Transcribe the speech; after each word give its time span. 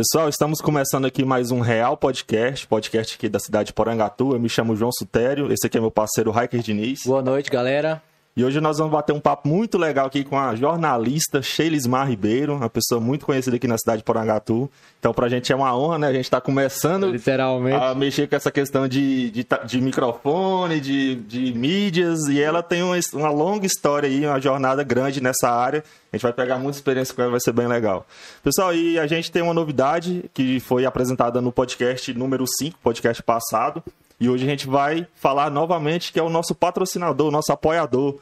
Pessoal, 0.00 0.30
estamos 0.30 0.62
começando 0.62 1.04
aqui 1.04 1.26
mais 1.26 1.50
um 1.50 1.60
Real 1.60 1.94
Podcast, 1.94 2.66
podcast 2.66 3.16
aqui 3.16 3.28
da 3.28 3.38
cidade 3.38 3.66
de 3.66 3.72
Porangatu. 3.74 4.32
Eu 4.32 4.40
me 4.40 4.48
chamo 4.48 4.74
João 4.74 4.90
Sutério, 4.90 5.52
esse 5.52 5.66
aqui 5.66 5.76
é 5.76 5.80
meu 5.80 5.90
parceiro 5.90 6.32
Hiker 6.32 6.62
Diniz. 6.62 7.00
Boa 7.04 7.20
noite, 7.20 7.50
galera. 7.50 8.02
E 8.40 8.44
hoje 8.44 8.58
nós 8.58 8.78
vamos 8.78 8.90
bater 8.90 9.12
um 9.12 9.20
papo 9.20 9.46
muito 9.46 9.76
legal 9.76 10.06
aqui 10.06 10.24
com 10.24 10.38
a 10.38 10.54
jornalista 10.54 11.42
Sheilismar 11.42 12.08
Ribeiro, 12.08 12.54
uma 12.54 12.70
pessoa 12.70 12.98
muito 12.98 13.26
conhecida 13.26 13.56
aqui 13.56 13.68
na 13.68 13.76
cidade 13.76 13.98
de 13.98 14.04
Porangatu. 14.04 14.70
Então, 14.98 15.12
pra 15.12 15.28
gente 15.28 15.52
é 15.52 15.54
uma 15.54 15.76
honra, 15.76 15.98
né? 15.98 16.06
A 16.06 16.12
gente 16.14 16.30
tá 16.30 16.40
começando 16.40 17.10
Literalmente. 17.10 17.76
a 17.76 17.94
mexer 17.94 18.26
com 18.26 18.34
essa 18.34 18.50
questão 18.50 18.88
de, 18.88 19.30
de, 19.30 19.46
de 19.66 19.80
microfone, 19.82 20.80
de, 20.80 21.16
de 21.16 21.52
mídias, 21.52 22.28
e 22.28 22.40
ela 22.40 22.62
tem 22.62 22.82
uma, 22.82 22.98
uma 23.12 23.28
longa 23.28 23.66
história 23.66 24.08
aí, 24.08 24.24
uma 24.24 24.40
jornada 24.40 24.82
grande 24.82 25.22
nessa 25.22 25.50
área. 25.50 25.84
A 26.10 26.16
gente 26.16 26.22
vai 26.22 26.32
pegar 26.32 26.56
muita 26.56 26.78
experiência 26.78 27.14
com 27.14 27.20
ela, 27.20 27.32
vai 27.32 27.40
ser 27.40 27.52
bem 27.52 27.66
legal. 27.66 28.06
Pessoal, 28.42 28.74
e 28.74 28.98
a 28.98 29.06
gente 29.06 29.30
tem 29.30 29.42
uma 29.42 29.52
novidade 29.52 30.30
que 30.32 30.60
foi 30.60 30.86
apresentada 30.86 31.42
no 31.42 31.52
podcast 31.52 32.14
número 32.14 32.46
5, 32.58 32.78
podcast 32.82 33.22
passado. 33.22 33.84
E 34.18 34.30
hoje 34.30 34.46
a 34.46 34.48
gente 34.48 34.66
vai 34.66 35.06
falar 35.14 35.50
novamente 35.50 36.10
que 36.10 36.18
é 36.18 36.22
o 36.22 36.30
nosso 36.30 36.54
patrocinador, 36.54 37.28
o 37.28 37.30
nosso 37.30 37.52
apoiador. 37.52 38.18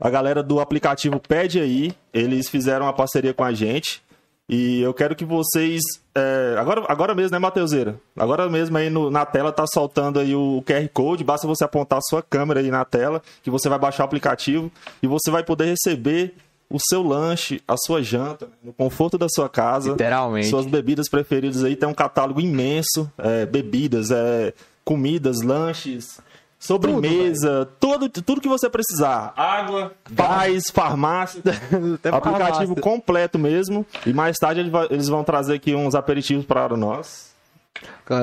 A 0.00 0.10
galera 0.10 0.42
do 0.42 0.60
aplicativo 0.60 1.20
Pede 1.20 1.60
Aí, 1.60 1.92
eles 2.12 2.48
fizeram 2.48 2.86
uma 2.86 2.92
parceria 2.92 3.32
com 3.32 3.44
a 3.44 3.52
gente. 3.52 4.02
E 4.48 4.82
eu 4.82 4.92
quero 4.92 5.16
que 5.16 5.24
vocês. 5.24 5.80
é, 6.14 6.54
agora, 6.58 6.84
agora 6.88 7.14
mesmo, 7.14 7.30
né, 7.32 7.38
Mateuseira? 7.38 7.98
Agora 8.14 8.48
mesmo 8.50 8.76
aí 8.76 8.90
no- 8.90 9.10
na 9.10 9.24
tela 9.24 9.50
tá 9.50 9.64
soltando 9.66 10.18
aí 10.20 10.34
o 10.34 10.62
QR 10.66 10.86
Code. 10.92 11.24
Basta 11.24 11.46
você 11.46 11.64
apontar 11.64 11.98
a 11.98 12.02
sua 12.02 12.22
câmera 12.22 12.60
aí 12.60 12.70
na 12.70 12.84
tela, 12.84 13.22
que 13.42 13.50
você 13.50 13.68
vai 13.70 13.78
baixar 13.78 14.02
o 14.02 14.06
aplicativo 14.06 14.70
e 15.02 15.06
você 15.06 15.30
vai 15.30 15.42
poder 15.42 15.64
receber 15.66 16.34
o 16.68 16.78
seu 16.78 17.02
lanche, 17.02 17.62
a 17.66 17.76
sua 17.76 18.02
janta, 18.02 18.48
no 18.62 18.72
conforto 18.72 19.16
da 19.16 19.28
sua 19.30 19.48
casa. 19.48 19.92
Literalmente. 19.92 20.48
Suas 20.48 20.66
bebidas 20.66 21.08
preferidas 21.08 21.64
aí. 21.64 21.74
Tem 21.76 21.88
um 21.88 21.94
catálogo 21.94 22.40
imenso. 22.40 23.10
é, 23.16 23.46
bebidas, 23.46 24.10
é, 24.10 24.52
comidas, 24.84 25.40
lanches. 25.42 26.20
Sobremesa, 26.66 27.68
tudo, 27.78 28.08
tudo 28.08 28.40
que 28.40 28.48
você 28.48 28.68
precisar. 28.70 29.32
Água, 29.36 29.92
gás, 30.10 30.64
farmácia. 30.72 31.40
Até 31.94 32.08
aplicativo 32.08 32.74
farmácia. 32.74 32.82
completo 32.82 33.38
mesmo. 33.38 33.84
E 34.06 34.12
mais 34.12 34.36
tarde 34.38 34.60
ele 34.60 34.70
vai- 34.70 34.86
eles 34.90 35.08
vão 35.08 35.22
trazer 35.24 35.54
aqui 35.54 35.74
uns 35.74 35.94
aperitivos 35.94 36.44
para 36.44 36.76
nós. 36.76 37.32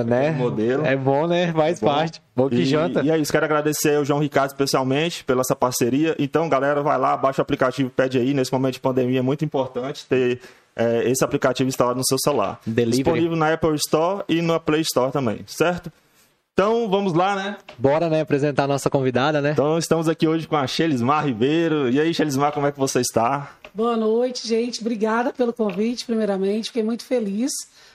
né? 0.05 0.31
modelo. 0.31 0.85
É 0.85 0.95
bom, 0.95 1.27
né? 1.27 1.51
Faz 1.53 1.79
Bom. 1.79 1.87
parte. 1.87 2.21
Bom 2.35 2.49
que 2.49 2.55
e, 2.55 2.65
janta. 2.65 3.01
E 3.03 3.11
é 3.11 3.17
isso, 3.17 3.31
quero 3.31 3.45
agradecer 3.45 3.95
ao 3.97 4.05
João 4.05 4.19
Ricardo 4.19 4.49
especialmente 4.49 5.23
pela 5.23 5.41
essa 5.41 5.55
parceria. 5.55 6.15
Então, 6.17 6.47
galera, 6.47 6.81
vai 6.81 6.97
lá, 6.97 7.15
baixa 7.17 7.41
o 7.41 7.43
aplicativo, 7.43 7.89
pede 7.89 8.17
aí. 8.17 8.33
Nesse 8.33 8.51
momento 8.51 8.75
de 8.75 8.79
pandemia 8.79 9.19
é 9.19 9.21
muito 9.21 9.43
importante 9.43 10.05
ter 10.07 10.39
é, 10.75 11.03
esse 11.09 11.23
aplicativo 11.23 11.67
instalado 11.67 11.97
no 11.97 12.05
seu 12.07 12.17
celular. 12.23 12.59
Delivery. 12.65 13.03
Disponível 13.03 13.35
na 13.37 13.53
Apple 13.53 13.75
Store 13.75 14.23
e 14.29 14.41
na 14.41 14.59
Play 14.59 14.81
Store 14.81 15.11
também, 15.11 15.41
certo? 15.45 15.91
Então, 16.53 16.89
vamos 16.89 17.13
lá, 17.13 17.35
né? 17.35 17.57
Bora, 17.77 18.09
né? 18.09 18.21
Apresentar 18.21 18.65
a 18.65 18.67
nossa 18.67 18.89
convidada, 18.89 19.41
né? 19.41 19.51
Então, 19.51 19.77
estamos 19.77 20.09
aqui 20.09 20.27
hoje 20.27 20.47
com 20.47 20.57
a 20.57 20.67
Shelismar 20.67 21.25
Ribeiro. 21.25 21.89
E 21.89 21.99
aí, 21.99 22.13
Shelismar, 22.13 22.51
como 22.51 22.67
é 22.67 22.71
que 22.71 22.77
você 22.77 22.99
está? 22.99 23.55
Boa 23.73 23.95
noite, 23.95 24.45
gente. 24.45 24.81
Obrigada 24.81 25.31
pelo 25.31 25.53
convite, 25.53 26.05
primeiramente. 26.05 26.65
Fiquei 26.65 26.83
muito 26.83 27.05
feliz. 27.05 27.51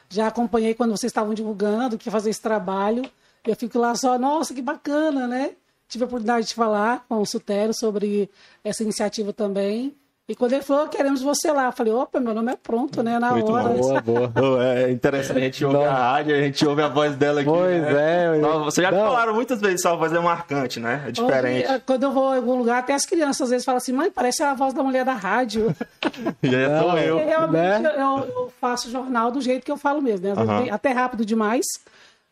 Já 0.09 0.29
acompanhei 0.29 0.73
quando 0.73 0.97
vocês 0.97 1.11
estavam 1.11 1.35
divulgando 1.35 1.99
que 1.99 2.09
ia 2.09 2.13
fazer 2.13 2.31
esse 2.31 2.41
trabalho. 2.41 3.03
Eu 3.47 3.55
fico 3.55 3.79
lá 3.79 3.95
só, 3.95 4.19
nossa, 4.19 4.55
que 4.55 4.63
bacana, 4.63 5.27
né? 5.27 5.51
Tive 5.87 6.05
a 6.05 6.07
oportunidade 6.07 6.47
de 6.47 6.55
falar 6.55 7.05
com 7.07 7.21
o 7.21 7.27
Sutero 7.27 7.75
sobre 7.75 8.31
essa 8.65 8.83
iniciativa 8.83 9.35
também. 9.35 9.95
E 10.29 10.35
quando 10.35 10.55
ele 10.55 10.63
falou, 10.63 10.89
queremos 10.89 11.23
você 11.23 11.53
lá, 11.53 11.67
eu 11.67 11.73
falei, 11.73 11.93
opa, 11.93 12.19
meu 12.19 12.35
nome 12.35 12.51
é 12.53 12.57
pronto, 12.57 13.01
né? 13.01 13.17
Na 13.17 13.31
Muito 13.31 13.53
hora. 13.53 13.69
bom. 13.69 14.01
Boa, 14.03 14.27
boa. 14.27 14.65
É 14.77 14.91
interessante, 14.91 15.39
a 15.39 15.41
gente 15.41 15.65
ouve 15.65 15.85
a 15.85 15.93
rádio, 15.95 16.35
a 16.35 16.41
gente 16.41 16.67
ouve 16.67 16.83
a 16.83 16.89
voz 16.89 17.15
dela 17.15 17.43
aqui. 17.43 17.49
Pois 17.49 17.83
né? 17.83 18.35
é, 18.35 18.39
Não, 18.39 18.65
Vocês 18.65 18.85
já 18.85 18.91
não. 18.91 19.07
falaram 19.07 19.35
muitas 19.35 19.61
vezes, 19.61 19.81
sua 19.83 19.95
voz 19.95 20.13
é 20.13 20.19
marcante, 20.19 20.81
né? 20.81 21.05
É 21.07 21.13
diferente. 21.13 21.71
Hoje, 21.71 21.83
quando 21.87 22.03
eu 22.03 22.11
vou 22.11 22.35
em 22.35 22.39
algum 22.39 22.57
lugar, 22.57 22.79
até 22.81 22.93
as 22.95 23.07
crianças 23.07 23.43
às 23.43 23.51
vezes 23.51 23.65
falam 23.65 23.77
assim, 23.77 23.93
mãe, 23.93 24.11
parece 24.11 24.43
a 24.43 24.53
voz 24.53 24.75
da 24.75 24.83
mulher 24.83 25.05
da 25.05 25.15
rádio. 25.15 25.73
E 26.43 26.49
aí 26.55 26.81
sou 26.81 26.89
Não. 26.89 26.99
eu. 26.99 27.17
Porque 27.17 27.29
realmente 27.31 27.83
né? 27.83 27.93
eu, 27.97 28.29
eu 28.29 28.53
faço 28.61 28.91
jornal 28.91 29.31
do 29.31 29.41
jeito 29.41 29.65
que 29.65 29.71
eu 29.71 29.77
falo 29.77 30.01
mesmo, 30.03 30.27
né? 30.27 30.35
Bem- 30.61 30.71
até 30.71 30.91
rápido 30.91 31.25
demais, 31.25 31.65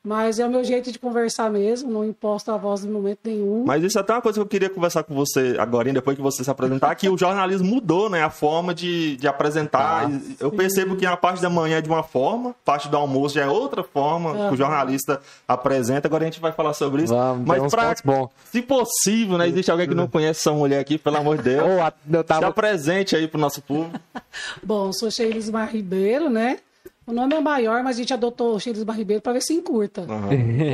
mas 0.04 0.38
é 0.38 0.47
o 0.47 0.50
meu 0.50 0.62
jeito 0.62 0.92
de 0.92 0.98
conversar 0.98 1.50
mesmo, 1.50 1.91
não 1.91 2.04
imposto 2.04 2.50
a 2.53 2.59
voz 2.59 2.84
em 2.84 2.91
momento 2.91 3.20
nenhum. 3.25 3.65
Mas 3.66 3.82
isso 3.82 3.97
é 3.97 4.03
até 4.03 4.12
uma 4.12 4.20
coisa 4.20 4.38
que 4.38 4.42
eu 4.42 4.47
queria 4.47 4.69
conversar 4.69 5.03
com 5.03 5.15
você 5.15 5.56
agora, 5.59 5.91
depois 5.91 6.15
que 6.15 6.22
você 6.22 6.44
se 6.44 6.50
apresentar, 6.50 6.94
que 6.94 7.09
o 7.09 7.16
jornalismo 7.16 7.66
mudou, 7.66 8.10
né? 8.10 8.22
A 8.22 8.28
forma 8.28 8.75
de, 8.75 9.16
de 9.16 9.26
apresentar. 9.26 10.06
Ah, 10.06 10.20
eu 10.38 10.50
percebo 10.53 10.94
que 10.94 11.06
a 11.06 11.16
parte 11.16 11.41
da 11.41 11.48
manhã 11.48 11.78
é 11.78 11.81
de 11.81 11.88
uma 11.88 12.03
forma, 12.03 12.50
a 12.50 12.54
parte 12.64 12.88
do 12.88 12.97
almoço 12.98 13.34
já 13.37 13.44
é 13.44 13.48
outra 13.48 13.82
forma 13.82 14.48
que 14.48 14.54
o 14.54 14.56
jornalista 14.56 15.20
apresenta. 15.48 16.06
Agora 16.06 16.25
a 16.25 16.26
gente 16.26 16.41
vai 16.41 16.53
falar 16.53 16.75
sobre 16.75 17.04
isso. 17.04 17.14
Vamos, 17.14 17.47
Mas 17.47 17.70
pra, 17.70 17.94
bons. 18.04 18.28
se 18.44 18.60
possível, 18.60 19.38
né? 19.38 19.48
Existe 19.48 19.70
alguém 19.70 19.88
que 19.88 19.94
não 19.94 20.06
conhece 20.06 20.41
essa 20.41 20.53
mulher 20.53 20.81
aqui, 20.81 20.98
pelo 20.98 21.16
amor 21.16 21.38
de 21.38 21.44
Deus. 21.44 21.64
A- 21.81 21.93
eu 22.10 22.19
Se 22.19 22.25
tava... 22.25 22.47
apresente 22.48 23.16
aí 23.16 23.26
pro 23.26 23.41
nosso 23.41 23.62
público. 23.62 23.98
Bom, 24.62 24.93
sou 24.93 25.10
Sheilismar 25.10 25.70
Ribeiro, 25.72 26.28
né? 26.28 26.59
O 27.06 27.12
nome 27.12 27.34
é 27.34 27.41
maior, 27.41 27.82
mas 27.82 27.97
a 27.97 27.98
gente 27.98 28.15
adotou 28.15 28.59
Sheilismar 28.59 28.97
Ribeiro 28.97 29.20
para 29.20 29.34
ver 29.34 29.42
se 29.42 29.53
encurta. 29.53 30.06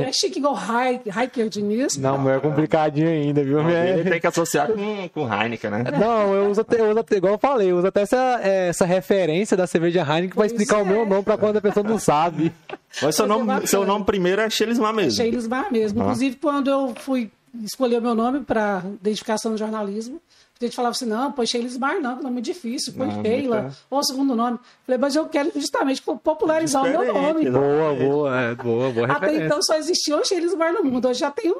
É 0.07 0.11
chique 0.13 0.39
igual 0.39 0.55
Hiker 0.55 1.49
Diniz. 1.49 1.97
Não, 1.97 2.17
meu 2.17 2.33
é 2.33 2.39
complicadinho 2.39 3.09
ainda, 3.09 3.43
viu? 3.43 3.59
Ele 3.59 3.93
Minha... 3.95 4.11
tem 4.11 4.21
que 4.21 4.27
associar 4.27 4.67
com, 4.67 5.09
com 5.09 5.33
Heineken, 5.33 5.69
né? 5.69 5.83
Não, 5.99 6.33
eu 6.33 6.49
uso 6.49 6.61
até, 6.61 6.79
eu 6.79 6.89
uso 6.91 6.99
até, 6.99 7.17
igual 7.17 7.33
eu 7.33 7.39
falei, 7.39 7.71
eu 7.71 7.77
uso 7.77 7.87
até 7.87 8.01
essa, 8.01 8.39
é, 8.41 8.69
essa 8.69 8.85
referência 8.85 9.57
da 9.57 9.67
cerveja 9.67 10.01
Heineken 10.01 10.29
pra 10.29 10.35
Pois 10.35 10.51
explicar 10.51 10.77
o 10.77 10.81
é. 10.81 10.85
meu 10.85 11.05
nome 11.05 11.23
pra 11.23 11.37
quando 11.37 11.57
a 11.57 11.61
pessoa 11.61 11.83
não 11.83 11.99
sabe. 11.99 12.53
Mas 13.01 13.15
seu 13.15 13.25
é 13.25 13.27
nome, 13.27 13.67
seu 13.67 13.85
nome 13.85 14.05
primeiro 14.05 14.41
é 14.41 14.49
Shelismar 14.49 14.93
mesmo. 14.93 15.11
Sheilismar 15.11 15.71
mesmo. 15.71 16.01
Inclusive, 16.01 16.37
quando 16.37 16.69
eu 16.69 16.93
fui 16.95 17.29
escolher 17.63 17.97
o 17.97 18.01
meu 18.01 18.15
nome 18.15 18.39
para 18.41 18.83
identificação 19.01 19.51
no 19.51 19.57
jornalismo, 19.57 20.21
a 20.65 20.67
gente 20.67 20.75
falava 20.75 20.91
assim, 20.91 21.05
não, 21.05 21.31
põe 21.31 21.45
Sheilismar 21.45 21.99
não, 21.99 22.17
que 22.17 22.23
nome 22.23 22.37
é 22.39 22.41
difícil, 22.41 22.93
põe 22.93 23.07
Não, 23.07 23.21
Sheila, 23.23 23.61
muito 23.63 23.75
ou 23.89 23.99
o 23.99 24.03
segundo 24.03 24.35
nome. 24.35 24.59
Falei, 24.85 24.99
mas 24.99 25.15
eu 25.15 25.25
quero 25.25 25.51
justamente 25.55 26.01
popularizar 26.01 26.83
o 26.83 26.89
meu 26.89 27.01
Diferente, 27.05 27.49
nome. 27.49 27.49
Boa, 27.49 27.93
boa, 27.95 28.41
é, 28.41 28.55
boa, 28.55 28.89
boa 28.91 29.05
Até 29.07 29.13
referência. 29.25 29.45
então 29.45 29.61
só 29.61 29.75
existia 29.75 30.17
o 30.17 30.23
Sheilismar 30.25 30.73
no 30.73 30.83
mundo, 30.83 31.07
hoje 31.07 31.19
já 31.19 31.31
tem 31.31 31.51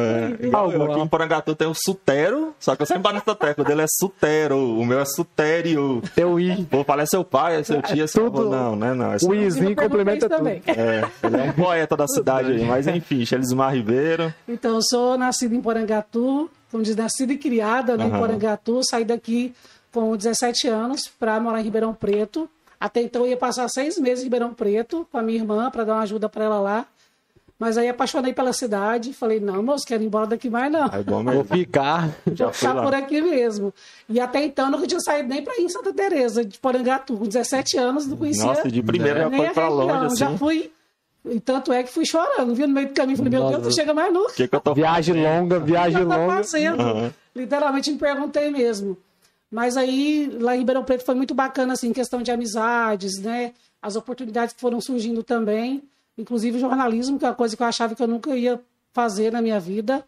aí, 0.00 0.34
viu? 0.36 0.48
Igual 0.48 0.72
eu, 0.72 0.82
aqui 0.92 1.00
em 1.00 1.08
Porangatu 1.08 1.54
tem 1.54 1.68
o 1.68 1.74
Sutero, 1.74 2.54
só 2.58 2.74
que 2.76 2.82
eu 2.82 2.86
sempre 2.86 3.02
bato 3.02 3.14
nessa 3.16 3.34
tecla. 3.34 3.64
O 3.64 3.66
dele 3.66 3.82
é 3.82 3.86
Sutero, 3.88 4.56
o 4.58 4.84
meu 4.84 5.00
é 5.00 5.04
Sutério. 5.04 6.02
Teu 6.14 6.38
I. 6.38 6.66
Vou 6.70 6.84
falar 6.84 7.02
é 7.02 7.06
seu 7.06 7.24
pai, 7.24 7.56
é 7.60 7.62
seu 7.62 7.80
tio, 7.82 8.04
é 8.04 8.06
seu 8.06 8.26
avô. 8.26 8.38
tudo- 8.44 8.50
Não, 8.50 8.76
não 8.76 8.86
é 8.86 8.94
não. 8.94 9.12
É 9.12 9.16
O. 9.22 9.34
Izinho 9.34 9.70
Eu 9.70 9.76
complementa 9.76 10.28
tudo. 10.28 10.38
também. 10.38 10.62
É, 10.66 11.04
ele 11.22 11.36
é 11.36 11.42
um 11.44 11.52
poeta 11.52 11.96
da 11.96 12.06
cidade 12.06 12.52
aí, 12.52 12.64
mas 12.64 12.86
enfim, 12.86 13.24
Shelismar 13.24 13.74
Ribeiro. 13.74 14.32
Então, 14.48 14.76
eu 14.76 14.82
sou 14.82 15.16
nascida 15.18 15.54
em 15.54 15.60
Porangatu, 15.60 16.50
como 16.74 16.82
diz, 16.82 16.96
nascida 16.96 17.32
e 17.32 17.38
criada 17.38 17.96
né, 17.96 18.04
em 18.04 18.10
Aham. 18.10 18.18
Porangatu, 18.18 18.80
saí 18.82 19.04
daqui 19.04 19.54
com 19.92 20.16
17 20.16 20.66
anos 20.66 21.06
para 21.20 21.38
morar 21.38 21.60
em 21.60 21.62
Ribeirão 21.62 21.94
Preto. 21.94 22.50
Até 22.80 23.00
então 23.00 23.22
eu 23.22 23.28
ia 23.28 23.36
passar 23.36 23.68
seis 23.68 23.96
meses 23.96 24.22
em 24.22 24.24
Ribeirão 24.24 24.52
Preto 24.52 25.06
com 25.12 25.16
a 25.16 25.22
minha 25.22 25.38
irmã 25.38 25.70
para 25.70 25.84
dar 25.84 25.92
uma 25.94 26.02
ajuda 26.02 26.28
para 26.28 26.46
ela 26.46 26.58
lá. 26.58 26.84
Mas 27.60 27.78
aí 27.78 27.88
apaixonei 27.88 28.32
pela 28.32 28.52
cidade, 28.52 29.12
falei, 29.14 29.38
não, 29.38 29.62
moço, 29.62 29.86
quero 29.86 30.02
ir 30.02 30.06
embora 30.06 30.26
daqui 30.26 30.50
mais 30.50 30.72
não. 30.72 30.86
É 30.86 31.00
bom 31.04 31.22
Vou 31.22 31.32
mesmo. 31.32 31.44
ficar. 31.44 32.10
Já 32.34 32.46
Vou 32.46 32.52
fui 32.54 32.68
ficar 32.68 32.82
por 32.82 32.92
aqui 32.92 33.20
mesmo. 33.22 33.72
E 34.08 34.18
até 34.18 34.44
então 34.44 34.64
eu 34.64 34.72
nunca 34.72 34.88
tinha 34.88 34.98
saído 35.00 35.28
nem 35.28 35.44
para 35.44 35.54
ir 35.56 35.60
em 35.62 35.68
Santa 35.68 35.92
Teresa 35.94 36.44
de 36.44 36.58
Porangatu. 36.58 37.16
Com 37.16 37.24
17 37.24 37.78
anos, 37.78 38.04
não 38.08 38.16
conhecia 38.16 38.44
Nossa, 38.46 38.68
de 38.68 38.82
primeiro 38.82 39.20
já 39.20 39.28
nem 39.30 39.38
foi 39.38 39.46
a 39.46 39.52
pra 39.52 39.68
região. 39.68 39.86
longe, 39.86 40.16
Já 40.16 40.26
assim. 40.26 40.38
fui, 40.38 40.72
e 41.24 41.40
tanto 41.40 41.72
é 41.72 41.82
que 41.82 41.90
fui 41.90 42.04
chorando, 42.04 42.54
viu? 42.54 42.66
No 42.68 42.74
meio 42.74 42.88
do 42.88 42.94
caminho, 42.94 43.16
falei, 43.16 43.30
meu. 43.30 43.48
Deus, 43.48 43.62
não 43.62 43.70
chega 43.70 43.94
mais 43.94 44.12
nunca. 44.12 44.32
Que, 44.34 44.46
que 44.46 44.54
eu 44.54 44.60
tô 44.60 44.74
Viagem 44.74 45.14
longa, 45.22 45.58
viagem 45.58 46.06
tá 46.06 46.16
longa. 46.16 46.34
fazendo. 46.36 46.80
Aham. 46.80 47.14
Literalmente 47.34 47.90
me 47.90 47.98
perguntei 47.98 48.50
mesmo. 48.50 48.96
Mas 49.50 49.76
aí, 49.76 50.30
lá 50.40 50.54
em 50.54 50.58
Ribeirão 50.58 50.84
Preto 50.84 51.04
foi 51.04 51.14
muito 51.14 51.34
bacana, 51.34 51.72
assim, 51.74 51.92
questão 51.92 52.20
de 52.22 52.30
amizades, 52.30 53.18
né? 53.20 53.52
As 53.80 53.96
oportunidades 53.96 54.54
que 54.54 54.60
foram 54.60 54.80
surgindo 54.80 55.22
também. 55.22 55.82
Inclusive 56.18 56.56
o 56.56 56.60
jornalismo, 56.60 57.18
que 57.18 57.24
é 57.24 57.28
uma 57.28 57.34
coisa 57.34 57.56
que 57.56 57.62
eu 57.62 57.66
achava 57.66 57.94
que 57.94 58.02
eu 58.02 58.08
nunca 58.08 58.36
ia 58.36 58.60
fazer 58.92 59.32
na 59.32 59.40
minha 59.40 59.58
vida. 59.58 60.04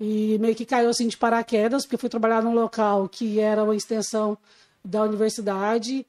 E 0.00 0.38
meio 0.40 0.54
que 0.54 0.64
caiu, 0.64 0.88
assim, 0.88 1.08
de 1.08 1.16
paraquedas, 1.16 1.84
porque 1.84 1.96
fui 1.96 2.08
trabalhar 2.08 2.42
num 2.42 2.54
local 2.54 3.08
que 3.08 3.40
era 3.40 3.62
uma 3.64 3.74
extensão 3.76 4.38
da 4.84 5.02
universidade. 5.02 6.06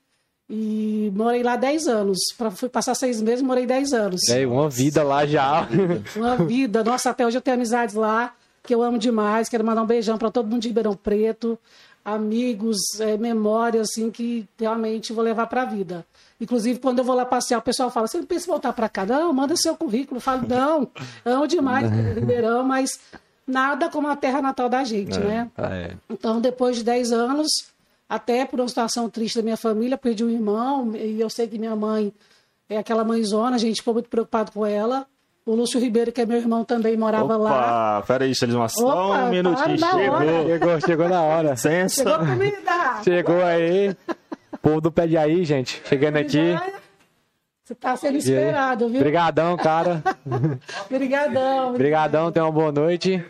E 0.49 1.11
morei 1.15 1.43
lá 1.43 1.55
10 1.55 1.87
anos. 1.87 2.17
Pra, 2.35 2.49
fui 2.49 2.67
passar 2.67 2.95
seis 2.95 3.21
meses, 3.21 3.43
morei 3.43 3.67
10 3.67 3.93
anos. 3.93 4.27
É, 4.29 4.47
uma 4.47 4.67
vida 4.67 5.03
lá 5.03 5.25
já. 5.25 5.67
Uma 6.15 6.37
vida. 6.37 6.83
Nossa, 6.83 7.11
até 7.11 7.25
hoje 7.25 7.37
eu 7.37 7.41
tenho 7.41 7.55
amizades 7.55 7.93
lá, 7.93 8.33
que 8.63 8.73
eu 8.73 8.81
amo 8.81 8.97
demais. 8.97 9.47
Quero 9.47 9.63
mandar 9.63 9.83
um 9.83 9.85
beijão 9.85 10.17
para 10.17 10.31
todo 10.31 10.47
mundo 10.47 10.63
de 10.63 10.69
Ribeirão 10.69 10.95
Preto. 10.95 11.57
Amigos, 12.03 12.79
é, 12.99 13.17
memórias, 13.17 13.89
assim, 13.91 14.09
que 14.09 14.47
realmente 14.57 15.13
vou 15.13 15.23
levar 15.23 15.45
para 15.45 15.61
a 15.61 15.65
vida. 15.65 16.03
Inclusive, 16.41 16.79
quando 16.79 16.99
eu 16.99 17.05
vou 17.05 17.15
lá 17.15 17.25
passear, 17.25 17.59
o 17.59 17.61
pessoal 17.61 17.91
fala: 17.91 18.07
você 18.07 18.17
não 18.17 18.25
pensa 18.25 18.45
em 18.45 18.49
voltar 18.49 18.73
para 18.73 18.89
cá? 18.89 19.05
Não, 19.05 19.31
manda 19.31 19.55
seu 19.55 19.75
currículo. 19.75 20.17
Eu 20.17 20.21
falo: 20.21 20.47
não, 20.47 20.87
amo 21.23 21.45
demais 21.45 21.87
Ribeirão, 22.15 22.63
mas 22.63 22.99
nada 23.45 23.89
como 23.89 24.07
a 24.07 24.15
terra 24.15 24.41
natal 24.41 24.69
da 24.69 24.83
gente, 24.83 25.19
né? 25.19 25.51
É. 25.57 25.95
Então, 26.09 26.41
depois 26.41 26.77
de 26.77 26.83
10 26.83 27.11
anos, 27.11 27.49
até 28.09 28.43
por 28.43 28.59
uma 28.59 28.67
situação 28.67 29.07
triste 29.07 29.35
da 29.35 29.43
minha 29.43 29.55
família, 29.55 29.95
perdi 29.95 30.25
um 30.25 30.29
irmão, 30.29 30.95
e 30.95 31.21
eu 31.21 31.29
sei 31.29 31.47
que 31.47 31.59
minha 31.59 31.75
mãe 31.75 32.11
é 32.67 32.77
aquela 32.77 33.03
mãezona, 33.03 33.55
a 33.55 33.59
gente 33.59 33.77
ficou 33.77 33.93
muito 33.93 34.09
preocupado 34.09 34.51
com 34.51 34.65
ela. 34.65 35.05
O 35.45 35.55
Lúcio 35.55 35.79
Ribeiro, 35.79 36.11
que 36.11 36.21
é 36.21 36.25
meu 36.25 36.37
irmão, 36.37 36.63
também 36.65 36.97
morava 36.97 37.37
lá. 37.37 37.97
Opa, 37.99 38.07
peraí, 38.07 38.35
Xelisma, 38.35 38.67
só 38.67 39.09
Opa, 39.09 39.23
um 39.23 39.29
minutinho. 39.29 39.79
Chegou. 39.79 40.13
hora. 40.13 40.45
Chegou, 40.45 40.81
chegou 40.81 41.09
na 41.09 41.21
hora. 41.21 41.51
Licença. 41.51 42.03
Chegou 42.03 42.19
comida! 42.19 43.03
Chegou 43.03 43.43
aí. 43.43 43.95
Povo 44.61 44.81
do 44.81 44.91
pé 44.91 45.07
de 45.07 45.17
aí, 45.17 45.43
gente. 45.45 45.81
Chegando 45.85 46.17
aqui. 46.17 46.55
Você 47.63 47.73
tá 47.73 47.95
sendo 47.95 48.17
esperado, 48.17 48.89
viu? 48.89 48.97
Obrigadão, 48.97 49.55
cara. 49.57 50.03
Obrigadão. 50.85 51.69
Obrigadão, 51.69 52.31
tenha 52.31 52.45
uma 52.45 52.51
boa 52.51 52.71
noite. 52.71 53.23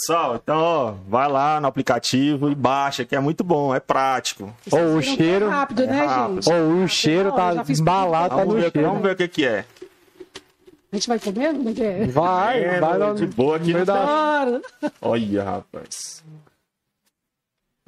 Pessoal, 0.00 0.36
então, 0.36 0.56
ó, 0.60 0.90
vai 1.08 1.28
lá 1.28 1.60
no 1.60 1.66
aplicativo 1.66 2.48
e 2.50 2.54
baixa, 2.54 3.04
que 3.04 3.16
é 3.16 3.20
muito 3.20 3.42
bom, 3.42 3.74
é 3.74 3.80
prático. 3.80 4.54
Ô, 4.70 4.76
o 4.94 4.98
é 5.00 5.02
cheiro. 5.02 5.48
rápido, 5.48 5.86
né, 5.86 6.04
rápido. 6.06 6.42
gente? 6.42 6.52
Ô, 6.54 6.84
o 6.84 6.88
cheiro 6.88 7.32
tá 7.32 7.50
embalado, 7.68 8.28
tá 8.36 8.44
no 8.44 8.46
Vamos 8.50 8.62
ver, 8.62 8.70
cheiro. 8.72 8.88
vamos 8.88 9.02
ver 9.02 9.12
o 9.12 9.16
que 9.16 9.28
que 9.28 9.44
é. 9.44 9.64
A 10.92 10.96
gente 10.96 11.08
vai 11.08 11.18
comer? 11.18 11.52
Como 11.52 11.68
é 11.68 11.72
que 11.72 11.82
é? 11.82 12.06
Vai, 12.06 12.62
É, 12.64 12.80
vai 12.80 12.96
lá 12.98 13.12
de 13.12 13.26
no 13.26 13.32
boa 13.32 13.56
aqui 13.56 13.74
não 13.74 13.84
da- 13.84 14.06
Bora! 14.06 14.62
Olha, 15.02 15.42
rapaz. 15.44 16.24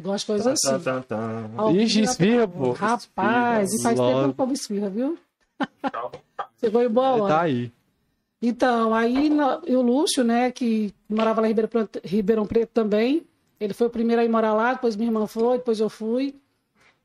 Gosto 0.02 0.20
de 0.20 0.26
coisa 0.26 0.44
Tá, 0.44 0.52
assim. 0.76 0.84
tá, 0.84 1.00
tá. 1.02 1.44
Ó, 1.58 1.70
Ixi, 1.70 2.00
esfirra, 2.02 2.48
pô. 2.48 2.72
Rapaz, 2.72 3.72
e 3.72 3.82
faz 3.82 3.96
tempo 3.96 4.08
que 4.10 4.14
eu 4.18 4.22
não 4.26 4.32
como 4.32 4.52
esfirra, 4.52 4.90
viu? 4.90 5.16
Chegou 6.58 6.82
em 6.82 6.88
boa 6.88 7.10
hora. 7.22 7.34
tá 7.34 7.40
aí. 7.42 7.70
Então, 8.42 8.94
aí 8.94 9.30
e 9.66 9.76
o 9.76 9.82
Lúcio, 9.82 10.24
né, 10.24 10.50
que 10.50 10.94
morava 11.08 11.40
lá 11.42 11.46
em 11.46 11.50
Ribeirão 11.50 11.68
Preto, 11.68 12.00
Ribeirão 12.02 12.46
Preto 12.46 12.70
também, 12.72 13.26
ele 13.58 13.74
foi 13.74 13.88
o 13.88 13.90
primeiro 13.90 14.22
a 14.22 14.24
ir 14.24 14.28
morar 14.28 14.54
lá, 14.54 14.72
depois 14.72 14.96
minha 14.96 15.08
irmã 15.08 15.26
foi, 15.26 15.58
depois 15.58 15.78
eu 15.78 15.90
fui. 15.90 16.34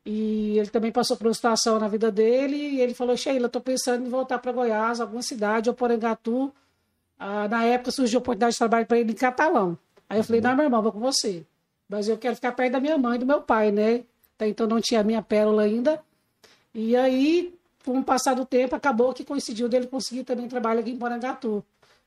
E 0.05 0.57
ele 0.57 0.69
também 0.69 0.91
passou 0.91 1.17
por 1.17 1.27
uma 1.27 1.33
situação 1.33 1.79
na 1.79 1.87
vida 1.87 2.11
dele, 2.11 2.55
e 2.55 2.79
ele 2.79 2.93
falou, 2.93 3.17
Sheila, 3.17 3.49
tô 3.49 3.59
pensando 3.59 4.05
em 4.05 4.09
voltar 4.09 4.39
para 4.39 4.51
Goiás, 4.51 5.01
alguma 5.01 5.21
cidade, 5.21 5.67
ou 5.67 5.75
Porangatu. 5.75 6.53
Ah, 7.19 7.47
na 7.47 7.65
época 7.65 7.91
surgiu 7.91 8.19
a 8.19 8.21
oportunidade 8.21 8.53
de 8.53 8.59
trabalho 8.59 8.85
para 8.85 8.99
ele 8.99 9.11
em 9.11 9.15
Catalão. 9.15 9.77
Aí 10.09 10.19
eu 10.19 10.23
falei, 10.23 10.39
não, 10.39 10.55
meu 10.55 10.65
irmão, 10.65 10.81
vou 10.81 10.91
com 10.91 10.99
você. 10.99 11.43
Mas 11.89 12.07
eu 12.07 12.17
quero 12.17 12.35
ficar 12.35 12.51
perto 12.51 12.73
da 12.73 12.79
minha 12.79 12.97
mãe 12.97 13.15
e 13.15 13.19
do 13.19 13.25
meu 13.25 13.41
pai, 13.41 13.71
né? 13.71 14.03
Até 14.35 14.47
então 14.47 14.67
não 14.67 14.79
tinha 14.79 15.01
a 15.01 15.03
minha 15.03 15.21
pérola 15.21 15.63
ainda. 15.63 16.01
E 16.73 16.95
aí, 16.95 17.53
com 17.85 17.99
o 17.99 18.03
passar 18.03 18.35
do 18.35 18.45
tempo, 18.45 18.75
acabou 18.75 19.13
que 19.13 19.23
coincidiu 19.23 19.69
dele 19.69 19.87
conseguir 19.87 20.23
também 20.23 20.47
trabalho 20.47 20.79
aqui 20.79 20.91
em 20.91 20.97
Porangatu. 20.97 21.63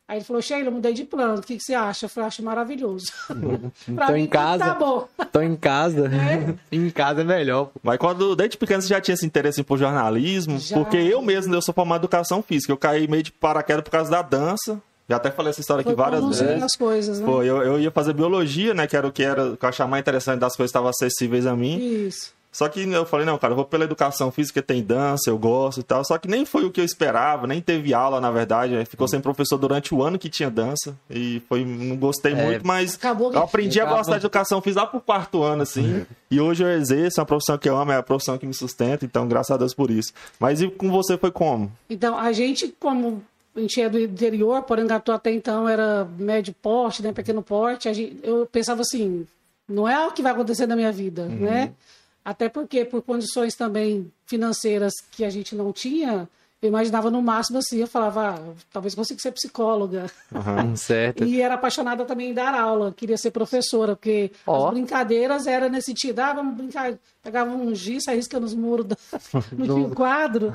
Aí 0.08 0.18
ele 0.18 0.24
falou, 0.24 0.40
Sheila, 0.40 0.68
eu 0.68 0.72
mudei 0.72 0.94
de 0.94 1.04
plano, 1.04 1.38
o 1.38 1.42
que, 1.42 1.58
que 1.58 1.62
você 1.62 1.74
acha? 1.74 2.06
Eu 2.06 2.08
falei, 2.08 2.28
acho 2.28 2.42
maravilhoso. 2.42 3.12
Tô 3.28 3.34
mim, 3.34 4.20
em 4.20 4.24
tudo 4.24 4.28
casa. 4.30 4.64
Tá 4.64 4.74
bom. 4.74 5.06
Tô 5.30 5.40
em 5.42 5.54
casa. 5.54 6.08
É. 6.18 6.54
em 6.74 6.88
casa 6.88 7.20
é 7.20 7.24
melhor. 7.24 7.70
Mas 7.82 7.98
quando, 7.98 8.34
desde 8.34 8.56
pequeno, 8.56 8.80
você 8.80 8.88
já 8.88 9.00
tinha 9.02 9.14
esse 9.14 9.26
interesse 9.26 9.62
por 9.62 9.78
jornalismo? 9.78 10.58
Já. 10.58 10.76
Porque 10.78 10.96
eu 10.96 11.20
mesmo, 11.20 11.54
eu 11.54 11.60
sou 11.60 11.74
formado 11.74 12.00
em 12.00 12.04
educação 12.04 12.42
física. 12.42 12.72
Eu 12.72 12.78
caí 12.78 13.06
meio 13.06 13.22
de 13.22 13.32
paraquedas 13.32 13.84
por 13.84 13.90
causa 13.90 14.10
da 14.10 14.22
dança. 14.22 14.80
Já 15.06 15.16
até 15.16 15.30
falei 15.30 15.50
essa 15.50 15.60
história 15.60 15.82
Foi 15.82 15.92
aqui 15.92 16.00
várias 16.00 16.24
vezes. 16.24 16.62
as 16.62 16.76
coisas, 16.76 17.20
né? 17.20 17.26
Pô, 17.26 17.42
eu, 17.42 17.62
eu 17.62 17.80
ia 17.80 17.90
fazer 17.90 18.14
biologia, 18.14 18.72
né? 18.72 18.86
Que 18.86 18.96
era 18.96 19.06
o 19.06 19.12
que, 19.12 19.22
era, 19.22 19.52
o 19.52 19.56
que 19.58 19.64
eu 19.64 19.68
achava 19.68 19.90
mais 19.90 20.00
interessante 20.00 20.38
das 20.38 20.56
coisas 20.56 20.70
que 20.70 20.78
estavam 20.78 20.88
acessíveis 20.88 21.46
a 21.46 21.54
mim. 21.54 21.78
Isso. 21.78 22.32
Só 22.50 22.68
que 22.68 22.80
eu 22.80 23.04
falei, 23.06 23.24
não, 23.26 23.36
cara, 23.38 23.52
eu 23.52 23.56
vou 23.56 23.64
pela 23.64 23.84
educação 23.84 24.32
física, 24.32 24.60
tem 24.62 24.82
dança, 24.82 25.28
eu 25.30 25.38
gosto 25.38 25.80
e 25.80 25.82
tal. 25.82 26.02
Só 26.04 26.16
que 26.18 26.26
nem 26.26 26.44
foi 26.44 26.64
o 26.64 26.70
que 26.70 26.80
eu 26.80 26.84
esperava, 26.84 27.46
nem 27.46 27.60
teve 27.60 27.92
aula, 27.94 28.20
na 28.20 28.30
verdade. 28.30 28.84
Ficou 28.86 29.06
sem 29.06 29.20
professor 29.20 29.58
durante 29.58 29.94
o 29.94 30.02
ano 30.02 30.18
que 30.18 30.28
tinha 30.28 30.50
dança. 30.50 30.96
E 31.10 31.40
foi, 31.48 31.64
não 31.64 31.94
gostei 31.96 32.32
É, 32.32 32.44
muito, 32.46 32.66
mas 32.66 32.94
acabou 32.94 33.32
eu 33.32 33.40
aprendi 33.42 33.78
a 33.78 33.84
acaba- 33.84 33.98
gostar 33.98 34.12
de 34.18 34.24
educação 34.26 34.60
física 34.60 34.80
lá 34.82 34.86
pro 34.88 35.00
quarto 35.00 35.42
ano, 35.42 35.62
assim. 35.62 36.04
e 36.30 36.40
hoje 36.40 36.64
eu 36.64 36.68
exerço, 36.70 37.20
é 37.20 37.22
uma 37.22 37.26
profissão 37.26 37.56
que 37.58 37.68
eu 37.68 37.76
amo, 37.76 37.92
é 37.92 37.96
a 37.96 38.02
profissão 38.02 38.36
que 38.38 38.46
me 38.46 38.54
sustenta, 38.54 39.04
então 39.04 39.28
graças 39.28 39.50
a 39.52 39.56
Deus 39.58 39.74
por 39.74 39.90
isso. 39.90 40.12
Mas 40.40 40.60
e 40.62 40.68
com 40.68 40.90
você 40.90 41.16
foi 41.18 41.30
como? 41.30 41.70
Então, 41.88 42.18
a 42.18 42.32
gente, 42.32 42.74
como 42.80 43.22
a 43.54 43.60
gente 43.60 43.80
é 43.80 43.88
do 43.88 43.98
interior, 44.00 44.62
Porangatu 44.62 45.12
até 45.12 45.30
então 45.32 45.68
era 45.68 46.08
médio 46.18 46.54
porte, 46.62 47.02
né, 47.02 47.12
pequeno 47.12 47.42
porte, 47.42 47.88
a 47.88 47.92
gente, 47.92 48.18
eu 48.22 48.48
pensava 48.50 48.80
assim, 48.80 49.26
não 49.68 49.86
é 49.88 50.06
o 50.06 50.12
que 50.12 50.22
vai 50.22 50.32
acontecer 50.32 50.66
na 50.66 50.74
minha 50.74 50.90
vida, 50.90 51.26
né? 51.26 51.72
Até 52.28 52.46
porque, 52.50 52.84
por 52.84 53.00
condições 53.00 53.54
também 53.54 54.12
financeiras 54.26 54.92
que 55.10 55.24
a 55.24 55.30
gente 55.30 55.54
não 55.54 55.72
tinha, 55.72 56.28
eu 56.60 56.68
imaginava 56.68 57.10
no 57.10 57.22
máximo 57.22 57.56
assim, 57.56 57.78
eu 57.78 57.86
falava, 57.86 58.34
ah, 58.34 58.54
talvez 58.70 58.94
consiga 58.94 59.18
ser 59.18 59.32
psicóloga. 59.32 60.10
Hum, 60.30 60.76
certo. 60.76 61.24
E 61.24 61.40
era 61.40 61.54
apaixonada 61.54 62.04
também 62.04 62.28
em 62.28 62.34
dar 62.34 62.52
aula, 62.52 62.92
queria 62.92 63.16
ser 63.16 63.30
professora, 63.30 63.96
porque 63.96 64.30
Ó. 64.46 64.66
as 64.66 64.74
brincadeiras 64.74 65.46
eram 65.46 65.70
nesse 65.70 65.86
sentido, 65.86 66.18
ah, 66.18 66.34
vamos 66.34 66.54
brincar, 66.54 66.98
pegava 67.22 67.50
um 67.50 67.74
giz, 67.74 68.04
saia 68.04 68.16
risca 68.16 68.38
nos 68.38 68.52
muros, 68.52 68.84
do, 69.50 69.78
no 69.78 69.94
quadro, 69.94 70.54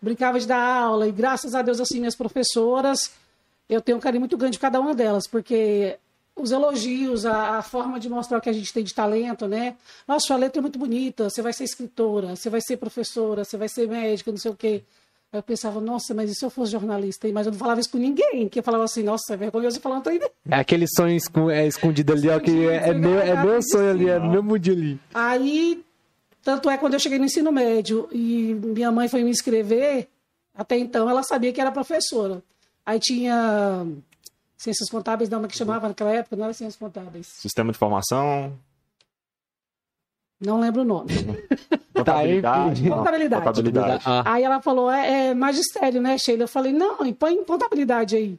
brincava 0.00 0.40
de 0.40 0.48
dar 0.48 0.60
aula, 0.60 1.06
e 1.06 1.12
graças 1.12 1.54
a 1.54 1.62
Deus, 1.62 1.78
assim, 1.78 2.00
minhas 2.00 2.16
professoras, 2.16 3.12
eu 3.68 3.80
tenho 3.80 3.96
um 3.96 4.00
carinho 4.00 4.22
muito 4.22 4.36
grande 4.36 4.54
de 4.54 4.58
cada 4.58 4.80
uma 4.80 4.92
delas, 4.92 5.28
porque 5.28 6.00
os 6.34 6.50
elogios, 6.50 7.26
a, 7.26 7.58
a 7.58 7.62
forma 7.62 8.00
de 8.00 8.08
mostrar 8.08 8.38
o 8.38 8.40
que 8.40 8.48
a 8.48 8.52
gente 8.52 8.72
tem 8.72 8.82
de 8.82 8.94
talento, 8.94 9.46
né? 9.46 9.76
Nossa, 10.08 10.26
sua 10.26 10.36
letra 10.36 10.60
é 10.60 10.62
muito 10.62 10.78
bonita, 10.78 11.28
você 11.28 11.42
vai 11.42 11.52
ser 11.52 11.64
escritora, 11.64 12.34
você 12.34 12.48
vai 12.48 12.60
ser 12.60 12.76
professora, 12.78 13.44
você 13.44 13.56
vai 13.56 13.68
ser 13.68 13.88
médica, 13.88 14.30
não 14.30 14.38
sei 14.38 14.50
o 14.50 14.56
quê. 14.56 14.82
Aí 15.32 15.38
eu 15.38 15.42
pensava, 15.42 15.80
nossa, 15.80 16.12
mas 16.12 16.30
e 16.30 16.34
se 16.34 16.44
eu 16.44 16.50
fosse 16.50 16.72
jornalista? 16.72 17.26
Mas 17.32 17.46
eu 17.46 17.52
não 17.52 17.58
falava 17.58 17.80
isso 17.80 17.90
com 17.90 17.98
ninguém, 17.98 18.48
que 18.48 18.58
eu 18.58 18.62
falava 18.62 18.84
assim, 18.84 19.02
nossa, 19.02 19.32
é 19.32 19.36
vergonhoso 19.36 19.80
falar 19.80 19.96
um 19.96 20.00
trem. 20.02 20.20
É 20.48 20.56
aquele 20.56 20.86
sonho 20.86 21.18
é, 21.50 21.66
escondido 21.66 22.12
ali, 22.12 22.28
ó, 22.28 22.38
que 22.38 22.66
é, 22.66 22.90
é 22.90 22.94
meu, 22.94 23.18
é 23.18 23.42
meu 23.42 23.62
sonho 23.62 23.90
ali, 23.90 24.08
é 24.08 24.18
meu 24.18 24.42
mundinho 24.42 24.76
ali. 24.76 25.00
Aí, 25.14 25.82
tanto 26.42 26.68
é 26.68 26.76
quando 26.76 26.94
eu 26.94 27.00
cheguei 27.00 27.18
no 27.18 27.24
ensino 27.24 27.50
médio 27.50 28.08
e 28.12 28.54
minha 28.62 28.92
mãe 28.92 29.08
foi 29.08 29.22
me 29.22 29.30
inscrever, 29.30 30.08
até 30.54 30.76
então 30.76 31.08
ela 31.08 31.22
sabia 31.22 31.52
que 31.52 31.60
era 31.60 31.72
professora. 31.72 32.42
Aí 32.84 32.98
tinha 32.98 33.86
ciências 34.62 34.88
contábeis, 34.88 35.28
não, 35.28 35.40
mas 35.40 35.50
que 35.52 35.58
chamava 35.58 35.88
naquela 35.88 36.12
época, 36.12 36.36
não 36.36 36.44
era 36.44 36.54
ciências 36.54 36.76
contábeis. 36.78 37.26
Sistema 37.26 37.72
de 37.72 37.78
formação? 37.78 38.52
Não 40.40 40.58
lembro 40.60 40.82
o 40.82 40.84
nome. 40.84 41.12
Contabilidade? 41.94 42.80
enfim. 42.80 42.88
Não, 42.90 42.98
Contabilidade. 42.98 43.44
Contabilidade. 43.44 44.02
Ah, 44.06 44.22
Aí 44.34 44.42
ela 44.42 44.60
falou, 44.60 44.90
é, 44.90 45.28
é 45.28 45.34
magistério, 45.34 46.00
né, 46.00 46.18
Sheila? 46.18 46.44
Eu 46.44 46.48
falei, 46.48 46.72
não, 46.72 46.96
põe 47.14 47.44
contabilidade 47.44 48.16
aí. 48.16 48.38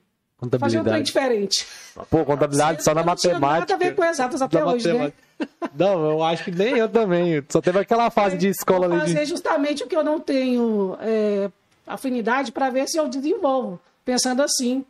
Fazer 0.60 0.80
um 0.80 0.84
trem 0.84 1.02
contabilidade. 1.02 1.04
diferente. 1.06 1.66
Pô, 2.10 2.26
contabilidade 2.26 2.84
só 2.84 2.94
na 2.94 3.02
Não 3.02 3.06
matemática. 3.08 3.60
nada 3.60 3.74
a 3.76 3.78
ver 3.78 3.96
com 3.96 4.04
exatas 4.04 4.42
até 4.42 4.60
Na 4.60 4.66
hoje, 4.66 4.88
né? 4.92 4.94
matemática. 5.40 5.72
Não, 5.78 6.12
eu 6.12 6.24
acho 6.24 6.44
que 6.44 6.52
nem 6.52 6.78
eu 6.78 6.90
também. 6.90 7.42
Só 7.48 7.62
teve 7.62 7.80
aquela 7.80 8.10
fase 8.10 8.38
de 8.38 8.50
escola 8.50 8.86
ali 8.88 8.96
de 8.96 9.14
fazer 9.14 9.26
justamente 9.26 9.84
o 9.84 9.88
que 9.88 9.96
eu 9.96 10.04
não 10.04 10.20
tenho 10.20 10.98
é, 11.00 11.50
afinidade 11.88 12.52
para 12.52 12.70
ver 12.70 12.88
se 12.90 12.98
eu 12.98 13.08
desenvolvo, 13.08 13.80
pensando 14.04 14.42
assim. 14.42 14.84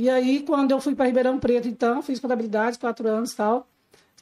E 0.00 0.08
aí, 0.08 0.40
quando 0.40 0.70
eu 0.70 0.80
fui 0.80 0.94
para 0.94 1.04
Ribeirão 1.04 1.38
Preto, 1.38 1.68
então, 1.68 2.00
fiz 2.00 2.18
contabilidade, 2.18 2.78
quatro 2.78 3.06
anos 3.06 3.34
tal, 3.34 3.66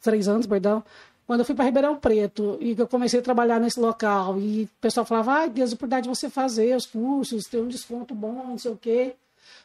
três 0.03 0.27
anos, 0.27 0.45
perdão. 0.45 0.83
Quando 1.25 1.39
eu 1.39 1.47
fui 1.47 1.55
para 1.55 1.67
Ribeirão 1.67 1.95
Preto 1.95 2.59
e 2.61 2.75
eu 2.77 2.89
comecei 2.89 3.21
a 3.21 3.23
trabalhar 3.23 3.61
nesse 3.61 3.79
local, 3.79 4.41
e 4.41 4.65
o 4.65 4.69
pessoal 4.81 5.07
falava, 5.07 5.35
ai, 5.35 5.49
Deus, 5.49 5.71
a 5.71 5.75
oportunidade 5.75 6.03
de 6.03 6.09
você 6.09 6.29
fazer 6.29 6.75
os 6.75 6.85
cursos, 6.85 7.45
ter 7.45 7.59
um 7.59 7.69
desconto 7.69 8.13
bom, 8.13 8.45
não 8.45 8.59
sei 8.59 8.73
o 8.73 8.77
quê. 8.77 9.15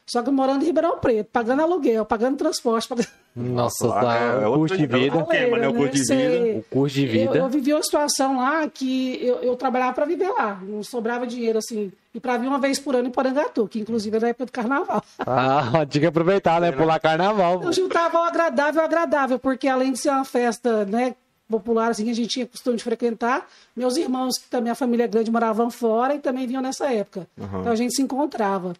Só 0.06 0.22
que 0.22 0.30
morando 0.30 0.62
em 0.62 0.66
Ribeirão 0.66 0.98
Preto, 0.98 1.28
pagando 1.32 1.62
aluguel, 1.62 2.04
pagando 2.04 2.36
transporte, 2.36 2.86
pagando... 2.86 3.08
Nossa, 3.34 3.88
tá, 3.88 4.16
é 4.42 4.46
o 4.46 4.50
outro- 4.50 4.60
custo 4.60 4.76
de 4.76 4.84
é 4.84 4.86
vida. 4.86 5.16
né? 5.16 5.68
O 5.68 5.74
custo 5.74 5.96
de 5.96 6.14
vida. 6.14 6.58
O 6.58 6.62
custo 6.62 6.98
de 7.00 7.06
vida. 7.06 7.36
Eu, 7.36 7.42
eu 7.44 7.48
vivi 7.48 7.72
uma 7.72 7.82
situação 7.82 8.36
lá 8.36 8.68
que 8.68 9.18
eu, 9.24 9.36
eu 9.36 9.56
trabalhava 9.56 9.94
para 9.94 10.04
viver 10.04 10.28
lá, 10.28 10.60
não 10.62 10.82
sobrava 10.82 11.26
dinheiro 11.26 11.58
assim. 11.58 11.90
E 12.14 12.20
para 12.20 12.36
vir 12.36 12.46
uma 12.46 12.58
vez 12.58 12.78
por 12.78 12.94
ano 12.94 13.08
em 13.08 13.10
Porangatu, 13.10 13.66
que 13.66 13.80
inclusive 13.80 14.14
era 14.14 14.26
na 14.26 14.28
época 14.28 14.46
do 14.46 14.52
carnaval. 14.52 15.02
Ah, 15.26 15.84
tinha 15.88 16.02
que 16.02 16.06
aproveitar, 16.06 16.60
né? 16.60 16.70
Pular 16.70 17.00
carnaval. 17.00 17.62
Eu 17.62 17.72
juntava 17.72 18.18
o 18.20 18.24
agradável 18.24 18.82
ao 18.82 18.86
agradável, 18.86 19.38
porque 19.38 19.66
além 19.66 19.92
de 19.92 19.98
ser 19.98 20.10
uma 20.10 20.24
festa 20.24 20.84
né, 20.84 21.16
popular, 21.48 21.90
assim, 21.90 22.04
que 22.04 22.10
a 22.10 22.14
gente 22.14 22.28
tinha 22.28 22.46
costume 22.46 22.76
de 22.76 22.84
frequentar, 22.84 23.48
meus 23.74 23.96
irmãos, 23.96 24.38
que 24.38 24.48
também 24.50 24.70
a 24.70 24.74
família 24.74 25.04
é 25.04 25.08
grande, 25.08 25.30
moravam 25.30 25.70
fora 25.70 26.14
e 26.14 26.18
também 26.18 26.46
vinham 26.46 26.62
nessa 26.62 26.92
época. 26.92 27.26
Então 27.60 27.72
a 27.72 27.74
gente 27.76 27.94
se 27.96 28.02
encontrava. 28.02 28.74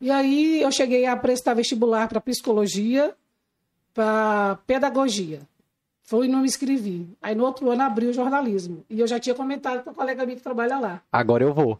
E 0.00 0.10
aí 0.10 0.62
eu 0.62 0.72
cheguei 0.72 1.06
a 1.06 1.16
prestar 1.16 1.54
vestibular 1.54 2.08
para 2.08 2.20
psicologia, 2.20 3.14
para 3.92 4.58
pedagogia. 4.66 5.40
Foi 6.02 6.26
e 6.26 6.28
não 6.28 6.40
me 6.40 6.46
inscrevi. 6.46 7.08
Aí 7.20 7.34
no 7.34 7.44
outro 7.44 7.70
ano 7.70 7.82
abriu 7.82 8.10
o 8.10 8.12
jornalismo. 8.12 8.84
E 8.88 8.98
eu 8.98 9.06
já 9.06 9.20
tinha 9.20 9.34
comentado 9.34 9.84
com 9.84 9.90
a 9.90 9.94
colega 9.94 10.24
minha 10.24 10.36
que 10.36 10.42
trabalha 10.42 10.78
lá. 10.78 11.02
Agora 11.12 11.44
eu 11.44 11.52
vou. 11.54 11.78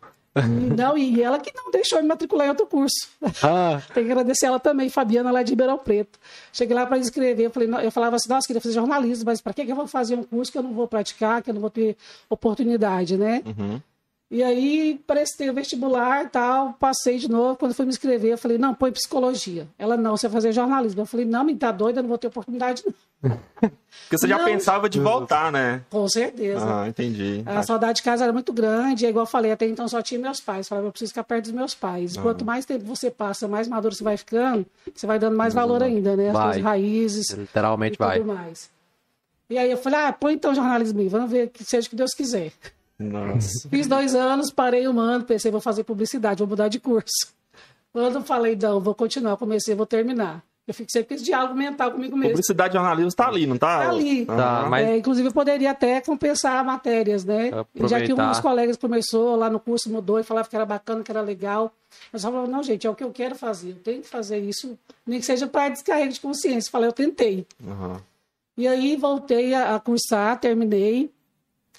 Não, 0.77 0.97
e 0.97 1.21
ela 1.21 1.41
que 1.41 1.53
não 1.57 1.71
deixou 1.73 1.99
eu 1.99 2.03
me 2.03 2.09
matricular 2.09 2.47
em 2.47 2.51
outro 2.51 2.67
curso. 2.67 3.09
Ah, 3.43 3.83
Tem 3.93 4.05
que 4.05 4.11
agradecer 4.11 4.47
ela 4.47 4.61
também, 4.61 4.89
Fabiana, 4.89 5.33
lá 5.33 5.43
de 5.43 5.51
Ribeirão 5.51 5.77
Preto. 5.77 6.19
Cheguei 6.53 6.75
lá 6.77 6.87
para 6.87 6.99
inscrever, 6.99 7.47
eu, 7.47 7.51
falei, 7.51 7.69
eu 7.85 7.91
falava 7.91 8.17
assim, 8.17 8.29
nossa, 8.29 8.47
queria 8.47 8.61
fazer 8.61 8.75
jornalismo, 8.75 9.25
mas 9.27 9.41
para 9.41 9.53
que 9.53 9.65
que 9.65 9.73
eu 9.73 9.77
vou 9.77 9.89
fazer 9.89 10.15
um 10.15 10.23
curso 10.23 10.53
que 10.53 10.59
eu 10.59 10.63
não 10.63 10.73
vou 10.73 10.87
praticar, 10.87 11.43
que 11.43 11.51
eu 11.51 11.55
não 11.55 11.61
vou 11.61 11.71
ter 11.71 11.97
oportunidade, 12.29 13.17
né? 13.17 13.43
Uhum. 13.45 13.81
E 14.31 14.45
aí 14.45 15.01
prestei 15.09 15.51
o 15.51 15.53
vestibular 15.55 16.25
e 16.25 16.29
tal, 16.29 16.75
passei 16.75 17.19
de 17.19 17.29
novo. 17.29 17.57
Quando 17.57 17.75
fui 17.75 17.85
me 17.85 17.91
inscrever, 17.91 18.31
eu 18.31 18.39
falei, 18.39 18.59
não, 18.59 18.73
põe 18.73 18.93
psicologia. 18.93 19.67
Ela, 19.77 19.97
não, 19.97 20.17
você 20.17 20.29
vai 20.29 20.35
fazer 20.35 20.53
jornalismo. 20.53 21.01
Eu 21.01 21.07
falei, 21.07 21.27
não, 21.27 21.43
me 21.43 21.57
tá 21.57 21.73
doida, 21.73 22.01
não 22.01 22.09
vou 22.09 22.17
ter 22.19 22.29
oportunidade. 22.29 22.85
não. 22.87 22.95
Porque 23.61 24.17
você 24.19 24.29
já 24.29 24.39
Não. 24.39 24.45
pensava 24.45 24.89
de 24.89 24.99
voltar, 24.99 25.53
né? 25.53 25.83
Com 25.91 26.09
certeza. 26.09 26.65
Ah, 26.65 26.89
entendi. 26.89 27.43
A 27.45 27.63
saudade 27.63 27.97
de 27.97 28.03
casa 28.03 28.25
era 28.25 28.33
muito 28.33 28.53
grande, 28.53 29.05
é 29.05 29.09
igual 29.11 29.25
eu 29.25 29.31
falei, 29.31 29.53
até 29.53 29.67
então 29.67 29.87
só 29.89 30.01
tinha 30.01 30.19
meus 30.19 30.41
pais. 30.41 30.69
Falava, 30.69 30.87
eu 30.87 30.91
preciso 30.93 31.11
ficar 31.11 31.25
perto 31.25 31.45
dos 31.45 31.53
meus 31.53 31.75
pais. 31.75 32.17
Ah. 32.17 32.23
Quanto 32.23 32.45
mais 32.45 32.65
tempo 32.65 32.85
você 32.85 33.11
passa, 33.11 33.47
mais 33.47 33.69
maduro 33.69 33.95
você 33.95 34.03
vai 34.03 34.17
ficando, 34.17 34.65
você 34.95 35.07
vai 35.07 35.19
dando 35.19 35.37
mais 35.37 35.53
valor 35.53 35.83
ainda, 35.83 36.17
né? 36.17 36.29
As 36.29 36.33
Vai. 36.33 36.53
suas 36.55 36.65
raízes 36.65 37.31
Literalmente 37.37 37.97
e 37.97 37.99
vai. 37.99 38.19
tudo 38.21 38.33
mais. 38.33 38.71
E 39.51 39.59
aí 39.59 39.71
eu 39.71 39.77
falei, 39.77 39.99
ah, 40.01 40.13
põe 40.13 40.35
então 40.35 40.55
jornalismo 40.55 41.01
aí, 41.01 41.09
vamos 41.09 41.31
ver 41.31 41.49
que 41.51 41.63
seja 41.65 41.87
o 41.87 41.91
que 41.91 41.97
Deus 41.97 42.15
quiser. 42.15 42.53
Nossa. 43.01 43.69
Fiz 43.69 43.87
dois 43.87 44.15
anos, 44.15 44.51
parei 44.53 44.87
um 44.87 45.01
ano, 45.01 45.25
pensei, 45.25 45.51
vou 45.51 45.61
fazer 45.61 45.85
publicidade, 45.85 46.39
vou 46.41 46.49
mudar 46.49 46.69
de 46.69 46.79
curso. 46.79 47.29
Quando 47.93 48.17
eu 48.17 48.23
falei, 48.23 48.57
não, 48.61 48.81
vou 48.81 48.95
continuar, 48.95 49.37
comecei, 49.37 49.75
vou 49.75 49.87
terminar. 49.87 50.43
Eu 50.69 50.75
fico 50.75 50.93
sempre 50.93 51.09
com 51.09 51.15
esse 51.15 51.25
diálogo 51.25 51.55
mental 51.55 51.91
comigo 51.91 52.15
mesmo. 52.17 52.31
Publicidade 52.33 52.75
e 52.75 52.79
jornalismo 52.79 53.11
tá 53.13 53.27
ali, 53.27 53.45
não 53.47 53.57
tá? 53.57 53.81
Tá 53.81 53.89
ali. 53.91 54.25
Tá, 54.27 54.67
mas- 54.71 54.87
É, 54.87 54.97
inclusive, 54.99 55.27
eu 55.29 55.33
poderia 55.33 55.73
até 55.73 56.01
compensar 56.01 56.65
matérias, 56.65 57.25
né? 57.25 57.51
Já 57.89 58.01
que 58.07 58.13
um 58.13 58.17
dos 58.29 58.39
colegas 58.39 58.77
começou 58.77 59.35
lá 59.35 59.51
no 59.51 59.59
curso, 59.59 59.91
mudou 59.91 60.21
e 60.21 60.23
falava 60.23 60.49
que 60.49 60.55
era 60.55 60.65
bacana, 60.65 61.03
que 61.03 61.11
era 61.11 61.23
legal. 61.23 61.73
Mas 62.13 62.23
eu 62.23 62.31
falava, 62.31 62.49
não, 62.49 62.63
gente, 62.63 62.87
é 62.87 62.91
o 62.91 62.95
que 62.95 63.03
eu 63.03 63.11
quero 63.11 63.35
fazer. 63.35 63.71
Eu 63.71 63.77
tenho 63.83 64.03
que 64.03 64.09
fazer 64.09 64.39
isso, 64.39 64.79
nem 65.05 65.19
que 65.19 65.27
seja 65.27 65.49
para 65.49 65.71
descarrego 65.71 66.13
de 66.13 66.21
consciência. 66.21 66.71
Falei, 66.71 66.89
eu 66.89 66.93
tentei. 66.93 67.45
Aham. 67.67 68.01
E 68.57 68.69
aí 68.69 68.95
voltei 68.95 69.55
a, 69.55 69.75
a 69.75 69.81
cursar, 69.81 70.39
terminei. 70.39 71.11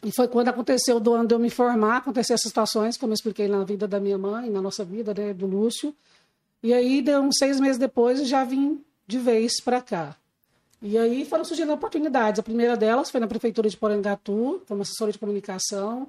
E 0.03 0.11
foi 0.11 0.27
quando 0.27 0.47
aconteceu 0.47 0.99
do 0.99 1.13
ano 1.13 1.27
de 1.27 1.35
eu 1.35 1.39
me 1.39 1.49
formar, 1.49 1.97
aconteceram 1.97 2.35
essas 2.35 2.49
situações, 2.49 2.97
como 2.97 3.11
eu 3.11 3.15
expliquei 3.15 3.47
na 3.47 3.63
vida 3.63 3.87
da 3.87 3.99
minha 3.99 4.17
mãe, 4.17 4.49
na 4.49 4.61
nossa 4.61 4.83
vida, 4.83 5.13
né, 5.13 5.33
do 5.33 5.45
Lúcio. 5.45 5.93
E 6.63 6.73
aí, 6.73 7.01
deu 7.01 7.21
uns 7.21 7.37
seis 7.37 7.59
meses 7.59 7.77
depois, 7.77 8.19
eu 8.19 8.25
já 8.25 8.43
vim 8.43 8.81
de 9.07 9.19
vez 9.19 9.61
para 9.61 9.81
cá. 9.81 10.15
E 10.81 10.97
aí 10.97 11.23
foram 11.25 11.45
surgindo 11.45 11.71
oportunidades. 11.71 12.39
A 12.39 12.43
primeira 12.43 12.75
delas 12.75 13.11
foi 13.11 13.19
na 13.19 13.27
Prefeitura 13.27 13.69
de 13.69 13.77
Porangatu, 13.77 14.61
como 14.67 14.81
assessora 14.81 15.11
de 15.11 15.19
comunicação. 15.19 16.07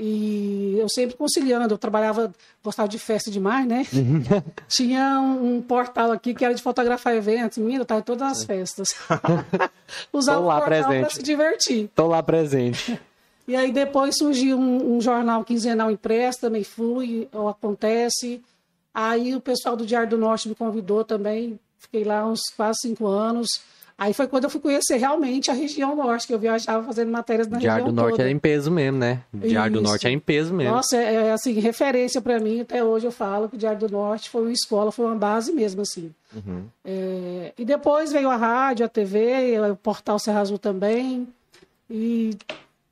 E 0.00 0.76
eu 0.78 0.88
sempre 0.88 1.16
conciliando, 1.16 1.74
eu 1.74 1.78
trabalhava, 1.78 2.32
gostava 2.62 2.88
de 2.88 2.98
festa 2.98 3.30
demais, 3.30 3.66
né? 3.66 3.84
Tinha 4.68 5.20
um, 5.20 5.56
um 5.56 5.62
portal 5.62 6.12
aqui 6.12 6.32
que 6.32 6.44
era 6.44 6.54
de 6.54 6.62
fotografar 6.62 7.16
eventos, 7.16 7.58
menina, 7.58 7.80
eu 7.80 7.82
estava 7.82 8.00
em 8.00 8.04
todas 8.04 8.30
as 8.30 8.44
festas. 8.44 8.94
Usava 10.12 10.38
Tô 10.38 10.44
o 10.44 10.46
lá 10.46 10.60
portal 10.60 10.78
para 10.78 10.88
presente. 10.88 11.14
se 11.16 11.22
divertir. 11.22 11.90
Tô 11.94 12.06
lá 12.06 12.22
presente. 12.22 12.98
E 13.48 13.56
aí 13.56 13.72
depois 13.72 14.14
surgiu 14.18 14.58
um, 14.58 14.96
um 14.96 15.00
jornal 15.00 15.42
quinzenal 15.42 15.90
impresso, 15.90 16.42
também 16.42 16.62
fui, 16.62 17.26
ou 17.32 17.48
acontece. 17.48 18.42
Aí 18.92 19.34
o 19.34 19.40
pessoal 19.40 19.74
do 19.74 19.86
Diário 19.86 20.10
do 20.10 20.18
Norte 20.18 20.50
me 20.50 20.54
convidou 20.54 21.02
também, 21.02 21.58
fiquei 21.78 22.04
lá 22.04 22.26
uns 22.26 22.40
quase 22.54 22.80
cinco 22.82 23.06
anos. 23.06 23.48
Aí 23.96 24.12
foi 24.12 24.28
quando 24.28 24.44
eu 24.44 24.50
fui 24.50 24.60
conhecer 24.60 24.96
realmente 24.96 25.50
a 25.50 25.54
região 25.54 25.96
norte, 25.96 26.26
que 26.26 26.34
eu 26.34 26.38
viajava 26.38 26.86
fazendo 26.86 27.10
matérias 27.10 27.48
na 27.48 27.58
Diário 27.58 27.86
do 27.86 27.88
região 27.88 28.04
Norte 28.04 28.16
toda. 28.18 28.28
é 28.28 28.30
em 28.30 28.38
peso 28.38 28.70
mesmo, 28.70 28.98
né? 28.98 29.24
Diário 29.32 29.72
do 29.72 29.80
Isso. 29.80 29.88
Norte 29.90 30.06
é 30.06 30.10
em 30.10 30.18
peso 30.20 30.54
mesmo. 30.54 30.74
Nossa, 30.74 30.96
é, 30.96 31.14
é, 31.14 31.32
assim, 31.32 31.52
referência 31.54 32.20
para 32.20 32.38
mim, 32.38 32.60
até 32.60 32.84
hoje 32.84 33.06
eu 33.06 33.10
falo 33.10 33.48
que 33.48 33.56
o 33.56 33.58
Diário 33.58 33.80
do 33.80 33.88
Norte 33.88 34.28
foi 34.28 34.42
uma 34.42 34.52
escola, 34.52 34.92
foi 34.92 35.06
uma 35.06 35.16
base 35.16 35.52
mesmo, 35.52 35.80
assim. 35.80 36.14
Uhum. 36.36 36.64
É, 36.84 37.52
e 37.58 37.64
depois 37.64 38.12
veio 38.12 38.28
a 38.30 38.36
rádio, 38.36 38.84
a 38.84 38.88
TV, 38.88 39.58
o 39.72 39.74
portal 39.74 40.18
Serra 40.18 40.40
Azul 40.40 40.58
também. 40.58 41.26
E 41.90 42.36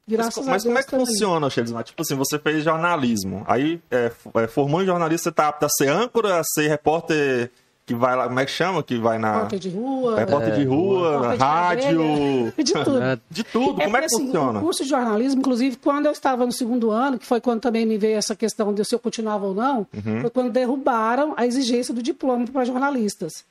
graças 0.08 0.36
mas 0.46 0.48
a 0.48 0.50
Deus. 0.52 0.62
como 0.64 0.78
é 0.78 0.82
que 0.82 0.90
também. 0.90 1.06
funciona, 1.06 1.50
Shelismar? 1.50 1.84
Tipo 1.84 2.02
assim, 2.02 2.14
você 2.14 2.38
fez 2.38 2.62
jornalismo. 2.64 3.44
Aí 3.46 3.80
é, 3.90 4.10
é, 4.34 4.46
formou 4.46 4.82
em 4.82 4.86
jornalismo, 4.86 5.24
você 5.24 5.32
tá 5.32 5.48
apto 5.48 5.66
a 5.66 5.68
ser 5.68 5.88
âncora, 5.88 6.40
a 6.40 6.42
ser 6.44 6.68
repórter 6.68 7.50
que 7.84 7.94
vai 7.94 8.16
lá, 8.16 8.26
como 8.26 8.40
é 8.40 8.44
que 8.44 8.50
chama? 8.50 8.82
Que 8.82 8.98
vai 8.98 9.16
na. 9.16 9.34
Repórter 9.34 9.58
de 9.60 9.68
rua. 9.70 10.16
Repórter 10.18 10.54
de 10.56 10.64
rua, 10.64 11.10
repórter 11.30 11.36
de 11.38 11.44
rádio. 11.44 11.98
cadeia, 11.98 12.54
de 12.64 12.72
tudo. 12.72 13.02
É, 13.02 13.18
De 13.30 13.44
tudo. 13.44 13.74
Como 13.80 13.96
é 13.96 14.00
que 14.00 14.06
assim, 14.06 14.26
funciona? 14.26 14.58
O 14.58 14.62
curso 14.62 14.82
de 14.82 14.88
jornalismo, 14.90 15.40
inclusive, 15.40 15.76
quando 15.76 16.06
eu 16.06 16.12
estava 16.12 16.44
no 16.44 16.50
segundo 16.50 16.90
ano, 16.90 17.16
que 17.16 17.24
foi 17.24 17.40
quando 17.40 17.60
também 17.60 17.86
me 17.86 17.96
veio 17.96 18.16
essa 18.16 18.34
questão 18.34 18.74
de 18.74 18.84
se 18.84 18.92
eu 18.92 18.98
continuava 18.98 19.46
ou 19.46 19.54
não, 19.54 19.86
Uhum. 19.94 20.20
foi 20.22 20.30
quando 20.30 20.50
derrubaram 20.50 21.32
a 21.36 21.46
exigência 21.46 21.94
do 21.94 22.02
diploma 22.02 22.44
para 22.48 22.64
jornalistas. 22.64 23.44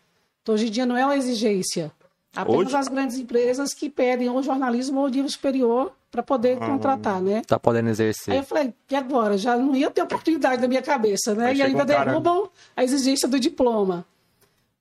Então, 0.43 0.53
hoje 0.55 0.67
em 0.67 0.71
dia 0.71 0.85
não 0.85 0.97
é 0.97 1.05
uma 1.05 1.15
exigência. 1.15 1.89
Apenas 2.35 2.67
Hoje- 2.67 2.75
as 2.75 2.87
grandes 2.89 3.17
empresas 3.17 3.73
que 3.73 3.89
pedem 3.89 4.27
ou 4.29 4.43
jornalismo 4.43 4.99
ou 4.99 5.07
nível 5.07 5.29
superior 5.29 5.93
para 6.15 6.23
poder 6.23 6.57
contratar, 6.57 7.21
né? 7.21 7.41
tá 7.45 7.59
podendo 7.59 7.87
Aí 7.87 7.91
exercer. 7.91 8.33
eu 8.35 8.43
falei, 8.43 8.73
e 8.89 8.95
agora? 8.95 9.37
Já 9.37 9.57
não 9.57 9.75
ia 9.75 9.91
ter 9.91 10.01
oportunidade 10.01 10.61
na 10.61 10.67
minha 10.67 10.81
cabeça, 10.81 11.35
né? 11.35 11.47
Aí 11.47 11.57
e 11.57 11.61
ainda 11.61 11.83
um 11.83 11.85
cara- 11.87 12.05
derrubam 12.05 12.49
a 12.75 12.83
exigência 12.83 13.27
do 13.27 13.37
diploma. 13.39 14.05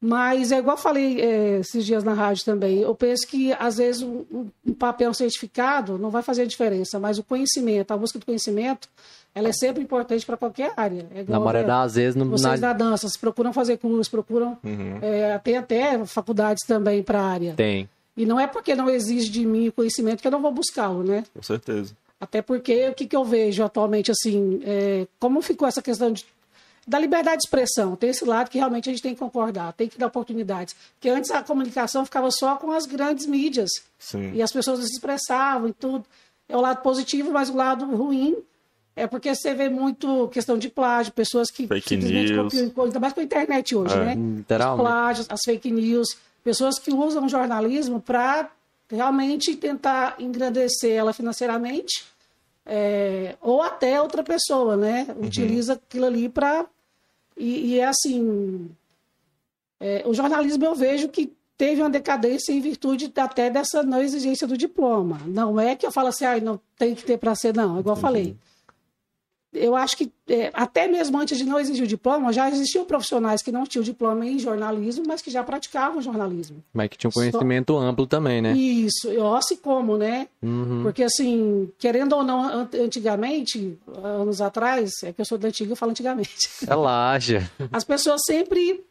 Mas 0.01 0.53
é 0.53 0.59
igual 0.59 0.77
eu 0.77 0.83
falei 0.83 1.19
é, 1.21 1.59
esses 1.61 1.85
dias 1.85 2.05
na 2.05 2.13
rádio 2.13 2.45
também. 2.45 2.79
Eu 2.81 2.95
penso 2.95 3.27
que, 3.27 3.53
às 3.55 3.79
vezes, 3.79 4.03
um, 4.03 4.23
um- 4.31 4.47
um 4.67 4.75
papel 4.75 5.15
certificado 5.15 5.97
não 5.99 6.11
vai 6.11 6.23
fazer 6.23 6.43
a 6.43 6.47
diferença, 6.47 6.99
mas 7.01 7.19
o 7.19 7.23
conhecimento, 7.25 7.91
a 7.91 7.97
busca 7.97 8.19
do 8.19 8.27
conhecimento, 8.27 8.87
ela 9.35 9.49
é 9.49 9.53
sempre 9.53 9.83
importante 9.83 10.27
para 10.27 10.37
qualquer 10.37 10.73
área. 10.77 11.07
É 11.11 11.15
Na 11.17 11.21
igual, 11.23 11.41
maioria 11.41 11.63
é, 11.63 11.67
das 11.67 11.95
vezes, 11.95 12.15
no, 12.17 12.27
vocês 12.27 12.61
na- 12.61 12.73
da 12.73 12.73
dança, 12.75 13.09
procuram 13.19 13.53
fazer 13.53 13.79
cursos, 13.79 14.09
procuram. 14.09 14.59
Uhum. 14.63 14.99
é, 15.01 15.39
tem 15.39 15.57
até 15.57 16.05
faculdades 16.05 16.65
também 16.67 17.03
para 17.03 17.21
a 17.21 17.25
área. 17.27 17.55
tem. 17.55 17.89
E 18.17 18.25
não 18.25 18.39
é 18.39 18.47
porque 18.47 18.75
não 18.75 18.89
exige 18.89 19.29
de 19.29 19.45
mim 19.45 19.69
o 19.69 19.73
conhecimento 19.73 20.21
que 20.21 20.27
eu 20.27 20.31
não 20.33 20.41
vou 20.43 20.53
buscá-lo, 20.53 21.03
né? 21.03 21.25
Com 21.35 21.43
certeza. 21.43 21.97
Até 22.21 22.41
porque 22.41 22.89
o 22.89 22.95
que, 22.95 23.07
que 23.07 23.17
eu 23.17 23.25
vejo 23.25 23.63
atualmente, 23.65 24.11
assim, 24.11 24.61
é, 24.65 25.07
como 25.19 25.43
ficou 25.43 25.67
essa 25.67 25.83
questão 25.83 26.13
de- 26.13 26.25
da 26.87 26.99
liberdade 26.99 27.39
de 27.39 27.45
expressão? 27.47 27.97
Tem 27.97 28.11
esse 28.11 28.25
lado 28.25 28.49
que 28.51 28.57
realmente 28.59 28.89
a 28.89 28.93
gente 28.93 29.03
tem 29.03 29.15
que 29.15 29.19
concordar, 29.21 29.73
tem 29.73 29.89
que 29.89 29.99
dar 29.99 30.07
oportunidades. 30.07 30.75
Porque 30.95 31.09
antes 31.09 31.31
a 31.33 31.43
comunicação 31.43 32.05
ficava 32.05 32.31
só 32.31 32.57
com 32.57 32.71
as 32.71 32.87
grandes 32.87 33.27
mídias 33.27 33.69
Sim. 33.99 34.33
e 34.33 34.41
as 34.43 34.53
pessoas 34.53 34.79
não 34.79 34.87
se 34.87 34.93
expressavam 34.93 35.69
e 35.69 35.73
tudo. 35.73 36.05
É 36.49 36.57
o 36.57 36.61
lado 36.61 36.83
positivo, 36.83 37.33
mas 37.33 37.51
o 37.51 37.57
lado 37.57 37.85
ruim 37.97 38.37
é 38.95 39.07
porque 39.09 39.35
você 39.35 39.53
vê 39.55 39.69
muito 39.69 40.29
questão 40.29 40.57
de 40.57 40.69
plágio, 40.69 41.13
pessoas 41.13 41.51
que 41.51 41.67
Fake 41.67 41.89
simplesmente 41.89 42.33
news. 42.33 42.53
copiam, 42.55 42.85
ainda 42.85 43.01
mais 43.01 43.13
com 43.13 43.21
a 43.21 43.25
internet 43.25 43.75
hoje, 43.75 43.95
É, 43.95 44.05
né? 44.05 44.15
literalmente. 44.15 44.81
Os 44.83 44.89
plágios, 44.89 45.27
as 45.31 45.41
fake 45.45 45.71
news, 45.71 46.17
pessoas 46.45 46.79
que 46.79 46.93
usam 46.93 47.25
o 47.25 47.29
jornalismo 47.29 48.01
para 48.01 48.51
realmente 48.89 49.57
tentar 49.57 50.15
engrandecer 50.21 50.93
ela 50.93 51.13
financeiramente 51.13 52.05
é, 52.67 53.37
ou 53.41 53.63
até 53.63 54.01
outra 54.01 54.23
pessoa, 54.23 54.77
né? 54.77 55.07
Utiliza 55.21 55.75
aquilo 55.75 56.07
ali 56.07 56.29
para. 56.29 56.67
E, 57.37 57.73
e 57.73 57.81
é 57.81 57.87
assim. 57.87 58.71
é, 59.81 60.03
o 60.07 60.15
jornalismo 60.15 60.65
eu 60.65 60.75
vejo 60.75 61.09
que 61.09 61.33
teve 61.57 61.83
uma 61.83 61.91
decadência 61.91 62.53
em 62.53 62.61
virtude 62.61 63.13
até 63.17 63.51
dessa 63.51 63.83
não 63.83 64.01
exigência 64.01 64.47
do 64.47 64.57
diploma. 64.57 65.21
Não 65.27 65.61
é 65.61 65.77
que 65.77 65.87
eu 65.87 65.93
falo 65.93 66.09
assim, 66.09 66.25
ah, 66.25 66.41
não 66.41 66.61
tem 66.79 66.95
que 66.95 67.05
ter 67.05 67.19
para 67.19 67.35
ser, 67.35 67.55
não, 67.55 67.79
igual 67.79 67.97
eu 67.97 68.01
falei. 68.01 68.37
Eu 69.55 69.75
acho 69.77 69.97
que 69.97 70.11
é, 70.29 70.51
até 70.53 70.87
mesmo 70.89 71.19
antes 71.19 71.37
de 71.39 71.45
não 71.45 71.59
exigir 71.61 71.85
o 71.85 71.87
diploma, 71.87 72.33
já 72.33 72.51
existiam 72.51 72.85
profissionais 72.85 73.43
que 73.43 73.53
não 73.53 73.65
tinham 73.65 73.83
diploma 73.85 74.27
em 74.27 74.39
jornalismo, 74.39 75.05
mas 75.07 75.21
que 75.23 75.31
já 75.31 75.43
praticavam 75.45 76.01
jornalismo. 76.03 76.63
Mas 76.73 76.89
que 76.89 76.97
tinha 76.99 77.09
um 77.09 77.13
conhecimento 77.13 77.77
amplo 77.77 78.07
também, 78.07 78.41
né? 78.43 78.53
Isso, 78.57 79.09
eu 79.09 79.41
se 79.43 79.57
como, 79.59 79.97
né? 79.97 80.27
Uhum. 80.43 80.83
Porque, 80.83 81.03
assim, 81.03 81.71
querendo 81.79 82.15
ou 82.17 82.23
não, 82.25 82.43
an- 82.43 82.69
antigamente, 82.83 83.79
anos 84.03 84.41
atrás, 84.41 84.91
é 85.03 85.13
que 85.13 85.21
eu 85.21 85.25
sou 85.25 85.37
da 85.39 85.49
antiga, 85.49 85.73
eu 85.73 85.77
falo 85.77 85.91
antigamente, 85.91 86.49
Relaxa. 86.67 87.51
as 87.73 87.85
pessoas 87.85 88.21
sempre. 88.27 88.83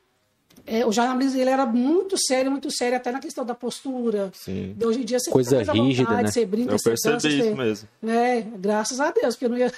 É, 0.65 0.85
o 0.85 0.91
jornalismo 0.91 1.39
ele 1.39 1.49
era 1.49 1.65
muito 1.65 2.17
sério, 2.17 2.49
muito 2.49 2.71
sério, 2.71 2.95
até 2.95 3.11
na 3.11 3.19
questão 3.19 3.45
da 3.45 3.53
postura. 3.53 4.31
Sim. 4.33 4.73
De 4.77 4.85
hoje 4.85 5.01
em 5.01 5.05
dia 5.05 5.19
você 5.19 5.29
Coisa 5.29 5.59
fica 5.59 5.73
mais 5.73 5.87
rígida, 5.87 6.09
vontade, 6.09 6.23
né? 6.23 6.31
você 6.31 6.45
brinca, 6.45 6.73
Eu 6.73 6.79
você 6.79 6.89
percebi 6.89 7.13
dança, 7.13 7.27
isso 7.27 7.43
você, 7.43 7.53
mesmo. 7.55 7.87
né? 8.01 8.41
Graças 8.57 8.99
a 8.99 9.11
Deus, 9.11 9.35
porque 9.35 9.45
eu 9.45 9.49
não 9.49 9.57
ia. 9.57 9.71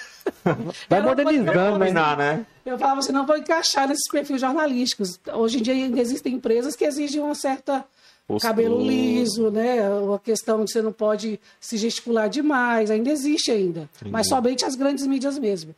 Vai 0.88 1.02
modernizando, 1.02 1.52
né? 1.52 1.70
Combinar, 1.72 2.16
né? 2.16 2.46
Eu 2.64 2.78
falava 2.78 3.00
assim, 3.00 3.12
não 3.12 3.26
vou 3.26 3.36
encaixar 3.36 3.88
nesses 3.88 4.08
perfis 4.10 4.40
jornalísticos. 4.40 5.18
Hoje 5.34 5.58
em 5.58 5.62
dia 5.62 5.74
ainda 5.74 6.00
existem 6.00 6.34
empresas 6.34 6.76
que 6.76 6.84
exigem 6.84 7.20
uma 7.20 7.34
certa 7.34 7.84
Postura. 8.26 8.54
cabelo 8.54 8.80
liso, 8.80 9.50
né? 9.50 9.80
A 10.14 10.18
questão 10.18 10.64
de 10.64 10.70
você 10.72 10.82
não 10.82 10.92
pode 10.92 11.40
se 11.60 11.76
gesticular 11.76 12.28
demais, 12.28 12.90
ainda 12.90 13.10
existe 13.10 13.50
ainda. 13.50 13.88
Mas 14.08 14.28
somente 14.28 14.64
as 14.64 14.74
grandes 14.74 15.06
mídias 15.06 15.38
mesmo. 15.38 15.74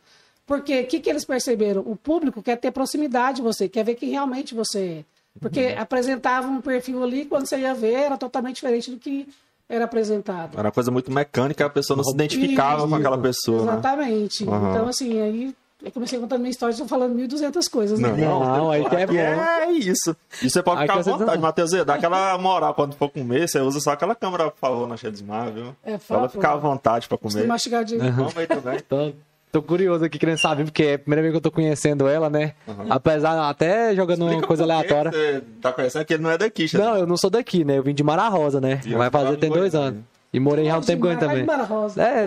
Porque 0.48 0.80
o 0.80 0.86
que, 0.86 0.98
que 0.98 1.08
eles 1.10 1.24
perceberam? 1.24 1.82
O 1.86 1.94
público 1.94 2.42
quer 2.42 2.56
ter 2.56 2.72
proximidade 2.72 3.36
de 3.36 3.42
você, 3.42 3.68
quer 3.68 3.84
ver 3.84 3.94
quem 3.94 4.08
realmente 4.10 4.54
você 4.54 5.04
é. 5.04 5.04
Porque 5.40 5.60
Uhum. 5.66 5.80
apresentava 5.82 6.48
um 6.48 6.60
perfil 6.60 7.04
ali, 7.04 7.24
quando 7.26 7.46
você 7.46 7.58
ia 7.58 7.72
ver, 7.74 7.92
era 7.92 8.16
totalmente 8.18 8.56
diferente 8.56 8.90
do 8.90 8.96
que 8.96 9.28
era 9.68 9.84
apresentado. 9.84 10.54
Era 10.58 10.66
uma 10.68 10.72
coisa 10.72 10.90
muito 10.90 11.12
mecânica, 11.12 11.66
a 11.66 11.70
pessoa 11.70 11.96
não 11.96 12.02
se 12.02 12.12
identificava 12.14 12.78
Isso. 12.80 12.88
com 12.88 12.94
aquela 12.96 13.18
pessoa, 13.18 13.62
né? 13.64 13.72
Exatamente. 13.74 14.48
Aham. 14.48 14.70
Então, 14.70 14.88
assim, 14.88 15.20
aí 15.20 15.54
eu 15.84 15.92
comecei 15.92 16.18
contando 16.18 16.40
minha 16.40 16.50
história, 16.50 16.72
estou 16.72 16.88
falando 16.88 17.14
1.200 17.14 17.68
coisas, 17.70 18.00
né? 18.00 18.08
Não, 18.16 18.70
aí 18.70 18.84
que 18.88 18.96
é 18.96 19.06
bom. 19.06 19.12
é 19.14 19.70
isso. 19.72 20.16
E 20.42 20.48
você 20.50 20.60
pode 20.62 20.80
Aí 20.80 20.88
ficar 20.88 20.98
à 20.98 21.02
você 21.04 21.10
vontade, 21.10 21.40
Matheus. 21.42 21.70
Dá 21.84 21.94
aquela 21.94 22.36
moral 22.38 22.74
quando 22.74 22.94
for 22.96 23.08
comer, 23.10 23.46
você 23.48 23.60
usa 23.60 23.78
só 23.78 23.90
aquela 23.92 24.14
câmera, 24.16 24.50
por 24.50 24.58
favor, 24.58 24.88
na 24.88 24.96
Shedesmar, 24.96 25.52
viu? 25.52 25.66
É, 25.84 25.98
Pra 25.98 26.16
ela 26.16 26.28
fala, 26.28 26.28
ficar 26.30 26.52
à 26.54 26.56
vontade 26.56 27.06
pra 27.06 27.16
Se 27.18 27.22
comer. 27.22 27.46
mastigar 27.46 27.84
de... 27.84 27.96
Vamos 27.98 28.36
aí 28.36 28.46
também. 28.46 28.76
Então, 28.78 29.12
Tô 29.50 29.62
curioso 29.62 30.04
aqui, 30.04 30.18
querendo 30.18 30.38
saber, 30.38 30.64
porque 30.64 30.82
é 30.82 30.94
a 30.94 30.98
primeira 30.98 31.22
vez 31.22 31.32
que 31.32 31.36
eu 31.38 31.40
tô 31.40 31.50
conhecendo 31.50 32.06
ela, 32.06 32.28
né? 32.28 32.52
Apesar, 32.90 33.48
até 33.48 33.94
jogando 33.94 34.22
uma 34.22 34.30
Explica 34.30 34.46
coisa 34.46 34.64
por 34.64 34.68
que 34.68 34.72
aleatória. 34.72 35.10
Você 35.10 35.42
tá 35.60 35.72
conhecendo 35.72 36.04
que 36.04 36.14
ele 36.14 36.22
não 36.22 36.30
é 36.30 36.38
daqui, 36.38 36.68
Xavier. 36.68 36.88
Não, 36.90 36.96
eu 36.98 37.06
não 37.06 37.16
sou 37.16 37.30
daqui, 37.30 37.64
né? 37.64 37.78
Eu 37.78 37.82
vim 37.82 37.94
de 37.94 38.02
Mara 38.02 38.28
Rosa, 38.28 38.60
né? 38.60 38.80
E 38.84 38.94
Vai 38.94 39.10
fazer 39.10 39.36
tem 39.38 39.48
em 39.48 39.52
dois 39.52 39.74
anos. 39.74 40.00
E 40.30 40.38
morei 40.38 40.66
já 40.66 40.74
há 40.74 40.78
um 40.78 40.82
tempo 40.82 41.06
ele 41.06 41.16
também. 41.16 41.44
Mara 41.44 41.62
Rosa. 41.62 42.02
É, 42.02 42.26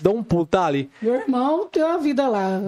dou 0.00 0.16
um 0.16 0.22
pulo, 0.22 0.46
tá 0.46 0.64
ali. 0.64 0.90
Meu 1.02 1.14
irmão 1.14 1.68
tem 1.70 1.82
uma 1.82 1.98
vida 1.98 2.26
lá. 2.26 2.62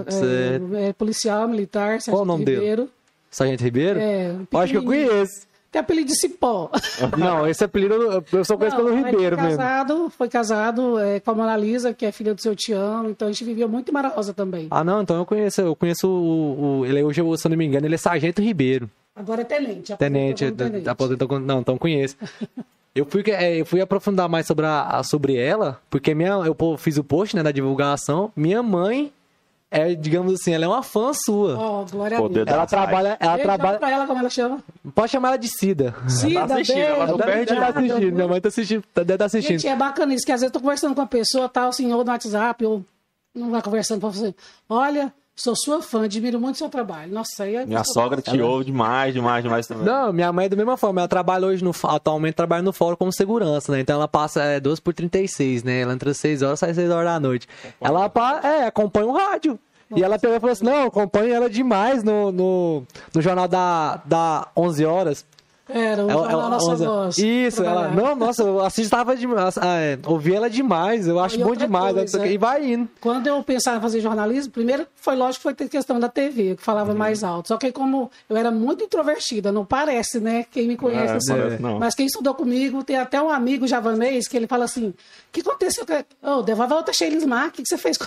É, 0.74 0.88
é 0.88 0.92
policial, 0.92 1.48
militar, 1.48 1.98
Qual 2.04 2.22
o 2.22 2.24
nome 2.26 2.44
dele? 2.44 2.60
Ribeiro. 2.60 2.88
Sargento 3.30 3.64
Ribeiro? 3.64 3.98
É, 3.98 4.34
Eu 4.52 4.58
Acho 4.58 4.72
que 4.72 4.78
eu 4.78 4.84
conheço. 4.84 5.47
Tem 5.70 5.80
apelido 5.80 6.06
de 6.08 6.18
Cipó. 6.18 6.70
Não, 7.18 7.46
esse 7.46 7.62
apelido 7.62 7.94
eu- 8.32 8.44
só 8.44 8.56
conheço 8.56 8.76
Não, 8.78 8.84
pelo 8.86 8.96
Ribeiro 8.96 9.36
foi 9.36 9.44
mesmo. 9.44 9.58
casado, 9.58 10.10
Foi 10.10 10.28
casado 10.28 10.98
é, 10.98 11.20
com 11.20 11.30
a 11.30 11.34
Mona 11.34 11.56
Lisa, 11.56 11.92
que 11.92 12.06
é 12.06 12.12
filha 12.12 12.34
do 12.34 12.40
seu 12.40 12.56
Tião. 12.56 13.08
Então 13.10 13.28
a 13.28 13.32
gente 13.32 13.44
vivia 13.44 13.68
muito 13.68 13.90
em 13.90 13.92
Mara 13.92 14.08
Rosa 14.08 14.32
também. 14.32 14.66
Ah, 14.70 14.82
não, 14.82 15.02
então 15.02 15.16
eu 15.18 15.26
conheço, 15.26 15.60
eu 15.60 15.76
conheço 15.76 16.08
o, 16.08 16.80
o- 16.80 16.86
ele 16.86 17.02
hoje, 17.02 17.20
se 17.36 17.46
eu 17.46 17.50
não 17.50 17.56
me 17.58 17.66
engano, 17.66 17.86
ele 17.86 17.94
é 17.94 17.98
Sargento 17.98 18.40
Ribeiro. 18.40 18.88
Agora 19.14 19.42
é 19.42 19.44
tenente. 19.44 19.94
Tenente, 19.96 20.44
aposentou 20.86 21.28
com- 21.28 21.38
Não, 21.38 21.60
então 21.60 21.76
conheço. 21.76 22.16
Eu 22.94 23.06
fui, 23.06 23.22
é, 23.28 23.60
eu 23.60 23.64
fui 23.66 23.80
aprofundar 23.80 24.28
mais 24.28 24.44
sobre, 24.44 24.66
a, 24.66 25.02
sobre 25.04 25.36
ela, 25.36 25.80
porque 25.88 26.16
minha, 26.16 26.30
eu 26.30 26.56
fiz 26.76 26.96
o 26.98 27.04
post 27.04 27.36
né, 27.36 27.44
da 27.44 27.52
divulgação. 27.52 28.32
Minha 28.34 28.60
mãe 28.60 29.12
é, 29.70 29.94
digamos 29.94 30.32
assim, 30.34 30.52
ela 30.54 30.64
é 30.64 30.68
uma 30.68 30.82
fã 30.82 31.12
sua. 31.12 31.58
Ó, 31.58 31.84
glória 31.84 32.16
a 32.18 32.20
Poder 32.20 32.44
Deus. 32.44 32.54
ela 32.56 32.66
trabalha. 32.66 33.16
Ela 33.20 33.32
Beijo 33.32 33.44
trabalha. 33.48 33.78
pra 33.78 33.90
ela, 33.90 34.06
como 34.06 34.18
ela 34.20 34.30
chama. 34.30 34.62
Pode 34.94 35.10
chamar 35.12 35.28
ela 35.28 35.36
de 35.38 35.48
Cida. 35.48 35.94
Cida, 36.08 36.44
assistindo, 36.44 36.78
ela 36.78 36.96
beijo, 36.96 36.98
não 36.98 37.02
Ela 37.02 37.16
deve 37.18 37.32
perde 37.32 37.52
obrigada. 37.52 37.78
assistindo. 37.80 38.14
Minha 38.14 38.28
mãe 38.28 38.40
tá 38.40 38.48
assistindo. 38.48 38.82
tá- 38.94 39.02
Deve 39.02 39.12
estar 39.14 39.24
assistindo. 39.26 39.58
Gente, 39.58 39.68
é 39.70 39.76
bacana 39.76 40.14
isso, 40.14 40.24
que 40.24 40.32
às 40.32 40.40
vezes 40.40 40.52
eu 40.54 40.58
tô 40.58 40.60
conversando 40.60 40.94
com 40.94 41.00
uma 41.02 41.06
pessoa, 41.06 41.48
tal, 41.48 41.68
assim, 41.68 41.92
ou 41.92 42.02
no 42.04 42.10
WhatsApp, 42.10 42.64
ou 42.64 42.82
não 43.34 43.50
vai 43.50 43.60
conversando 43.62 44.00
pra 44.00 44.08
você. 44.08 44.34
Olha, 44.68 45.12
sou 45.38 45.54
sua 45.56 45.80
fã, 45.80 46.04
admiro 46.04 46.40
muito 46.40 46.56
o 46.56 46.58
seu 46.58 46.68
trabalho. 46.68 47.12
Nossa, 47.12 47.44
aí 47.44 47.54
é... 47.54 47.64
Minha 47.64 47.84
sogra 47.84 48.20
te 48.20 48.40
ouve 48.40 48.66
demais, 48.66 49.14
demais, 49.14 49.42
demais 49.42 49.66
também. 49.66 49.84
Não, 49.84 50.12
minha 50.12 50.32
mãe 50.32 50.46
é 50.46 50.48
da 50.48 50.56
mesma 50.56 50.76
forma. 50.76 51.00
Ela 51.00 51.08
trabalha 51.08 51.46
hoje 51.46 51.62
no. 51.62 51.72
Atualmente 51.84 52.34
trabalha 52.34 52.62
no 52.62 52.72
fórum 52.72 52.96
como 52.96 53.12
segurança, 53.12 53.72
né? 53.72 53.80
Então 53.80 53.94
ela 53.96 54.08
passa 54.08 54.42
é, 54.42 54.60
12 54.60 54.82
por 54.82 54.92
36, 54.92 55.62
né? 55.62 55.80
Ela 55.80 55.94
entra 55.94 56.10
às 56.10 56.16
6 56.18 56.42
horas, 56.42 56.58
sai 56.58 56.70
às 56.70 56.76
6 56.76 56.90
horas 56.90 57.04
da 57.04 57.20
noite. 57.20 57.46
Ela 57.80 58.10
é, 58.42 58.66
acompanha 58.66 59.06
o 59.06 59.12
rádio. 59.12 59.58
E 59.94 60.02
ela 60.02 60.18
pegou 60.18 60.36
e 60.36 60.40
falou 60.40 60.52
assim: 60.52 60.64
não, 60.64 60.74
eu 60.74 60.86
acompanho 60.88 61.32
ela 61.32 61.48
demais 61.48 62.02
no, 62.02 62.30
no, 62.30 62.82
no 63.14 63.22
jornal 63.22 63.48
da, 63.48 64.02
da 64.04 64.48
11 64.56 64.84
horas. 64.84 65.26
Era, 65.68 66.04
o 66.06 66.10
Ela- 66.10 66.22
jornal 66.22 66.40
ela- 66.40 66.48
Nossa 66.50 66.70
11 66.72 66.84
Voz. 66.86 67.18
Isso, 67.18 67.62
ela. 67.62 67.88
Não, 67.88 68.16
nossa, 68.16 68.42
eu 68.42 68.60
assistava 68.60 69.14
demais. 69.14 69.58
ah, 69.58 69.76
é, 69.78 69.98
ouvi 70.06 70.34
ela 70.34 70.48
demais, 70.48 71.06
eu 71.06 71.18
acho 71.20 71.36
E 71.38 71.44
bom 71.44 71.54
demais. 71.54 71.94
coisa, 71.94 72.26
e 72.26 72.38
vai 72.38 72.72
indo. 72.72 72.88
Quando 73.00 73.26
eu 73.26 73.42
pensava 73.42 73.76
em 73.76 73.80
fazer 73.80 74.00
jornalismo, 74.00 74.52
primeiro 74.52 74.86
foi 74.96 75.14
lógico 75.14 75.36
que 75.40 75.42
foi 75.42 75.54
ter 75.54 75.68
questão 75.68 76.00
da 76.00 76.08
TV, 76.08 76.56
que 76.56 76.62
falava 76.62 76.92
Uhum. 76.92 76.98
mais 76.98 77.22
alto. 77.22 77.48
Só 77.48 77.56
que 77.58 77.70
como 77.70 78.10
eu 78.30 78.36
era 78.36 78.50
muito 78.50 78.82
introvertida, 78.84 79.52
não 79.52 79.64
parece, 79.64 80.20
né? 80.20 80.46
Quem 80.50 80.66
me 80.66 80.76
conhece 80.76 81.12
É, 81.12 81.16
assim. 81.16 81.32
parece 81.34 81.62
não. 81.62 81.78
Mas 81.78 81.94
quem 81.94 82.06
estudou 82.06 82.34
comigo, 82.34 82.82
tem 82.82 82.96
até 82.96 83.20
um 83.20 83.28
amigo 83.30 83.66
javanês 83.66 84.26
que 84.26 84.36
ele 84.36 84.46
fala 84.46 84.64
assim: 84.64 84.88
o 84.88 84.94
que 85.30 85.40
aconteceu? 85.40 85.84
Ô, 86.22 86.28
oh, 86.38 86.42
devolve 86.42 86.72
a 86.72 86.76
outra 86.76 86.94
Sheilismar, 86.94 87.48
o 87.48 87.50
que, 87.50 87.62
que 87.62 87.68
você 87.68 87.76
fez 87.76 87.98
com. 87.98 88.06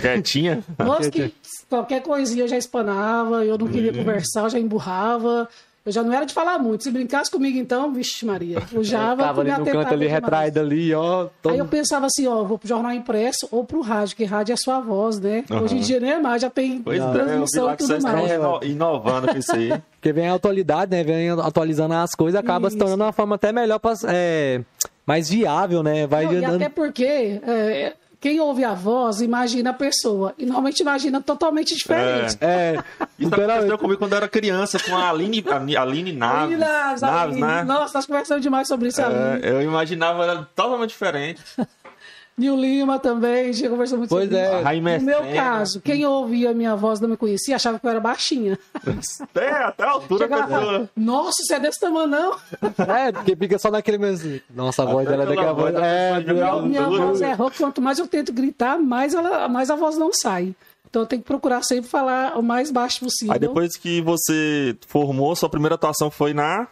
Quietinha? 0.00 0.62
Nossa, 0.78 1.10
que 1.10 1.34
qualquer 1.68 2.02
coisinha 2.02 2.44
eu 2.44 2.48
já 2.48 2.56
espanava, 2.56 3.44
eu 3.44 3.58
não 3.58 3.66
queria 3.66 3.90
Uhum. 3.92 3.98
conversar, 3.98 4.42
eu 4.44 4.50
já 4.50 4.58
emburrava. 4.58 5.48
Eu 5.84 5.90
já 5.90 6.02
não 6.02 6.12
era 6.12 6.24
de 6.24 6.32
falar 6.32 6.58
muito. 6.60 6.84
Se 6.84 6.90
brincasse 6.92 7.28
comigo, 7.30 7.58
então, 7.58 7.92
vixe, 7.92 8.24
Maria. 8.24 8.58
O 8.72 8.82
Java 8.84 9.24
Tava 9.24 9.40
ali 9.40 9.50
me 9.50 9.58
no 9.58 9.64
canto 9.66 9.92
ali, 9.94 10.06
retraído 10.06 10.60
ali, 10.60 10.94
ó. 10.94 11.26
todo- 11.42 11.52
Aí 11.52 11.58
eu 11.58 11.66
pensava 11.66 12.06
assim, 12.06 12.26
ó, 12.28 12.44
vou 12.44 12.56
pro 12.56 12.68
jornal 12.68 12.92
impresso 12.92 13.48
ou 13.50 13.64
pro 13.64 13.80
rádio, 13.80 14.16
que 14.16 14.24
rádio 14.24 14.52
é 14.52 14.56
sua 14.56 14.78
voz, 14.80 15.18
né? 15.18 15.44
Aham. 15.50 15.62
Hoje 15.62 15.76
em 15.76 15.80
dia 15.80 15.98
nem 15.98 16.10
é 16.12 16.18
mais, 16.20 16.40
já 16.42 16.48
tem 16.50 16.80
Pois 16.82 17.00
é, 17.00 17.04
eu 17.04 17.12
transmissão 17.12 17.64
lá 17.64 17.72
e 17.72 17.76
que 17.76 17.78
tudo 17.82 17.86
vocês 17.88 18.04
mais. 18.04 18.30
estão 18.30 18.60
ino- 18.62 18.72
inovando 18.72 19.26
com 19.28 19.36
isso 19.38 19.52
aí. 19.54 19.72
Porque 20.00 20.12
vem 20.12 20.28
a 20.28 20.34
atualidade, 20.34 20.90
né? 20.90 21.02
Vem 21.04 21.30
atualizando 21.30 21.94
as 21.94 22.12
coisas, 22.14 22.38
acaba 22.38 22.68
se 22.70 22.76
Isso. 22.76 22.84
tornando 22.84 23.04
uma 23.04 23.12
forma 23.12 23.34
até 23.34 23.52
melhor, 23.52 23.78
pra, 23.80 23.92
é, 24.08 24.60
mais 25.06 25.30
viável, 25.30 25.82
né? 25.82 26.06
Vai 26.06 26.26
Não, 26.26 26.32
e 26.34 26.40
dando- 26.40 26.54
até 26.56 26.68
porque 26.68 27.40
é, 27.44 27.92
quem 28.22 28.38
ouve 28.38 28.62
a 28.64 28.72
voz 28.72 29.20
imagina 29.20 29.70
a 29.70 29.72
pessoa. 29.72 30.32
E 30.38 30.46
normalmente 30.46 30.78
imagina 30.78 31.20
totalmente 31.20 31.74
diferente. 31.74 32.38
É, 32.40 32.74
Isso 32.74 32.84
literalmente. 33.18 33.50
aconteceu 33.50 33.78
comigo 33.78 33.98
quando 33.98 34.12
eu 34.12 34.18
era 34.18 34.28
criança, 34.28 34.78
com 34.78 34.96
a 34.96 35.10
Aline, 35.10 35.44
a 35.76 35.82
Aline 35.82 36.12
Naves. 36.12 36.50
Meninas, 36.50 37.00
Naves, 37.00 37.34
aí, 37.34 37.40
né? 37.40 37.64
Nossa, 37.64 37.98
nós 37.98 38.06
conversamos 38.06 38.40
demais 38.40 38.68
sobre 38.68 38.88
isso. 38.88 39.02
É, 39.02 39.40
eu 39.42 39.60
imaginava 39.60 40.24
ela 40.24 40.48
totalmente 40.54 40.90
diferente. 40.90 41.42
Nil 42.42 42.56
Lima 42.56 42.98
também, 42.98 43.48
a 43.48 43.52
gente 43.52 43.68
conversou 43.68 43.96
muito 43.98 44.10
Pois 44.10 44.24
sobre 44.24 44.38
é. 44.38 44.54
isso. 44.54 44.62
Raimé 44.64 44.98
No 44.98 45.04
meu 45.04 45.20
caso, 45.32 45.80
quem 45.80 46.04
ouvia 46.04 46.50
a 46.50 46.54
minha 46.54 46.74
voz 46.76 47.00
não 47.00 47.08
me 47.08 47.16
conhecia, 47.16 47.56
achava 47.56 47.78
que 47.78 47.86
eu 47.86 47.90
era 47.90 48.00
baixinha. 48.00 48.58
Até, 49.20 49.50
até 49.64 49.84
a 49.84 49.90
altura 49.90 50.24
Chegava 50.24 50.42
a 50.42 50.46
lá 50.46 50.46
e 50.46 50.50
falava, 50.60 50.78
pessoa. 50.80 50.90
Nossa, 50.96 51.42
você 51.44 51.54
é 51.54 51.60
desse 51.60 51.80
tamanho, 51.80 52.06
não? 52.08 52.36
É, 52.98 53.12
porque 53.12 53.36
fica 53.36 53.58
só 53.58 53.70
naquele 53.70 53.98
mesmo. 53.98 54.40
Nossa, 54.54 54.82
a 54.82 54.86
voz 54.86 55.06
Até 55.06 55.16
dela 55.16 55.30
é 55.32 55.34
daquela 55.34 55.52
voz. 55.52 55.72
voz 55.72 55.74
da 55.74 55.86
É, 55.86 56.10
altura. 56.14 56.62
Minha 56.62 56.82
Altura. 56.84 57.06
voz 57.06 57.20
é 57.22 57.32
rouca, 57.32 57.56
quanto 57.58 57.80
mais 57.80 57.98
eu 57.98 58.06
tento 58.06 58.32
gritar, 58.32 58.78
mais, 58.78 59.14
ela, 59.14 59.48
mais 59.48 59.70
a 59.70 59.76
voz 59.76 59.96
não 59.96 60.10
sai. 60.12 60.54
Então 60.90 61.02
eu 61.02 61.06
tenho 61.06 61.22
que 61.22 61.26
procurar 61.28 61.62
sempre 61.62 61.88
falar 61.88 62.36
o 62.38 62.42
mais 62.42 62.70
baixo 62.70 63.00
possível. 63.00 63.32
Aí 63.32 63.38
depois 63.38 63.76
que 63.76 64.02
você 64.02 64.76
formou, 64.86 65.34
sua 65.34 65.48
primeira 65.48 65.74
atuação 65.76 66.10
foi 66.10 66.34
na 66.34 66.66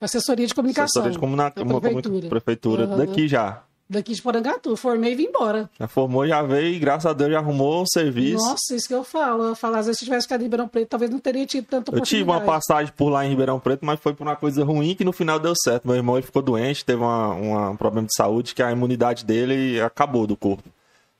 Assessoria 0.00 0.46
de 0.46 0.54
comunicação. 0.54 0.84
assessoria 1.02 1.10
de 1.12 1.18
comuna... 1.18 1.50
da 1.50 1.62
como- 1.62 1.78
prefeitura. 1.80 2.28
prefeitura 2.28 2.84
Aham. 2.84 2.96
daqui 2.96 3.28
já. 3.28 3.62
Daqui 3.90 4.14
de 4.14 4.22
Porangatu. 4.22 4.76
Formei 4.76 5.12
e 5.12 5.14
vim 5.16 5.24
embora. 5.24 5.68
Já 5.78 5.88
formou, 5.88 6.24
já 6.26 6.40
veio 6.42 6.74
e 6.74 6.78
graças 6.78 7.06
a 7.06 7.12
Deus 7.12 7.32
já 7.32 7.38
arrumou 7.38 7.82
um 7.82 7.86
serviço. 7.86 8.36
Nossa, 8.46 8.76
isso 8.76 8.86
que 8.86 8.94
eu 8.94 9.02
falo. 9.02 9.42
Eu 9.42 9.56
falo, 9.56 9.74
às 9.74 9.86
vezes 9.86 9.98
se 9.98 10.04
tivesse 10.04 10.26
ficado 10.26 10.40
em 10.42 10.44
Ribeirão 10.44 10.68
Preto, 10.68 10.88
talvez 10.90 11.10
não 11.10 11.18
teria 11.18 11.44
tido 11.44 11.64
tanta 11.66 11.92
Eu 11.94 12.00
tive 12.02 12.22
uma 12.22 12.40
passagem 12.40 12.92
por 12.96 13.08
lá 13.10 13.26
em 13.26 13.30
Ribeirão 13.30 13.58
Preto, 13.58 13.84
mas 13.84 13.98
foi 13.98 14.14
por 14.14 14.24
uma 14.24 14.36
coisa 14.36 14.62
ruim 14.64 14.94
que 14.94 15.04
no 15.04 15.12
final 15.12 15.40
deu 15.40 15.54
certo. 15.60 15.88
Meu 15.88 15.96
irmão 15.96 16.16
ele 16.16 16.24
ficou 16.24 16.40
doente, 16.40 16.84
teve 16.84 17.02
uma, 17.02 17.34
uma- 17.34 17.70
um 17.70 17.76
problema 17.76 18.06
de 18.06 18.14
saúde 18.14 18.54
que 18.54 18.62
a 18.62 18.70
imunidade 18.70 19.24
dele 19.24 19.80
acabou 19.80 20.24
do 20.24 20.36
corpo. 20.36 20.62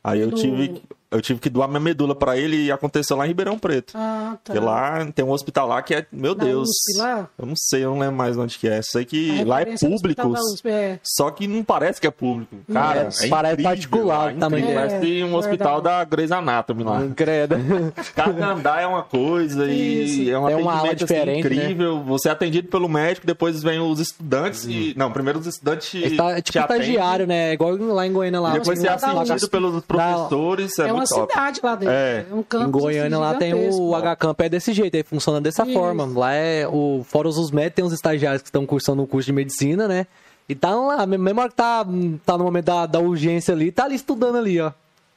Aí 0.05 0.21
eu 0.21 0.29
No- 0.31 0.37
tive, 0.37 0.81
eu 1.11 1.21
tive 1.21 1.41
que 1.41 1.51
doar 1.51 1.69
minha 1.69 1.81
medula 1.81 2.15
pra 2.15 2.37
ele 2.37 2.57
e 2.67 2.73
aconteceu 2.73 3.17
lá 3.17 3.25
em 3.25 3.29
Ribeirão 3.29 3.59
Preto. 3.59 3.93
Ah, 3.97 4.33
tá. 4.45 4.53
Porque 4.53 4.59
lá 4.61 5.07
tem 5.15 5.25
um 5.25 5.31
hospital 5.31 5.67
lá 5.69 5.83
que 5.83 5.95
é, 5.95 6.07
meu 6.13 6.35
Na 6.35 6.45
Deus. 6.45 6.69
USP 6.69 6.99
lá? 6.99 7.29
Eu 7.39 7.47
não 7.47 7.55
sei, 7.57 7.85
eu 7.85 7.91
não 7.91 7.99
lembro 7.99 8.17
mais 8.17 8.37
onde 8.37 8.59
que 8.59 8.69
é. 8.69 8.81
Sei 8.83 9.05
que 9.05 9.45
lá 9.45 9.63
é 9.63 9.77
público. 9.77 10.29
USP, 10.29 10.69
é. 10.69 10.99
Só 11.03 11.31
que 11.31 11.47
não 11.49 11.63
parece 11.65 12.01
que 12.01 12.07
é 12.07 12.11
público. 12.11 12.57
Cara, 12.73 13.09
É, 13.21 13.27
é, 13.27 13.29
parece 13.29 13.55
incrível, 13.55 13.65
particular 13.71 14.31
é 14.31 14.33
incrível. 14.35 14.51
dele. 14.61 14.75
Parece 14.75 15.25
um 15.25 15.35
É, 15.35 15.37
hospital 15.39 15.75
verdade. 15.75 15.99
da 15.99 16.05
Grey's 16.05 16.33
Anatomy 16.33 16.85
lá. 16.85 17.03
Credo. 17.17 17.57
Cada 18.15 18.47
andar 18.53 18.83
é 18.83 18.87
uma 18.87 19.03
coisa 19.03 19.65
Isso. 19.71 20.21
e 20.23 20.31
é 20.31 20.39
um 20.39 20.47
Tem 20.47 20.57
uma 20.57 20.73
aula 20.75 20.87
assim, 20.89 20.97
diferente, 20.97 21.49
né? 21.49 21.55
incrível. 21.65 22.03
Você 22.05 22.29
é 22.29 22.33
atendido 22.33 22.69
pelo 22.69 22.89
médico, 22.89 23.27
depois 23.27 23.63
vem 23.63 23.81
os 23.81 23.99
estudantes 24.01 24.65
e... 24.67 24.95
Não, 24.97 25.11
primeiro 25.11 25.39
os 25.39 25.47
estudantes 25.47 25.93
Está, 25.95 26.33
é 26.39 26.41
tipo 26.43 26.59
estagiário, 26.59 27.27
né? 27.27 27.53
Igual 27.53 27.77
lá 27.77 28.07
em 28.07 28.13
Goiânia 28.13 28.41
lá. 28.41 28.51
E 28.57 28.59
depois 28.61 28.79
você 28.79 28.87
é 28.89 28.95
USP. 29.35 29.51
pelos 29.51 29.85
professores, 29.85 30.79
é, 30.79 30.89
É, 30.89 30.93
uma 31.01 31.07
top. 31.07 31.33
cidade 31.33 31.61
lá 31.63 31.75
dentro. 31.75 31.95
É. 31.95 32.27
É, 32.31 32.35
um 32.35 32.43
campus 32.43 32.69
Em 32.69 32.71
Goiânia 32.71 33.19
assim, 33.19 33.33
lá 33.33 33.35
tem 33.35 33.55
o 33.55 33.95
H-Camp, 33.95 34.41
é 34.41 34.49
desse 34.49 34.73
jeito, 34.73 34.97
aí 34.97 35.03
funciona 35.03 35.41
dessa 35.41 35.65
Isso. 35.65 35.73
forma. 35.73 36.07
Lá 36.07 36.33
é 36.33 36.67
o 36.67 37.05
Fora 37.07 37.29
os 37.29 37.51
médicos, 37.51 37.75
tem 37.77 37.85
uns 37.85 37.93
estagiários 37.93 38.43
que 38.43 38.49
estão 38.49 38.67
cursando 38.67 39.03
o 39.03 39.07
curso 39.07 39.27
de 39.27 39.33
medicina, 39.33 39.87
né? 39.89 40.07
E 40.49 40.55
tá 40.55 40.75
lá, 40.75 41.07
mesmo 41.07 41.41
hora 41.41 41.49
que 41.49 41.55
tá, 41.57 41.87
tá 42.27 42.37
no 42.37 42.45
momento 42.45 42.65
da, 42.65 42.87
da 42.87 42.99
urgência 42.99 43.55
ali, 43.55 43.71
tá 43.71 43.85
ali 43.85 43.95
estudando 43.95 44.37
ali, 44.37 44.61
ó. 44.61 44.73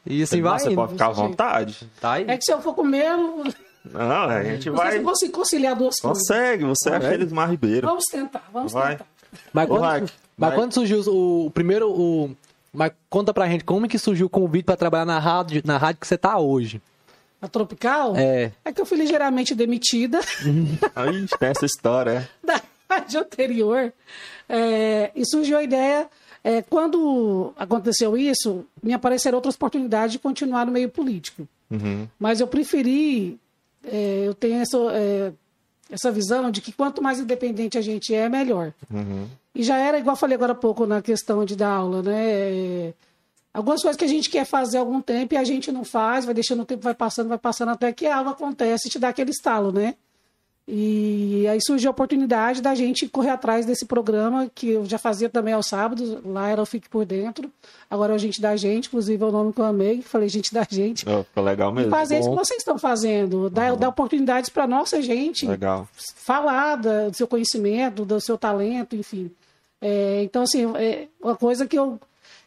E 0.05 0.21
assim 0.21 0.41
vai 0.41 0.53
Nossa, 0.53 0.65
você 0.65 0.71
indo. 0.71 0.75
pode 0.75 0.91
ficar 0.91 1.07
à 1.07 1.11
vontade. 1.11 1.89
Tá 1.99 2.11
aí. 2.13 2.25
É 2.27 2.37
que 2.37 2.43
se 2.43 2.51
eu 2.51 2.61
for 2.61 2.73
comer, 2.75 3.05
eu 3.05 3.17
não 3.17 3.43
a 4.29 4.43
gente 4.43 4.63
se 4.63 4.69
vai... 4.69 4.97
eu 4.97 5.03
consigo 5.03 5.33
conciliar 5.33 5.75
duas 5.75 5.99
coisas. 5.99 6.19
Consegue, 6.19 6.63
você 6.63 6.89
é 6.89 6.95
aqueles 6.95 7.31
Mar 7.31 7.49
Ribeiro. 7.49 7.87
Vamos 7.87 8.05
tentar, 8.05 8.43
vamos 8.51 8.71
Vai. 8.71 8.93
tentar. 8.93 9.05
Mas 9.51 9.67
quando, 9.67 9.81
Vai, 9.81 10.01
mas 10.01 10.11
vai. 10.37 10.55
quando 10.55 10.73
surgiu 10.73 11.01
o, 11.07 11.47
o 11.47 11.51
primeiro. 11.51 11.89
O, 11.91 12.29
mas 12.73 12.91
conta 13.09 13.33
pra 13.33 13.47
gente 13.47 13.63
como 13.63 13.87
que 13.87 13.99
surgiu 13.99 14.25
o 14.25 14.29
convite 14.29 14.65
pra 14.65 14.75
trabalhar 14.75 15.05
na 15.05 15.19
rádio, 15.19 15.61
na 15.63 15.77
rádio 15.77 16.01
que 16.01 16.07
você 16.07 16.17
tá 16.17 16.37
hoje. 16.39 16.81
A 17.41 17.47
Tropical? 17.47 18.15
É. 18.15 18.51
É 18.65 18.71
que 18.71 18.79
eu 18.81 18.85
fui 18.85 18.97
ligeiramente 18.97 19.53
demitida 19.53 20.19
Aí 20.95 21.25
tem 21.39 21.49
essa 21.49 21.65
história, 21.65 22.11
é. 22.11 22.27
da 22.45 22.61
rádio 22.89 23.19
anterior. 23.19 23.93
É, 24.47 25.11
e 25.15 25.25
surgiu 25.25 25.57
a 25.57 25.63
ideia. 25.63 26.07
é, 26.43 26.61
quando 26.61 27.53
aconteceu 27.57 28.17
isso, 28.17 28.65
me 28.81 28.93
apareceram 28.93 29.37
outras 29.37 29.55
oportunidades 29.55 30.13
de 30.13 30.19
continuar 30.19 30.65
no 30.65 30.71
meio 30.71 30.89
político. 30.89 31.47
Uhum. 31.69 32.07
Mas 32.19 32.39
eu 32.39 32.47
preferi. 32.47 33.37
é, 33.85 34.23
eu 34.25 34.33
tenho 34.33 34.61
essa, 34.61 34.77
é, 34.93 35.31
essa 35.93 36.11
visão 36.11 36.49
de 36.49 36.59
que 36.59 36.71
quanto 36.71 37.01
mais 37.01 37.19
independente 37.19 37.77
a 37.77 37.81
gente 37.81 38.13
é, 38.13 38.27
melhor. 38.27 38.73
Uhum. 38.91 39.27
E 39.53 39.63
já 39.63 39.77
era, 39.77 39.99
igual 39.99 40.15
falei 40.15 40.35
agora 40.35 40.53
há 40.53 40.55
pouco 40.55 40.87
na 40.87 41.01
questão 41.01 41.45
de 41.45 41.55
dar 41.55 41.69
aula, 41.69 42.01
né? 42.01 42.23
É, 42.25 42.93
Algumas 43.53 43.83
coisas 43.83 43.95
que 43.95 44.03
a 44.03 44.07
gente 44.07 44.31
quer 44.31 44.45
fazer 44.45 44.77
há 44.77 44.79
algum 44.79 44.99
tempo 44.99 45.35
e 45.35 45.37
a 45.37 45.43
gente 45.43 45.71
não 45.71 45.83
faz, 45.83 46.25
vai 46.25 46.33
deixando 46.33 46.63
o 46.63 46.65
tempo, 46.65 46.81
vai 46.81 46.95
passando, 46.95 47.29
vai 47.29 47.37
passando, 47.37 47.69
até 47.69 47.93
que 47.93 48.07
algo 48.07 48.31
acontece 48.31 48.87
e 48.87 48.91
te 48.91 48.97
dá 48.97 49.09
aquele 49.09 49.29
estalo, 49.29 49.71
né? 49.71 49.93
E 50.67 51.02
aí 51.53 51.59
surgiu 51.61 51.89
a 51.89 51.91
oportunidade 51.91 52.61
da 52.61 52.75
gente 52.75 53.07
correr 53.07 53.29
atrás 53.29 53.65
desse 53.65 53.85
programa, 53.85 54.49
que 54.53 54.69
eu 54.71 54.85
já 54.85 54.97
fazia 54.97 55.29
também 55.29 55.53
aos 55.53 55.67
sábados, 55.67 56.17
lá 56.25 56.49
era 56.49 56.61
o 56.61 56.65
Fique 56.65 56.89
Por 56.89 57.05
Dentro, 57.05 57.49
agora 57.89 58.13
é 58.13 58.15
o 58.15 58.19
Gente 58.19 58.41
da 58.41 58.55
Gente, 58.55 58.87
inclusive 58.87 59.23
é 59.23 59.25
o 59.27 59.31
nome 59.31 59.53
que 59.53 59.61
eu 59.61 59.65
amei, 59.65 60.01
falei 60.01 60.27
Gente 60.29 60.53
da 60.53 60.65
Gente. 60.69 61.05
Oh, 61.09 61.23
ficou 61.23 61.43
legal 61.43 61.71
E 61.71 61.75
mesmo. 61.75 61.89
fazer 61.91 62.19
isso 62.19 62.29
que 62.29 62.35
vocês 62.35 62.59
estão 62.59 62.77
fazendo, 62.77 63.49
dar, 63.49 63.75
dar 63.75 63.89
oportunidades 63.89 64.49
para 64.49 64.67
nossa 64.67 65.01
gente 65.01 65.45
Legal. 65.47 65.87
falar 66.15 66.75
da- 66.75 67.09
do 67.09 67.15
seu 67.15 67.27
conhecimento, 67.27 68.03
do 68.05 68.19
seu 68.19 68.37
talento, 68.37 68.95
enfim. 68.95 69.31
É, 69.81 70.23
então, 70.23 70.43
assim, 70.43 70.65
é 70.77 71.07
uma 71.21 71.35
coisa 71.35 71.67
que 71.67 71.77
eu. 71.77 71.99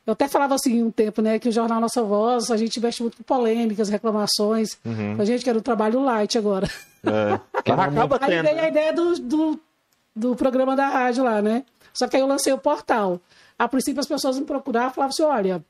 Eu 0.07 0.13
até 0.13 0.29
falava 0.29 0.55
assim 0.55 0.83
um 0.85 0.91
tempo, 0.91 1.21
né? 1.21 1.37
Que 1.39 1.49
o 1.49 1.53
Jornal 1.53 1.81
Nossa 1.81 2.01
Voz, 2.01 2.51
a 2.53 2.57
gente 2.57 2.77
investe 2.79 3.03
muito 3.03 3.17
com 3.17 3.25
polêmicas, 3.25 3.89
reclamações. 3.89 4.79
A 5.19 5.25
gente 5.25 5.45
quer 5.45 5.57
um 5.57 5.61
trabalho 5.61 6.01
light 6.01 6.39
agora. 6.39 6.71
É. 7.07 7.41
Mas 7.77 7.89
acaba 7.89 8.19
Aí 8.21 8.31
tendo. 8.31 8.45
veio 8.45 8.59
a 8.59 8.63
né? 8.63 8.69
ideia 8.69 8.93
do, 8.93 9.19
do, 9.19 9.61
do 10.15 10.37
programa 10.37 10.75
da 10.77 10.89
rádio 10.89 11.25
lá, 11.25 11.41
né? 11.41 11.65
Só 11.93 12.07
que 12.07 12.17
aí 12.17 12.23
eu 12.23 12.27
lancei 12.27 12.53
o 12.53 12.59
portal. 12.59 13.21
A 13.59 13.67
princípio 13.69 14.01
as 14.01 14.07
pessoas 14.07 14.39
me 14.39 14.45
procuravam 14.45 14.91
e 14.91 14.95
falavam 14.95 15.11
assim, 15.11 15.23
olha, 15.23 15.65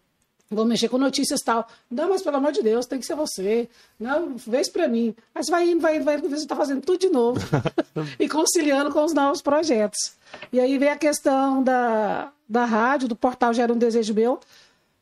vou 0.50 0.64
mexer 0.64 0.88
com 0.88 0.98
notícias 0.98 1.40
e 1.40 1.44
tal. 1.44 1.66
Não, 1.90 2.08
mas 2.08 2.22
pelo 2.22 2.36
amor 2.36 2.52
de 2.52 2.62
Deus, 2.62 2.86
tem 2.86 2.98
que 2.98 3.06
ser 3.06 3.14
você. 3.14 3.68
Não, 3.98 4.36
vê 4.36 4.60
isso 4.60 4.72
pra 4.72 4.88
mim. 4.88 5.14
Aí 5.34 5.44
você 5.44 5.50
vai 5.50 5.68
indo, 5.68 5.80
vai 5.80 5.96
indo, 5.96 6.04
vai 6.04 6.16
indo, 6.16 6.28
você 6.28 6.46
tá 6.46 6.56
fazendo 6.56 6.80
tudo 6.82 6.98
de 6.98 7.08
novo. 7.08 7.40
e 8.18 8.28
conciliando 8.28 8.92
com 8.92 9.04
os 9.04 9.12
novos 9.12 9.42
projetos. 9.42 10.14
E 10.52 10.60
aí 10.60 10.78
veio 10.78 10.92
a 10.92 10.96
questão 10.96 11.62
da, 11.62 12.32
da 12.48 12.64
rádio, 12.64 13.08
do 13.08 13.16
portal 13.16 13.54
Gera 13.54 13.72
um 13.72 13.78
Desejo 13.78 14.14
Meu, 14.14 14.40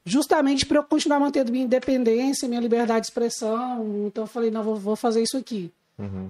justamente 0.04 0.66
para 0.66 0.78
eu 0.78 0.84
continuar 0.84 1.20
mantendo 1.20 1.50
minha 1.50 1.64
independência, 1.64 2.48
minha 2.48 2.60
liberdade 2.60 3.00
de 3.02 3.06
expressão. 3.06 4.06
Então 4.06 4.24
eu 4.24 4.28
falei, 4.28 4.50
não, 4.50 4.62
vou, 4.62 4.76
vou 4.76 4.96
fazer 4.96 5.22
isso 5.22 5.36
aqui. 5.36 5.72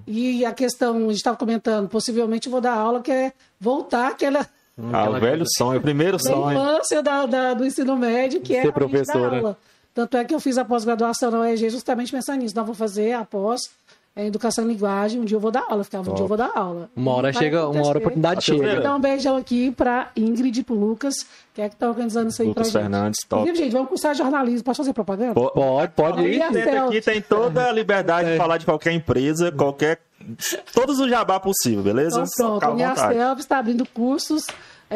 E 0.07 0.45
a 0.45 0.53
questão, 0.53 0.97
a 0.97 1.01
gente 1.01 1.15
estava 1.17 1.37
comentando, 1.37 1.89
possivelmente 1.89 2.49
vou 2.49 2.61
dar 2.61 2.75
aula 2.75 3.01
que 3.01 3.11
é 3.11 3.33
voltar 3.59 4.09
àquela 4.09 4.47
Ah, 4.93 5.09
o 5.09 5.19
velho 5.21 5.45
sonho, 5.57 5.79
o 5.79 5.83
primeiro 5.83 6.19
da 6.19 6.23
sonho. 6.23 6.53
infância 6.59 7.03
da, 7.03 7.25
da- 7.27 7.55
do 7.55 7.65
ensino 7.65 7.97
médio, 7.97 8.41
que 8.41 8.55
é 8.55 8.61
Ser 8.63 8.67
dar 8.69 8.73
professora. 8.73 9.37
aula. 9.39 9.59
Tanto 9.95 10.17
é 10.17 10.25
que 10.25 10.35
eu 10.35 10.41
fiz 10.41 10.59
a 10.59 10.65
pós-graduação 10.65 11.31
na 11.31 11.41
UEG 11.41 11.71
justamente 11.71 12.11
pensando 12.11 12.41
nisso. 12.43 12.57
Não, 12.57 12.65
vou 12.65 12.75
fazer 12.75 13.13
a 13.13 13.25
em 14.17 14.27
educação 14.27 14.65
e 14.65 14.69
linguagem, 14.69 15.21
um 15.21 15.25
dia 15.25 15.37
eu 15.37 15.41
vou 15.41 15.51
dar 15.51 15.65
aula. 15.69 15.81
Eu 15.81 15.85
ficava, 15.85 16.09
um 16.09 16.15
dia 16.15 16.23
eu 16.23 16.29
vou 16.29 16.37
dar 16.37 16.53
aula. 16.55 16.89
Uma 16.95 17.13
hora 17.15 17.33
Vai 17.33 17.43
chega, 17.43 17.69
uma 17.69 17.85
hora 17.85 17.99
a 17.99 18.01
oportunidade 18.01 18.39
A 18.39 18.41
chega. 18.43 18.75
Então, 18.79 18.97
um 18.97 19.01
beijão 19.01 19.37
aqui 19.37 19.73
para 19.73 20.11
Ingrid 20.17 20.61
e 20.61 20.63
pro 20.63 20.75
Lucas, 20.75 21.15
que 21.53 21.61
é 21.61 21.69
que 21.69 21.75
estão 21.75 21.89
organizando 21.89 22.29
isso 22.29 22.41
aí 22.41 22.49
Lucas 22.49 22.71
pra 22.71 22.81
gente. 22.83 22.91
Fernandes, 22.93 23.19
top. 23.29 23.43
Inclusive, 23.43 23.65
gente, 23.65 23.73
vamos 23.73 23.89
cursar 23.89 24.15
jornalismo. 24.15 24.65
Pode 24.65 24.77
fazer 24.79 24.93
propaganda? 24.93 25.35
Pode, 25.35 25.93
pode 25.93 26.21
Aí 26.21 26.37
ir. 26.37 26.43
aqui 26.43 27.01
tem 27.01 27.21
toda 27.21 27.69
a 27.69 27.73
liberdade 27.73 28.31
de 28.31 28.37
falar 28.37 28.59
de 28.59 28.65
qualquer 28.65 28.93
empresa, 28.93 29.51
qualquer. 29.51 29.99
Todos 30.73 31.01
os 31.01 31.11
jabá 31.11 31.41
possível, 31.41 31.83
beleza? 31.83 32.23
Então, 32.23 32.59
pronto. 32.59 32.73
A 32.73 32.75
minha 32.75 32.91
vontade. 32.91 33.15
Selva 33.15 33.41
está 33.41 33.59
abrindo 33.59 33.85
cursos, 33.93 34.47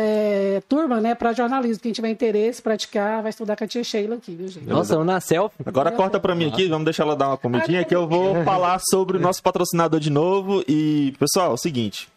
é, 0.00 0.62
turma, 0.68 1.00
né, 1.00 1.12
para 1.12 1.32
jornalismo. 1.32 1.82
Quem 1.82 1.90
tiver 1.90 2.08
interesse, 2.08 2.62
praticar, 2.62 3.20
vai 3.20 3.30
estudar 3.30 3.56
com 3.56 3.64
a 3.64 3.66
tia 3.66 3.82
Sheila 3.82 4.14
aqui, 4.14 4.32
viu, 4.32 4.46
gente? 4.46 4.64
Nossa, 4.64 4.94
eu 4.94 5.02
na 5.02 5.20
selfie. 5.20 5.56
Agora 5.66 5.90
corta 5.90 6.20
pra 6.20 6.36
mim 6.36 6.46
aqui, 6.46 6.68
vamos 6.68 6.84
deixar 6.84 7.02
ela 7.02 7.16
dar 7.16 7.26
uma 7.26 7.36
comidinha 7.36 7.84
que 7.84 7.96
eu 7.96 8.06
vou 8.06 8.44
falar 8.44 8.80
sobre 8.90 9.16
o 9.16 9.20
nosso 9.20 9.42
patrocinador 9.42 9.98
de 9.98 10.08
novo. 10.08 10.62
E, 10.68 11.14
pessoal, 11.18 11.50
é 11.50 11.54
o 11.54 11.56
seguinte. 11.56 12.08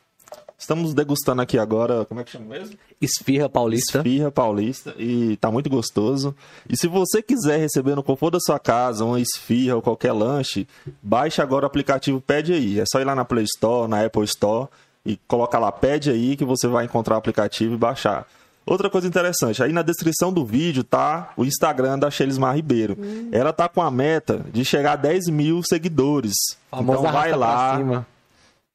Estamos 0.59 0.93
degustando 0.93 1.41
aqui 1.41 1.57
agora, 1.57 2.05
como 2.05 2.19
é 2.19 2.23
que 2.23 2.29
chama 2.29 2.45
mesmo? 2.45 2.77
Esfirra 3.01 3.49
paulista. 3.49 3.97
Esfirra 3.97 4.29
paulista 4.29 4.93
e 4.95 5.35
tá 5.37 5.49
muito 5.49 5.67
gostoso. 5.67 6.35
E 6.69 6.77
se 6.77 6.87
você 6.87 7.19
quiser 7.19 7.57
receber 7.57 7.95
no 7.95 8.03
conforto 8.03 8.33
da 8.33 8.39
sua 8.39 8.59
casa 8.59 9.03
uma 9.03 9.19
esfirra 9.19 9.77
ou 9.77 9.81
qualquer 9.81 10.11
lanche, 10.11 10.67
baixe 11.01 11.41
agora 11.41 11.65
o 11.65 11.67
aplicativo 11.67 12.21
Pede 12.21 12.53
Aí. 12.53 12.79
É 12.79 12.83
só 12.85 13.01
ir 13.01 13.05
lá 13.05 13.15
na 13.15 13.25
Play 13.25 13.45
Store, 13.45 13.89
na 13.89 14.05
Apple 14.05 14.23
Store 14.25 14.69
e 15.05 15.17
colocar 15.27 15.59
lá 15.59 15.71
Pede 15.71 16.11
Aí 16.11 16.35
que 16.35 16.45
você 16.45 16.67
vai 16.67 16.85
encontrar 16.85 17.15
o 17.15 17.17
aplicativo 17.17 17.73
e 17.73 17.77
baixar. 17.77 18.25
Outra 18.65 18.89
coisa 18.91 19.07
interessante, 19.07 19.63
aí 19.63 19.73
na 19.73 19.81
descrição 19.81 20.31
do 20.31 20.45
vídeo 20.45 20.83
tá 20.83 21.33
o 21.35 21.43
Instagram 21.43 21.97
da 21.97 22.11
Shelismar 22.11 22.55
Ribeiro. 22.55 22.95
Ela 23.31 23.51
tá 23.51 23.67
com 23.67 23.81
a 23.81 23.89
meta 23.89 24.45
de 24.53 24.63
chegar 24.63 24.93
a 24.93 24.95
10 24.95 25.27
mil 25.29 25.61
seguidores. 25.63 26.33
Então 26.71 27.11
vai 27.11 27.31
lá, 27.33 28.05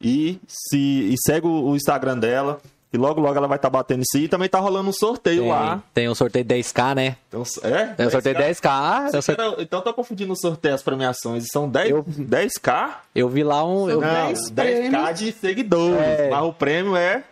e, 0.00 0.40
se, 0.46 0.78
e 0.78 1.14
segue 1.24 1.46
o 1.46 1.74
Instagram 1.76 2.18
dela. 2.18 2.58
E 2.92 2.96
logo, 2.96 3.20
logo 3.20 3.36
ela 3.36 3.48
vai 3.48 3.56
estar 3.56 3.68
batendo 3.68 4.02
isso 4.02 4.16
aí. 4.16 4.24
E 4.24 4.28
também 4.28 4.48
tá 4.48 4.58
rolando 4.60 4.88
um 4.88 4.92
sorteio 4.92 5.42
Tem, 5.42 5.50
lá. 5.50 5.82
tem 5.92 6.08
um 6.08 6.14
sorteio 6.14 6.44
de 6.44 6.54
10k, 6.54 6.94
né? 6.94 7.16
Então, 7.28 7.42
é? 7.62 7.86
Tem 7.88 8.06
um 8.06 8.10
sorteio 8.10 8.34
de 8.36 8.42
10k. 8.42 9.10
Você 9.10 9.16
eu, 9.16 9.22
sor- 9.22 9.36
quer- 9.36 9.60
Então 9.62 9.80
tô 9.82 9.92
confundindo 9.92 10.32
o 10.32 10.36
sorteio 10.36 10.72
e 10.72 10.74
as 10.74 10.82
premiações. 10.82 11.46
São 11.52 11.68
10, 11.68 11.90
Eu- 11.90 12.04
10k? 12.06 13.00
eu 13.14 13.28
vi 13.28 13.42
lá 13.42 13.64
um. 13.66 13.90
Eu, 13.90 14.00
Não, 14.00 14.08
10 14.08 14.50
10k 14.50 14.90
prêmios. 14.90 15.18
de 15.18 15.32
seguidores. 15.32 16.00
É. 16.00 16.30
Mas 16.30 16.42
o 16.44 16.52
prêmio 16.52 16.96
é 16.96 17.24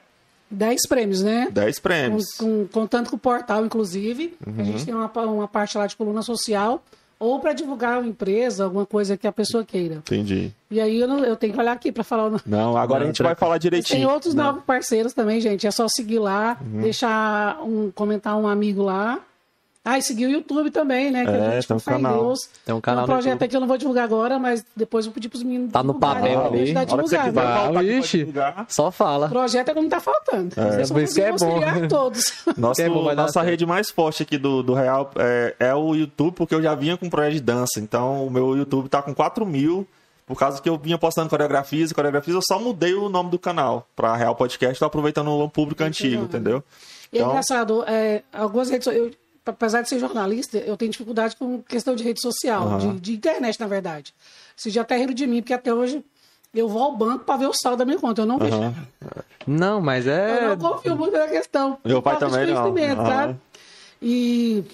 10 0.50 0.86
prêmios, 0.88 1.22
né? 1.22 1.48
10 1.50 1.76
Com, 1.78 1.82
prêmios. 1.82 2.24
com, 2.36 2.66
contando 2.70 3.08
com 3.08 3.16
o 3.16 3.18
portal, 3.18 3.64
inclusive. 3.64 4.36
A 4.46 4.50
Uhum. 4.50 4.64
gente 4.64 4.84
tem 4.84 4.94
uma, 4.94 5.10
uma 5.24 5.48
parte 5.48 5.78
lá 5.78 5.86
de 5.86 5.96
coluna 5.96 6.22
social. 6.22 6.82
Ou 7.18 7.38
para 7.40 7.52
divulgar 7.52 7.98
uma 7.98 8.08
empresa, 8.08 8.64
alguma 8.64 8.84
coisa 8.84 9.16
que 9.16 9.26
a 9.26 9.32
pessoa 9.32 9.64
queira. 9.64 9.96
Entendi. 9.96 10.50
E 10.70 10.80
aí 10.80 10.98
eu, 11.00 11.06
não- 11.08 11.24
eu 11.24 11.36
tenho 11.36 11.52
que 11.52 11.58
olhar 11.58 11.72
aqui 11.72 11.90
para 11.92 12.02
falar 12.04 12.26
o 12.26 12.30
nome. 12.30 12.42
Não, 12.46 12.76
agora 12.76 13.00
Não, 13.00 13.04
a 13.06 13.12
gente 13.12 13.22
vai 13.22 13.34
falar 13.34 13.54
Tem 13.54 13.60
direitinho. 13.70 14.08
outros 14.10 14.34
novos 14.34 14.62
parceiros 14.64 15.12
também, 15.12 15.40
gente. 15.40 15.66
É 15.66 15.70
só 15.70 15.86
seguir 15.88 16.18
lá, 16.18 16.58
Uhum. 16.60 16.80
deixar 16.82 17.60
um 17.62 17.90
comentar 17.90 18.36
um 18.36 18.46
amigo 18.48 18.82
lá. 18.82 19.20
Ah, 19.84 19.98
e 19.98 20.02
seguir 20.02 20.24
o 20.26 20.30
YouTube 20.30 20.70
também, 20.70 21.10
né? 21.10 21.24
Que 21.26 21.30
É, 21.30 21.46
a 21.46 21.50
gente 21.56 21.68
tem 21.68 21.76
um 21.76 21.80
canal. 21.80 22.18
Deus. 22.22 22.48
Tem 22.64 22.74
um 22.74 22.80
canal 22.80 23.04
um 23.04 23.06
projeto 23.06 23.42
aí 23.42 23.48
que 23.48 23.54
eu 23.54 23.60
não 23.60 23.68
vou 23.68 23.76
divulgar 23.76 24.04
agora, 24.04 24.38
mas 24.38 24.64
depois 24.74 25.04
eu 25.04 25.10
vou 25.10 25.14
pedir 25.14 25.28
pros 25.28 25.42
meninos. 25.42 25.70
Tá 25.72 25.82
no 25.82 25.92
papel 25.94 26.40
pra 26.40 26.46
ali. 26.48 26.74
hora 26.74 26.86
que 26.86 26.92
você 26.96 27.18
divulgar, 27.18 27.68
quiser 27.68 27.82
né? 27.84 28.00
divulgar. 28.00 28.66
Só 28.70 28.90
fala. 28.90 29.28
Projeto 29.28 29.68
é 29.68 29.74
que 29.74 29.80
não 29.82 29.88
tá 29.90 30.00
faltando. 30.00 30.54
Vocês 30.54 30.90
por 30.90 31.02
isso 31.02 31.20
é 31.20 31.32
bom. 31.32 31.44
auxiliar 31.46 31.86
todos. 31.88 32.22
Nosso, 32.56 32.80
Que 32.80 32.82
é 32.82 32.88
bom, 32.88 33.04
dar 33.04 33.14
nossa 33.14 33.32
certo. 33.34 33.46
rede 33.46 33.66
mais 33.66 33.90
forte 33.90 34.22
aqui 34.22 34.38
do, 34.38 34.62
do 34.62 34.72
Real 34.72 35.10
é, 35.16 35.54
é 35.58 35.74
o 35.74 35.94
YouTube, 35.94 36.32
porque 36.34 36.54
eu 36.54 36.62
já 36.62 36.74
vinha 36.74 36.96
com 36.96 37.10
projeto 37.10 37.34
de 37.34 37.40
dança. 37.42 37.78
Então 37.78 38.26
o 38.26 38.30
meu 38.30 38.56
YouTube 38.56 38.88
tá 38.88 39.02
com 39.02 39.14
4 39.14 39.44
mil. 39.44 39.86
Por 40.26 40.38
causa 40.38 40.62
que 40.62 40.66
eu 40.70 40.78
vinha 40.78 40.96
postando 40.96 41.28
coreografias 41.28 41.90
e 41.90 41.94
coreografias, 41.94 42.34
eu 42.34 42.40
só 42.42 42.58
mudei 42.58 42.94
o 42.94 43.10
nome 43.10 43.28
do 43.30 43.38
canal 43.38 43.86
pra 43.94 44.16
Real 44.16 44.34
Podcast, 44.34 44.78
tô 44.78 44.86
aproveitando 44.86 45.28
o 45.30 45.46
público 45.50 45.84
antigo, 45.84 46.24
entendeu? 46.24 46.64
E 47.12 47.18
é 47.18 47.20
Então- 47.20 47.28
engraçado, 47.32 47.84
é, 47.86 48.22
algumas 48.32 48.70
redes 48.70 48.86
eu, 48.86 49.10
apesar 49.44 49.82
de 49.82 49.88
ser 49.88 49.98
jornalista, 49.98 50.58
eu 50.58 50.76
tenho 50.76 50.90
dificuldade 50.90 51.36
com 51.36 51.62
questão 51.62 51.94
de 51.94 52.02
rede 52.02 52.20
social, 52.20 52.66
Aham. 52.68 52.78
de, 52.94 53.00
de 53.00 53.12
internet, 53.14 53.58
na 53.60 53.66
verdade. 53.66 54.14
Vocês 54.56 54.74
já 54.74 54.82
até 54.82 54.96
riram 54.96 55.14
de 55.14 55.26
mim, 55.26 55.40
porque 55.40 55.52
até 55.54 55.72
hoje 55.72 56.04
eu 56.54 56.68
vou 56.68 56.82
ao 56.82 56.96
banco 56.96 57.24
para 57.24 57.36
ver 57.36 57.46
o 57.48 57.52
saldo 57.52 57.78
da 57.78 57.84
minha 57.84 57.98
conta. 57.98 58.22
Eu 58.22 58.26
não 58.26 58.38
vejo. 58.38 58.56
Não, 59.46 59.78
mas 59.78 60.06
Eu 60.06 60.12
é. 60.12 60.48
não 60.48 60.56
confio 60.56 60.96
muito 60.96 61.12
na 61.12 61.28
questão. 61.28 61.76
Meu 61.84 62.00
pai 62.00 62.18
também 62.18 62.46
não. 62.46 62.62
conhecimento, 62.62 63.00
Aham. 63.02 63.10
sabe? 63.10 63.36
E 64.00 64.64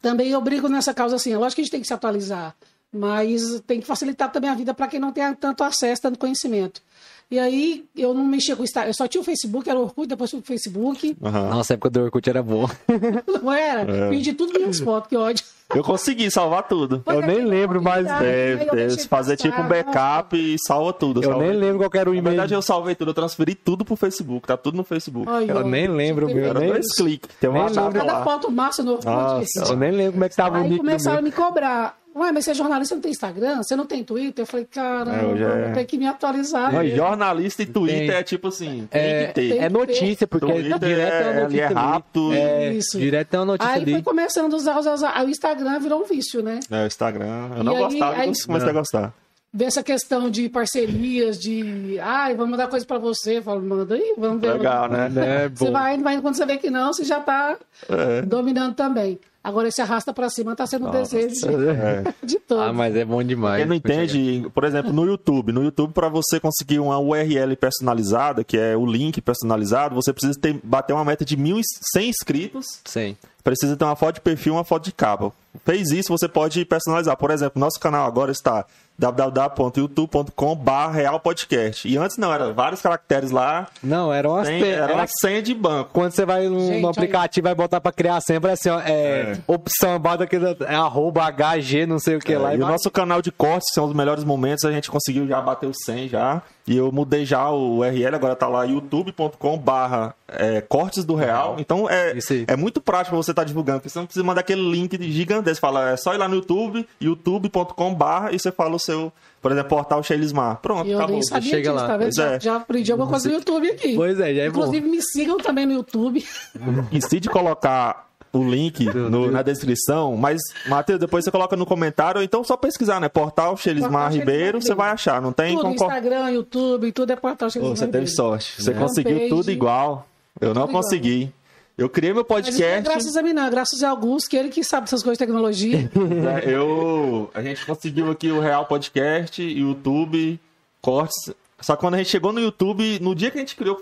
também 0.00 0.28
eu 0.28 0.40
brigo 0.40 0.68
nessa 0.68 0.94
causa 0.94 1.16
assim. 1.16 1.32
É 1.32 1.36
lógico 1.36 1.56
que 1.56 1.62
a 1.62 1.64
gente 1.64 1.72
tem 1.72 1.80
que 1.80 1.88
se 1.88 1.92
atualizar, 1.92 2.54
mas 2.92 3.60
tem 3.66 3.80
que 3.80 3.86
facilitar 3.86 4.30
também 4.30 4.48
a 4.48 4.54
vida 4.54 4.72
para 4.72 4.86
quem 4.86 5.00
não 5.00 5.10
tem 5.12 5.34
tanto 5.34 5.64
acesso, 5.64 6.02
tanto 6.02 6.20
conhecimento. 6.20 6.80
E 7.28 7.40
aí 7.40 7.84
eu 7.96 8.14
não 8.14 8.24
mexia 8.24 8.54
com 8.54 8.62
o 8.62 8.64
Instagram, 8.64 8.90
eu 8.90 8.94
só 8.94 9.08
tinha 9.08 9.20
o 9.20 9.24
Facebook, 9.24 9.68
era 9.68 9.76
o 9.76 9.82
Orkut, 9.82 10.06
depois 10.06 10.30
fui 10.30 10.40
pro 10.40 10.46
Facebook. 10.46 11.16
Aham. 11.20 11.48
Nossa, 11.50 11.72
a 11.72 11.74
época 11.74 11.90
do 11.90 12.02
Orkut 12.04 12.30
era 12.30 12.40
boa. 12.40 12.70
Não 13.42 13.52
era? 13.52 13.80
É. 13.82 14.08
Perdi 14.10 14.32
tudo 14.32 14.52
minhas 14.52 14.78
fotos, 14.80 15.08
que 15.08 15.16
ódio. 15.16 15.44
Eu 15.74 15.82
consegui 15.82 16.30
salvar 16.30 16.68
tudo. 16.68 17.02
Pois 17.04 17.16
Eu 17.16 17.24
é, 17.24 17.26
nem 17.26 17.44
lembro 17.44 17.82
mais 17.82 18.06
Deve, 18.06 18.24
aí 18.24 18.52
eu 18.52 18.58
deve 18.58 18.86
deixei 18.86 19.04
fazer 19.08 19.36
tipo 19.36 19.60
um 19.60 19.66
backup 19.66 20.36
e 20.36 20.56
salva 20.64 20.92
tudo. 20.92 21.20
Eu 21.20 21.36
nem 21.38 21.50
lembro 21.50 21.78
qual 21.78 22.00
era 22.00 22.08
o 22.08 22.12
Na 22.12 22.18
e-mail. 22.20 22.36
verdade, 22.36 22.54
eu 22.54 22.62
salvei 22.62 22.94
tudo, 22.94 23.10
eu 23.10 23.14
transferi 23.14 23.56
tudo 23.56 23.84
pro 23.84 23.96
Facebook, 23.96 24.46
tá 24.46 24.56
tudo 24.56 24.76
no 24.76 24.84
Facebook. 24.84 25.28
Ai, 25.28 25.50
Eu 25.50 25.56
ó, 25.56 25.62
nem 25.64 25.88
lembro, 25.88 26.28
meu, 26.28 26.44
Era 26.44 26.60
nem- 26.60 26.68
dois 26.70 26.94
cliques. 26.94 27.28
Tem 27.40 27.50
uma. 27.50 27.68
Cada 27.68 28.22
foto 28.22 28.48
massa 28.52 28.84
no 28.84 28.92
Orkut. 28.92 29.06
Nossa. 29.08 29.72
Eu 29.72 29.76
nem 29.76 29.90
lembro 29.90 30.12
como 30.12 30.24
é 30.24 30.28
que 30.28 30.36
tava 30.36 30.58
o 30.58 30.62
Aí 30.62 30.68
nick 30.68 30.76
do 30.76 30.84
começaram 30.86 31.18
a 31.18 31.22
me 31.22 31.32
cobrar. 31.32 31.98
Ué, 32.16 32.32
mas 32.32 32.44
você 32.46 32.52
é 32.52 32.54
jornalista, 32.54 32.94
não 32.94 33.02
tem 33.02 33.10
Instagram? 33.10 33.56
Você 33.62 33.76
não 33.76 33.84
tem 33.84 34.02
Twitter? 34.02 34.42
Eu 34.42 34.46
falei, 34.46 34.64
caramba, 34.64 35.12
É, 35.38 35.42
é- 35.42 35.64
vou 35.66 35.74
ter 35.74 35.84
que 35.84 35.98
me 35.98 36.06
atualizar. 36.06 36.72
Mas 36.72 36.94
jornalista 36.96 37.62
e 37.62 37.66
Twitter 37.66 37.98
Tem. 38.08 38.10
é 38.16 38.22
tipo 38.22 38.48
assim, 38.48 38.88
tem 38.90 39.00
É, 39.02 39.26
que 39.26 39.32
ter. 39.34 39.48
tem 39.50 39.58
é 39.58 39.68
notícia, 39.68 40.26
porque 40.26 40.46
Twitter 40.46 40.78
direto 40.78 41.12
é 41.12 41.30
é- 41.30 41.40
notícia 41.42 41.62
é 41.62 41.66
rápido. 41.66 42.32
É, 42.32 42.72
Isso. 42.72 42.98
direto 42.98 43.34
é 43.34 43.38
uma 43.38 43.44
notícia 43.44 43.72
Aí 43.74 43.82
ali. 43.82 43.92
foi 43.92 44.02
começando 44.02 44.52
a 44.52 44.56
usar, 44.56 44.78
usar, 44.78 44.94
usar. 44.94 45.24
O 45.24 45.28
Instagram 45.28 45.78
virou 45.78 46.02
um 46.02 46.04
vício, 46.06 46.42
né? 46.42 46.60
É, 46.70 46.84
o 46.84 46.86
Instagram. 46.86 47.50
Eu 47.56 47.60
E 47.60 47.64
não 47.64 47.76
aí- 47.76 47.82
gostava, 47.84 48.16
aí- 48.16 48.28
mas 48.28 48.44
comecei 48.46 48.68
a 48.70 48.72
gostar. 48.72 49.14
Ver 49.52 49.64
essa 49.66 49.82
questão 49.82 50.28
de 50.28 50.48
parcerias, 50.50 51.38
de. 51.38 51.98
Ai, 52.00 52.34
vamos 52.34 52.50
mandar 52.50 52.68
coisa 52.68 52.84
pra 52.84 52.98
você. 52.98 53.38
Eu 53.38 53.42
falo, 53.42 53.62
manda 53.62 53.94
aí, 53.94 54.14
vamos 54.18 54.40
ver. 54.40 54.52
Legal, 54.54 54.88
né? 54.88 55.10
É, 55.16 55.48
Você 55.48 55.70
vai 55.70 55.94
indo, 55.94 56.04
vai 56.04 56.20
quando 56.20 56.34
você 56.34 56.44
vê 56.44 56.56
que 56.58 56.68
não, 56.68 56.92
você 56.92 57.04
já 57.04 57.20
tá 57.20 57.56
É. 57.88 58.22
dominando 58.22 58.74
também. 58.74 59.18
Agora 59.46 59.68
esse 59.68 59.80
arrasta 59.80 60.12
pra 60.12 60.28
cima 60.28 60.56
tá 60.56 60.66
sendo 60.66 60.88
o 60.88 60.90
desejo 60.90 61.36
de, 61.36 61.68
É. 61.68 62.02
de 62.20 62.40
todos. 62.40 62.64
Ah, 62.64 62.72
mas 62.72 62.96
é 62.96 63.04
bom 63.04 63.22
demais. 63.22 63.58
Quem 63.58 63.66
não 63.66 63.76
entende, 63.76 64.44
por 64.52 64.64
exemplo, 64.64 64.92
no 64.92 65.06
YouTube. 65.06 65.52
No 65.52 65.62
YouTube, 65.62 65.92
para 65.92 66.08
você 66.08 66.40
conseguir 66.40 66.80
uma 66.80 66.98
URL 66.98 67.54
personalizada, 67.54 68.42
que 68.42 68.58
é 68.58 68.76
o 68.76 68.84
link 68.84 69.20
personalizado, 69.20 69.94
você 69.94 70.12
precisa 70.12 70.36
ter, 70.36 70.58
bater 70.64 70.94
uma 70.94 71.04
meta 71.04 71.24
de 71.24 71.36
1.100 71.36 72.08
inscritos. 72.08 72.66
Sim. 72.84 73.16
Precisa 73.44 73.76
ter 73.76 73.84
uma 73.84 73.94
foto 73.94 74.16
de 74.16 74.20
perfil 74.22 74.54
e 74.54 74.56
uma 74.56 74.64
foto 74.64 74.82
de 74.86 74.92
capa. 74.92 75.30
Fez 75.64 75.92
isso, 75.92 76.08
você 76.08 76.26
pode 76.26 76.64
personalizar. 76.64 77.16
Por 77.16 77.30
exemplo, 77.30 77.60
nosso 77.60 77.78
canal 77.78 78.04
agora 78.04 78.32
está 78.32 78.66
www.youtube.com.br 78.98 80.90
realpodcast. 80.92 81.86
E 81.88 81.96
antes 81.96 82.16
não, 82.16 82.32
era 82.32 82.52
vários 82.52 82.80
caracteres 82.80 83.30
lá. 83.30 83.66
Não, 83.82 84.12
era 84.12 84.28
uma, 84.28 84.44
Sem, 84.44 84.60
pe- 84.60 84.68
era 84.70 84.94
uma 84.94 85.06
senha 85.20 85.42
de 85.42 85.54
banco. 85.54 85.90
Quando 85.92 86.12
você 86.12 86.24
vai 86.24 86.46
no, 86.48 86.60
Gente, 86.60 86.80
no 86.80 86.88
aí- 86.88 86.92
aplicativo 86.92 87.44
vai 87.44 87.54
botar 87.54 87.80
pra 87.80 87.92
criar 87.92 88.20
sempre 88.20 88.50
assim, 88.50 88.68
ó, 88.70 88.80
é, 88.80 88.86
É. 89.32 89.38
opção, 89.46 89.98
bota 89.98 90.24
aquele 90.24 90.56
é, 90.66 90.74
arroba 90.74 91.22
HG, 91.30 91.86
não 91.86 91.98
sei 91.98 92.16
o 92.16 92.18
que 92.20 92.34
lá. 92.36 92.52
É, 92.52 92.56
e 92.56 92.62
o 92.62 92.66
nosso 92.66 92.90
canal 92.90 93.20
de 93.22 93.30
cortes, 93.30 93.68
que 93.68 93.74
são 93.74 93.84
os 93.86 93.94
melhores 93.94 94.24
momentos, 94.24 94.64
a 94.64 94.72
gente 94.72 94.90
conseguiu 94.90 95.26
já 95.26 95.40
bater 95.40 95.66
o 95.66 95.72
100 95.74 96.08
já. 96.08 96.42
E 96.66 96.76
eu 96.76 96.90
mudei 96.90 97.24
já 97.24 97.48
o 97.48 97.78
URL, 97.78 98.16
agora 98.16 98.34
tá 98.34 98.48
lá 98.48 98.64
youtube.com 98.64 99.56
barra 99.58 100.14
é, 100.26 100.60
cortes 100.60 101.04
do 101.04 101.14
real. 101.14 101.56
Então 101.60 101.88
é, 101.88 102.12
é 102.48 102.56
muito 102.56 102.80
prático 102.80 103.10
pra 103.10 103.22
você 103.22 103.30
estar 103.30 103.44
divulgando, 103.44 103.78
porque 103.78 103.88
você 103.88 103.98
não 104.00 104.06
precisa 104.06 104.24
mandar 104.24 104.40
aquele 104.40 104.68
link 104.68 104.98
de 104.98 105.12
gigantesco. 105.12 105.60
Fala, 105.60 105.90
é 105.90 105.96
só 105.96 106.12
ir 106.12 106.18
lá 106.18 106.26
no 106.26 106.34
YouTube, 106.34 106.84
youtube.com 107.00 107.94
barra 107.94 108.32
e 108.32 108.38
você 108.38 108.50
fala 108.50 108.74
o 108.74 108.78
seu, 108.80 109.12
por 109.40 109.52
exemplo, 109.52 109.68
portal 109.70 110.02
Sheilismar. 110.02 110.56
Pronto, 110.56 110.88
E 110.88 110.90
eu 110.90 110.98
acabou. 110.98 111.14
nem 111.14 111.22
sabia 111.22 111.50
chega 111.50 111.70
disso, 111.70 111.82
lá. 111.82 111.86
tá 111.86 111.96
vendo? 111.96 112.14
Já, 112.14 112.32
é. 112.32 112.40
já 112.40 112.56
aprendi 112.56 112.90
alguma 112.90 113.08
coisa 113.08 113.28
no 113.28 113.34
YouTube 113.36 113.70
aqui. 113.70 113.94
Pois 113.94 114.18
é, 114.18 114.34
já 114.34 114.42
é 114.42 114.50
bom. 114.50 114.58
Inclusive, 114.60 114.88
me 114.88 115.02
sigam 115.02 115.38
também 115.38 115.66
no 115.66 115.72
YouTube. 115.72 116.24
Esqueci 116.90 117.20
de 117.20 117.28
colocar 117.28 118.06
o 118.32 118.42
link 118.44 118.84
no- 118.84 119.30
na 119.30 119.42
descrição, 119.42 120.16
mas, 120.16 120.40
Matheus, 120.68 120.98
depois 121.00 121.24
você 121.24 121.30
coloca 121.30 121.56
no 121.56 121.64
comentário, 121.64 122.18
ou 122.18 122.24
então 122.24 122.44
só 122.44 122.56
pesquisar, 122.56 123.00
né? 123.00 123.08
Portal 123.08 123.56
Shelismar 123.56 124.12
Ribeiro, 124.12 124.60
você 124.60 124.68
Ribeiro. 124.70 124.76
vai 124.76 124.90
achar, 124.90 125.22
não 125.22 125.32
tem 125.32 125.52
tudo, 125.54 125.62
como... 125.62 125.76
co- 125.76 125.84
Instagram, 125.84 126.30
YouTube, 126.30 126.92
tudo 126.92 127.12
é 127.12 127.16
portal 127.16 127.48
Pô, 127.48 127.52
Shelismar 127.52 127.76
você 127.76 127.84
teve 127.86 127.98
Ribeiro. 127.98 128.16
sorte, 128.16 128.62
você 128.62 128.70
É. 128.70 128.74
conseguiu 128.74 129.12
Fanpage. 129.14 129.28
tudo 129.30 129.50
igual. 129.50 130.06
Eu 130.40 130.48
não 130.48 130.62
Tudo 130.62 130.70
igual. 130.70 130.82
consegui. 130.82 131.32
Eu 131.78 131.88
criei 131.90 132.12
meu 132.12 132.22
não 132.22 132.36
é 132.36 132.40
podcast. 132.42 132.82
graças 132.82 133.16
a 133.16 133.22
mim, 133.22 133.32
não. 133.34 133.44
é 133.46 133.50
Graças 133.50 133.82
a 133.82 133.90
Augusto, 133.90 134.30
que 134.30 134.36
ele 134.36 134.48
que 134.48 134.64
sabe 134.64 134.84
dessas 134.86 135.02
coisas 135.02 135.18
de 135.18 135.24
tecnologia. 135.26 135.90
né, 135.94 136.42
eu, 136.46 137.30
a 137.34 137.42
gente 137.42 137.64
conseguiu 137.66 138.10
aqui 138.10 138.30
o 138.30 138.40
Real 138.40 138.64
Podcast, 138.66 139.42
YouTube, 139.42 140.40
cortes. 140.80 141.34
Só 141.60 141.74
que 141.74 141.80
quando 141.80 141.94
a 141.94 141.98
gente 141.98 142.08
chegou 142.10 142.32
no 142.32 142.40
YouTube, 142.40 142.98
no 143.00 143.14
dia 143.14 143.30
que 143.30 143.36
a 143.38 143.40
gente 143.40 143.56
criou, 143.56 143.76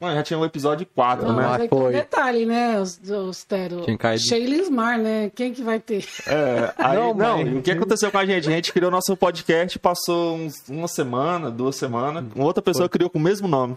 Mano, 0.00 0.14
já 0.14 0.22
tinha 0.22 0.38
o 0.38 0.44
episódio 0.44 0.86
4, 0.94 1.26
Não, 1.26 1.34
né? 1.34 1.42
mas 1.42 1.62
um 1.64 1.68
foi. 1.68 1.92
detalhe, 1.92 2.46
né, 2.46 2.80
os, 2.80 3.00
os 3.10 3.42
Tero? 3.42 3.84
Caído. 3.98 4.22
Sheilismar, 4.22 4.96
né? 4.98 5.28
Quem 5.34 5.52
que 5.52 5.60
vai 5.62 5.80
ter? 5.80 6.04
É, 6.26 6.72
aí, 6.78 6.96
Não, 6.96 7.12
não, 7.14 7.58
o 7.58 7.62
que 7.62 7.72
aconteceu 7.72 8.10
com 8.12 8.18
a 8.18 8.24
gente? 8.24 8.48
A 8.48 8.52
gente 8.52 8.72
criou 8.72 8.90
nosso 8.92 9.16
podcast, 9.16 9.76
passou 9.78 10.36
uns- 10.36 10.68
uma 10.68 10.86
semana, 10.86 11.50
duas 11.50 11.74
semanas, 11.74 12.24
uma 12.32 12.44
outra 12.44 12.62
pessoa 12.62 12.88
criou 12.88 13.10
com 13.10 13.18
o 13.18 13.22
mesmo 13.22 13.48
nome. 13.48 13.76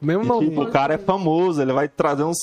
Mesmo 0.00 0.22
E, 0.22 0.26
não. 0.28 0.38
tipo, 0.38 0.62
o 0.62 0.70
cara 0.70 0.94
é 0.94 0.98
famoso, 0.98 1.60
ele 1.60 1.72
vai 1.72 1.88
trazer 1.88 2.22
uns, 2.22 2.36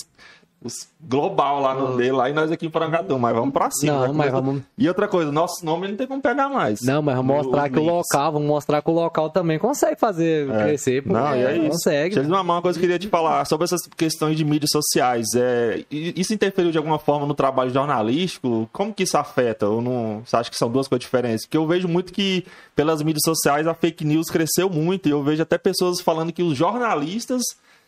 uns 0.65 0.87
global 0.99 1.61
lá 1.61 1.73
no 1.75 1.95
dele, 1.95 2.11
lá 2.13 2.29
e 2.29 2.33
nós 2.33 2.51
aqui 2.51 2.65
em 2.65 2.69
Porangatu, 2.69 3.17
mas 3.19 3.33
vamos 3.35 3.53
pra 3.53 3.69
cima. 3.69 3.93
Não, 3.93 3.99
vai 4.01 4.11
mas 4.13 4.31
vamos- 4.31 4.61
E 4.77 4.87
outra 4.87 5.07
coisa, 5.07 5.31
nosso 5.31 5.63
nome 5.65 5.87
não 5.87 5.95
tem 5.95 6.07
como 6.07 6.21
pegar 6.21 6.49
mais. 6.49 6.81
Não, 6.81 7.01
mas 7.01 7.15
vamos 7.15 7.35
mostrar 7.37 7.69
que 7.69 7.77
o 7.79 7.83
local, 7.83 8.31
vamos 8.31 8.47
mostrar 8.47 8.81
que 8.81 8.89
o 8.89 8.93
local 8.93 9.29
também 9.29 9.59
consegue 9.59 9.99
fazer 9.99 10.49
É. 10.49 10.63
crescer. 10.63 11.03
pô. 11.03 11.13
Não, 11.13 11.35
e 11.35 11.43
é 11.43 11.57
isso. 11.57 11.69
Consegue. 11.69 12.15
Deixa 12.15 12.19
eu 12.19 12.23
dizer 12.23 12.35
uma 12.35 12.61
coisa 12.61 12.79
que 12.79 12.85
eu 12.85 12.89
queria 12.89 12.99
te 12.99 13.07
falar 13.07 13.45
sobre 13.45 13.65
essas 13.65 13.81
questões 13.95 14.35
de 14.37 14.43
mídias 14.43 14.69
sociais. 14.71 15.27
É, 15.35 15.83
isso 15.91 16.33
interferiu 16.33 16.71
de 16.71 16.77
alguma 16.77 16.97
forma 16.97 17.25
no 17.25 17.33
trabalho 17.33 17.69
jornalístico? 17.71 18.67
Como 18.73 18.93
que 18.93 19.03
isso 19.03 19.17
afeta? 19.17 19.67
Ou 19.67 19.81
não, 19.81 20.21
você 20.25 20.35
acha 20.35 20.49
que 20.49 20.57
são 20.57 20.69
duas 20.69 20.87
coisas 20.87 21.03
diferentes? 21.05 21.45
Porque 21.45 21.57
eu 21.57 21.67
vejo 21.67 21.87
muito 21.87 22.11
que 22.11 22.45
pelas 22.75 23.01
mídias 23.03 23.21
sociais 23.23 23.67
a 23.67 23.73
fake 23.73 24.03
news 24.05 24.27
cresceu 24.27 24.69
muito 24.69 25.07
e 25.07 25.11
eu 25.11 25.21
vejo 25.23 25.41
até 25.43 25.57
pessoas 25.57 26.01
falando 26.01 26.31
que 26.33 26.41
os 26.43 26.57
jornalistas 26.57 27.41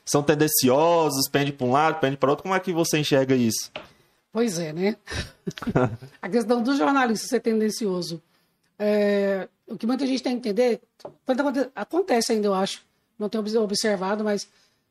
são 0.08 0.24
tendenciosos, 0.24 1.30
pende 1.30 1.52
para 1.52 1.67
um 1.67 1.72
lado, 1.72 2.00
pende 2.00 2.17
para 2.17 2.30
outro. 2.30 2.43
Como 2.43 2.56
é 2.56 2.60
que 2.60 2.72
você 2.74 2.98
enxerga 2.98 3.36
isso? 3.36 3.72
Pois 4.32 4.58
é, 4.60 4.72
né? 4.74 4.96
a 6.22 6.30
questão 6.30 6.62
do 6.62 6.76
jornalista 6.76 7.28
ser 7.28 7.39
tendencioso. 7.39 8.22
É, 8.80 9.48
o 9.67 9.78
que 9.78 9.88
muita 9.88 10.06
gente 10.06 10.22
tem 10.24 10.39
que 10.39 10.50
entender, 10.50 10.82
acontece 11.76 12.32
ainda, 12.32 12.48
eu 12.48 12.54
acho, 12.54 12.82
não 13.17 13.28
tenho 13.28 13.41
obs- 13.41 13.56
observado, 13.56 14.24
mas 14.24 14.48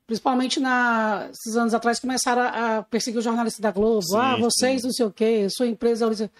principalmente 0.06 0.60
na, 0.60 1.28
esses 1.32 1.56
anos 1.56 1.74
atrás 1.74 1.98
começaram 1.98 2.42
a, 2.42 2.78
a 2.78 2.82
perseguir 2.82 3.18
os 3.18 3.24
jornalistas 3.24 3.60
da 3.60 3.70
Globo. 3.70 4.02
Sim, 4.02 4.16
ah, 4.16 4.34
sim. 4.34 4.42
vocês 4.42 4.82
não 4.82 4.92
sei 4.92 5.06
o 5.06 5.10
quê, 5.10 5.48
sua 5.50 5.66
empresa. 5.66 6.30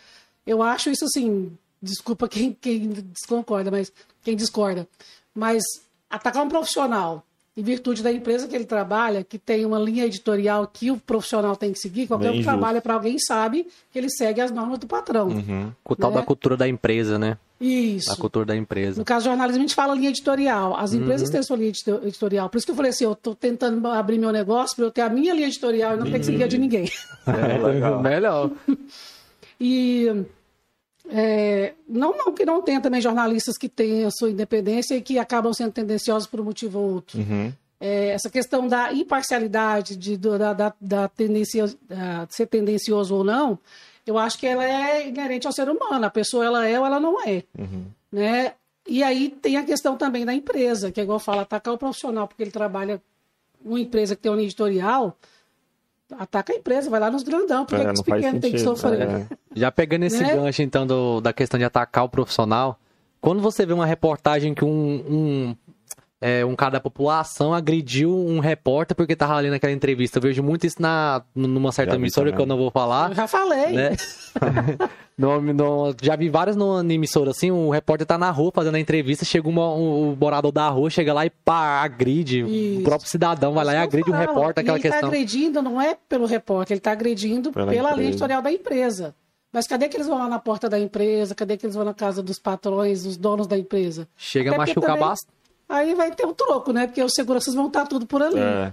Eu 0.47 0.62
acho 0.62 0.91
isso 0.91 1.05
assim, 1.05 1.57
desculpa 1.81 2.29
quem, 2.29 2.53
quem 2.53 2.89
desconcorda, 2.89 3.71
mas 3.71 3.93
quem 4.23 4.37
discorda. 4.37 4.87
Mas 5.35 5.62
atacar 6.11 6.45
um 6.45 6.49
profissional 6.49 7.26
em 7.57 7.62
virtude 7.62 8.03
da 8.03 8.12
empresa 8.12 8.47
que 8.47 8.55
ele 8.55 8.66
trabalha, 8.66 9.25
que 9.25 9.38
tem 9.38 9.64
uma 9.64 9.79
linha 9.79 10.05
editorial 10.05 10.66
que 10.71 10.90
o 10.90 10.99
profissional 10.99 11.57
tem 11.57 11.73
que 11.73 11.79
seguir, 11.79 12.07
qualquer 12.07 12.27
um 12.29 12.33
Bem 12.33 12.40
que 12.40 12.45
justo. 12.45 12.59
trabalha 12.59 12.83
para 12.83 12.92
alguém 12.95 13.19
sabe 13.19 13.66
que 13.90 13.99
ele 13.99 14.11
segue 14.11 14.40
as 14.42 14.51
normas 14.51 14.79
do 14.79 14.87
patrão. 14.87 15.29
Com 15.83 15.95
o 15.95 15.97
tal 15.97 16.11
né? 16.11 16.16
da 16.19 16.23
cultura 16.23 16.57
da 16.57 16.69
empresa, 16.69 17.19
né? 17.19 17.38
Isso. 17.59 18.12
A 18.12 18.16
cultura 18.16 18.45
da 18.45 18.55
empresa. 18.55 18.99
No 18.99 19.05
caso 19.07 19.25
do 19.25 19.29
jornalismo, 19.31 19.61
a 19.61 19.62
gente 19.66 19.75
fala 19.75 19.95
linha 19.95 20.11
editorial. 20.11 20.77
As 20.77 20.92
empresas 20.92 21.31
têm 21.31 21.42
sua 21.42 21.57
linha 21.57 21.71
edito- 21.71 22.01
editorial. 22.05 22.51
Por 22.51 22.59
isso 22.59 22.66
que 22.66 22.73
eu 22.73 22.77
falei 22.77 22.90
assim, 22.90 23.05
eu 23.05 23.12
estou 23.12 23.35
tentando 23.35 23.87
abrir 23.88 24.19
meu 24.19 24.31
negócio 24.31 24.77
para 24.77 24.85
eu 24.85 24.90
ter 24.90 25.01
a 25.01 25.09
minha 25.09 25.33
linha 25.33 25.47
editorial 25.47 25.95
e 25.95 25.97
não 25.99 26.05
ter 26.11 26.19
que 26.19 26.27
seguir 26.27 26.42
a 26.45 26.47
de 26.47 26.59
ninguém. 26.59 26.90
É, 27.27 27.57
legal. 27.57 28.01
Melhor. 28.05 28.51
E 29.59 30.25
é, 31.09 31.75
não, 31.88 32.16
não 32.16 32.33
que 32.33 32.45
não 32.45 32.62
tenha 32.62 32.81
também 32.81 33.01
jornalistas 33.01 33.57
que 33.57 33.71
a 34.05 34.11
sua 34.11 34.31
independência 34.31 34.95
e 34.97 35.01
que 35.01 35.19
acabam 35.19 35.53
sendo 35.53 35.73
tendenciosos 35.73 36.27
por 36.27 36.40
um 36.40 36.45
motivo 36.45 36.79
ou 36.79 36.95
outro. 36.95 37.19
Uhum. 37.19 37.53
É, 37.79 38.09
essa 38.09 38.31
questão 38.31 38.66
da 38.66 38.92
imparcialidade, 38.92 39.97
de, 39.97 40.16
da, 40.16 40.53
da, 40.53 40.75
da 40.81 41.09
tendência, 41.09 41.66
da 41.88 42.27
ser 42.31 42.47
tendencioso 42.47 43.14
ou 43.14 43.23
não, 43.23 43.59
eu 44.07 44.16
acho 44.16 44.38
que 44.38 44.47
ela 44.47 44.64
é 44.64 45.09
inerente 45.09 45.47
ao 45.47 45.53
ser 45.53 45.69
humano. 45.69 46.07
A 46.07 46.11
pessoa 46.11 46.45
ela 46.45 46.66
é 46.66 46.79
ou 46.79 46.87
ela 46.87 46.99
não 46.99 47.23
é. 47.23 47.42
Né? 48.11 48.53
E 48.88 49.03
aí 49.03 49.29
tem 49.29 49.57
a 49.57 49.64
questão 49.64 49.97
também 49.97 50.25
da 50.25 50.33
empresa, 50.33 50.90
que 50.90 51.01
é 51.01 51.03
igual 51.03 51.19
fala, 51.19 51.42
atacar 51.42 51.75
o 51.75 51.79
profissional 51.79 52.27
porque 52.27 52.42
ele 52.42 52.53
trabalha 52.53 53.03
uma 53.64 53.81
empresa 53.81 54.14
que 54.14 54.23
tem 54.23 54.33
linha 54.33 54.45
editorial, 54.45 55.16
ataca 56.19 56.53
a 56.53 56.57
empresa, 56.57 56.88
vai 56.88 57.01
lá 57.01 57.11
nos 57.11 57.23
grandão, 57.23 57.64
porque 57.64 57.83
É, 57.83 57.87
que 57.87 57.92
os 57.92 58.03
pequenos 58.03 58.40
têm 58.40 58.53
que 58.53 58.59
sofrer. 58.59 59.01
é. 59.01 59.27
Já 59.55 59.73
pegando 59.73 60.05
esse 60.05 60.23
Né? 60.23 60.35
gancho, 60.35 60.62
então, 60.62 60.87
do- 60.87 61.21
da 61.21 61.33
questão 61.33 61.59
de 61.59 61.64
atacar 61.64 62.05
o 62.05 62.09
profissional, 62.09 62.79
quando 63.21 63.40
você 63.40 63.66
vê 63.66 63.73
uma 63.73 63.87
reportagem 63.87 64.55
que 64.55 64.64
um, 64.64 64.69
um, 64.69 65.57
é, 66.21 66.45
um 66.45 66.57
cara 66.57 66.73
da 66.73 66.81
população 66.81 67.53
agrediu 67.53 68.11
um 68.15 68.39
repórter 68.39 68.97
porque 68.97 69.15
tava 69.15 69.35
ali 69.37 69.51
naquela 69.51 69.73
entrevista, 69.73 70.19
eu 70.19 70.23
vejo 70.23 70.43
muito 70.43 70.67
isso 70.67 70.81
na, 70.81 71.23
numa 71.35 71.71
certa 71.73 71.93
Já 71.93 71.99
emissora 71.99 72.33
que 72.33 72.41
eu 72.41 72.47
não 72.47 72.57
vou 72.57 72.71
falar. 72.71 73.11
Eu 73.11 73.15
já 73.17 73.27
falei. 73.29 73.73
né? 73.73 73.91
No- 75.19 75.41
no- 75.41 75.95
já 76.03 76.15
vi 76.15 76.29
várias 76.29 76.57
no, 76.57 76.83
na 76.83 76.93
emissora 76.93 77.31
assim, 77.31 77.51
o 77.51 77.71
repórter 77.71 78.07
tá 78.07 78.19
na 78.19 78.31
rua 78.31 78.53
fazendo 78.55 78.75
a 78.75 78.79
entrevista, 78.81 79.25
chega 79.25 79.49
uma- 79.49 79.73
um, 79.75 80.13
o 80.13 80.17
morador 80.17 80.53
da 80.53 80.69
rua, 80.69 80.91
chega 80.91 81.15
lá 81.15 81.25
e 81.25 81.31
pá, 81.31 81.83
agride. 81.83 82.45
O 82.45 82.49
Isso. 82.49 82.83
próprio 82.83 83.09
cidadão 83.09 83.55
vai 83.55 83.65
lá 83.65 83.73
e 83.73 83.77
agride 83.79 84.05
que 84.05 84.11
o 84.11 84.15
repórter, 84.15 84.61
aquela 84.63 84.77
e 84.77 84.81
ele 84.81 84.83
questão. 84.83 84.99
está 84.99 85.07
agredindo 85.09 85.63
não 85.63 85.81
é 85.81 85.97
pelo 86.07 86.27
repórter, 86.27 86.75
ele 86.75 86.81
está 86.81 86.93
agredindo 86.93 87.51
Pela 87.51 87.73
pela, 87.73 87.93
linha 87.95 88.09
editorial 88.11 88.43
da 88.43 88.53
empresa. 88.53 89.15
Mas 89.51 89.67
cadê 89.67 89.89
que 89.89 89.97
eles 89.97 90.07
vão 90.07 90.19
lá 90.19 90.29
na 90.29 90.39
porta 90.39 90.69
da 90.69 90.79
empresa? 90.79 91.35
Cadê 91.35 91.57
que 91.57 91.65
eles 91.65 91.75
vão 91.77 91.85
na 91.87 91.95
casa 91.95 92.23
dos 92.23 92.39
patrões, 92.39 93.05
dos 93.05 93.17
donos 93.17 93.47
da 93.47 93.57
empresa? 93.57 94.07
Chega 94.19 94.51
a 94.51 94.53
Até 94.53 94.59
porque 94.67 94.71
machucar 94.81 94.97
também- 94.97 95.09
bastante. 95.09 95.36
Aí 95.69 95.95
vai 95.95 96.15
ter 96.15 96.27
um 96.27 96.33
troco, 96.35 96.73
né? 96.73 96.87
Porque 96.87 97.03
os 97.03 97.13
seguranças 97.15 97.55
vão 97.55 97.67
estar 97.67 97.87
tudo 97.87 98.07
por 98.07 98.23
ali. 98.23 98.39
É. 98.39 98.73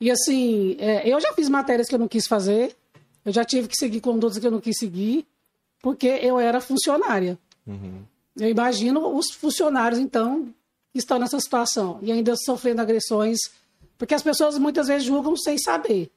E 0.00 0.10
assim, 0.10 0.76
é, 0.78 1.08
eu 1.08 1.20
já 1.20 1.32
fiz 1.32 1.48
matérias 1.48 1.88
que 1.88 1.94
eu 1.94 1.98
não 1.98 2.08
quis 2.08 2.26
fazer, 2.26 2.76
eu 3.24 3.32
já 3.32 3.44
tive 3.44 3.68
que 3.68 3.76
seguir 3.76 4.00
condutas 4.00 4.38
que 4.38 4.46
eu 4.46 4.50
não 4.50 4.60
quis 4.60 4.76
seguir, 4.78 5.26
porque 5.80 6.06
eu 6.06 6.38
era 6.38 6.60
funcionária. 6.60 7.38
Eu 8.38 8.48
imagino 8.48 9.16
os 9.16 9.30
funcionários, 9.30 9.98
então, 9.98 10.48
que 10.92 10.98
estão 10.98 11.18
nessa 11.18 11.40
situação 11.40 11.98
e 12.02 12.12
ainda 12.12 12.34
sofrendo 12.36 12.82
agressões, 12.82 13.38
porque 13.96 14.14
as 14.14 14.22
pessoas 14.22 14.58
muitas 14.58 14.88
vezes 14.88 15.04
julgam 15.04 15.36
sem 15.36 15.58
saber. 15.58 16.10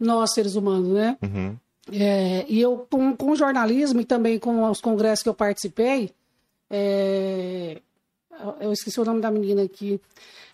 Nós, 0.00 0.32
seres 0.34 0.56
humanos, 0.56 0.88
né? 0.88 1.16
Uhum. 1.22 1.56
É, 1.92 2.44
e 2.48 2.60
eu, 2.60 2.86
com, 2.90 3.16
com 3.16 3.30
o 3.30 3.36
jornalismo 3.36 4.00
e 4.00 4.04
também 4.04 4.38
com 4.38 4.68
os 4.68 4.80
congressos 4.80 5.22
que 5.22 5.28
eu 5.28 5.34
participei, 5.34 6.12
é, 6.70 7.80
eu 8.60 8.72
esqueci 8.72 9.00
o 9.00 9.04
nome 9.04 9.20
da 9.20 9.30
menina 9.30 9.62
aqui, 9.62 10.00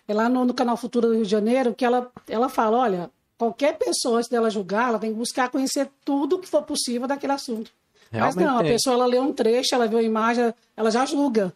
é 0.07 0.13
lá 0.13 0.27
no, 0.27 0.45
no 0.45 0.53
Canal 0.53 0.77
Futuro 0.77 1.07
do 1.07 1.13
Rio 1.13 1.23
de 1.23 1.31
Janeiro, 1.31 1.73
que 1.73 1.85
ela, 1.85 2.11
ela 2.27 2.49
fala, 2.49 2.77
olha, 2.77 3.11
qualquer 3.37 3.77
pessoa, 3.77 4.17
antes 4.17 4.29
dela 4.29 4.49
julgar, 4.49 4.89
ela 4.89 4.99
tem 4.99 5.11
que 5.11 5.17
buscar 5.17 5.49
conhecer 5.49 5.89
tudo 6.03 6.39
que 6.39 6.47
for 6.47 6.63
possível 6.63 7.07
daquele 7.07 7.33
assunto. 7.33 7.71
Mas 8.11 8.35
Realmente 8.35 8.45
não, 8.45 8.57
a 8.59 8.63
pessoa, 8.63 8.95
ela 8.95 9.05
lê 9.05 9.19
um 9.19 9.31
trecho, 9.31 9.75
ela 9.75 9.87
vê 9.87 9.95
uma 9.95 10.01
imagem, 10.01 10.53
ela 10.75 10.89
já 10.89 11.05
julga, 11.05 11.53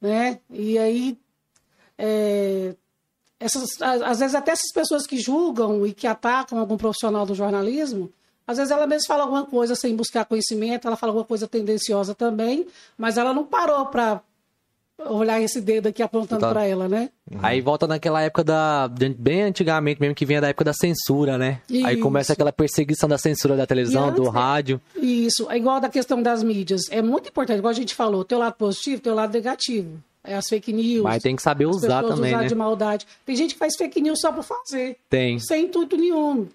né? 0.00 0.40
E 0.50 0.76
aí, 0.78 1.16
é, 1.96 2.74
essas, 3.38 3.80
às 3.80 4.18
vezes 4.18 4.34
até 4.34 4.50
essas 4.52 4.72
pessoas 4.72 5.06
que 5.06 5.18
julgam 5.18 5.86
e 5.86 5.94
que 5.94 6.06
atacam 6.06 6.58
algum 6.58 6.76
profissional 6.76 7.24
do 7.24 7.34
jornalismo, 7.34 8.12
às 8.46 8.58
vezes 8.58 8.72
ela 8.72 8.86
mesma 8.86 9.06
fala 9.06 9.22
alguma 9.22 9.46
coisa 9.46 9.76
sem 9.76 9.94
buscar 9.94 10.24
conhecimento, 10.24 10.88
ela 10.88 10.96
fala 10.96 11.12
alguma 11.12 11.24
coisa 11.24 11.46
tendenciosa 11.46 12.14
também, 12.16 12.66
mas 12.98 13.16
ela 13.16 13.32
não 13.32 13.44
parou 13.44 13.86
para 13.86 14.20
olhar 15.08 15.40
esse 15.40 15.60
dedo 15.60 15.88
aqui 15.88 16.02
apontando 16.02 16.40
Tá. 16.40 16.50
pra 16.50 16.64
ela, 16.66 16.88
né? 16.88 17.10
Aí 17.42 17.60
volta 17.60 17.86
naquela 17.86 18.20
época 18.22 18.42
da. 18.44 18.90
Bem 19.18 19.42
antigamente 19.42 20.00
mesmo, 20.00 20.14
que 20.14 20.26
vinha 20.26 20.40
da 20.40 20.48
época 20.48 20.64
da 20.64 20.72
censura, 20.72 21.38
né? 21.38 21.60
Aí 21.84 21.96
começa 21.98 22.26
Isso. 22.26 22.32
aquela 22.32 22.52
perseguição 22.52 23.08
da 23.08 23.18
censura 23.18 23.56
da 23.56 23.66
televisão, 23.66 24.08
antes, 24.08 24.20
do 24.20 24.26
é- 24.28 24.30
rádio. 24.30 24.80
Isso, 24.96 25.50
é 25.50 25.56
igual 25.56 25.80
da 25.80 25.88
questão 25.88 26.22
das 26.22 26.42
mídias. 26.42 26.82
É 26.90 27.00
muito 27.00 27.28
importante, 27.28 27.58
igual 27.58 27.70
a 27.70 27.74
gente 27.74 27.94
falou, 27.94 28.24
teu 28.24 28.38
lado 28.38 28.54
positivo, 28.54 29.00
teu 29.00 29.14
lado 29.14 29.32
negativo. 29.32 29.98
É 30.22 30.34
as 30.36 30.46
fake 30.48 30.72
news. 30.72 31.02
Mas 31.02 31.22
tem 31.22 31.34
que 31.34 31.42
saber 31.42 31.64
usar 31.66 32.02
também, 32.02 32.30
usar 32.34 32.42
né? 32.42 32.46
de 32.48 32.54
maldade. 32.54 33.06
Tem 33.24 33.34
gente 33.34 33.54
que 33.54 33.58
faz 33.58 33.74
fake 33.76 34.00
news 34.02 34.20
só 34.20 34.30
por 34.30 34.44
fazer. 34.44 34.96
Tem. 35.08 35.38
Sem 35.38 35.64
intuito 35.64 35.96
nenhum. 35.96 36.46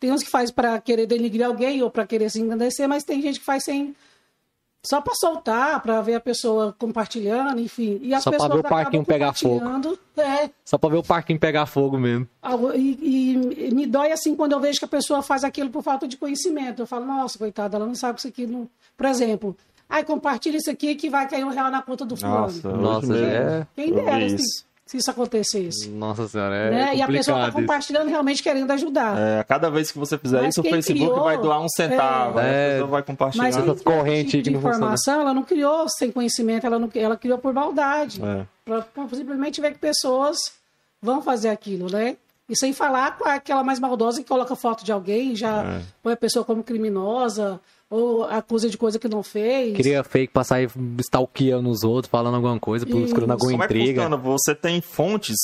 Tem 0.00 0.10
uns 0.10 0.24
que 0.24 0.28
faz 0.30 0.50
pra 0.50 0.80
querer 0.80 1.06
denigrir 1.06 1.46
alguém 1.46 1.80
ou 1.82 1.88
pra 1.88 2.04
querer 2.04 2.28
se 2.30 2.40
engrandecer, 2.40 2.88
mas 2.88 3.04
tem 3.04 3.22
gente 3.22 3.38
que 3.38 3.44
faz 3.46 3.62
sem 3.62 3.94
só 4.84 5.00
pra 5.00 5.14
soltar, 5.14 5.80
pra 5.80 6.00
ver 6.00 6.14
a 6.14 6.20
pessoa 6.20 6.74
compartilhando, 6.78 7.60
enfim. 7.60 7.98
E 8.02 8.12
as 8.12 8.22
Só 8.22 8.30
pessoas 8.30 8.52
ver 8.52 8.58
o 8.58 8.62
parquinho 8.62 9.04
pegar 9.04 9.32
fogo. 9.32 9.60
compartilhando. 9.60 9.98
É, 10.16 10.50
Só 10.64 10.76
pra 10.76 10.90
ver 10.90 10.96
o 10.96 11.02
parquinho 11.02 11.38
pegar 11.38 11.66
fogo 11.66 11.98
mesmo. 11.98 12.28
E, 12.74 12.98
e- 13.00 13.68
e 13.68 13.74
me 13.74 13.86
dói 13.86 14.10
assim 14.12 14.34
quando 14.34 14.52
eu 14.52 14.60
vejo 14.60 14.78
que 14.78 14.84
a 14.84 14.88
pessoa 14.88 15.22
faz 15.22 15.44
aquilo 15.44 15.70
por 15.70 15.82
falta 15.82 16.06
de 16.08 16.16
conhecimento. 16.16 16.82
Eu 16.82 16.86
falo, 16.86 17.06
nossa, 17.06 17.38
coitada, 17.38 17.76
ela 17.76 17.86
não 17.86 17.94
sabe 17.94 18.14
que 18.14 18.20
isso 18.20 18.28
aqui 18.28 18.46
não. 18.46 18.68
Por 18.96 19.06
exemplo, 19.06 19.56
ai, 19.88 20.04
compartilha 20.04 20.56
isso 20.56 20.70
aqui 20.70 20.94
que 20.96 21.08
vai 21.08 21.28
cair 21.28 21.44
um 21.44 21.50
real 21.50 21.70
na 21.70 21.80
conta 21.80 22.04
do 22.04 22.16
fulano. 22.16 22.40
Nossa, 22.42 22.68
Nossa, 22.76 23.16
é. 23.16 23.66
Quem 23.76 23.92
dera 23.94 24.18
vi 24.26 24.36
se, 24.92 24.96
isso. 24.96 24.96
se 24.96 24.96
isso 24.98 25.10
acontecesse. 25.10 25.88
Nossa 25.90 26.28
senhora, 26.28 26.54
é 26.54 26.70
né? 26.70 26.96
E 26.96 27.02
a 27.02 27.06
pessoa 27.06 27.38
está 27.40 27.52
compartilhando 27.52 28.08
realmente 28.08 28.42
querendo 28.42 28.70
ajudar. 28.70 29.18
É, 29.18 29.42
cada 29.44 29.70
vez 29.70 29.90
que 29.90 29.98
você 29.98 30.16
fizer 30.18 30.40
Mas 30.42 30.50
isso, 30.54 30.60
o 30.60 30.64
Facebook 30.64 31.06
criou- 31.10 31.24
vai 31.24 31.38
doar 31.38 31.60
um 31.60 31.68
centavo. 31.68 32.38
É. 32.38 32.68
a 32.68 32.72
pessoa 32.72 32.88
vai 32.90 33.02
compartilhar. 33.02 33.44
Mas 33.44 33.56
esse 33.56 33.84
correntes 33.84 34.32
tipo 34.32 34.42
de 34.50 34.54
informação, 34.56 35.20
ela 35.20 35.34
não 35.34 35.42
criou 35.42 35.88
sem 35.88 36.10
conhecimento, 36.10 36.66
ela, 36.66 36.78
não, 36.78 36.90
ela 36.94 37.16
criou 37.16 37.38
por 37.38 37.52
maldade. 37.52 38.20
É. 38.22 38.46
Pra, 38.64 38.82
pra 38.82 39.08
simplesmente 39.16 39.60
ver 39.60 39.72
que 39.72 39.78
pessoas 39.78 40.36
vão 41.00 41.20
fazer 41.22 41.48
aquilo, 41.48 41.90
né? 41.90 42.16
E 42.48 42.56
sem 42.56 42.72
falar 42.72 43.16
com 43.16 43.26
aquela 43.28 43.64
mais 43.64 43.78
maldosa 43.80 44.20
que 44.22 44.28
coloca 44.28 44.54
foto 44.54 44.84
de 44.84 44.92
alguém, 44.92 45.34
já 45.34 45.62
É. 45.62 45.80
põe 46.02 46.12
a 46.12 46.16
pessoa 46.16 46.44
como 46.44 46.62
criminosa, 46.62 47.58
ou 47.92 48.24
acusa 48.24 48.68
de 48.70 48.78
coisa 48.78 48.98
que 48.98 49.08
não 49.08 49.22
fez. 49.22 49.76
Cria 49.76 50.02
fake 50.02 50.32
pra 50.32 50.42
sair 50.42 50.70
stalkeando 51.00 51.68
os 51.68 51.84
outros, 51.84 52.10
falando 52.10 52.34
alguma 52.36 52.58
coisa, 52.58 52.86
procurando 52.86 53.32
alguma 53.32 53.50
Como 53.52 53.62
é 53.64 53.68
que 53.68 53.74
intriga. 53.74 54.02
funciona? 54.02 54.16
Você 54.16 54.54
tem 54.54 54.80
fontes 54.80 55.36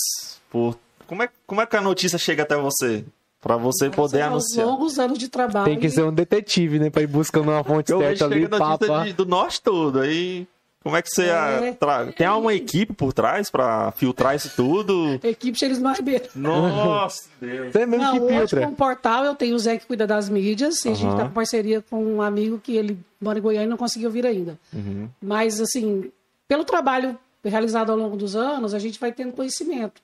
por. 0.51 0.77
Como 1.07 1.23
é, 1.23 1.29
como 1.47 1.61
é 1.61 1.67
que 1.67 1.77
a 1.77 1.81
notícia 1.81 2.19
chega 2.19 2.43
até 2.43 2.57
você? 2.57 3.05
Pra 3.41 3.57
você 3.57 3.89
poder 3.89 4.19
São 4.19 4.27
anunciar. 4.29 4.67
longos 4.67 4.99
anos 4.99 5.17
de 5.19 5.29
trabalho. 5.29 5.67
Tem 5.67 5.79
que 5.79 5.89
ser 5.89 6.03
um 6.03 6.13
detetive, 6.13 6.79
né? 6.81 6.91
Pra 6.91 7.03
ir 7.03 7.07
buscando 7.07 7.51
uma 7.51 7.63
fonte 7.63 7.93
Eu 7.93 8.01
certa 8.01 8.25
ali, 8.25 8.43
chega 8.43 8.59
notícia 8.59 8.89
papa. 8.89 9.05
de- 9.05 9.13
do 9.13 9.25
norte 9.25 9.63
todo. 9.63 10.01
Aí. 10.01 10.47
Como 10.89 10.97
é 10.97 11.03
que 11.03 11.11
você. 11.11 11.25
É. 11.27 11.33
ah, 11.33 11.75
tra- 11.79 12.07
Tem 12.13 12.27
uma 12.29 12.55
equipe 12.55 12.95
por 12.95 13.13
trás 13.13 13.51
pra 13.51 13.93
filtrar 13.93 14.35
isso 14.35 14.51
tudo? 14.57 15.21
Equipe 15.23 15.59
Cheiros 15.59 15.79
do 15.79 15.93
Ribeiro. 15.93 16.25
Nossa, 16.35 17.29
Deus. 17.39 17.73
Você 17.73 17.85
mesmo 17.85 18.05
Não, 18.07 18.13
que 18.15 18.21
hoje 18.21 18.39
filtra. 18.39 18.67
com 18.67 18.73
o 18.73 18.75
portal 18.77 19.25
eu 19.25 19.35
tenho 19.35 19.55
o 19.55 19.59
Zé 19.59 19.77
que 19.77 19.85
cuida 19.87 20.07
das 20.07 20.31
mídias. 20.31 20.83
E 20.87 20.89
a 20.89 20.95
gente 20.95 21.15
tá 21.15 21.25
com 21.25 21.35
parceria 21.35 21.83
com 21.83 22.03
um 22.03 22.23
amigo 22.23 22.59
que 22.59 22.75
ele 22.75 22.99
mora 23.21 23.39
em 23.39 23.43
Goiânia 23.43 23.67
e 23.67 23.69
não 23.69 23.77
conseguiu 23.77 24.11
vir 24.11 24.25
ainda. 24.27 24.59
Uhum. 24.73 25.11
Mas, 25.21 25.61
assim, 25.61 26.11
pelo 26.49 26.65
trabalho 26.65 27.19
realizado 27.45 27.91
ao 27.93 27.99
longo 27.99 28.17
dos 28.17 28.35
anos, 28.35 28.73
a 28.73 28.79
gente 28.79 28.99
vai 28.99 29.13
tendo 29.13 29.33
conhecimento. 29.33 30.01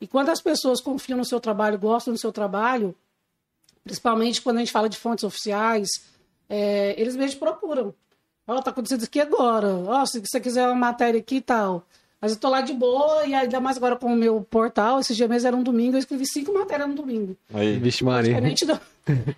E 0.00 0.06
quando 0.06 0.28
as 0.28 0.40
pessoas 0.40 0.80
confiam 0.80 1.18
no 1.18 1.24
seu 1.24 1.40
trabalho, 1.40 1.76
gostam 1.78 2.14
do 2.14 2.20
seu 2.20 2.30
trabalho, 2.30 2.94
principalmente 3.84 4.40
quando 4.42 4.56
a 4.56 4.60
gente 4.60 4.72
fala 4.72 4.88
de 4.88 4.96
fontes 4.96 5.24
oficiais, 5.24 5.88
é, 6.48 6.94
eles 7.00 7.16
mesmos 7.16 7.34
procuram. 7.38 7.94
Ó, 8.48 8.60
tá 8.62 8.70
acontecendo 8.70 9.00
isso 9.00 9.08
aqui 9.08 9.20
agora. 9.20 9.68
Ó, 9.68 10.06
se 10.06 10.20
você 10.20 10.40
quiser 10.40 10.66
uma 10.66 10.74
matéria 10.74 11.20
aqui 11.20 11.36
e 11.36 11.40
tal. 11.40 11.84
Mas 12.20 12.32
eu 12.32 12.38
tô 12.38 12.48
lá 12.48 12.60
de 12.62 12.72
boa, 12.72 13.24
e 13.26 13.32
ainda 13.34 13.60
mais 13.60 13.76
agora 13.76 13.94
com 13.94 14.12
o 14.12 14.16
meu 14.16 14.40
portal, 14.50 14.98
esses 14.98 15.16
dias 15.16 15.28
mesmo 15.28 15.46
era 15.46 15.56
um 15.56 15.62
domingo, 15.62 15.94
eu 15.94 16.00
escrevi 16.00 16.26
cinco 16.26 16.52
matérias 16.52 16.88
no 16.88 16.94
domingo. 16.96 17.36
Aí. 17.54 17.78
Vixe 17.78 18.02
Maria. 18.02 18.32
Não. 18.40 18.80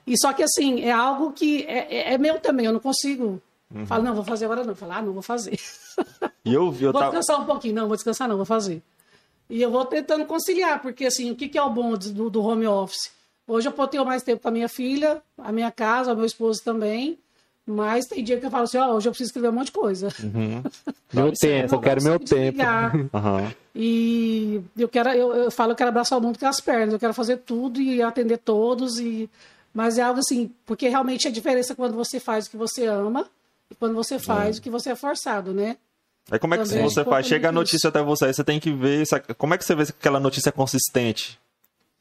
E 0.06 0.18
só 0.18 0.32
que 0.32 0.42
assim, 0.42 0.80
é 0.80 0.90
algo 0.90 1.32
que 1.32 1.64
é, 1.64 1.94
é- 1.94 2.14
é 2.14 2.18
meu 2.18 2.38
também, 2.40 2.64
eu 2.66 2.72
não 2.72 2.80
consigo. 2.80 3.40
Falo, 3.86 4.02
não, 4.02 4.14
vou 4.14 4.24
fazer 4.24 4.46
agora 4.46 4.64
não. 4.64 4.74
Falo, 4.74 4.92
ah, 4.92 5.02
não 5.02 5.12
vou 5.12 5.22
fazer. 5.22 5.58
E 6.42 6.54
eu 6.54 6.70
vi, 6.70 6.84
eu 6.84 6.92
vou 6.92 7.00
tava. 7.02 7.14
descansar 7.16 7.42
um 7.42 7.44
pouquinho, 7.44 7.74
não, 7.74 7.86
vou 7.86 7.94
descansar 7.96 8.26
não, 8.26 8.36
vou 8.36 8.46
fazer. 8.46 8.82
E 9.50 9.60
eu 9.60 9.70
vou 9.70 9.84
tentando 9.84 10.24
conciliar, 10.24 10.80
porque 10.80 11.04
assim, 11.04 11.30
o 11.30 11.36
que, 11.36 11.48
que 11.48 11.58
é 11.58 11.62
o 11.62 11.68
bom 11.68 11.92
do, 11.92 12.30
do 12.30 12.42
home 12.42 12.66
office? 12.66 13.10
Hoje 13.46 13.68
eu 13.68 13.72
posso 13.72 13.90
ter 13.90 14.02
mais 14.02 14.22
tempo 14.22 14.40
com 14.40 14.48
a 14.48 14.50
minha 14.50 14.68
filha, 14.68 15.22
a 15.36 15.52
minha 15.52 15.70
casa, 15.70 16.14
o 16.14 16.16
meu 16.16 16.24
esposo 16.24 16.62
também. 16.64 17.18
Mas 17.70 18.06
tem 18.06 18.24
dia 18.24 18.38
que 18.40 18.44
eu 18.44 18.50
falo 18.50 18.64
assim, 18.64 18.78
ó, 18.78 18.94
hoje 18.94 19.08
eu 19.08 19.12
preciso 19.12 19.28
escrever 19.28 19.48
um 19.48 19.52
monte 19.52 19.66
de 19.66 19.72
coisa. 19.72 20.08
Meu 21.14 21.32
tempo, 21.32 21.76
eu 21.76 21.80
quero 21.80 22.02
meu 22.02 22.18
consigo 22.18 22.40
tempo. 22.40 22.58
Aham. 23.14 23.52
E 23.74 24.60
eu 24.76 24.88
quero, 24.88 25.10
eu, 25.10 25.32
eu 25.34 25.50
falo 25.50 25.68
que 25.68 25.72
eu 25.74 25.76
quero 25.76 25.90
abraçar 25.90 26.18
o 26.18 26.22
mundo 26.22 26.38
com 26.38 26.46
as 26.46 26.60
pernas, 26.60 26.92
eu 26.92 26.98
quero 26.98 27.14
fazer 27.14 27.38
tudo 27.38 27.80
e 27.80 28.02
atender 28.02 28.38
todos. 28.38 28.98
E... 28.98 29.30
Mas 29.72 29.98
é 29.98 30.02
algo 30.02 30.18
assim, 30.18 30.50
porque 30.66 30.88
realmente 30.88 31.28
a 31.28 31.30
diferença 31.30 31.72
é 31.72 31.76
quando 31.76 31.94
você 31.94 32.18
faz 32.18 32.46
o 32.46 32.50
que 32.50 32.56
você 32.56 32.86
ama 32.86 33.26
e 33.70 33.74
quando 33.76 33.94
você 33.94 34.18
faz 34.18 34.58
o 34.58 34.62
que 34.62 34.68
você 34.68 34.90
é 34.90 34.96
forçado, 34.96 35.54
né? 35.54 35.76
Aí 36.28 36.38
como 36.38 36.54
é 36.54 36.58
que 36.58 36.64
Também 36.64 36.82
você 36.82 37.00
é 37.00 37.02
um 37.02 37.06
faz? 37.06 37.26
Chega 37.26 37.48
a 37.48 37.52
notícia 37.52 37.88
até 37.88 38.02
você, 38.02 38.26
aí 38.26 38.34
você 38.34 38.42
tem 38.42 38.58
que 38.58 38.72
ver. 38.72 39.04
Como 39.38 39.54
é 39.54 39.58
que 39.58 39.64
você 39.64 39.74
vê 39.76 39.86
se 39.86 39.92
aquela 39.92 40.18
notícia 40.18 40.48
é 40.48 40.52
consistente? 40.52 41.38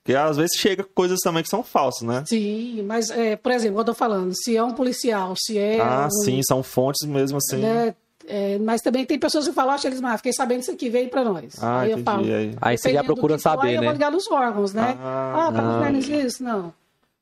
Porque 0.04 0.16
às 0.16 0.38
vezes 0.38 0.58
chega 0.58 0.84
coisas 0.84 1.20
também 1.20 1.44
que 1.44 1.50
são 1.50 1.64
falsas, 1.64 2.08
né? 2.08 2.24
Sim, 2.26 2.84
mas, 2.84 3.10
é, 3.10 3.36
por 3.36 3.52
exemplo, 3.52 3.80
eu 3.82 3.86
tô 3.86 3.94
falando, 3.94 4.34
se 4.34 4.56
é 4.56 4.64
um 4.64 4.72
policial, 4.74 5.34
se 5.38 5.58
é. 5.58 5.80
ah, 5.82 6.08
um, 6.08 6.24
sim, 6.24 6.42
são 6.42 6.64
fontes 6.64 7.08
mesmo 7.08 7.38
assim. 7.38 7.58
né, 7.58 7.94
é, 8.28 8.60
mas 8.60 8.82
também 8.82 9.06
tem 9.06 9.18
pessoas 9.18 9.48
que 9.48 9.54
falam, 9.54 9.74
acha 9.74 9.88
eles, 9.88 10.00
mas 10.00 10.18
fiquei 10.18 10.34
sabendo 10.34 10.62
isso 10.62 10.72
aqui, 10.72 10.90
veio 10.90 11.10
pra 11.10 11.24
nós. 11.24 11.56
Ah, 11.62 11.80
aí 11.82 11.92
eu 11.92 11.98
entendi, 12.00 12.06
falo. 12.06 12.34
aí. 12.34 12.56
Aí 12.62 12.78
você 12.78 12.94
já 12.94 13.04
procura 13.04 13.38
saber, 13.40 13.70
aí 13.70 13.76
Eu 13.76 13.82
né? 13.82 13.88
vou 13.88 13.94
ligar 13.94 14.12
nos 14.12 14.30
órgãos, 14.30 14.72
né? 14.74 14.96
Ah, 15.00 15.48
Ah, 15.48 15.52
tá 15.52 15.60
acontecendo 15.90 16.26
isso? 16.26 16.44
Não. 16.44 16.74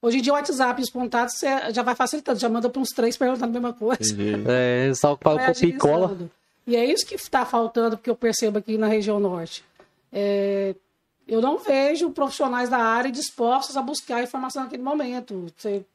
Hoje 0.02 0.20
em 0.20 0.22
dia 0.22 0.34
o 0.34 0.36
WhatsApp 0.36 0.80
e 0.80 0.84
os 0.84 0.90
contatos 0.90 1.36
você 1.38 1.48
já 1.74 1.82
vai 1.82 1.96
facilitando, 1.96 2.40
já 2.40 2.48
manda 2.50 2.70
para 2.70 2.82
uns 2.82 2.90
três 2.90 3.18
perguntando 3.18 3.46
a 3.46 3.48
mesma 3.60 3.74
coisa. 3.74 4.13
Entendi. 4.13 4.44
É, 4.48 4.94
só 4.94 5.16
para 5.16 5.48
copia 5.48 5.70
e 5.70 5.74
cola. 5.74 6.18
E 6.68 6.76
é 6.76 6.86
isso 6.86 7.06
que 7.06 7.16
está 7.16 7.46
faltando, 7.46 7.98
porque 7.98 8.10
eu 8.10 8.16
percebo 8.16 8.60
aqui 8.60 8.78
na 8.78 8.88
região 8.88 9.20
norte. 9.20 9.63
É, 10.12 10.76
eu 11.28 11.42
não 11.42 11.58
vejo 11.58 12.10
profissionais 12.12 12.70
da 12.70 12.78
área 12.78 13.12
dispostos 13.12 13.76
a 13.76 13.82
buscar 13.82 14.24
informação 14.24 14.63
naquele 14.63 14.84
momento. 14.84 15.52
Você, 15.58 15.86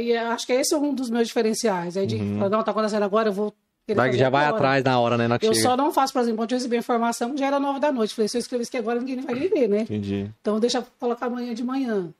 e 0.00 0.16
acho 0.16 0.46
que 0.46 0.52
esse 0.52 0.74
é 0.74 0.78
um 0.78 0.94
dos 0.94 1.10
meus 1.10 1.28
diferenciais. 1.28 1.96
É 1.96 2.06
de, 2.06 2.18
falar, 2.18 2.48
não, 2.48 2.60
está 2.60 2.70
acontecendo 2.70 3.02
agora, 3.02 3.28
eu 3.28 3.32
vou 3.32 3.54
Vai, 3.94 4.12
já 4.14 4.28
vai 4.28 4.44
agora. 4.44 4.56
atrás 4.56 4.82
na 4.82 4.98
hora, 4.98 5.16
né? 5.16 5.28
Na 5.28 5.36
Eu 5.36 5.54
chega. 5.54 5.68
só 5.68 5.76
não 5.76 5.92
faço, 5.92 6.12
por 6.12 6.20
exemplo, 6.20 6.38
quando 6.38 6.50
eu 6.50 6.56
recebi 6.56 6.74
a 6.74 6.80
informação, 6.80 7.36
já 7.36 7.46
era 7.46 7.60
nove 7.60 7.78
da 7.78 7.92
noite. 7.92 8.14
Falei, 8.14 8.26
se 8.26 8.36
eu 8.36 8.40
escrever 8.40 8.62
isso 8.62 8.70
aqui 8.70 8.78
agora, 8.78 8.98
ninguém 8.98 9.20
vai 9.20 9.34
nem 9.34 9.48
ver, 9.48 9.68
né? 9.68 9.82
Entendi. 9.82 10.28
Então 10.40 10.58
deixa 10.58 10.78
eu 10.78 10.86
colocar 10.98 11.26
amanhã 11.26 11.54
de 11.54 11.62
manhã. 11.62 12.12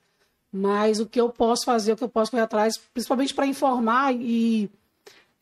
Mas 0.53 1.01
o 1.01 1.07
que 1.07 1.20
eu 1.20 1.29
posso 1.29 1.64
fazer, 1.64 1.92
o 1.92 1.96
que 1.96 2.05
eu 2.05 2.09
posso 2.09 2.31
correr 2.31 2.44
atrás, 2.44 2.79
principalmente 2.94 3.35
para 3.35 3.46
informar 3.49 4.14
e 4.14 4.70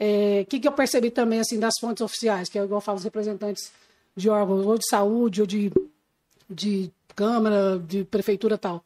é, 0.01 0.41
o 0.43 0.47
que, 0.47 0.61
que 0.61 0.67
eu 0.67 0.73
percebi 0.73 1.11
também 1.11 1.41
assim 1.41 1.59
das 1.59 1.75
fontes 1.79 2.01
oficiais, 2.01 2.49
que 2.49 2.59
é 2.59 2.65
igual 2.65 2.79
eu 2.79 2.83
falo, 2.83 2.97
os 2.97 3.05
representantes 3.05 3.71
de 4.17 4.31
órgãos 4.31 4.65
ou 4.65 4.79
de 4.79 4.89
saúde 4.89 5.43
ou 5.43 5.47
de, 5.47 5.71
de 6.55 6.91
câmara, 7.15 7.79
de 7.79 8.05
prefeitura 8.05 8.57
tal. 8.57 8.85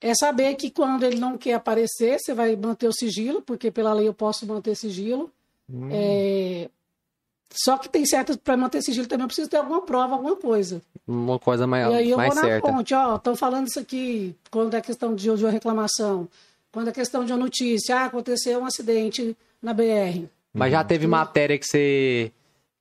É 0.00 0.14
saber 0.14 0.54
que 0.56 0.70
quando 0.70 1.04
ele 1.04 1.18
não 1.18 1.38
quer 1.38 1.54
aparecer, 1.54 2.18
você 2.18 2.34
vai 2.34 2.56
manter 2.56 2.88
o 2.88 2.92
sigilo, 2.92 3.40
porque 3.40 3.70
pela 3.70 3.92
lei 3.92 4.08
eu 4.08 4.14
posso 4.14 4.46
manter 4.46 4.74
sigilo. 4.74 5.30
É, 5.90 6.68
Só 7.54 7.78
que 7.78 7.88
tem 7.88 8.04
certas, 8.04 8.36
para 8.36 8.56
manter 8.56 8.82
sigilo 8.82 9.06
também 9.06 9.24
eu 9.24 9.28
preciso 9.28 9.48
ter 9.48 9.58
alguma 9.58 9.82
prova, 9.82 10.14
alguma 10.14 10.34
coisa. 10.36 10.82
Uma 11.06 11.38
coisa 11.38 11.66
mais, 11.66 11.88
E 11.88 11.94
aí 11.94 12.10
eu 12.10 12.16
mais 12.16 12.34
vou 12.34 12.42
na 12.42 12.48
certa. 12.48 12.68
fonte, 12.68 12.94
ó, 12.94 13.16
estão 13.16 13.36
falando 13.36 13.68
isso 13.68 13.78
aqui, 13.78 14.34
quando 14.50 14.74
é 14.74 14.80
questão 14.80 15.14
de, 15.14 15.24
de 15.36 15.44
uma 15.44 15.50
reclamação, 15.50 16.28
quando 16.72 16.88
é 16.88 16.92
questão 16.92 17.24
de 17.24 17.32
uma 17.32 17.38
notícia, 17.38 17.96
ah, 17.96 18.04
aconteceu 18.06 18.58
um 18.60 18.64
acidente 18.66 19.36
na 19.62 19.72
BR. 19.72 20.24
Mas 20.52 20.72
já 20.72 20.82
teve 20.82 21.06
matéria 21.06 21.56
que 21.58 21.66
você. 21.66 22.32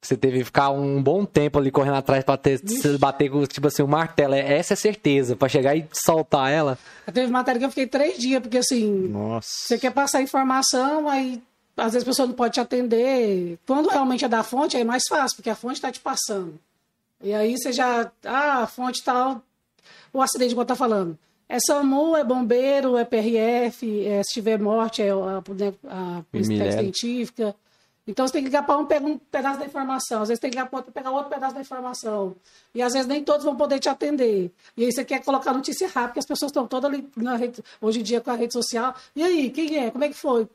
Você 0.02 0.18
teve 0.18 0.40
que 0.40 0.46
ficar 0.46 0.72
um 0.72 1.02
bom 1.02 1.24
tempo 1.26 1.60
ali 1.60 1.70
correndo 1.70 1.96
atrás 1.98 2.24
pra 2.24 2.36
ter, 2.36 2.60
bater 3.00 3.30
com, 3.30 3.46
tipo 3.46 3.68
assim, 3.68 3.84
o 3.84 3.88
martelo. 3.88 4.34
É- 4.34 4.54
Essa 4.58 4.74
é 4.74 4.76
certeza. 4.76 5.36
Pra 5.36 5.48
chegar 5.48 5.76
e 5.76 5.86
soltar 5.94 6.52
ela. 6.52 6.78
Teve 7.14 7.32
matéria 7.32 7.60
que 7.60 7.66
eu 7.66 7.70
fiquei 7.70 7.86
três 7.88 8.18
dias, 8.18 8.42
porque 8.42 8.58
assim, 8.58 8.90
Nossa. 9.10 9.48
você 9.48 9.78
quer 9.78 9.92
passar 9.92 10.22
informação, 10.22 11.08
aí 11.08 11.42
às 11.78 11.94
vezes 11.94 12.08
a 12.08 12.10
pessoa 12.12 12.28
não 12.28 12.34
pode 12.34 12.56
te 12.56 12.60
atender. 12.60 13.60
Quando 13.68 13.90
realmente 13.90 14.26
é 14.26 14.28
da 14.28 14.44
fonte, 14.44 14.76
é 14.76 14.84
mais 14.84 15.04
fácil, 15.08 15.36
porque 15.38 15.50
a 15.50 15.56
fonte 15.56 15.76
está 15.76 15.92
te 15.92 16.00
passando. 16.00 16.60
E 17.24 17.34
aí 17.34 17.56
você 17.58 17.72
já, 17.72 18.12
ah, 18.26 18.64
a 18.64 18.68
fonte 18.68 19.04
tal, 19.04 19.42
o 20.12 20.22
acidente 20.22 20.54
que 20.56 20.60
eu 20.60 20.66
tá 20.66 20.76
falando. 20.76 21.18
É 21.48 21.58
SAMU, 21.60 22.16
é 22.16 22.24
bombeiro, 22.24 22.98
é 22.98 23.04
PRF, 23.06 24.06
é, 24.08 24.24
se 24.24 24.34
tiver 24.34 24.58
morte, 24.58 25.02
é 25.02 25.12
a, 25.12 25.44
né, 25.54 25.74
a 25.88 26.22
polícia 26.32 26.72
científica. 26.72 27.54
Então 28.12 28.28
você 28.28 28.34
tem 28.34 28.43
que 28.43 28.50
ligar 28.50 28.65
para 28.65 28.78
um, 28.78 28.86
pega 28.86 29.06
um 29.06 29.17
pedaço 29.17 29.60
da 29.60 29.65
informação, 29.65 30.21
às 30.21 30.28
vezes 30.28 30.39
tem 30.39 30.52
que 30.52 30.58
ligar 30.58 30.69
para 30.69 30.80
outro, 30.80 30.91
pegar 30.91 31.12
outro 31.12 31.30
pedaço 31.30 31.56
da 31.56 31.62
informação. 31.62 32.36
E 32.76 32.82
às 32.82 32.91
vezes 32.91 33.08
nem 33.08 33.24
todos 33.24 33.45
vão 33.45 33.56
poder 33.56 33.80
te 33.80 33.88
atender. 33.88 34.52
E 34.76 34.84
aí 34.84 34.91
você 34.91 35.06
quer 35.06 35.24
colocar 35.24 35.54
notícia 35.54 35.88
rápida, 35.88 36.08
porque 36.08 36.19
as 36.19 36.26
pessoas 36.26 36.50
estão 36.50 36.67
todas 36.67 36.91
ali 36.91 37.10
na 37.15 37.38
rede, 37.38 37.63
hoje 37.80 38.02
em 38.02 38.04
dia 38.04 38.19
com 38.19 38.30
a 38.30 38.36
rede 38.36 38.52
social. 38.52 38.93
E 39.16 39.24
aí, 39.24 39.49
quem 39.49 39.78
é? 39.78 39.91
Como 39.91 40.03
é 40.03 40.09
que 40.09 40.14
foi? 40.14 40.47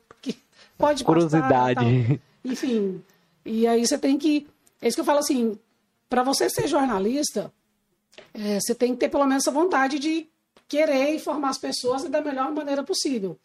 Pode 0.77 1.03
passar, 1.03 1.05
Curiosidade. 1.05 2.21
Enfim. 2.45 3.03
E 3.43 3.65
aí 3.65 3.85
você 3.85 3.97
tem 3.97 4.17
que. 4.17 4.47
É 4.81 4.87
isso 4.87 4.95
que 4.95 5.01
eu 5.01 5.05
falo 5.05 5.19
assim. 5.19 5.57
para 6.07 6.21
você 6.21 6.49
ser 6.49 6.67
jornalista, 6.67 7.51
é, 8.33 8.59
você 8.59 8.75
tem 8.75 8.93
que 8.93 8.99
ter 8.99 9.09
pelo 9.09 9.25
menos 9.25 9.43
essa 9.43 9.51
vontade 9.51 9.97
de 9.97 10.29
querer 10.67 11.15
informar 11.15 11.49
as 11.49 11.57
pessoas 11.57 12.03
da 12.03 12.21
melhor 12.21 12.51
maneira 12.51 12.83
possível. 12.83 13.39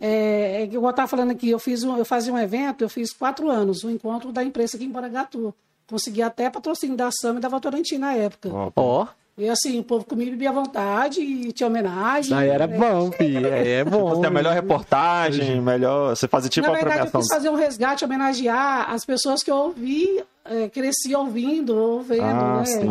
É, 0.00 0.62
é 0.62 0.68
eu 0.70 0.88
estava 0.88 1.08
falando 1.08 1.32
aqui, 1.32 1.50
eu 1.50 1.58
fiz 1.58 1.82
um, 1.82 1.96
eu 1.96 2.04
fazia 2.04 2.32
um 2.32 2.38
evento, 2.38 2.84
eu 2.84 2.88
fiz 2.88 3.12
quatro 3.12 3.48
anos, 3.50 3.84
o 3.84 3.88
um 3.88 3.90
encontro 3.90 4.32
da 4.32 4.42
imprensa 4.44 4.76
aqui 4.76 4.86
em 4.86 4.92
Parangatu. 4.92 5.54
Consegui 5.88 6.22
até 6.22 6.50
patrocínio 6.50 6.96
da 6.96 7.10
SAM 7.10 7.36
e 7.38 7.40
da 7.40 7.48
Votorantim 7.48 7.96
na 7.96 8.12
época. 8.12 8.50
Ó. 8.52 8.70
Oh. 8.76 9.06
E 9.38 9.48
assim, 9.48 9.78
o 9.78 9.84
povo 9.84 10.04
comia 10.04 10.28
bebia 10.30 10.50
à 10.50 10.52
vontade 10.52 11.20
e 11.20 11.52
tinha 11.52 11.68
homenagem. 11.68 12.36
Aí 12.36 12.48
era 12.48 12.66
bom, 12.66 13.12
filho. 13.12 13.46
Aí 13.54 13.68
é 13.68 13.84
bom. 13.84 14.08
Você 14.08 14.26
a 14.26 14.30
melhor 14.30 14.52
reportagem, 14.52 15.60
melhor. 15.60 16.16
Você 16.16 16.26
fazia 16.26 16.50
tipo 16.50 16.66
Na 16.66 16.72
a 16.72 16.76
verdade, 16.76 16.96
eu 16.96 17.02
premiação. 17.02 17.20
quis 17.20 17.28
fazer 17.32 17.48
um 17.48 17.54
resgate, 17.54 18.04
homenagear 18.04 18.92
as 18.92 19.04
pessoas 19.04 19.40
que 19.40 19.50
eu 19.50 19.54
ouvi, 19.54 20.24
é, 20.48 20.68
cresci 20.68 21.14
ouvindo 21.14 21.76
ou 21.76 22.02
vendo, 22.02 22.22
Ah, 22.24 22.58
né? 22.58 22.64
sim. 22.64 22.88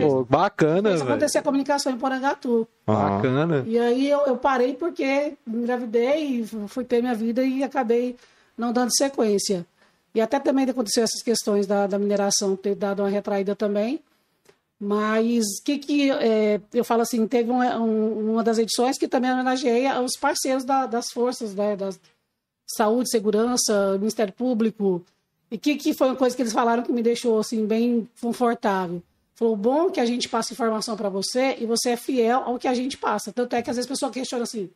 Pô, 0.00 0.24
bacana, 0.24 0.90
Isso 0.90 0.98
velho. 0.98 1.10
acontecia 1.10 1.40
a 1.40 1.44
comunicação 1.44 1.92
em 1.92 1.98
Porangatu. 1.98 2.66
Aham. 2.88 3.16
Bacana. 3.16 3.64
E 3.66 3.78
aí 3.78 4.08
eu, 4.10 4.20
eu 4.26 4.36
parei 4.36 4.74
porque 4.74 5.34
me 5.46 5.58
engravidei, 5.62 6.44
fui 6.68 6.84
ter 6.84 7.00
minha 7.02 7.14
vida 7.14 7.42
e 7.44 7.62
acabei 7.62 8.16
não 8.56 8.72
dando 8.72 8.94
sequência. 8.96 9.66
E 10.14 10.20
até 10.20 10.38
também 10.40 10.68
aconteceu 10.68 11.04
essas 11.04 11.22
questões 11.22 11.66
da, 11.66 11.86
da 11.86 11.98
mineração 11.98 12.56
ter 12.56 12.74
dado 12.74 13.00
uma 13.02 13.08
retraída 13.08 13.54
também. 13.54 14.00
Mas 14.78 15.44
o 15.60 15.64
que, 15.64 15.78
que 15.78 16.10
é, 16.10 16.60
eu 16.72 16.82
falo 16.84 17.02
assim, 17.02 17.26
teve 17.26 17.50
um- 17.50 17.60
um- 17.62 18.32
uma 18.32 18.42
das 18.42 18.56
edições 18.58 18.96
que 18.98 19.06
também 19.06 19.30
homenageei 19.30 19.86
os 20.02 20.16
parceiros 20.18 20.64
da- 20.64 20.86
das 20.86 21.10
forças, 21.12 21.54
né, 21.54 21.76
das 21.76 22.00
saúde, 22.66 23.10
segurança, 23.10 23.98
Ministério 23.98 24.32
Público. 24.32 25.04
E 25.50 25.56
o 25.56 25.58
que, 25.58 25.76
que 25.76 25.92
foi 25.94 26.08
uma 26.08 26.16
coisa 26.16 26.34
que 26.36 26.42
eles 26.42 26.52
falaram 26.52 26.82
que 26.82 26.92
me 26.92 27.02
deixou 27.02 27.38
assim 27.38 27.66
bem 27.66 28.08
confortável. 28.20 29.02
Falou, 29.34 29.56
bom 29.56 29.90
que 29.90 29.98
a 29.98 30.04
gente 30.06 30.28
passa 30.28 30.52
informação 30.52 30.96
para 30.96 31.08
você 31.08 31.56
e 31.58 31.66
você 31.66 31.90
é 31.90 31.96
fiel 31.96 32.42
ao 32.44 32.58
que 32.58 32.68
a 32.68 32.74
gente 32.74 32.96
passa. 32.98 33.32
Tanto 33.32 33.56
é 33.56 33.62
que 33.62 33.70
às 33.70 33.76
vezes 33.76 33.90
a 33.90 33.94
pessoa 33.94 34.12
questiona 34.12 34.44
assim, 34.44 34.70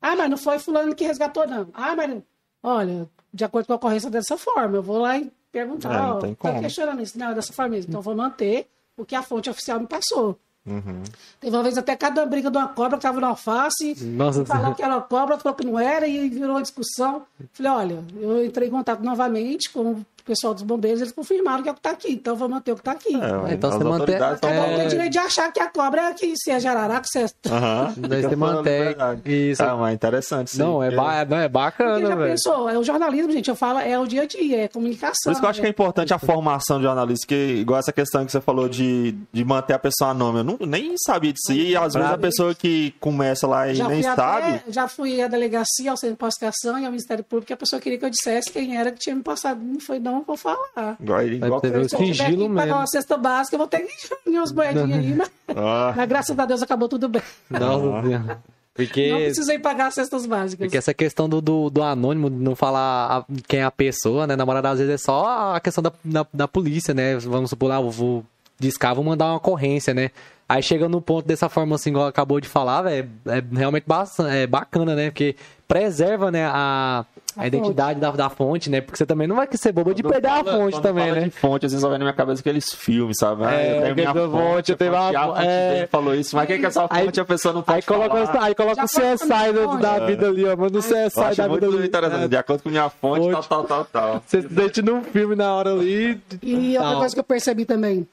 ah, 0.00 0.14
mas 0.14 0.30
não 0.30 0.36
foi 0.36 0.58
fulano 0.58 0.94
que 0.94 1.04
resgatou, 1.04 1.46
não. 1.46 1.68
Ah, 1.72 1.96
mas, 1.96 2.22
olha, 2.62 3.08
de 3.32 3.44
acordo 3.44 3.66
com 3.66 3.72
a 3.72 3.76
ocorrência 3.76 4.10
dessa 4.10 4.36
forma, 4.36 4.76
eu 4.76 4.82
vou 4.82 4.98
lá 4.98 5.18
e 5.18 5.30
perguntar, 5.50 5.92
É, 5.94 5.96
não 5.98 6.16
ó, 6.16 6.20
tem 6.20 6.34
tá 6.34 6.48
como. 6.50 6.60
questionando 6.60 7.02
isso. 7.02 7.18
Não, 7.18 7.30
é 7.30 7.34
dessa 7.34 7.52
forma 7.52 7.70
mesmo. 7.70 7.88
Então 7.88 7.98
eu 8.00 8.04
vou 8.04 8.14
manter 8.14 8.68
o 8.96 9.04
que 9.04 9.14
a 9.14 9.22
fonte 9.22 9.48
oficial 9.48 9.80
me 9.80 9.86
passou. 9.86 10.38
Uhum. 10.66 11.02
Teve 11.40 11.56
uma 11.56 11.62
vez 11.62 11.78
até 11.78 11.96
cada 11.96 12.24
briga 12.26 12.50
de 12.50 12.58
uma 12.58 12.68
cobra 12.68 12.98
que 12.98 13.02
tava 13.02 13.18
no 13.18 13.26
alface, 13.28 13.94
Nossa, 14.04 14.44
falou 14.44 14.74
que 14.74 14.82
era 14.82 14.94
uma 14.96 15.00
cobra, 15.02 15.38
falou 15.38 15.56
que 15.56 15.64
não 15.64 15.78
era, 15.80 16.06
e 16.06 16.28
virou 16.28 16.50
uma 16.50 16.62
discussão. 16.62 17.24
Falei, 17.54 17.72
olha, 17.72 18.04
eu 18.20 18.44
entrei 18.44 18.68
em 18.68 18.70
contato 18.70 19.02
novamente 19.02 19.70
com 19.70 20.04
o 20.22 20.24
pessoal 20.24 20.54
dos 20.54 20.62
bombeiros, 20.62 21.00
eles 21.00 21.12
confirmaram 21.12 21.62
que 21.62 21.68
é 21.68 21.72
o 21.72 21.74
que 21.74 21.80
está 21.80 21.90
aqui, 21.90 22.12
então 22.12 22.34
eu 22.34 22.36
vou 22.38 22.48
manter 22.48 22.72
o 22.72 22.74
que 22.74 22.80
está 22.80 22.92
aqui. 22.92 23.14
É, 23.14 23.54
Então 23.54 23.70
você 23.70 23.84
mantém- 23.84 24.18
Cada 24.18 24.34
um 24.34 24.38
tem 24.76 24.80
é. 24.80 24.86
direito 24.86 25.12
de 25.12 25.18
achar 25.18 25.52
que 25.52 25.60
a 25.60 25.68
cobra 25.68 26.02
é 26.10 26.14
que 26.14 26.34
se 26.36 26.50
é 26.50 26.60
jararaca, 26.60 27.06
se 27.10 27.18
é... 27.20 27.26
Aham. 27.50 27.94
Daí 28.08 28.22
você 28.22 28.36
mantém. 28.36 28.96
Isso. 29.24 29.62
Ah, 29.62 29.76
mas 29.76 29.94
interessante. 29.94 30.50
sim, 30.50 30.58
Não, 30.58 30.82
é, 30.82 30.90
ba... 30.90 31.24
não, 31.24 31.36
é 31.38 31.48
bacana, 31.48 32.06
já 32.06 32.16
pensou, 32.16 32.68
é 32.68 32.78
o 32.78 32.82
jornalismo, 32.82 33.32
gente, 33.32 33.48
eu 33.48 33.56
falo, 33.56 33.78
é 33.78 33.98
o 33.98 34.06
dia 34.06 34.22
a 34.22 34.26
dia, 34.26 34.64
é 34.64 34.68
comunicação. 34.68 35.14
Por 35.24 35.32
isso 35.32 35.40
que 35.40 35.46
eu 35.46 35.50
acho 35.50 35.60
que 35.60 35.66
é 35.66 35.70
importante 35.70 36.12
a 36.14 36.18
formação 36.18 36.78
de 36.78 36.84
jornalista, 36.84 37.26
que 37.26 37.34
igual 37.34 37.78
essa 37.78 37.92
questão 37.92 38.24
que 38.24 38.32
você 38.32 38.40
falou 38.40 38.68
de, 38.68 39.14
de 39.32 39.44
manter 39.44 39.74
a 39.74 39.78
pessoa 39.78 40.10
anônima. 40.10 40.40
Eu 40.40 40.44
não, 40.44 40.58
nem 40.66 40.94
sabia 40.98 41.32
disso. 41.32 41.52
E 41.52 41.76
às 41.76 41.94
vezes 41.94 42.10
a 42.10 42.18
pessoa 42.18 42.54
que 42.54 42.94
começa 43.00 43.46
lá 43.46 43.68
e 43.68 43.74
já 43.74 43.88
nem 43.88 44.02
sabe. 44.02 44.20
até, 44.20 44.62
já 44.68 44.88
fui 44.88 45.20
à 45.22 45.28
delegacia, 45.28 45.90
ao 45.90 45.96
centro 45.96 46.14
de 46.14 46.18
pacificação 46.20 46.78
e 46.78 46.84
ao 46.84 46.90
Ministério 46.90 47.24
Público, 47.24 47.52
e 47.52 47.54
a 47.54 47.56
pessoa 47.56 47.80
queria 47.80 47.98
que 47.98 48.04
eu 48.04 48.10
dissesse 48.10 48.50
quem 48.50 48.76
era 48.76 48.90
que 48.90 48.98
tinha 48.98 49.14
me 49.14 49.22
passado. 49.22 49.60
Não 49.62 49.80
foi, 49.80 49.98
não, 49.98 50.09
vou 50.26 50.36
falar. 50.36 50.96
Igual, 51.00 51.22
igual 51.26 51.60
ter- 51.60 51.72
que- 51.72 51.88
Se 51.88 51.94
eu 51.94 51.98
tiver 52.00 52.14
sigilo 52.24 52.48
que 52.48 52.54
pagar 52.54 52.76
uma 52.76 52.86
cesta 52.86 53.16
básica, 53.16 53.54
eu 53.54 53.58
vou 53.58 53.66
ter 53.68 53.80
que 53.80 54.30
umas 54.30 54.52
moedinhas 54.52 54.98
aí, 54.98 55.14
mas, 55.14 55.30
Ah, 55.56 55.92
mas 55.96 56.08
graças 56.08 56.38
a 56.38 56.44
Deus 56.46 56.62
acabou 56.62 56.88
tudo 56.88 57.08
bem. 57.08 57.22
Nossa 57.50 58.02
Senhora. 58.06 58.42
Porque, 58.72 59.10
Não 59.10 59.18
precisei 59.18 59.58
pagar 59.58 59.88
as 59.88 59.94
cestas 59.94 60.24
básicas. 60.24 60.64
porque 60.66 60.78
essa 60.78 60.94
questão 60.94 61.28
do, 61.28 61.40
do, 61.40 61.68
do 61.70 61.82
anônimo, 61.82 62.30
de 62.30 62.36
não 62.36 62.54
falar 62.56 63.18
a- 63.18 63.24
quem 63.48 63.60
é 63.60 63.64
a 63.64 63.70
pessoa, 63.70 64.26
né? 64.26 64.36
Na 64.36 64.46
maioria 64.46 64.62
das 64.62 64.78
vezes 64.78 64.94
é 64.94 64.98
só 64.98 65.54
a 65.54 65.60
questão 65.60 65.82
da, 65.82 65.92
da, 66.04 66.26
da 66.32 66.48
polícia, 66.48 66.94
né? 66.94 67.16
Vamos 67.18 67.50
supor, 67.50 67.68
lá, 67.68 67.76
eu 67.80 67.90
vou 67.90 68.24
discar, 68.58 68.94
vou 68.94 69.04
mandar 69.04 69.26
uma 69.26 69.36
ocorrência, 69.36 69.92
né? 69.92 70.10
Aí 70.52 70.62
chega 70.64 70.88
no 70.88 71.00
ponto 71.00 71.24
dessa 71.28 71.48
forma 71.48 71.76
assim, 71.76 71.90
igual 71.90 72.08
acabou 72.08 72.40
de 72.40 72.48
falar, 72.48 72.82
velho, 72.82 73.08
é 73.26 73.40
realmente 73.56 73.84
ba- 73.86 74.02
é 74.28 74.48
bacana, 74.48 74.96
né? 74.96 75.10
Porque 75.10 75.36
preserva, 75.68 76.32
né, 76.32 76.44
a, 76.46 77.04
a, 77.36 77.42
A 77.42 77.46
identidade 77.46 78.00
da, 78.00 78.10
da 78.10 78.28
fonte, 78.28 78.68
né? 78.68 78.80
Porque 78.80 78.96
você 78.98 79.06
também 79.06 79.28
não 79.28 79.36
vai 79.36 79.46
ser 79.52 79.70
bobo 79.70 79.94
de 79.94 80.02
quando 80.02 80.12
perder 80.14 80.26
a 80.28 80.42
fala- 80.42 80.50
fonte 80.58 80.72
quando 80.72 80.82
também, 80.82 81.04
fala 81.08 81.20
né? 81.20 81.24
de 81.26 81.30
fonte, 81.30 81.66
às 81.66 81.70
vezes 81.72 81.80
só 81.82 81.88
vem 81.88 81.98
na 82.00 82.04
minha 82.06 82.14
cabeça 82.16 82.40
aqueles 82.40 82.72
filmes, 82.74 83.16
sabe? 83.20 83.44
Ah, 83.44 83.52
É, 83.54 83.76
eu 83.78 83.82
tenho 83.82 83.94
minha 83.94 84.12
fonte, 84.12 84.30
fonte, 84.32 84.72
eu 84.72 84.76
tenho 84.76 84.92
fonte, 84.92 85.16
uma- 85.16 85.22
a 85.24 85.26
fonte 85.36 85.46
é. 85.46 85.88
falou 85.88 86.14
isso, 86.16 86.34
mas 86.34 86.46
quem 86.48 86.58
que 86.58 86.64
é 86.64 86.68
essa 86.68 86.86
Aí- 86.90 87.04
fonte 87.04 87.20
a 87.20 87.24
pessoa 87.24 87.54
não 87.54 87.62
pode 87.62 87.76
Aí 87.76 87.82
coloca, 87.82 88.26
falar. 88.26 88.44
aí 88.46 88.54
coloca 88.56 88.74
Já 88.74 88.84
o 88.84 88.88
CSI 88.88 89.52
do- 89.52 89.78
da 89.78 89.98
vida 90.04 90.26
ali, 90.26 90.44
ó. 90.46 90.56
Manda 90.56 90.78
o 90.78 90.80
Eu 90.80 90.82
CSI 90.82 91.16
da 91.20 91.30
vida 91.30 91.48
muito 91.48 91.64
ali. 91.66 91.86
interessante, 91.86 92.24
É, 92.24 92.28
de 92.28 92.36
acordo 92.36 92.62
com 92.64 92.68
minha 92.70 92.90
fonte, 92.90 93.30
Fonte. 93.32 93.48
tal, 93.48 93.64
tal, 93.64 93.84
tal, 93.84 93.84
tal. 93.84 94.22
Você 94.26 94.42
se 94.42 94.48
sente 94.52 94.82
num 94.82 95.04
filme 95.04 95.36
na 95.36 95.54
hora 95.54 95.70
ali. 95.72 96.20
E 96.42 96.76
outra 96.76 96.96
coisa 96.96 97.14
que 97.14 97.20
eu 97.20 97.24
percebi 97.24 97.64
também, 97.64 98.04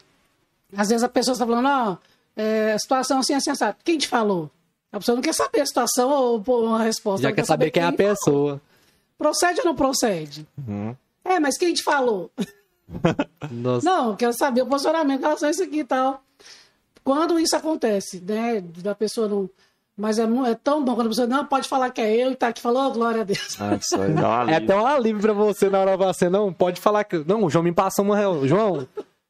às 0.78 0.90
vezes 0.90 1.04
a 1.04 1.10
pessoa 1.10 1.34
está 1.34 1.44
falando, 1.48 1.68
ó, 1.68 1.98
é, 2.38 2.78
situação 2.78 3.20
assim, 3.20 3.34
assim, 3.34 3.50
assim. 3.50 3.66
Quem 3.84 3.98
te 3.98 4.08
falou? 4.08 4.52
A 4.92 5.00
pessoa 5.00 5.16
não 5.16 5.22
quer 5.22 5.34
saber 5.34 5.62
a 5.62 5.66
situação 5.66 6.10
ou 6.10 6.44
uma 6.64 6.84
resposta. 6.84 7.24
Já 7.24 7.30
ela 7.30 7.36
quer 7.36 7.46
saber 7.46 7.72
quem 7.72 7.82
é 7.82 7.88
a 7.88 7.92
falou. 7.92 7.98
pessoa. 7.98 8.62
Procede 9.18 9.60
ou 9.62 9.66
não 9.66 9.76
procede? 9.76 10.48
Uhum. 10.58 10.96
É, 11.26 11.40
mas 11.40 11.58
quem 11.58 11.74
te 11.74 11.84
falou? 11.84 12.32
Nossa. 13.52 13.90
Não, 13.90 14.16
quero 14.16 14.34
saber 14.34 14.62
o 14.62 14.68
posicionamento 14.68 15.20
em 15.20 15.24
relação 15.24 15.48
a 15.48 15.52
isso 15.52 15.64
aqui 15.64 15.80
e 15.80 15.84
tal. 15.84 16.22
Quando 17.04 17.40
isso 17.40 17.56
acontece, 17.56 18.22
né, 18.22 18.62
da 18.62 18.94
pessoa 18.94 19.28
não... 19.28 19.50
Mas 19.96 20.20
é, 20.20 20.24
é 20.24 20.56
tão 20.56 20.86
bom 20.86 20.94
quando 20.94 21.08
a 21.08 21.10
pessoa 21.10 21.26
não 21.26 21.44
pode 21.44 21.68
falar 21.68 21.90
que 21.90 22.00
é 22.00 22.16
eu 22.16 22.32
e 22.32 22.36
tá 22.36 22.50
aqui 22.50 22.62
falou, 22.62 22.92
glória 22.92 23.22
a 23.22 23.24
Deus. 23.24 23.58
Ah, 23.60 23.80
dá 24.14 24.44
uma 24.44 24.52
É 24.54 24.56
até 24.58 24.76
um 24.76 24.86
alívio 24.86 25.22
pra 25.22 25.34
você 25.34 25.72
na 25.72 25.80
hora 25.80 25.98
você 25.98 26.30
não 26.30 26.54
pode 26.54 26.80
falar 26.80 27.04
que. 27.04 27.18
Não, 27.26 27.44
o 27.44 27.50
João 27.50 27.64
me 27.64 27.72
passou 27.72 28.06
uma 28.06 28.16
real. 28.16 28.48
João, 28.48 28.88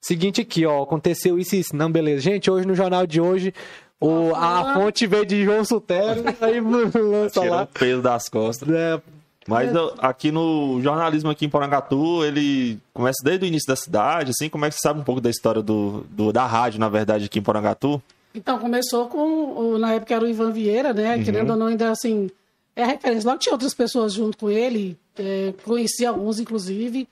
seguinte 0.08 0.42
aqui, 0.42 0.66
ó. 0.66 0.84
Aconteceu 0.84 1.38
isso 1.38 1.56
e 1.56 1.60
isso. 1.60 1.76
Não, 1.76 1.92
beleza. 1.92 2.22
Gente, 2.22 2.50
hoje 2.50 2.66
no 2.68 2.76
jornal 2.76 3.06
de 3.06 3.20
hoje, 3.22 3.54
o, 4.00 4.34
a 4.36 4.74
fonte 4.74 5.06
veio 5.08 5.26
de 5.26 5.44
João 5.44 5.64
Sutero. 5.66 6.24
aí 6.42 6.60
lança 6.60 7.40
Tirou 7.42 7.48
o 7.56 7.58
lá. 7.60 7.66
peso 7.68 8.02
das 8.02 8.30
costas. 8.30 8.68
É, 8.70 9.02
Mas 9.48 9.74
eu- 9.74 9.94
aqui 10.00 10.32
no 10.32 10.80
jornalismo 10.82 11.30
aqui 11.30 11.46
em 11.46 11.50
Porangatu, 11.50 12.24
ele 12.24 12.80
começa 12.94 13.24
desde 13.24 13.46
o 13.46 13.48
início 13.48 13.68
da 13.68 13.76
cidade, 13.76 14.32
assim, 14.32 14.50
como 14.50 14.66
é 14.66 14.70
que 14.70 14.76
você 14.76 14.82
sabe 14.82 15.00
um 15.00 15.04
pouco 15.04 15.22
da 15.22 15.30
história 15.30 15.62
do, 15.62 16.06
do- 16.10 16.32
da 16.34 16.46
rádio, 16.46 16.80
na 16.80 16.90
verdade, 16.90 17.26
aqui 17.26 17.40
em 17.40 17.42
Porangatu? 17.44 18.02
Então, 18.36 18.60
começou 18.60 19.08
com, 19.08 19.18
o- 19.74 19.78
na 19.80 19.94
época 19.94 20.14
era 20.14 20.24
o 20.24 20.28
Ivan 20.28 20.52
Vieira, 20.52 20.94
né? 20.94 21.24
Querendo 21.24 21.52
ou 21.52 21.56
não, 21.58 21.68
ainda 21.68 21.90
assim, 21.90 22.30
é 22.76 22.84
a 22.84 22.88
referência. 22.88 23.28
Logo 23.28 23.40
tinha 23.40 23.54
outras 23.54 23.74
pessoas 23.74 24.14
junto 24.14 24.38
com 24.38 24.50
ele, 24.50 24.96
é, 25.18 25.54
conheci 25.64 26.06
alguns, 26.06 26.40
inclusive. 26.40 27.08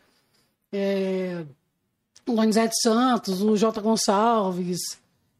É, 0.72 1.42
o 2.28 2.34
Lonizete 2.34 2.76
Santos, 2.82 3.42
o 3.42 3.56
Jota 3.56 3.82
Gonçalves. 3.82 4.80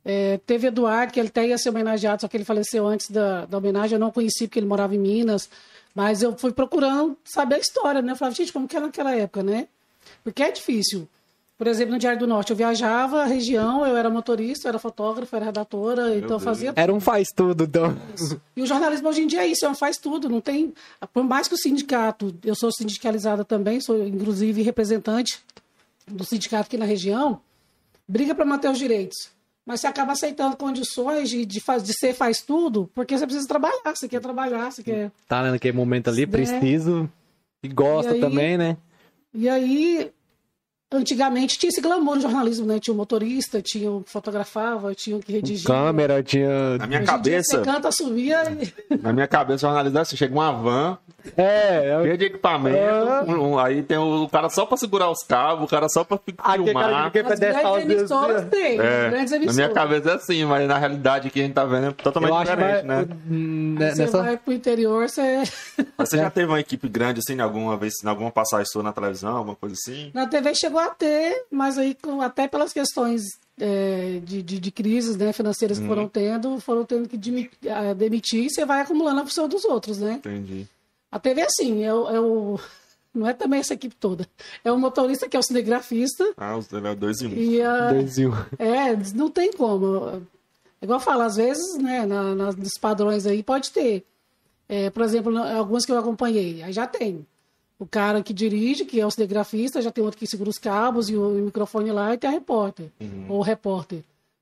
é, 0.04 0.40
teve 0.46 0.68
Eduardo, 0.68 1.12
que 1.12 1.20
ele 1.20 1.30
até 1.30 1.48
ia 1.48 1.58
ser 1.58 1.70
homenageado, 1.70 2.22
só 2.22 2.28
que 2.28 2.38
ele 2.38 2.46
faleceu 2.46 2.86
antes 2.86 3.10
da, 3.10 3.46
da 3.46 3.58
homenagem. 3.58 3.96
Eu 3.96 4.00
não 4.00 4.12
conheci 4.12 4.48
porque 4.48 4.60
ele 4.60 4.68
morava 4.68 4.96
em 4.96 5.00
Minas. 5.00 5.50
Mas 5.96 6.22
eu 6.22 6.38
fui 6.38 6.52
procurando 6.52 7.18
saber 7.24 7.56
a 7.56 7.60
história, 7.60 8.02
né? 8.02 8.12
Eu 8.12 8.16
falava, 8.18 8.36
gente, 8.36 8.52
como 8.52 8.68
que 8.68 8.76
era 8.76 8.86
naquela 8.86 9.16
época, 9.16 9.42
né? 9.42 9.68
Porque 10.24 10.44
é 10.44 10.52
difícil. 10.52 11.08
Por 11.58 11.68
exemplo, 11.68 11.94
no 11.94 12.00
Diário 12.00 12.20
do 12.20 12.28
Norte, 12.28 12.50
eu 12.50 12.56
viajava 12.56 13.22
a 13.22 13.26
região, 13.26 13.86
eu 13.86 13.96
era 13.96 14.10
motorista, 14.10 14.68
eu 14.68 14.72
era 14.72 14.80
fotógrafa, 14.80 15.38
era 15.38 15.46
redatora, 15.46 16.18
então 16.18 16.32
eu 16.32 16.40
fazia 16.40 16.74
era 16.76 16.94
um 16.94 17.00
faz 17.00 17.30
tudo, 17.34 17.64
então. 17.64 17.98
e 18.58 18.62
o 18.62 18.66
jornalismo 18.66 19.08
hoje 19.08 19.22
em 19.22 19.28
dia 19.28 19.44
é 19.44 19.48
isso, 19.48 19.66
é 19.66 19.70
um 19.70 19.74
faz 19.74 19.98
tudo, 19.98 20.28
não 20.28 20.42
tem. 20.42 20.74
Por 21.14 21.24
mais 21.24 21.48
que 21.48 21.54
o 21.54 21.58
sindicato, 21.58 22.36
eu 22.44 22.56
sou 22.56 22.70
sindicalizada 22.74 23.46
também, 23.46 23.80
sou 23.80 24.06
inclusive 24.06 24.62
representante 24.64 25.42
do 26.08 26.24
sindicato 26.24 26.68
aqui 26.68 26.78
na 26.78 26.86
região, 26.86 27.42
briga 28.08 28.34
para 28.36 28.46
manter 28.46 28.70
os 28.70 28.78
direitos. 28.78 29.30
Mas 29.66 29.82
você 29.82 29.88
acaba 29.88 30.12
aceitando 30.12 30.56
condições 30.56 31.30
de, 31.30 31.44
de, 31.46 31.60
faz, 31.60 31.84
de 31.84 31.92
ser 31.98 32.14
faz 32.14 32.42
tudo, 32.42 32.90
porque 32.94 33.18
você 33.18 33.26
precisa 33.26 33.48
trabalhar, 33.48 33.82
você 33.96 34.08
quer 34.08 34.22
trabalhar, 34.22 34.72
você 34.72 34.84
quer. 34.84 35.12
Tá 35.28 35.42
né, 35.42 35.52
naquele 35.52 35.76
momento 35.76 36.08
ali, 36.10 36.24
É. 36.24 36.28
preciso. 36.28 37.10
E 37.64 37.68
gosta 37.68 38.12
E 38.12 38.16
aí- 38.16 38.22
também, 38.22 38.58
né? 38.58 38.78
E 39.34 39.50
aí, 39.50 40.12
antigamente 40.92 41.58
tinha 41.58 41.70
esse 41.70 41.82
glamour 41.82 42.16
no 42.16 42.22
jornalismo, 42.22 42.66
né? 42.66 42.80
Tinha 42.80 42.94
o 42.94 42.98
motorista, 42.98 43.62
tinha 43.62 43.92
o 43.92 44.02
que 44.04 44.10
fotografava, 44.12 44.94
tinha 44.96 45.18
o 45.18 45.20
que 45.20 45.32
redigia. 45.32 45.68
Câmera, 45.68 46.22
tinha. 46.24 46.78
Na 46.78 46.88
minha 46.88 47.00
Hoje 47.02 47.04
em 47.04 47.06
dia 47.06 47.06
cabeça, 47.06 47.58
Você 47.58 47.64
canta, 47.64 47.88
assovia 47.90 48.44
e... 48.90 48.98
na 49.02 49.12
minha 49.14 49.28
cabeça, 49.28 49.60
jornalista 49.68 50.00
é 50.00 50.02
assim, 50.02 50.16
chega 50.18 50.34
uma 50.34 50.52
van, 50.52 50.98
É, 51.36 51.90
é 51.90 52.02
cheia 52.04 52.18
de 52.18 52.26
equipamento, 52.26 52.78
um- 53.32 53.54
um- 53.54 53.60
aí 53.60 53.82
tem 53.82 53.98
o 53.98 54.28
cara 54.30 54.48
só 54.50 54.66
pra 54.66 54.78
segurar 54.78 55.10
os 55.10 55.24
cabos, 55.24 55.66
o 55.66 55.68
cara 55.68 55.90
só 55.90 56.04
pra 56.04 56.18
fi- 56.18 56.36
Aquele 56.38 56.72
cara 56.72 56.86
filmar. 56.88 57.12
que 57.12 57.20
As 57.20 57.40
grandes 57.40 57.82
emissoras 57.98 58.36
assim, 58.38 58.50
tem, 58.50 58.80
É, 58.80 59.10
grandes 59.10 59.32
na 59.32 59.38
minha 59.40 59.50
emissoras. 59.50 59.74
cabeça 59.74 60.12
é 60.12 60.14
assim, 60.14 60.46
mas 60.46 60.68
na 60.68 60.78
realidade 60.78 61.30
que 61.32 61.40
a 61.40 61.44
gente 61.44 61.54
tá 61.54 61.66
vendo 61.66 61.88
é 61.88 61.92
totalmente 61.92 62.30
Eu 62.32 62.38
acho 62.38 62.52
diferente, 62.52 62.82
que 62.82 62.88
né? 62.88 63.06
né? 63.80 63.92
Você 63.92 64.02
nessa. 64.04 64.22
vai 64.22 64.38
pro 64.38 64.54
interior, 64.54 65.10
você... 65.10 65.44
Mas 65.98 66.10
você 66.10 66.18
já 66.18 66.30
teve 66.30 66.48
uma 66.48 66.60
equipe 66.60 66.88
grande, 66.90 67.20
assim, 67.20 67.40
alguma 67.40 67.78
vez, 67.78 67.94
em 68.04 68.08
alguma 68.08 68.32
passagem 68.32 68.66
sua 68.66 68.84
na 68.84 68.92
televisão, 68.92 69.36
alguma 69.38 69.56
coisa 69.56 69.76
assim? 69.76 70.12
Na 70.14 70.28
TV 70.28 70.54
chegou 70.56 70.80
a 70.80 70.90
ter, 70.90 71.46
mas 71.50 71.78
aí 71.78 71.96
até 72.22 72.48
pelas 72.48 72.74
questões 72.74 73.24
é, 73.60 74.20
de, 74.24 74.42
de, 74.44 74.60
de 74.60 74.72
crises 74.72 75.16
né, 75.16 75.32
financeiras 75.32 75.80
que 75.80 75.88
foram 75.88 76.08
tendo, 76.08 76.60
foram 76.60 76.84
tendo 76.86 77.08
que 77.08 77.18
demi- 77.18 77.50
demitir 77.98 78.46
e 78.46 78.50
você 78.50 78.66
vai 78.66 78.82
acumulando 78.82 79.22
a 79.22 79.26
função 79.26 79.48
dos 79.48 79.64
outros, 79.64 79.98
né? 80.00 80.14
Entendi. 80.14 80.68
A 81.12 81.18
TV 81.20 81.42
é 81.42 81.46
assim, 81.46 81.84
é 81.84 81.94
o, 81.94 82.10
é 82.10 82.20
o- 82.20 82.60
não 83.16 83.26
é 83.28 83.34
também 83.34 83.62
essa 83.62 83.74
equipe 83.74 83.96
toda. 83.96 84.28
É 84.64 84.72
o 84.72 84.78
motorista 84.78 85.30
que 85.30 85.38
é 85.38 85.40
o 85.40 85.44
cinegrafista 85.44 86.26
Ah, 86.36 86.58
os 86.58 86.68
é 86.74 86.96
dois 86.96 87.22
em 87.22 87.28
um. 87.28 87.34
e 87.38 87.62
a, 87.62 87.92
Dois 87.94 88.18
e 88.18 88.26
um. 88.28 88.34
é, 88.60 88.96
não 89.16 89.30
tem 89.30 89.54
como. 89.54 90.08
É 90.82 90.86
Igual 90.86 91.00
eu 91.00 91.04
falo, 91.04 91.22
às 91.22 91.38
vezes, 91.38 91.78
né, 91.78 92.06
na, 92.06 92.36
nas- 92.36 92.56
nos 92.58 92.78
padrões 92.80 93.26
aí 93.26 93.42
pode 93.42 93.72
ter. 93.72 94.06
É, 94.68 94.90
por 94.90 95.04
exemplo, 95.04 95.38
alguns 95.38 95.86
que 95.86 95.92
eu 95.92 95.98
acompanhei, 95.98 96.64
aí 96.64 96.74
já 96.74 96.88
tem. 96.88 97.26
O 97.78 97.86
cara 97.86 98.24
que 98.24 98.34
dirige, 98.34 98.86
que 98.86 99.00
é 99.00 99.06
o 99.06 99.12
cinegrafista, 99.12 99.82
já 99.82 99.92
tem 99.92 100.04
outro 100.04 100.18
que 100.18 100.26
segura 100.26 100.50
os 100.50 100.58
cabos 100.58 101.10
e 101.10 101.16
o, 101.16 101.30
microfone 101.32 101.92
lá, 101.92 102.14
e 102.14 102.18
tem 102.18 102.30
a 102.30 102.34
repórter, 102.34 102.88
ou 103.28 103.40
o 103.40 103.42
repórter. 103.42 104.00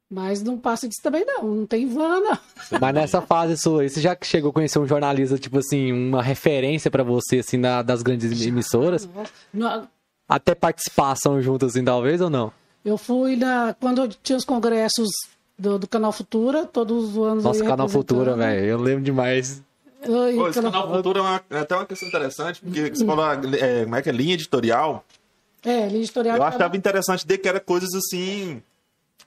Mas 0.10 0.44
não 0.44 0.60
passa 0.60 0.88
disso 0.88 1.02
também, 1.02 1.26
não. 1.26 1.44
Não 1.44 1.66
tem 1.66 1.88
van, 1.88 2.20
não. 2.20 2.38
Mas 2.80 2.94
nessa 2.94 3.20
fase 3.20 3.58
sua, 3.58 3.90
você 3.90 4.00
já 4.00 4.16
chegou 4.22 4.52
a 4.52 4.54
conhecer 4.54 4.78
um 4.78 4.86
jornalista, 4.86 5.40
tipo 5.40 5.58
assim, 5.58 5.92
uma 5.92 6.22
referência 6.22 6.92
pra 6.92 7.02
você, 7.02 7.40
assim, 7.40 7.58
na- 7.58 7.82
das 7.82 8.04
grandes 8.04 8.46
emissoras? 8.46 9.10
Não, 9.52 9.88
Até 10.30 10.54
participação 10.54 11.42
junto, 11.42 11.66
assim, 11.66 11.84
talvez, 11.84 12.22
ou 12.22 12.30
não? 12.30 12.52
Eu 12.86 12.96
fui 12.98 13.36
na. 13.36 13.74
Quando 13.80 14.08
tinha 14.22 14.38
os 14.38 14.46
congressos 14.46 15.10
do, 15.58 15.80
do 15.80 15.88
Canal 15.88 16.12
Futura, 16.12 16.66
todos 16.68 17.10
os 17.10 17.18
anos. 17.18 17.44
Nossa, 17.44 17.64
Canal 17.64 17.90
Futura, 17.90 18.36
velho, 18.36 18.66
eu 18.66 18.78
lembro 18.80 19.04
demais. 19.04 19.64
Ia 20.06 20.36
Pô, 20.36 20.48
esse 20.50 20.62
Canal- 20.62 20.90
Futuro 20.94 21.20
é, 21.20 21.22
uma- 21.22 21.42
é 21.50 21.60
até 21.60 21.76
uma 21.76 21.86
questão 21.86 22.08
interessante, 22.08 22.62
porque 22.62 22.90
você 22.96 23.06
falou, 23.06 23.26
é, 23.32 23.84
como 23.84 23.96
é 23.96 24.02
que 24.02 24.10
é, 24.10 24.12
linha 24.14 24.34
editorial. 24.34 25.04
É, 25.64 25.88
linha 25.88 26.00
editorial. 26.04 26.38
Eu 26.38 26.44
achava 26.44 26.76
interessante 26.78 27.26
de 27.26 27.38
que 27.38 27.48
era 27.48 27.60
coisas 27.60 27.90
assim, 27.96 28.62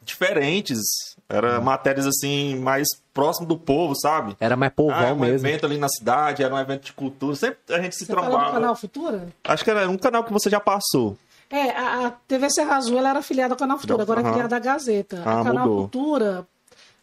diferentes. 0.02 1.16
Era 1.28 1.60
matérias 1.60 2.06
assim, 2.06 2.54
mais 2.56 2.86
próximo 3.12 3.48
do 3.48 3.58
povo, 3.58 3.94
sabe? 3.96 4.36
Era 4.38 4.54
mais 4.54 4.72
povão 4.72 4.94
Ah, 4.96 5.06
é 5.06 5.12
um 5.12 5.18
mesmo. 5.18 5.46
evento 5.48 5.66
ali 5.66 5.76
na 5.76 5.88
cidade, 5.88 6.42
era 6.44 6.54
um 6.54 6.58
evento 6.58 6.84
de 6.84 6.92
cultura. 6.92 7.34
Sempre 7.34 7.58
a 7.70 7.80
gente 7.82 7.96
se 7.96 8.04
Você 8.06 8.12
trombava. 8.12 8.52
Canal 8.52 8.76
Futura? 8.76 9.28
Acho 9.42 9.64
que 9.64 9.70
era 9.70 9.88
um 9.90 9.98
canal 9.98 10.22
que 10.22 10.32
você 10.32 10.48
já 10.48 10.60
passou. 10.60 11.18
É, 11.50 11.70
a, 11.70 12.06
a 12.06 12.10
TV 12.10 12.48
Serra 12.50 12.76
Azul 12.76 12.98
ela 12.98 13.10
era 13.10 13.18
afiliada 13.20 13.54
ao 13.54 13.58
Canal 13.58 13.78
Futura, 13.78 14.02
agora 14.02 14.20
é 14.20 14.22
Aham. 14.22 14.30
afiliada 14.30 14.56
à 14.56 14.58
Gazeta. 14.60 15.22
Ah, 15.24 15.40
a 15.40 15.44
Canal 15.44 15.66
mudou. 15.68 15.82
Futura, 15.84 16.46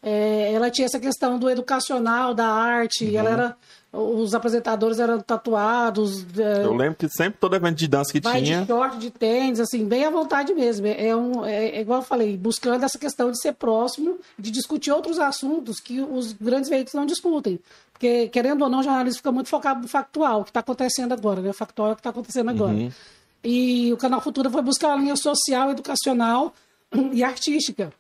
é, 0.04 0.52
ela 0.54 0.70
tinha 0.70 0.86
essa 0.86 1.00
questão 1.00 1.40
do 1.40 1.50
educacional, 1.50 2.34
da 2.34 2.46
arte, 2.48 3.06
Uhum. 3.06 3.18
ela 3.18 3.30
era. 3.30 3.58
Os 3.96 4.34
apresentadores 4.34 4.98
eram 4.98 5.20
tatuados. 5.20 6.26
é, 6.40 6.66
Eu 6.66 6.74
lembro 6.74 6.96
que 6.96 7.08
sempre 7.10 7.38
todo 7.40 7.56
evento 7.56 7.78
de 7.78 7.88
dança 7.88 8.12
que 8.12 8.20
vai 8.20 8.42
tinha. 8.42 8.62
de 8.62 8.68
short, 8.68 8.98
de 8.98 9.12
tênis, 9.12 9.60
assim, 9.60 9.86
bem 9.86 10.04
à 10.04 10.10
vontade 10.10 10.52
mesmo. 10.52 10.88
É, 10.88 11.10
é 11.10 11.16
um, 11.16 11.46
é, 11.46 11.66
é 11.78 11.82
igual 11.82 12.00
eu 12.00 12.04
falei, 12.04 12.36
buscando 12.36 12.84
essa 12.84 12.98
questão 12.98 13.30
de 13.30 13.40
ser 13.40 13.54
próximo, 13.54 14.18
de 14.38 14.50
discutir 14.50 14.92
outros 14.92 15.20
assuntos 15.20 15.80
que 15.80 16.02
os 16.02 16.34
grandes 16.34 16.72
veículos 16.72 16.96
não 16.96 17.06
discutem. 17.06 17.60
Porque, 17.92 18.30
querendo 18.30 18.64
ou 18.64 18.70
não, 18.70 18.80
o 18.80 18.84
jornalismo 18.84 19.18
fica 19.18 19.32
muito 19.32 19.48
focado 19.50 19.82
no 19.84 19.88
factual, 19.88 20.42
o 20.42 20.44
que 20.44 20.50
está 20.50 20.62
acontecendo 20.62 21.12
agora, 21.14 21.40
né? 21.40 21.52
O 21.52 21.54
factual 21.54 21.90
é 21.90 21.92
o 21.92 21.96
que 21.96 22.00
está 22.00 22.10
acontecendo 22.10 22.50
agora. 22.50 22.74
E 23.44 23.94
o 23.94 23.98
Canal 23.98 24.22
Futura 24.22 24.50
foi 24.50 24.64
buscar 24.64 24.88
uma 24.88 24.98
linha 24.98 25.16
social, 25.16 25.70
educacional 25.70 26.52
e 27.14 27.24
artística. 27.24 27.94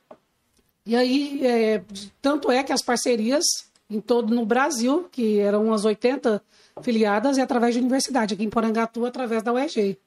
E 0.86 0.96
aí, 0.96 1.46
é, 1.46 1.84
tanto 2.22 2.52
é 2.52 2.64
que 2.64 2.74
as 2.74 2.84
parcerias 2.84 3.44
em 3.90 4.00
todo 4.02 4.34
no 4.34 4.46
Brasil, 4.46 5.08
que 5.12 5.40
eram 5.40 5.66
umas 5.66 5.86
80 5.86 6.42
filiadas, 6.82 7.38
e 7.38 7.42
através 7.42 7.74
de 7.76 7.80
universidade, 7.82 8.34
aqui 8.34 8.44
em 8.44 8.50
Porangatu, 8.50 9.06
através 9.06 9.44
da 9.44 9.54
UEG. 9.54 9.98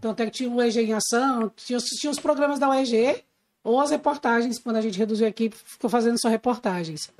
Tanto 0.00 0.20
é 0.22 0.26
que 0.26 0.32
tinha 0.32 0.50
o 0.50 0.56
UEG 0.56 0.80
em 0.80 0.92
ação, 0.92 1.50
tinha, 1.54 1.76
os- 1.76 1.84
tinha 1.84 2.10
os 2.10 2.18
programas 2.18 2.58
da 2.58 2.68
UEG, 2.70 3.22
ou 3.62 3.80
as 3.80 3.90
reportagens, 3.90 4.58
quando 4.58 4.76
a 4.76 4.80
gente 4.80 4.98
reduziu 4.98 5.26
a 5.26 5.28
equipe, 5.30 5.54
ficou 5.56 5.88
fazendo 5.88 6.18
só 6.20 6.28
reportagens. 6.28 7.10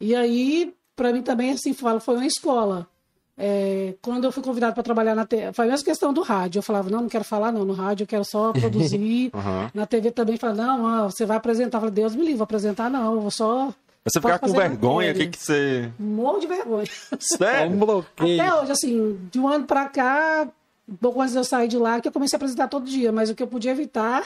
E 0.00 0.14
aí, 0.14 0.74
para 0.96 1.12
mim 1.12 1.22
também, 1.22 1.52
assim, 1.52 1.72
falo, 1.72 2.00
foi 2.00 2.16
uma 2.16 2.26
escola. 2.26 2.88
É, 3.36 3.94
quando 4.00 4.24
eu 4.24 4.32
fui 4.32 4.42
convidado 4.42 4.74
para 4.74 4.82
trabalhar 4.82 5.14
na 5.14 5.26
TV, 5.26 5.52
foi 5.52 5.66
a 5.66 5.68
mesma 5.68 5.84
questão 5.84 6.12
do 6.12 6.22
rádio. 6.22 6.60
Eu 6.60 6.62
falava, 6.62 6.88
não, 6.88 7.02
não 7.02 7.08
quero 7.08 7.24
falar 7.24 7.50
não, 7.50 7.64
no 7.64 7.72
rádio 7.72 8.04
eu 8.04 8.08
quero 8.08 8.24
só 8.24 8.52
produzir. 8.54 9.30
Aham. 9.34 9.70
Na 9.74 9.86
TV 9.86 10.10
também 10.10 10.36
fala, 10.36 10.54
não, 10.54 11.10
você 11.10 11.26
vai 11.26 11.36
apresentar. 11.36 11.78
Eu 11.78 11.80
falei, 11.82 11.94
Deus 11.94 12.14
me 12.14 12.22
livre, 12.22 12.36
vou 12.36 12.44
apresentar 12.44 12.88
não, 12.88 13.14
eu 13.14 13.20
vou 13.20 13.30
só... 13.30 13.72
Você 14.04 14.20
ficar 14.20 14.38
com 14.38 14.52
vergonha, 14.52 15.12
o 15.12 15.14
que, 15.14 15.28
que 15.28 15.38
você. 15.38 15.90
Morro 15.98 16.38
de 16.38 16.46
vergonha. 16.46 16.86
Sério? 17.18 17.72
Um 17.72 17.78
bloqueio. 17.78 18.40
Até 18.40 18.54
hoje, 18.54 18.72
assim, 18.72 19.18
de 19.32 19.40
um 19.40 19.48
ano 19.48 19.64
pra 19.64 19.88
cá, 19.88 20.46
um 20.86 20.94
pouco 20.96 21.22
antes 21.22 21.32
de 21.32 21.38
eu 21.38 21.44
sair 21.44 21.68
de 21.68 21.78
lá, 21.78 21.98
que 22.02 22.08
eu 22.08 22.12
comecei 22.12 22.36
a 22.36 22.38
apresentar 22.38 22.68
todo 22.68 22.84
dia, 22.84 23.10
mas 23.10 23.30
o 23.30 23.34
que 23.34 23.42
eu 23.42 23.46
podia 23.46 23.70
evitar... 23.70 24.22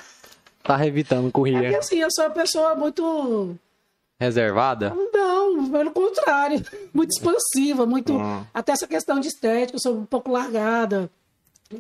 Tá 0.65 0.85
evitando 0.85 1.23
É 1.23 1.27
que 1.27 1.33
correr 1.33 1.77
assim, 1.77 1.99
eu 1.99 2.11
sou 2.11 2.25
uma 2.25 2.31
pessoa 2.33 2.75
muito... 2.75 3.57
reservada? 4.21 4.93
Não, 5.13 5.71
pelo 5.71 5.91
contrário. 5.91 6.63
Muito 6.95 7.11
expansiva, 7.11 7.87
muito. 7.87 8.17
Ah. 8.19 8.45
Até 8.53 8.73
essa 8.73 8.87
questão 8.87 9.21
de 9.21 9.29
estética, 9.29 9.77
eu 9.77 9.81
sou 9.81 9.97
um 9.99 10.05
pouco 10.07 10.31
largada. 10.31 11.11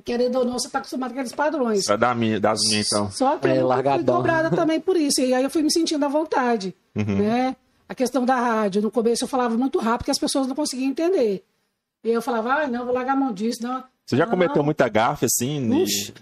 Querendo 0.05 0.36
ou 0.41 0.45
não, 0.45 0.53
você 0.59 0.66
está 0.66 0.78
acostumado 0.80 1.11
com 1.11 1.18
aqueles 1.18 1.32
padrões. 1.34 1.89
É 1.89 1.97
da 1.97 2.14
minha, 2.14 2.39
das 2.39 2.61
minhas, 2.68 2.86
então. 2.86 3.11
Só 3.11 3.39
que 3.39 3.49
É, 3.49 3.62
eu 3.62 3.68
fui 3.68 4.05
cobrada 4.05 4.51
também 4.51 4.78
por 4.80 4.97
isso. 4.97 5.20
E 5.22 5.32
aí 5.32 5.43
eu 5.43 5.49
fui 5.51 5.62
me 5.62 5.72
sentindo 5.72 6.05
à 6.05 6.09
vontade. 6.09 6.74
Uhum. 6.95 7.16
Né? 7.18 7.57
A 7.89 7.95
questão 7.95 8.26
da 8.26 8.36
rádio, 8.36 8.82
no 8.82 8.91
começo 8.91 9.24
eu 9.24 9.28
falava 9.28 9.57
muito 9.57 9.78
rápido 9.78 10.05
que 10.05 10.11
as 10.11 10.18
pessoas 10.18 10.47
não 10.47 10.55
conseguiam 10.55 10.91
entender. 10.91 11.43
E 12.05 12.11
eu 12.11 12.20
falava, 12.20 12.53
ah, 12.53 12.66
não, 12.68 12.84
vou 12.84 12.95
largar 12.95 13.14
a 13.14 13.16
mão 13.16 13.32
disso. 13.32 13.62
Não. 13.62 13.82
Você 14.05 14.16
já 14.16 14.24
Não, 14.24 14.30
cometeu 14.30 14.62
muita 14.62 14.89
gafe, 14.89 15.24
assim? 15.24 15.59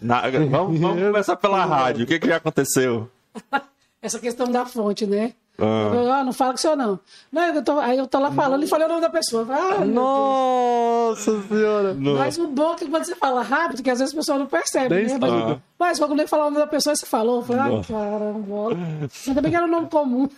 na- 0.00 0.22
Vamos, 0.48 0.78
vamos 0.80 1.02
começar 1.02 1.36
pela 1.36 1.62
rádio. 1.66 2.04
O 2.04 2.06
que, 2.06 2.18
que 2.20 2.26
já 2.28 2.36
aconteceu? 2.36 3.10
Essa 4.00 4.18
questão 4.20 4.48
da 4.50 4.64
fonte, 4.64 5.06
né? 5.06 5.32
Ah. 5.58 5.90
Eu, 5.94 6.12
ah, 6.12 6.24
não 6.24 6.32
fala 6.32 6.52
com 6.52 6.58
o 6.58 6.60
senhor, 6.60 6.76
não. 6.76 6.98
não 7.32 7.42
eu 7.54 7.62
tô- 7.64 7.78
aí 7.78 7.96
eu 7.98 8.06
tô 8.06 8.18
lá 8.18 8.30
falando 8.30 8.62
e 8.62 8.66
falei 8.66 8.86
o 8.86 8.88
nome 8.88 9.00
da 9.00 9.08
pessoa. 9.10 9.42
Eu 9.42 9.52
Ah. 9.52 9.84
Nossa 9.84 11.42
senhora! 11.48 11.94
Mas 11.94 12.36
o 12.38 12.46
bom 12.48 12.72
é 12.72 12.76
que 12.76 12.86
quando 12.86 13.04
você 13.04 13.14
fala 13.14 13.42
rápido, 13.42 13.82
que 13.82 13.90
às 13.90 13.98
vezes 13.98 14.12
a 14.14 14.16
pessoa 14.18 14.38
não 14.38 14.46
percebe, 14.46 14.94
Nem 14.94 15.06
né? 15.06 15.18
Mas, 15.20 15.32
estuda. 15.32 15.62
mas 15.78 15.98
quando 15.98 16.12
ele 16.20 16.26
falar 16.28 16.42
o 16.46 16.50
nome 16.50 16.58
da 16.58 16.66
pessoa, 16.66 16.94
você 16.94 17.06
falou. 17.06 17.36
Eu 17.36 17.42
falei, 17.42 17.76
Nossa. 17.76 17.92
caramba. 17.92 19.08
Ainda 19.26 19.40
bem 19.42 19.50
que 19.50 19.56
era 19.56 19.66
um 19.66 19.70
nome 19.70 19.88
comum. 19.88 20.28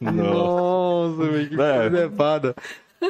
Nossa, 0.00 1.28
que 1.48 1.54
É. 1.54 1.56
coisa 1.56 1.88
levada. 1.90 2.54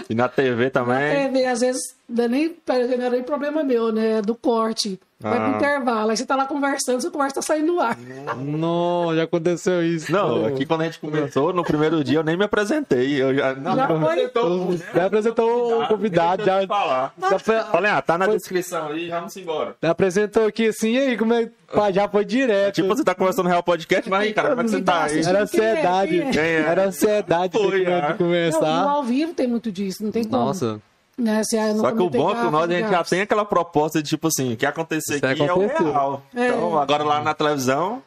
E 0.09 0.15
na 0.15 0.29
TV 0.29 0.69
também? 0.71 0.97
É, 1.43 1.49
às 1.51 1.61
vezes, 1.61 1.83
é 2.17 2.29
nem, 2.29 2.55
não 2.69 3.05
era 3.07 3.11
nem 3.11 3.23
problema 3.23 3.65
meu, 3.65 3.91
né? 3.91 4.21
Do 4.21 4.35
corte. 4.35 5.01
Vai 5.21 5.35
pro 5.37 5.47
Ah. 5.47 5.57
intervalo. 5.57 6.11
Aí 6.11 6.17
você 6.17 6.25
tá 6.25 6.37
lá 6.37 6.47
conversando, 6.47 7.01
sua 7.01 7.11
conversa 7.11 7.35
tá 7.37 7.43
saindo 7.43 7.73
no 7.73 7.81
ar. 7.81 7.97
Não, 8.37 9.13
já 9.17 9.25
aconteceu 9.25 9.83
isso. 9.85 10.13
Não, 10.13 10.45
aqui 10.47 10.65
quando 10.65 10.83
a 10.83 10.85
gente 10.85 10.99
começou, 11.01 11.53
no 11.53 11.65
primeiro 11.65 12.05
dia 12.05 12.19
eu 12.19 12.23
nem 12.23 12.37
me 12.37 12.45
apresentei. 12.45 13.21
Eu 13.21 13.35
já, 13.35 13.55
não, 13.55 13.75
Já 13.77 13.89
me 13.89 13.99
foi? 13.99 14.13
apresentou, 14.13 14.77
Já 14.95 15.07
apresentou 15.07 15.83
o 15.83 15.89
convidado, 15.89 16.45
já, 16.45 16.67
falar. 16.67 17.13
já 17.31 17.39
Falei, 17.39 17.91
ah, 17.91 18.01
tá 18.01 18.17
na 18.17 18.27
descrição 18.29 18.89
aí, 18.89 19.09
vamos 19.09 19.37
embora. 19.37 19.75
já 19.83 19.91
apresentou 19.91 20.47
aqui 20.47 20.69
assim, 20.69 20.93
e 20.93 20.99
aí, 20.99 21.17
como 21.19 21.35
é 21.35 21.51
pá, 21.75 21.91
já 21.91 22.09
foi 22.09 22.25
direto. 22.25 22.77
Tipo, 22.77 22.89
você 22.89 23.03
tá 23.05 23.15
conversando 23.15 23.45
no 23.47 23.51
Real 23.51 23.63
Podcast, 23.63 24.09
mas 24.09 24.21
aí, 24.23 24.33
cara, 24.33 24.51
como 24.51 24.61
é 24.61 24.65
que 24.65 24.71
você 24.71 24.81
tá 24.83 25.03
aí? 25.05 25.21
Era 25.25 25.43
ansiedade, 25.43 26.27
Quem 26.33 26.41
é? 26.41 26.61
era 26.61 26.85
ansiedade 26.87 27.53
de 27.53 27.59
Foi, 27.59 27.81
de 27.81 27.91
é. 27.91 28.01
Não, 28.03 28.09
no 28.11 28.15
começar. 28.17 28.83
ao 28.89 29.03
vivo 29.03 29.35
tem 29.35 29.47
muito 29.49 29.71
disso, 29.73 30.03
não 30.05 30.11
tem 30.13 30.25
como. 30.25 30.45
Nossa, 30.45 30.81
Né? 31.19 31.43
Se, 31.43 31.59
ah, 31.59 31.75
não 31.75 31.81
Só 31.81 31.91
que 31.91 32.01
o 32.01 32.09
bom 32.09 32.31
é 32.31 32.35
que 32.37 32.51
nós 32.51 32.71
a 32.71 32.73
gente 32.73 32.85
já 32.85 32.91
gafe. 32.99 33.11
tem 33.11 33.21
aquela 33.23 33.45
proposta 33.45 34.01
de 34.01 34.09
tipo 34.09 34.29
assim, 34.29 34.53
o 34.53 34.57
que 34.57 34.65
acontecer 34.65 35.17
Isso 35.17 35.27
aqui 35.27 35.43
é 35.43 35.53
o 35.53 35.63
aconteceu. 35.63 35.87
real. 35.93 36.23
É. 36.33 36.49
Então, 36.49 36.79
agora 36.79 37.03
lá 37.03 37.21
na 37.21 37.35
televisão, 37.35 38.01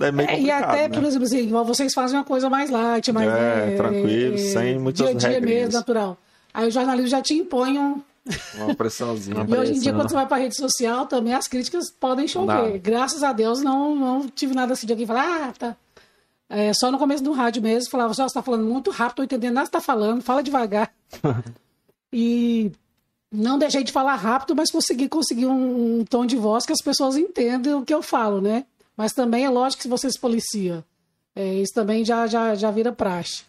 é 0.00 0.10
meio 0.10 0.30
É, 0.30 0.40
e 0.40 0.50
até, 0.50 0.88
né? 0.88 0.94
por 0.94 1.04
exemplo, 1.04 1.26
assim, 1.26 1.40
igual 1.40 1.66
vocês 1.66 1.92
fazem 1.92 2.16
uma 2.18 2.24
coisa 2.24 2.48
mais 2.48 2.70
light, 2.70 3.12
mais 3.12 3.28
É, 3.28 3.74
tranquilo, 3.76 4.38
sem 4.38 4.78
muitas 4.78 5.06
dia 5.16 5.28
a 5.28 5.32
dia 5.32 5.40
mesmo, 5.42 5.74
natural. 5.74 6.16
Aí 6.54 6.66
o 6.66 6.70
jornalismo 6.70 7.08
já 7.10 7.20
te 7.20 7.34
impõe 7.34 7.78
um. 7.78 8.00
Uma 8.56 8.74
pressãozinha. 8.74 9.44
E 9.46 9.54
hoje 9.54 9.72
em 9.74 9.78
dia, 9.78 9.92
quando 9.92 10.08
você 10.08 10.14
vai 10.14 10.26
para 10.26 10.38
rede 10.38 10.56
social, 10.56 11.04
também 11.06 11.34
as 11.34 11.46
críticas 11.46 11.90
podem 11.90 12.26
chover. 12.26 12.70
Não. 12.72 12.78
Graças 12.78 13.22
a 13.22 13.34
Deus, 13.34 13.60
não, 13.62 13.94
não 13.94 14.28
tive 14.28 14.54
nada 14.54 14.72
assim 14.72 14.86
de 14.86 14.94
alguém 14.94 15.06
falar, 15.06 15.48
ah, 15.48 15.52
tá. 15.58 15.76
É, 16.48 16.72
só 16.72 16.90
no 16.90 16.98
começo 16.98 17.22
do 17.22 17.32
rádio 17.32 17.60
mesmo, 17.60 17.90
falava, 17.90 18.14
"Só, 18.14 18.22
você 18.22 18.28
está 18.28 18.40
falando 18.42 18.64
muito 18.64 18.90
rápido, 18.90 19.16
tô 19.16 19.22
entendendo 19.24 19.54
nada 19.54 19.66
que 19.66 19.72
você 19.72 19.76
está 19.78 19.92
falando, 19.92 20.22
fala 20.22 20.42
devagar. 20.42 20.90
e 22.12 22.72
não 23.32 23.58
deixei 23.58 23.82
de 23.84 23.92
falar 23.92 24.14
rápido, 24.14 24.54
mas 24.54 24.70
consegui 24.70 25.08
conseguir 25.08 25.46
um, 25.46 26.00
um 26.00 26.04
tom 26.04 26.24
de 26.24 26.36
voz 26.36 26.64
que 26.64 26.72
as 26.72 26.82
pessoas 26.82 27.16
entendem 27.16 27.74
o 27.74 27.84
que 27.84 27.92
eu 27.92 28.02
falo, 28.02 28.40
né? 28.40 28.64
Mas 28.96 29.12
também 29.12 29.44
é 29.44 29.50
lógico 29.50 29.78
que 29.78 29.82
se 29.82 29.88
você 29.88 30.10
se 30.10 30.18
policia. 30.18 30.84
É, 31.34 31.54
isso 31.54 31.74
também 31.74 32.04
já, 32.04 32.26
já, 32.26 32.54
já 32.54 32.70
vira 32.70 32.92
praxe. 32.92 33.44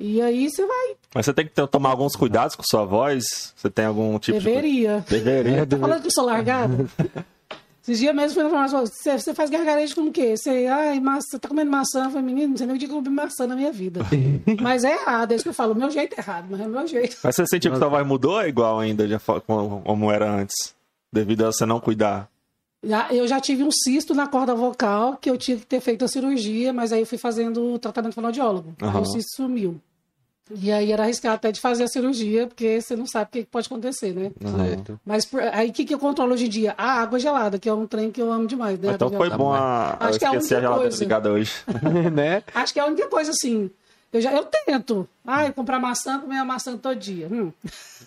E 0.00 0.20
aí 0.22 0.48
você 0.50 0.64
vai, 0.64 0.96
Mas 1.14 1.26
você 1.26 1.34
tem 1.34 1.46
que 1.46 1.66
tomar 1.66 1.90
alguns 1.90 2.16
cuidados 2.16 2.56
com 2.56 2.62
sua 2.64 2.86
voz? 2.86 3.52
Você 3.54 3.68
tem 3.68 3.84
algum 3.84 4.18
tipo 4.18 4.38
de... 4.38 4.44
deveria. 4.44 5.04
Deveria. 5.06 5.66
Tá 5.66 5.76
falando 5.76 6.00
que 6.00 6.06
eu 6.06 6.12
sou 6.12 6.24
largada? 6.24 6.88
Esses 7.82 7.98
dias 7.98 8.14
mesmo 8.14 8.34
fui 8.34 8.42
na 8.42 8.50
farmácia, 8.50 8.78
você, 8.80 9.18
você 9.18 9.32
faz 9.34 9.48
gargarejo 9.48 9.94
com 9.94 10.02
o 10.02 10.12
quê? 10.12 10.36
Você, 10.36 10.66
ai, 10.66 11.00
maçã, 11.00 11.28
você 11.30 11.38
tá 11.38 11.48
comendo 11.48 11.70
maçã? 11.70 12.04
Eu 12.04 12.10
falei, 12.10 12.22
menino, 12.26 12.48
não 12.50 12.56
sei 12.56 12.66
nem 12.66 12.76
o 12.76 12.78
dia 12.78 12.86
que 12.86 12.94
eu 12.94 13.02
comi 13.02 13.14
maçã 13.14 13.46
na 13.46 13.56
minha 13.56 13.72
vida. 13.72 14.00
mas 14.60 14.84
é 14.84 14.92
errado, 14.92 15.32
é 15.32 15.34
isso 15.36 15.44
que 15.44 15.48
eu 15.48 15.54
falo, 15.54 15.72
o 15.72 15.76
meu 15.76 15.90
jeito 15.90 16.14
é 16.14 16.20
errado, 16.20 16.46
mas 16.50 16.60
é 16.60 16.66
o 16.66 16.68
meu 16.68 16.86
jeito. 16.86 17.16
Mas 17.24 17.34
você 17.36 17.46
sentiu 17.46 17.72
que 17.72 17.78
sua 17.78 17.88
voz 17.88 18.06
mudou 18.06 18.32
ou 18.32 18.40
é 18.42 18.48
igual 18.48 18.78
ainda 18.78 19.18
fo- 19.18 19.40
como, 19.40 19.80
como 19.80 20.10
era 20.12 20.30
antes? 20.30 20.74
Devido 21.12 21.44
a 21.46 21.52
você 21.52 21.64
não 21.64 21.80
cuidar? 21.80 22.28
Já- 22.84 23.12
Eu 23.12 23.26
já 23.26 23.40
tive 23.40 23.62
um 23.64 23.70
cisto 23.70 24.14
na 24.14 24.26
corda 24.26 24.54
vocal, 24.54 25.16
que 25.16 25.30
eu 25.30 25.36
tinha 25.38 25.56
que 25.56 25.66
ter 25.66 25.80
feito 25.80 26.04
a 26.04 26.08
cirurgia, 26.08 26.72
mas 26.72 26.92
aí 26.92 27.00
eu 27.00 27.06
fui 27.06 27.18
fazendo 27.18 27.62
o 27.74 27.78
tratamento 27.78 28.14
fonoaudiólogo. 28.14 28.74
Aí 28.80 28.88
Aham. 28.88 29.00
o 29.00 29.04
cisto 29.06 29.36
sumiu. 29.36 29.80
E 30.54 30.72
aí 30.72 30.90
era 30.92 31.04
arriscado 31.04 31.34
até 31.36 31.52
de 31.52 31.60
fazer 31.60 31.84
a 31.84 31.88
cirurgia, 31.88 32.46
porque 32.46 32.80
você 32.80 32.96
não 32.96 33.06
sabe 33.06 33.26
o 33.26 33.32
que 33.32 33.44
pode 33.44 33.66
acontecer, 33.66 34.12
né? 34.14 34.30
Certo. 34.40 34.98
Mas 35.04 35.24
por- 35.24 35.40
aí 35.42 35.70
o 35.70 35.72
que, 35.72 35.84
que 35.84 35.94
eu 35.94 35.98
controlo 35.98 36.32
hoje 36.34 36.46
em 36.46 36.48
dia? 36.48 36.74
A 36.76 37.00
água 37.00 37.18
gelada, 37.18 37.58
que 37.58 37.68
é 37.68 37.72
um 37.74 37.86
trem 37.86 38.10
que 38.10 38.20
eu 38.20 38.32
amo 38.32 38.46
demais, 38.46 38.78
né? 38.78 38.92
Então 38.94 39.10
foi 39.10 39.30
bom 39.30 39.52
a, 39.52 39.96
eu 40.00 40.06
Acho 40.08 40.18
que 40.18 40.24
é 40.24 40.28
a 40.28 40.32
esqueci 40.34 40.54
a 40.54 40.58
única 40.58 40.60
geladeira 40.60 40.88
coisa. 40.90 41.04
ligada 41.04 41.32
hoje. 41.32 41.52
né? 42.12 42.42
Acho 42.54 42.72
que 42.72 42.80
é 42.80 42.82
a 42.82 42.86
única 42.86 43.08
coisa 43.08 43.30
assim. 43.30 43.70
Eu, 44.12 44.20
já, 44.20 44.32
eu 44.32 44.44
tento. 44.44 45.08
Ai, 45.26 45.52
comprar 45.52 45.78
maçã, 45.78 46.18
comer 46.18 46.38
a 46.38 46.44
maçã 46.44 46.76
todo 46.76 46.96
dia. 46.96 47.28
Hum. 47.30 47.52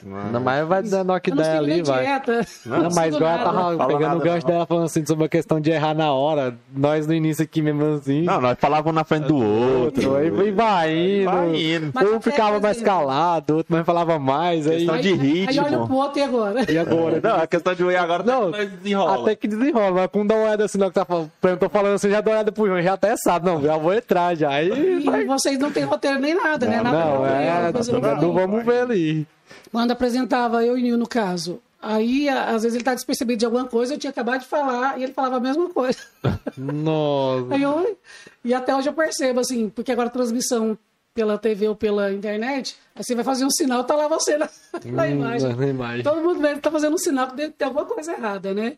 Não, 0.04 0.42
mas 0.42 0.68
vai 0.68 0.82
dando 0.84 1.10
uma 1.12 1.22
não 1.26 1.34
ideia 1.36 1.58
ali, 1.58 1.82
vai. 1.84 2.04
dieta. 2.04 2.46
Não, 2.66 2.90
mas 2.94 3.16
igual 3.16 3.32
ela 3.32 3.38
nada. 3.38 3.44
tava 3.44 3.78
Fala 3.78 3.88
pegando 3.88 4.08
nada, 4.10 4.16
o 4.18 4.20
gancho 4.22 4.46
não. 4.48 4.54
dela 4.54 4.66
falando 4.66 4.86
assim 4.86 5.06
sobre 5.06 5.26
a 5.26 5.30
questão 5.30 5.62
de 5.62 5.70
errar 5.72 5.94
na 5.94 6.12
hora. 6.12 6.58
Nós 6.76 7.08
no 7.08 7.14
início 7.14 7.44
aqui 7.44 7.62
mesmo 7.62 7.86
assim. 7.96 8.24
Não, 8.24 8.42
nós 8.42 8.58
falávamos 8.60 8.96
na 8.96 9.04
frente 9.04 9.28
do 9.28 9.38
outro. 9.38 10.12
outro, 10.12 10.16
aí 10.16 10.26
aí 10.28 10.52
vai 10.52 10.94
indo. 11.22 11.26
Vai 11.32 11.56
indo. 11.76 11.92
Mas 11.94 12.12
um 12.12 12.20
ficava 12.20 12.60
mais 12.60 12.78
exemplo, 12.78 12.94
calado, 12.98 13.56
outro 13.58 13.72
mais 13.74 13.86
falava 13.86 14.20
mais. 14.20 14.68
Aí, 14.68 14.78
Questão 14.78 14.98
de 15.00 15.08
Aí 15.10 15.14
ritmo. 15.16 15.66
olha 15.66 15.80
pro 15.86 15.96
outro 15.96 16.20
e 16.20 16.24
agora. 16.24 16.72
e 16.72 16.78
agora? 16.78 17.22
Não, 17.24 17.36
a 17.42 17.48
questão 17.48 17.74
de 17.76 17.84
ir 17.84 17.96
agora 17.96 18.24
Não, 18.24 18.52
tá 18.52 18.64
desenrola. 18.64 19.22
Até 19.22 19.36
que 19.36 19.48
desenrola, 19.48 19.92
mas 19.92 20.08
quando 20.12 20.28
dá 20.30 20.36
uma 20.36 20.44
olhada 20.46 20.66
assim, 20.66 20.78
não, 20.78 20.88
que 20.90 20.96
tá 20.96 21.06
falando, 21.06 21.32
eu 21.44 21.58
tô 21.58 21.70
falando 21.70 21.94
assim, 21.94 22.10
já 22.10 22.20
dá 22.20 22.32
uma 22.32 22.36
olhada 22.38 22.52
pro 22.52 22.68
João, 22.68 22.82
já 22.82 22.94
até 22.94 23.16
sabe, 23.16 23.46
não, 23.46 23.62
já 23.62 23.78
vou 23.78 23.94
entrar 23.94 24.36
já. 24.36 24.50
Aí, 24.50 24.70
E 25.06 25.26
vocês 25.26 25.58
não 25.60 25.72
têm 25.72 25.84
roteiro 25.84 26.20
nem 26.20 26.34
nada, 26.36 26.66
né? 26.66 26.82
Nada 26.82 26.98
não, 27.06 27.13
ver, 27.22 27.32
é, 27.32 27.92
não, 28.02 28.22
não 28.22 28.34
vamos 28.34 28.66
ver 28.66 28.82
ali. 28.82 29.28
Quando 29.72 29.92
apresentava 29.92 30.64
eu 30.64 30.78
e 30.78 30.82
Nil 30.82 30.98
no 30.98 31.08
caso, 31.08 31.62
aí 31.82 32.30
às 32.30 32.64
vezes 32.64 32.76
ele 32.76 32.84
tá 32.84 32.94
despercebido 32.94 33.40
de 33.40 33.46
alguma 33.46 33.66
coisa, 33.66 33.94
eu 33.94 33.98
tinha 33.98 34.12
acabado 34.12 34.42
de 34.42 34.48
falar 34.48 35.00
e 35.00 35.04
ele 35.04 35.14
falava 35.14 35.38
a 35.38 35.40
mesma 35.40 35.70
coisa. 35.70 36.00
Nossa. 36.58 37.54
Aí 37.54 37.62
eu, 37.62 37.98
e 38.44 38.54
até 38.54 38.76
hoje 38.76 38.90
eu 38.90 38.94
percebo, 38.94 39.40
assim, 39.40 39.70
porque 39.70 39.92
agora 39.92 40.08
a 40.08 40.12
transmissão 40.12 40.78
pela 41.14 41.38
TV 41.38 41.68
ou 41.68 41.76
pela 41.76 42.12
internet, 42.12 42.76
aí 42.96 43.04
você 43.04 43.14
vai 43.14 43.24
fazer 43.24 43.46
um 43.46 43.52
sinal, 43.52 43.84
tá 43.84 43.96
lá 43.96 44.08
você 44.08 44.38
na, 44.38 44.50
na 44.86 45.08
imagem. 45.08 45.52
Hum, 45.52 45.56
na 45.56 45.68
imagem. 45.68 46.04
Todo 46.04 46.22
mundo 46.22 46.40
vê 46.40 46.56
que 46.56 46.62
tá 46.62 46.72
fazendo 46.72 46.96
um 46.96 46.98
sinal 46.98 47.28
que 47.28 47.36
deve 47.36 47.54
ter 47.54 47.66
alguma 47.66 47.86
coisa 47.86 48.14
errada, 48.14 48.54
né? 48.54 48.78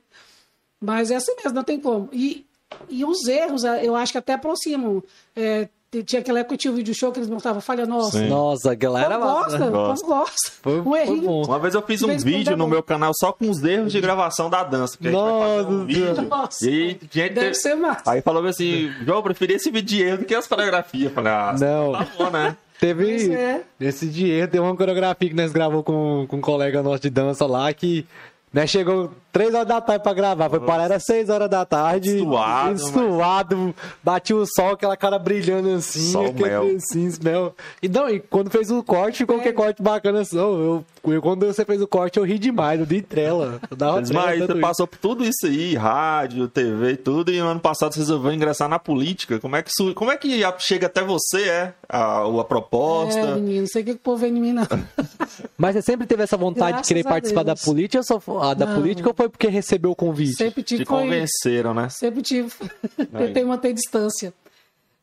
Mas 0.81 1.11
é 1.11 1.15
assim 1.15 1.33
mesmo, 1.37 1.53
não 1.53 1.63
tem 1.63 1.79
como. 1.79 2.09
E, 2.11 2.45
e 2.89 3.05
os 3.05 3.25
erros, 3.27 3.63
eu 3.63 3.95
acho 3.95 4.11
que 4.11 4.17
até 4.17 4.33
aproximam. 4.33 5.01
É, 5.35 5.69
tinha 6.03 6.21
aquela 6.21 6.39
época 6.39 6.55
que 6.55 6.61
tinha 6.61 6.71
o 6.71 6.75
vídeo 6.75 6.93
show 6.93 7.11
que 7.11 7.19
eles 7.19 7.29
mostravam 7.29 7.61
falha 7.61 7.85
nossa. 7.85 8.19
Sim. 8.19 8.27
Nossa, 8.27 8.71
aquela 8.71 9.01
era 9.01 9.17
gosta, 9.17 9.57
como 9.57 9.95
gosta. 10.03 10.51
Foi, 10.61 10.79
um 10.79 10.83
foi 10.83 11.01
errinho. 11.01 11.21
bom. 11.21 11.45
Uma 11.45 11.59
vez 11.59 11.73
eu 11.73 11.81
fiz 11.81 12.01
um 12.03 12.17
vídeo 12.17 12.55
no 12.57 12.67
meu 12.67 12.81
canal 12.83 13.11
só 13.13 13.31
com 13.31 13.49
os 13.49 13.63
erros 13.63 13.91
de 13.91 14.01
gravação 14.01 14.49
da 14.49 14.63
dança. 14.63 14.97
Porque 14.97 15.09
a 15.09 15.11
gente 15.11 15.21
vai 15.21 15.55
fazer 15.55 15.67
um 15.67 15.71
Nossa, 15.71 15.85
vídeo. 15.85 16.21
Nossa. 16.29 16.65
E 16.65 16.69
aí, 16.69 16.99
gente, 17.11 17.33
Deve 17.33 17.53
ser 17.53 17.75
massa. 17.75 18.11
Aí 18.11 18.21
falou 18.21 18.45
assim, 18.45 18.91
João, 19.05 19.17
eu 19.19 19.23
preferi 19.23 19.53
esse 19.53 19.71
vídeo 19.71 19.87
de 19.87 20.03
erro 20.03 20.17
do 20.19 20.25
que 20.25 20.35
as 20.35 20.47
coreografias. 20.47 21.11
Falei, 21.11 21.31
ah, 21.31 21.55
Não. 21.59 21.91
tá 21.91 22.07
bom, 22.17 22.29
né? 22.29 22.57
Teve. 22.79 23.33
É. 23.33 23.61
Esse 23.79 24.07
dia 24.07 24.47
tem 24.47 24.59
uma 24.59 24.75
coreografia 24.75 25.29
que 25.29 25.35
nós 25.35 25.51
gravamos 25.51 25.85
com, 25.85 26.25
com 26.27 26.37
um 26.37 26.41
colega 26.41 26.83
nosso 26.83 27.01
de 27.01 27.09
dança 27.09 27.45
lá 27.45 27.71
que. 27.73 28.05
Né, 28.53 28.65
chegou 28.65 29.11
3 29.35 29.53
horas 29.53 29.67
da 29.67 29.81
tarde 29.81 30.01
pra 30.01 30.13
gravar. 30.13 30.49
Foi 30.49 30.61
parar, 30.61 30.83
era 30.85 30.97
6 30.97 31.29
horas 31.29 31.49
da 31.49 31.65
tarde. 31.65 32.19
Suado, 32.19 32.79
suado. 32.79 33.75
Bati 34.01 34.33
o 34.33 34.45
sol, 34.45 34.71
aquela 34.71 34.95
cara 34.95 35.19
brilhando 35.19 35.69
assim. 35.73 36.11
Sol 36.11 36.27
aquele 36.27 36.47
mel. 36.49 36.75
Assim, 36.77 37.11
mel. 37.21 37.53
E, 37.81 37.89
não, 37.89 38.09
e 38.09 38.21
quando 38.21 38.49
fez 38.49 38.71
o 38.71 38.81
corte, 38.81 39.17
ficou 39.17 39.39
que 39.41 39.51
corte 39.51 39.81
bacana 39.83 40.21
assim. 40.21 40.37
Eu, 40.37 40.85
eu, 41.03 41.21
quando 41.21 41.45
você 41.45 41.65
fez 41.65 41.81
o 41.81 41.87
corte, 41.87 42.17
eu 42.17 42.23
ri 42.23 42.39
demais. 42.39 42.79
Eu 42.79 42.85
dei 42.85 43.01
trela. 43.01 43.59
Eu 43.69 43.75
dava 43.75 43.97
Mas 43.99 44.09
trela, 44.09 44.25
mas 44.25 44.37
você 44.39 44.51
isso. 44.53 44.61
passou 44.61 44.87
por 44.87 44.97
tudo 44.99 45.25
isso 45.25 45.45
aí, 45.45 45.75
rádio, 45.75 46.47
TV 46.47 46.91
e 46.91 46.97
tudo, 46.97 47.29
e 47.29 47.39
no 47.41 47.47
ano 47.47 47.59
passado 47.59 47.93
você 47.93 47.99
resolveu 47.99 48.31
ingressar 48.31 48.69
na 48.69 48.79
política. 48.79 49.37
Como 49.39 49.55
é 49.57 49.61
que, 49.61 49.69
su- 49.69 49.93
como 49.93 50.11
é 50.13 50.17
que 50.17 50.41
chega 50.59 50.87
até 50.87 51.03
você, 51.03 51.41
é? 51.49 51.73
A, 51.89 52.21
a 52.23 52.43
proposta? 52.45 53.19
É, 53.19 53.35
menino, 53.35 53.59
não 53.61 53.67
sei 53.67 53.81
o 53.81 53.85
que 53.85 53.91
o 53.91 53.97
povo 53.97 54.17
vê 54.17 54.27
em 54.29 54.31
mim, 54.39 54.53
não. 54.53 54.63
Mas 55.57 55.75
você 55.75 55.81
sempre 55.81 56.07
teve 56.07 56.23
essa 56.23 56.37
vontade 56.37 56.69
Graças 56.71 56.87
de 56.87 56.93
querer 56.93 57.03
participar 57.03 57.43
da 57.43 57.53
Deus. 57.53 57.65
política, 57.65 57.97
ou 57.99 58.21
só, 58.21 58.41
ah, 58.41 58.53
da 58.53 58.65
Não. 58.65 58.75
política 58.75 59.09
ou 59.09 59.13
foi 59.15 59.24
porque 59.29 59.47
recebeu 59.47 59.91
o 59.91 59.95
convite? 59.95 60.35
Sempre 60.35 60.63
tive 60.63 60.83
Te 60.83 60.87
foi- 60.87 61.03
convenceram, 61.03 61.73
né? 61.73 61.89
Sempre 61.89 62.21
tive. 62.21 62.51
Tentei 63.17 63.43
manter 63.43 63.73
distância. 63.73 64.33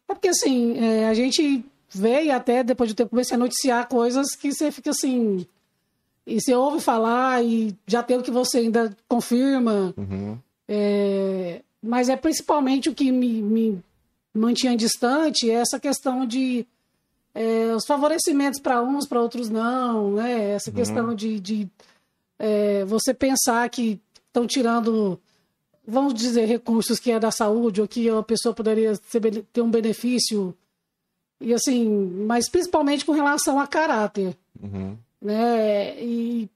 É 0.08 0.14
porque, 0.14 0.28
assim, 0.28 0.78
é, 0.78 1.08
a 1.08 1.14
gente 1.14 1.64
vê 1.88 2.24
e 2.24 2.30
até 2.30 2.62
depois 2.62 2.88
de 2.88 2.92
um 2.92 2.96
tempo 2.96 3.10
comecei 3.10 3.34
a 3.34 3.38
noticiar 3.38 3.88
coisas 3.88 4.34
que 4.34 4.52
você 4.52 4.70
fica 4.70 4.90
assim. 4.90 5.46
E 6.26 6.40
você 6.40 6.54
ouve 6.54 6.80
falar 6.80 7.44
e 7.44 7.74
já 7.86 8.02
tem 8.02 8.16
o 8.16 8.22
que 8.22 8.30
você 8.30 8.58
ainda 8.58 8.96
confirma. 9.08 9.94
É, 10.68 11.60
mas 11.82 12.08
é 12.08 12.16
principalmente 12.16 12.88
o 12.88 12.94
que 12.94 13.10
me, 13.10 13.42
me 13.42 13.82
mantinha 14.32 14.76
distante 14.76 15.50
é 15.50 15.54
essa 15.54 15.80
questão 15.80 16.24
de 16.24 16.64
é, 17.34 17.74
os 17.74 17.84
favorecimentos 17.86 18.60
para 18.60 18.80
uns, 18.82 19.06
para 19.06 19.20
outros 19.20 19.48
não, 19.50 20.12
né? 20.12 20.50
Essa 20.50 20.70
questão 20.70 21.14
de, 21.14 21.40
de 21.40 21.68
é, 22.38 22.84
você 22.84 23.12
pensar 23.12 23.68
que 23.68 24.00
estão 24.32 24.46
tirando, 24.46 25.20
vamos 25.86 26.14
dizer, 26.14 26.46
recursos 26.46 26.98
que 26.98 27.12
é 27.12 27.20
da 27.20 27.30
saúde 27.30 27.82
ou 27.82 27.86
que 27.86 28.08
a 28.08 28.22
pessoa 28.22 28.54
poderia 28.54 28.94
ter 29.52 29.60
um 29.60 29.70
benefício. 29.70 30.54
E 31.38 31.52
assim, 31.52 31.88
mas 32.26 32.48
principalmente 32.48 33.04
com 33.04 33.12
relação 33.12 33.60
a 33.60 33.66
caráter. 33.66 34.36
Né? 35.20 36.02
E 36.02 36.48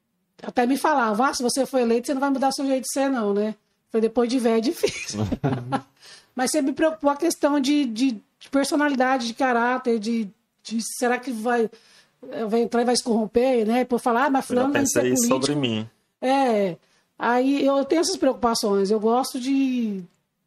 até 0.42 0.66
me 0.66 0.76
falavam, 0.76 1.26
ah, 1.26 1.34
se 1.34 1.42
você 1.42 1.66
for 1.66 1.78
eleito, 1.78 2.06
você 2.06 2.14
não 2.14 2.20
vai 2.20 2.30
mudar 2.30 2.52
seu 2.52 2.66
jeito 2.66 2.84
de 2.84 2.92
ser, 2.92 3.10
não, 3.10 3.34
né? 3.34 3.54
Foi 3.90 4.00
depois 4.00 4.28
de 4.28 4.38
velho 4.38 4.56
é 4.56 4.60
difícil. 4.60 5.20
mas 6.34 6.50
sempre 6.50 6.70
me 6.70 6.76
preocupou 6.76 7.10
a 7.10 7.16
questão 7.16 7.60
de, 7.60 7.84
de, 7.84 8.12
de 8.12 8.50
personalidade, 8.50 9.26
de 9.26 9.34
caráter, 9.34 9.98
de, 9.98 10.28
de 10.62 10.78
será 10.98 11.18
que 11.18 11.30
vai, 11.30 11.70
vai 12.48 12.60
entrar 12.60 12.82
e 12.82 12.84
vai 12.84 12.96
se 12.96 13.02
corromper, 13.02 13.66
né? 13.66 13.84
Por 13.84 14.00
falar, 14.00 14.26
ah, 14.26 14.30
mas 14.30 14.46
fulano 14.46 14.72
vai 14.72 14.86
ser 14.86 15.06
isso 15.06 15.28
político. 15.28 15.46
sobre 15.46 15.54
mim. 15.54 15.88
É. 16.20 16.76
Aí 17.18 17.64
eu 17.64 17.84
tenho 17.84 18.00
essas 18.00 18.16
preocupações. 18.16 18.90
Eu 18.90 19.00
gosto 19.00 19.40
de. 19.40 20.02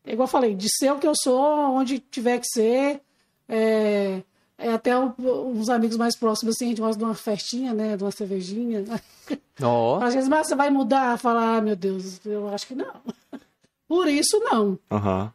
Igual 0.05 0.25
eu 0.27 0.31
falei, 0.31 0.55
de 0.55 0.67
ser 0.69 0.91
o 0.91 0.99
que 0.99 1.07
eu 1.07 1.13
sou, 1.15 1.41
onde 1.71 1.99
tiver 1.99 2.39
que 2.39 2.47
ser. 2.47 3.01
É, 3.47 4.21
é 4.57 4.71
até 4.73 4.95
o- 4.97 5.13
os 5.57 5.69
amigos 5.69 5.97
mais 5.97 6.15
próximos, 6.15 6.55
assim, 6.55 6.65
a 6.65 6.69
gente 6.69 6.81
gosta 6.81 6.97
de 6.97 7.03
uma 7.03 7.15
festinha, 7.15 7.73
né? 7.73 7.97
De 7.97 8.03
uma 8.03 8.11
cervejinha. 8.11 8.83
Ó. 9.61 9.99
Às 10.03 10.13
vezes, 10.13 10.29
mas 10.29 10.47
você 10.47 10.55
vai 10.55 10.69
mudar, 10.69 11.17
falar, 11.17 11.57
ah, 11.57 11.61
meu 11.61 11.75
Deus, 11.75 12.23
eu 12.25 12.47
acho 12.49 12.67
que 12.67 12.75
não. 12.75 12.93
Por 13.87 14.07
isso, 14.07 14.39
não. 14.39 14.77
Aham. 14.91 15.33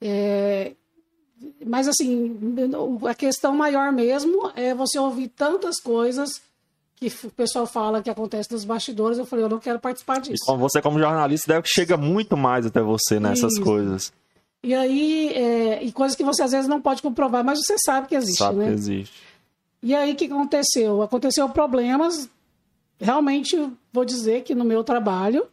É, 0.00 0.74
mas 1.66 1.88
assim, 1.88 2.38
a 3.08 3.14
questão 3.14 3.54
maior 3.54 3.90
mesmo 3.92 4.52
é 4.54 4.72
você 4.74 4.98
ouvir 4.98 5.28
tantas 5.28 5.80
coisas 5.80 6.40
que 6.98 7.26
o 7.26 7.30
pessoal 7.30 7.66
fala 7.66 8.02
que 8.02 8.10
acontece 8.10 8.50
nos 8.52 8.64
bastidores. 8.64 9.18
Eu 9.18 9.24
falei, 9.26 9.44
eu 9.44 9.48
não 9.48 9.58
quero 9.58 9.78
participar 9.78 10.18
E 10.18 10.22
disso. 10.22 10.44
como 10.44 10.58
você, 10.58 10.82
como 10.82 10.98
jornalista, 10.98 11.52
deve 11.52 11.62
que 11.62 11.68
chega 11.68 11.96
muito 11.96 12.36
mais 12.36 12.66
até 12.66 12.80
você 12.82 13.20
nessas 13.20 13.52
Isso. 13.52 13.62
coisas. 13.62 14.12
E 14.62 14.74
aí, 14.74 15.28
é, 15.34 15.84
e 15.84 15.92
coisas 15.92 16.16
que 16.16 16.24
você 16.24 16.42
às 16.42 16.50
vezes 16.50 16.66
não 16.68 16.80
pode 16.80 17.00
comprovar, 17.00 17.44
mas 17.44 17.60
você 17.64 17.76
sabe 17.78 18.08
que 18.08 18.16
existe, 18.16 18.38
Sabe 18.38 18.58
né? 18.58 18.66
que 18.66 18.72
existe. 18.72 19.22
E 19.80 19.94
aí, 19.94 20.12
o 20.12 20.16
que 20.16 20.24
aconteceu? 20.24 21.00
Aconteceu 21.02 21.48
problemas, 21.48 22.28
realmente, 23.00 23.56
vou 23.92 24.04
dizer 24.04 24.42
que 24.42 24.56
no 24.56 24.64
meu 24.64 24.82
trabalho, 24.82 25.46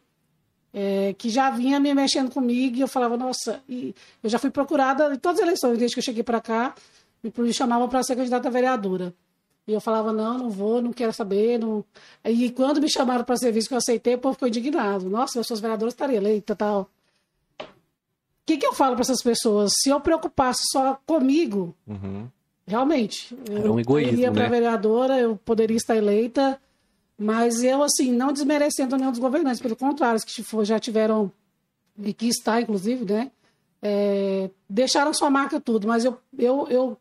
é, 0.74 1.14
que 1.16 1.30
já 1.30 1.52
vinha 1.52 1.80
me 1.80 1.94
mexendo 1.94 2.32
comigo, 2.32 2.78
e 2.78 2.82
eu 2.82 2.88
falava, 2.88 3.16
nossa, 3.16 3.62
e 3.70 3.94
eu 4.24 4.30
já 4.30 4.40
fui 4.40 4.50
procurada 4.50 5.14
em 5.14 5.18
todas 5.20 5.40
as 5.40 5.46
eleições, 5.46 5.78
desde 5.78 5.94
que 5.96 6.00
eu 6.00 6.04
cheguei 6.04 6.24
para 6.24 6.42
cá, 6.42 6.74
me 7.24 7.32
me 7.38 7.54
chamavam 7.54 7.88
para 7.88 8.02
ser 8.02 8.16
candidata 8.16 8.48
a 8.48 8.52
vereadora. 8.52 9.14
E 9.68 9.74
eu 9.74 9.82
falava, 9.82 10.14
não, 10.14 10.38
não 10.38 10.50
vou, 10.50 10.82
não 10.82 10.94
quero 10.94 11.12
saber. 11.12 11.58
Não... 11.60 11.84
E 12.24 12.52
quando 12.52 12.80
me 12.80 12.90
chamaram 12.90 13.24
para 13.24 13.36
serviço 13.38 13.68
que 13.68 13.74
eu 13.74 13.80
aceitei, 13.80 14.14
o 14.16 14.20
povo 14.20 14.34
ficou 14.36 14.48
indignado. 14.48 15.10
Nossa, 15.10 15.40
eu 15.40 15.44
sou 15.44 15.58
vereadora, 15.58 15.90
estaria 15.90 16.18
eleita 16.18 16.54
e 16.54 16.56
tal. 16.56 16.90
O 17.62 17.66
que, 18.46 18.58
que 18.58 18.66
eu 18.66 18.74
falo 18.74 18.94
para 18.94 19.02
essas 19.02 19.24
pessoas? 19.24 19.72
Se 19.82 19.90
eu 19.90 20.00
preocupasse 20.00 20.62
só 20.72 21.00
comigo, 21.06 21.76
Uhum. 21.88 22.28
realmente, 22.68 23.36
Era 23.50 23.72
um 23.72 23.74
eu 23.74 23.80
egoísmo, 23.80 24.14
iria 24.14 24.32
para 24.32 24.44
né? 24.44 24.50
vereadora, 24.50 25.18
eu 25.18 25.36
poderia 25.36 25.76
estar 25.76 25.96
eleita, 25.96 26.62
mas 27.18 27.64
eu, 27.64 27.82
assim, 27.82 28.12
não 28.12 28.32
desmerecendo 28.32 28.98
nenhum 28.98 29.10
dos 29.10 29.20
governantes, 29.20 29.60
pelo 29.62 29.76
contrário, 29.76 30.18
os 30.18 30.24
que 30.24 30.44
já 30.64 30.80
tiveram, 30.80 31.32
e 31.98 32.14
que 32.14 32.28
está, 32.28 32.62
inclusive, 32.62 33.04
né, 33.12 33.32
é, 33.82 34.50
deixaram 34.70 35.12
sua 35.12 35.32
marca 35.32 35.60
tudo, 35.60 35.88
mas 35.88 36.06
eu, 36.06 36.16
eu, 36.38 36.68
eu 36.70 36.98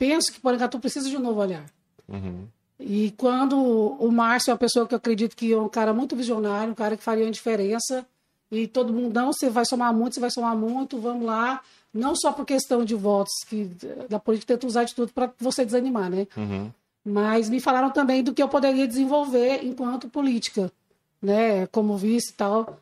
penso 0.00 0.32
que 0.32 0.40
Porangatu 0.40 0.80
precisa 0.80 1.10
de 1.10 1.16
um 1.16 1.20
novo 1.20 1.40
olhar. 1.40 1.66
Uhum. 2.08 2.46
E 2.80 3.12
quando 3.18 3.54
o 3.58 4.10
Márcio 4.10 4.50
é 4.50 4.54
uma 4.54 4.58
pessoa 4.58 4.86
que 4.86 4.94
eu 4.94 4.96
acredito 4.96 5.36
que 5.36 5.52
é 5.52 5.58
um 5.58 5.68
cara 5.68 5.92
muito 5.92 6.16
visionário, 6.16 6.72
um 6.72 6.74
cara 6.74 6.96
que 6.96 7.02
faria 7.02 7.26
uma 7.26 7.30
diferença, 7.30 8.06
e 8.50 8.66
todo 8.66 8.94
mundo, 8.94 9.12
não, 9.14 9.30
você 9.30 9.50
vai 9.50 9.66
somar 9.66 9.92
muito, 9.92 10.14
você 10.14 10.20
vai 10.20 10.30
somar 10.30 10.56
muito, 10.56 10.98
vamos 10.98 11.26
lá. 11.26 11.60
Não 11.92 12.16
só 12.16 12.32
por 12.32 12.46
questão 12.46 12.82
de 12.82 12.94
votos, 12.94 13.34
que 13.46 13.70
da 14.08 14.18
política 14.18 14.54
tenta 14.54 14.66
usar 14.66 14.84
de 14.84 14.94
tudo 14.94 15.12
para 15.12 15.30
você 15.38 15.66
desanimar, 15.66 16.08
né? 16.08 16.26
Uhum. 16.34 16.70
Mas 17.04 17.50
me 17.50 17.60
falaram 17.60 17.90
também 17.90 18.22
do 18.22 18.32
que 18.32 18.42
eu 18.42 18.48
poderia 18.48 18.88
desenvolver 18.88 19.60
enquanto 19.62 20.08
política, 20.08 20.72
né? 21.20 21.66
Como 21.66 21.98
vice 21.98 22.30
e 22.32 22.34
tal. 22.34 22.78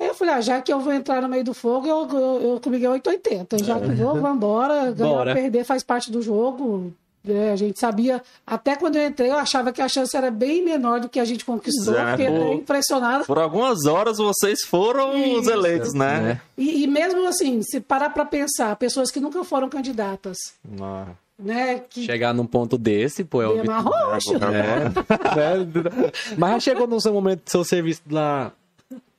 Aí 0.00 0.06
eu 0.06 0.14
falei, 0.14 0.34
ah, 0.34 0.40
já 0.40 0.62
que 0.62 0.72
eu 0.72 0.80
vou 0.80 0.92
entrar 0.94 1.20
no 1.20 1.28
meio 1.28 1.44
do 1.44 1.52
fogo, 1.52 1.86
eu, 1.86 2.08
eu, 2.10 2.52
eu 2.52 2.60
comigo 2.60 2.86
é 2.86 2.88
880. 2.88 3.62
Já 3.62 3.78
que 3.78 3.88
vou, 3.88 4.18
vambora. 4.18 4.90
Ganhar 4.92 5.14
Bora. 5.14 5.34
perder 5.34 5.62
faz 5.64 5.82
parte 5.82 6.10
do 6.10 6.22
jogo. 6.22 6.90
É, 7.28 7.52
a 7.52 7.56
gente 7.56 7.78
sabia, 7.78 8.22
até 8.46 8.76
quando 8.76 8.96
eu 8.96 9.06
entrei, 9.06 9.28
eu 9.30 9.36
achava 9.36 9.72
que 9.72 9.82
a 9.82 9.88
chance 9.90 10.16
era 10.16 10.30
bem 10.30 10.64
menor 10.64 11.00
do 11.00 11.08
que 11.10 11.20
a 11.20 11.24
gente 11.26 11.44
conquistou. 11.44 11.94
É, 11.94 12.12
Fiquei 12.12 12.28
até 12.28 12.54
impressionado. 12.54 13.26
Por 13.26 13.38
algumas 13.38 13.84
horas 13.84 14.16
vocês 14.16 14.62
foram 14.64 15.10
os 15.36 15.42
Isso. 15.42 15.50
eleitos, 15.50 15.92
né? 15.92 16.40
E, 16.56 16.82
e 16.82 16.86
mesmo 16.86 17.26
assim, 17.28 17.60
se 17.62 17.78
parar 17.78 18.08
para 18.08 18.24
pensar, 18.24 18.74
pessoas 18.76 19.10
que 19.10 19.20
nunca 19.20 19.44
foram 19.44 19.68
candidatas, 19.68 20.38
Ah, 20.80 21.08
né? 21.38 21.82
Que 21.90 22.06
Chegar 22.06 22.32
num 22.32 22.46
ponto 22.46 22.78
desse, 22.78 23.22
pô, 23.22 23.42
é 23.42 23.48
o 23.48 23.58
é 23.60 23.64
mais 23.64 23.84
roxo. 23.84 24.32
É. 24.40 26.34
Mas 26.38 26.52
já 26.52 26.60
chegou 26.60 26.86
no 26.86 26.98
seu 27.02 27.12
momento 27.12 27.44
do 27.44 27.50
seu 27.50 27.64
serviço 27.64 28.00
lá. 28.10 28.50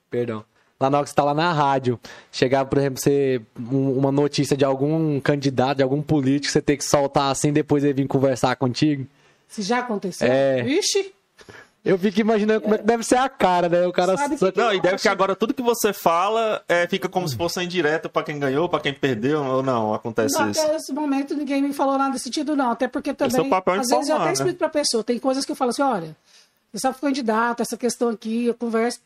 Perdão. 0.10 0.44
Lá 0.82 0.90
na 0.90 0.98
hora 0.98 1.04
que 1.06 1.10
você 1.12 1.16
tá 1.16 1.24
lá 1.24 1.34
na 1.34 1.54
rádio. 1.54 2.00
Chegar, 2.32 2.66
por 2.66 2.78
exemplo, 2.80 3.00
você. 3.00 3.42
um- 3.60 3.98
uma 3.98 4.12
notícia 4.12 4.58
de 4.58 4.66
algum 4.66 5.20
candidato, 5.20 5.78
de 5.78 5.84
algum 5.84 6.02
político, 6.02 6.52
você 6.52 6.62
ter 6.62 6.78
que 6.78 6.84
soltar 6.84 7.32
assim 7.32 7.54
depois 7.54 7.84
ele 7.84 7.94
vir 7.94 8.08
conversar 8.08 8.56
contigo. 8.56 9.06
Se 9.48 9.62
já 9.62 9.80
aconteceu. 9.80 10.28
É. 10.32 10.64
Vixe, 10.64 11.14
Eu 11.84 11.98
fico 11.98 12.22
imaginando 12.22 12.62
como 12.62 12.76
é 12.76 12.78
que 12.78 12.84
deve 12.84 13.02
ser 13.04 13.16
a 13.18 13.28
cara, 13.28 13.68
né? 13.68 13.88
O 13.88 13.92
cara. 13.92 14.16
Sabe 14.16 14.38
só- 14.38 14.52
que- 14.52 14.60
Não, 14.60 14.72
e 14.72 14.80
deve 14.80 14.98
que 14.98 15.08
agora 15.10 15.36
tudo 15.36 15.52
que 15.52 15.64
você 15.64 15.92
fala 15.92 16.62
é, 16.70 16.88
fica 16.88 17.10
como 17.10 17.28
se 17.28 17.36
fosse 17.36 17.60
indireto 17.60 18.08
pra 18.08 18.22
quem 18.22 18.38
ganhou, 18.38 18.70
pra 18.70 18.80
quem 18.80 18.94
perdeu, 18.94 19.44
ou 19.44 19.64
não? 19.64 19.92
Acontece 19.92 20.38
não, 20.40 20.52
isso. 20.52 20.62
até 20.62 20.76
esse 20.76 20.94
momento 20.94 21.34
ninguém 21.34 21.60
me 21.60 21.74
falou 21.74 21.98
nada 21.98 22.12
nesse 22.12 22.26
sentido, 22.26 22.56
não. 22.56 22.70
Até 22.70 22.88
porque 22.88 23.16
também. 23.16 23.32
Seu 23.34 23.50
papel 23.50 23.74
é 23.76 23.80
às 23.80 23.88
vezes 23.90 24.10
eu 24.10 24.16
até 24.16 24.26
né? 24.26 24.34
explico 24.34 24.60
pra 24.60 24.70
pessoa. 24.70 25.04
Tem 25.04 25.18
coisas 25.18 25.44
que 25.44 25.52
eu 25.52 25.56
falo 25.56 25.72
assim: 25.72 25.82
olha, 25.82 26.16
você 26.72 26.82
sabe 26.82 27.00
candidato, 27.02 27.62
essa 27.62 27.76
questão 27.76 28.10
aqui, 28.10 28.46
eu 28.46 28.54
converso 28.54 29.00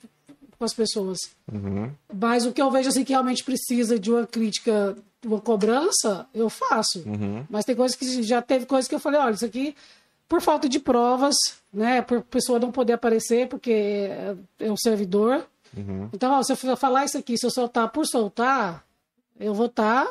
com 0.57 0.65
as 0.65 0.73
pessoas. 0.73 1.17
Uhum. 1.51 1.91
Mas 2.13 2.45
o 2.45 2.51
que 2.51 2.61
eu 2.61 2.71
vejo 2.71 2.89
assim 2.89 3.03
que 3.03 3.13
realmente 3.13 3.43
precisa 3.43 3.99
de 3.99 4.11
uma 4.11 4.25
crítica, 4.25 4.95
uma 5.23 5.39
cobrança, 5.39 6.27
eu 6.33 6.49
faço. 6.49 6.99
Uhum. 7.05 7.45
Mas 7.49 7.65
tem 7.65 7.75
coisas 7.75 7.97
que 7.97 8.23
já 8.23 8.41
teve 8.41 8.65
coisas 8.65 8.87
que 8.87 8.95
eu 8.95 8.99
falei, 8.99 9.19
olha, 9.19 9.33
isso 9.33 9.45
aqui 9.45 9.75
por 10.27 10.41
falta 10.41 10.67
de 10.67 10.79
provas, 10.79 11.35
né, 11.71 12.01
por 12.01 12.21
pessoa 12.23 12.59
não 12.59 12.71
poder 12.71 12.93
aparecer 12.93 13.47
porque 13.47 14.09
é, 14.59 14.71
um 14.71 14.77
servidor. 14.77 15.45
Uhum. 15.75 16.09
Então, 16.13 16.31
ó, 16.31 16.41
se 16.41 16.51
eu 16.51 16.77
falar 16.77 17.05
isso 17.05 17.17
aqui, 17.17 17.37
se 17.37 17.45
eu 17.45 17.51
soltar 17.51 17.89
por 17.89 18.05
soltar, 18.07 18.83
eu 19.39 19.53
vou 19.53 19.67
estar 19.67 20.07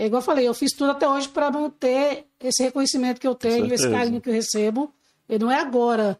é 0.00 0.06
igual 0.06 0.20
eu 0.20 0.24
falei, 0.24 0.48
eu 0.48 0.54
fiz 0.54 0.72
tudo 0.72 0.92
até 0.92 1.06
hoje 1.06 1.28
para 1.28 1.50
manter 1.50 2.24
esse 2.42 2.62
reconhecimento 2.62 3.20
que 3.20 3.28
eu 3.28 3.34
tenho, 3.34 3.70
esse 3.74 3.90
carinho 3.90 4.18
que 4.18 4.30
eu 4.30 4.32
recebo. 4.32 4.90
Não 5.38 5.50
é 5.50 5.60
agora 5.60 6.18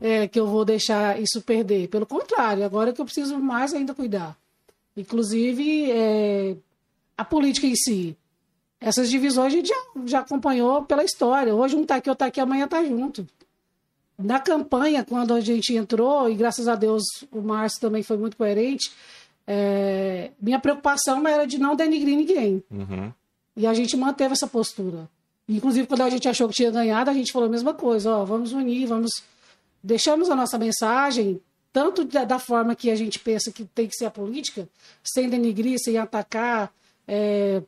É. 0.00 0.22
é, 0.22 0.28
que 0.28 0.38
eu 0.38 0.46
vou 0.46 0.64
deixar 0.64 1.20
isso 1.20 1.40
perder. 1.42 1.88
Pelo 1.88 2.06
contrário, 2.06 2.64
agora 2.64 2.90
é 2.90 2.92
que 2.92 3.00
eu 3.00 3.04
preciso 3.04 3.38
mais 3.38 3.72
ainda 3.74 3.94
cuidar. 3.94 4.36
Inclusive, 4.96 5.90
é, 5.90 6.56
a 7.16 7.24
política 7.24 7.66
em 7.66 7.74
si. 7.74 8.16
Essas 8.80 9.08
divisões 9.08 9.52
a 9.52 9.56
gente 9.56 9.68
já, 9.68 9.82
já 10.04 10.18
acompanhou 10.20 10.82
pela 10.82 11.04
história. 11.04 11.54
Hoje 11.54 11.76
um 11.76 11.84
tá 11.84 11.96
aqui, 11.96 12.10
outro 12.10 12.20
tá 12.20 12.26
aqui, 12.26 12.40
amanhã 12.40 12.66
tá 12.66 12.84
junto. 12.84 13.26
Na 14.18 14.38
campanha, 14.38 15.04
quando 15.04 15.32
a 15.32 15.40
gente 15.40 15.74
entrou, 15.74 16.28
e 16.28 16.34
graças 16.34 16.68
a 16.68 16.74
Deus 16.74 17.02
o 17.30 17.40
Márcio 17.40 17.80
também 17.80 18.02
foi 18.02 18.16
muito 18.16 18.36
coerente, 18.36 18.92
é, 19.46 20.30
minha 20.40 20.58
preocupação 20.58 21.26
era 21.26 21.46
de 21.46 21.58
não 21.58 21.74
denigrir 21.74 22.16
ninguém. 22.16 22.62
Uhum. 22.70 23.12
E 23.56 23.66
a 23.66 23.74
gente 23.74 23.96
manteve 23.96 24.32
essa 24.32 24.46
postura. 24.46 25.08
Inclusive, 25.48 25.86
quando 25.86 26.02
a 26.02 26.10
gente 26.10 26.28
achou 26.28 26.48
que 26.48 26.54
tinha 26.54 26.70
ganhado, 26.70 27.10
a 27.10 27.14
gente 27.14 27.32
falou 27.32 27.48
a 27.48 27.50
mesma 27.50 27.74
coisa. 27.74 28.10
Ó, 28.16 28.24
vamos 28.24 28.52
unir, 28.52 28.86
vamos. 28.86 29.10
Deixamos 29.82 30.30
a 30.30 30.36
nossa 30.36 30.56
mensagem, 30.58 31.40
tanto 31.72 32.04
da, 32.04 32.24
da 32.24 32.38
forma 32.38 32.74
que 32.74 32.90
a 32.90 32.94
gente 32.96 33.18
pensa 33.18 33.50
que 33.50 33.64
tem 33.64 33.86
que 33.88 33.96
ser 33.96 34.06
a 34.06 34.10
política, 34.10 34.68
sem 35.02 35.28
denigrir, 35.28 35.78
sem 35.82 35.98
atacar. 35.98 36.72
é, 37.08 37.60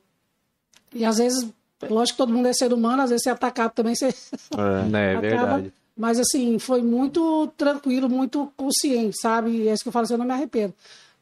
E 0.93 1.03
às 1.03 1.17
vezes, 1.17 1.47
lógico 1.89 2.15
que 2.15 2.23
todo 2.23 2.31
mundo 2.33 2.47
é 2.47 2.53
ser 2.53 2.71
humano, 2.71 3.03
às 3.03 3.09
vezes 3.09 3.23
ser 3.23 3.31
atacado 3.31 3.73
também 3.73 3.93
você 3.95 4.05
É. 4.07 4.09
É 4.09 5.15
acaba. 5.17 5.21
verdade. 5.21 5.73
Mas 5.97 6.19
assim, 6.19 6.59
foi 6.59 6.81
muito 6.81 7.47
tranquilo, 7.57 8.09
muito 8.09 8.51
consciente, 8.57 9.17
sabe? 9.19 9.67
É 9.67 9.73
isso 9.73 9.83
que 9.83 9.87
eu 9.89 9.93
falo 9.93 10.03
assim, 10.03 10.13
eu 10.13 10.17
não 10.17 10.25
me 10.25 10.33
arrependo. 10.33 10.73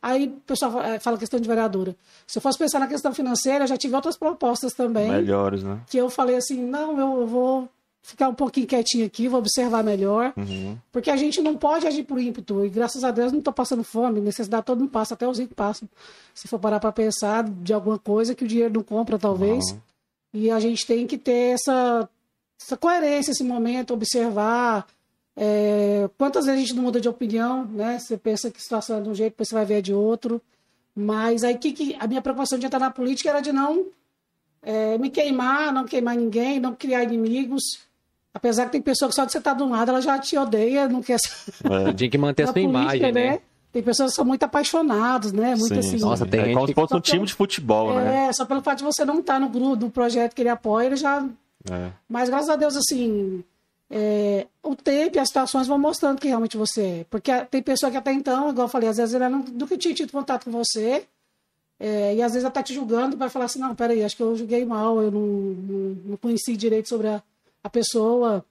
Aí 0.06 0.26
o 0.28 0.32
pessoal 0.46 0.82
eh, 0.82 1.00
fala 1.00 1.18
questão 1.18 1.40
de 1.40 1.48
vereadora. 1.48 1.96
Se 2.28 2.38
eu 2.38 2.42
fosse 2.42 2.58
pensar 2.60 2.78
na 2.78 2.88
questão 2.88 3.14
financeira, 3.14 3.64
eu 3.64 3.68
já 3.70 3.78
tive 3.78 3.96
outras 3.96 4.18
propostas 4.18 4.74
também 4.74 5.10
Melhores, 5.10 5.64
né? 5.64 5.80
que 5.88 5.98
eu 5.98 6.10
falei 6.10 6.36
assim, 6.36 6.62
não, 6.62 7.00
eu, 7.00 7.22
eu 7.22 7.26
vou 7.28 7.70
ficar 8.02 8.28
um 8.28 8.34
pouquinho 8.36 8.68
quietinho 8.68 9.06
aqui, 9.06 9.30
vou 9.30 9.40
observar 9.40 9.82
melhor, 9.82 10.34
Uhum. 10.36 10.78
porque 10.92 11.10
a 11.10 11.16
gente 11.16 11.42
não 11.42 11.56
pode 11.56 11.88
agir 11.88 12.04
por 12.04 12.20
ímpeto, 12.20 12.66
e 12.66 12.70
graças 12.70 13.02
a 13.06 13.12
Deus 13.12 13.32
não 13.32 13.40
estou 13.40 13.54
passando 13.54 13.82
fome, 13.82 14.20
necessidade 14.20 14.66
todo 14.66 14.80
mundo 14.82 14.90
passa, 14.92 15.14
até 15.14 15.26
os 15.26 15.40
ricos 15.40 15.56
passam, 15.56 15.88
se 16.36 16.46
for 16.50 16.60
parar 16.60 16.82
para 16.82 16.92
pensar 16.92 17.46
de 17.50 17.72
alguma 17.74 17.98
coisa 17.98 18.36
que 18.36 18.44
o 18.44 18.48
dinheiro 18.48 18.74
não 18.74 18.84
compra, 18.84 19.18
talvez, 19.18 19.64
Uhum. 19.72 19.80
e 20.34 20.52
a 20.52 20.60
gente 20.60 20.86
tem 20.86 21.08
que 21.08 21.18
ter 21.18 21.54
essa, 21.56 22.10
essa 22.62 22.76
coerência, 22.76 23.32
esse 23.32 23.44
momento, 23.46 23.94
observar, 23.94 24.86
é, 25.36 26.10
quantas 26.18 26.46
vezes 26.46 26.60
a 26.60 26.64
gente 26.64 26.76
não 26.76 26.84
muda 26.84 27.02
de 27.02 27.10
opinião, 27.10 27.66
né, 27.66 27.98
você 28.00 28.18
pensa 28.18 28.52
que 28.52 28.58
a 28.58 28.62
situação 28.62 28.98
é 28.98 29.02
de 29.02 29.10
um 29.10 29.16
jeito, 29.16 29.32
depois 29.34 29.50
você 29.50 29.56
vai 29.56 29.66
ver 29.66 29.82
de 29.82 29.94
outro, 29.94 30.42
mas 30.96 31.44
aí 31.44 31.58
que, 31.58 31.72
que 31.72 31.96
a 32.00 32.08
minha 32.08 32.22
preocupação 32.22 32.60
de 32.60 32.66
entrar 32.66 32.80
na 32.80 32.92
política 32.92 33.30
era 33.30 33.42
de 33.42 33.52
não 33.52 33.86
é, 34.62 34.98
me 34.98 35.10
queimar, 35.10 35.74
não 35.74 35.86
queimar 35.86 36.16
ninguém, 36.16 36.60
não 36.60 36.74
criar 36.76 37.04
inimigos. 37.04 37.64
Apesar 38.34 38.66
que 38.66 38.72
tem 38.72 38.82
pessoa 38.82 39.10
que 39.10 39.16
só 39.16 39.26
de 39.26 39.32
você 39.32 39.38
estar 39.38 39.54
de 39.54 39.62
um 39.62 39.70
lado, 39.70 39.90
ela 39.90 40.02
já 40.02 40.18
te 40.18 40.38
odeia, 40.38 40.88
não 40.88 41.02
quer. 41.04 41.18
É. 41.64 41.94
Tinha 41.94 42.10
que 42.10 42.18
manter 42.18 42.44
a 42.44 42.46
Na 42.48 42.52
sua 42.54 42.62
imagem, 42.62 43.12
né? 43.12 43.40
Tem 43.72 43.84
pessoas 43.84 44.12
que 44.12 44.16
são 44.16 44.26
muito 44.26 44.44
apaixonadas, 44.44 45.32
né? 45.32 45.56
Muito 45.56 45.74
Sim, 45.74 45.80
assim. 45.80 46.00
Nossa, 46.00 46.26
tem 46.26 46.40
é 46.40 46.46
gente 46.46 46.54
como 46.54 46.68
se 46.68 46.74
que- 46.74 46.80
fosse 46.80 46.96
um 46.96 47.00
time 47.00 47.26
de 47.26 47.34
futebol, 47.34 47.94
né? 47.96 48.28
É, 48.28 48.34
só 48.34 48.46
pelo 48.46 48.62
fato 48.62 48.80
de 48.80 48.84
você 48.84 49.04
não 49.04 49.20
estar 49.20 49.40
no 49.40 49.50
grupo, 49.50 49.76
no 49.86 49.90
projeto 49.92 50.34
que 50.36 50.42
ele 50.42 50.50
apoia, 50.50 50.86
ele 50.88 50.96
já. 50.96 51.28
É. 51.70 51.92
Mas 52.08 52.30
graças 52.30 52.50
a 52.50 52.56
Deus, 52.56 52.76
assim, 52.76 53.44
é, 53.90 54.48
o 54.62 54.76
tempo 54.76 55.18
e 55.18 55.20
as 55.20 55.28
situações 55.28 55.68
vão 55.68 55.78
mostrando 55.78 56.20
que 56.20 56.28
realmente 56.28 56.58
você 56.58 56.82
é. 56.82 57.06
Porque 57.10 57.32
tem 57.46 57.62
pessoa 57.62 57.92
que 57.92 57.98
até 57.98 58.12
então, 58.12 58.50
igual 58.50 58.66
eu 58.66 58.72
falei, 58.72 58.90
às 58.90 58.98
vezes 58.98 59.14
ela 59.14 59.30
nunca 59.30 59.78
tinha 59.78 59.94
tido 59.94 60.12
contato 60.12 60.46
com 60.46 60.52
você. 60.52 61.06
é, 61.80 62.16
e 62.16 62.22
às 62.22 62.32
vezes 62.34 62.44
ela 62.44 62.52
tá 62.52 62.64
te 62.64 62.74
julgando 62.74 63.18
vai 63.18 63.30
falar 63.30 63.46
assim, 63.46 63.60
não, 63.60 63.76
peraí, 63.76 64.04
acho 64.04 64.16
que 64.16 64.24
eu 64.24 64.36
julguei 64.36 64.66
mal, 64.66 65.02
eu 65.02 65.12
não, 65.12 65.22
não, 65.22 65.96
não 66.06 66.18
conheci 66.18 66.56
direito 66.56 66.90
sobre 66.90 67.08
a, 67.08 67.22
a 67.64 67.70
pessoa. 67.70 68.46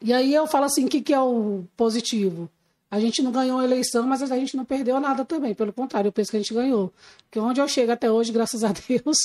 E 0.00 0.12
aí 0.12 0.34
eu 0.34 0.46
falo 0.46 0.64
assim, 0.64 0.84
o 0.86 0.88
que, 0.88 1.00
que 1.02 1.14
é 1.14 1.20
o 1.20 1.64
positivo? 1.76 2.48
A 2.90 3.00
gente 3.00 3.20
não 3.20 3.32
ganhou 3.32 3.58
a 3.58 3.64
eleição, 3.64 4.06
mas 4.06 4.22
a 4.22 4.38
gente 4.38 4.56
não 4.56 4.64
perdeu 4.64 4.98
nada 5.00 5.24
também. 5.24 5.54
Pelo 5.54 5.72
contrário, 5.72 6.08
eu 6.08 6.12
penso 6.12 6.30
que 6.30 6.36
a 6.36 6.40
gente 6.40 6.54
ganhou. 6.54 6.92
Porque 7.24 7.38
onde 7.38 7.60
eu 7.60 7.68
chego 7.68 7.92
até 7.92 8.10
hoje, 8.10 8.32
graças 8.32 8.62
a 8.62 8.72
Deus, 8.88 9.16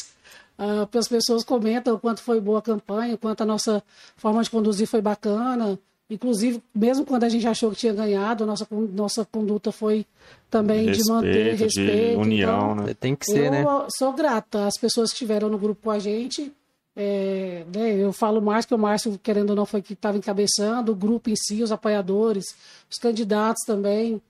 ah, 0.63 0.87
as 0.95 1.07
pessoas 1.07 1.43
comentam 1.43 1.95
o 1.95 1.99
quanto 1.99 2.21
foi 2.21 2.39
boa 2.39 2.59
a 2.59 2.61
campanha, 2.61 3.15
o 3.15 3.17
quanto 3.17 3.41
a 3.41 3.45
nossa 3.47 3.81
forma 4.15 4.43
de 4.43 4.49
conduzir 4.51 4.85
foi 4.85 5.01
bacana. 5.01 5.79
Inclusive, 6.07 6.61
mesmo 6.75 7.03
quando 7.03 7.23
a 7.23 7.29
gente 7.29 7.47
achou 7.47 7.71
que 7.71 7.77
tinha 7.77 7.93
ganhado, 7.93 8.43
a 8.43 8.47
nossa, 8.47 8.67
nossa 8.69 9.25
conduta 9.25 9.71
foi 9.71 10.05
também 10.51 10.91
de 10.91 11.03
manter 11.09 11.55
Respeito, 11.55 11.57
de 11.57 11.63
respeito. 11.63 12.19
união, 12.19 12.73
então, 12.73 12.85
né? 12.85 12.93
Tem 12.93 13.15
que 13.15 13.25
ser, 13.25 13.47
eu 13.47 13.51
né? 13.51 13.65
sou 13.97 14.13
grata 14.13 14.67
às 14.67 14.77
pessoas 14.77 15.09
que 15.09 15.15
estiveram 15.15 15.49
no 15.49 15.57
grupo 15.57 15.81
com 15.81 15.89
a 15.89 15.97
gente. 15.97 16.53
É, 16.95 17.65
né, 17.73 17.95
eu 17.95 18.13
falo 18.13 18.39
mais 18.39 18.63
que 18.63 18.75
o 18.75 18.77
Márcio, 18.77 19.17
querendo 19.23 19.51
ou 19.51 19.55
não, 19.55 19.65
foi 19.65 19.81
que 19.81 19.93
estava 19.93 20.17
encabeçando, 20.17 20.91
o 20.91 20.95
grupo 20.95 21.29
em 21.29 21.35
si, 21.35 21.63
os 21.63 21.71
apoiadores, 21.71 22.45
os 22.87 22.99
candidatos 22.99 23.65
também. 23.65 24.21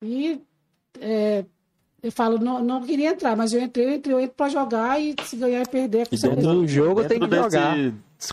E 0.00 0.40
é, 1.00 1.44
eu 2.02 2.12
falo, 2.12 2.38
não, 2.38 2.62
não 2.62 2.82
queria 2.82 3.10
entrar, 3.10 3.36
mas 3.36 3.52
eu 3.52 3.60
entrei, 3.60 3.86
eu 3.86 3.94
entrei, 3.94 4.14
eu 4.14 4.20
entro 4.20 4.34
para 4.36 4.48
jogar 4.48 5.00
e 5.00 5.14
se 5.24 5.36
ganhar 5.36 5.62
e 5.62 5.68
perder. 5.68 6.08
com 6.08 6.14
E 6.14 6.18
dentro 6.18 6.42
do 6.54 6.66
jogo 6.68 7.04
tem 7.04 7.18
que 7.20 7.34
jogar. 7.34 7.76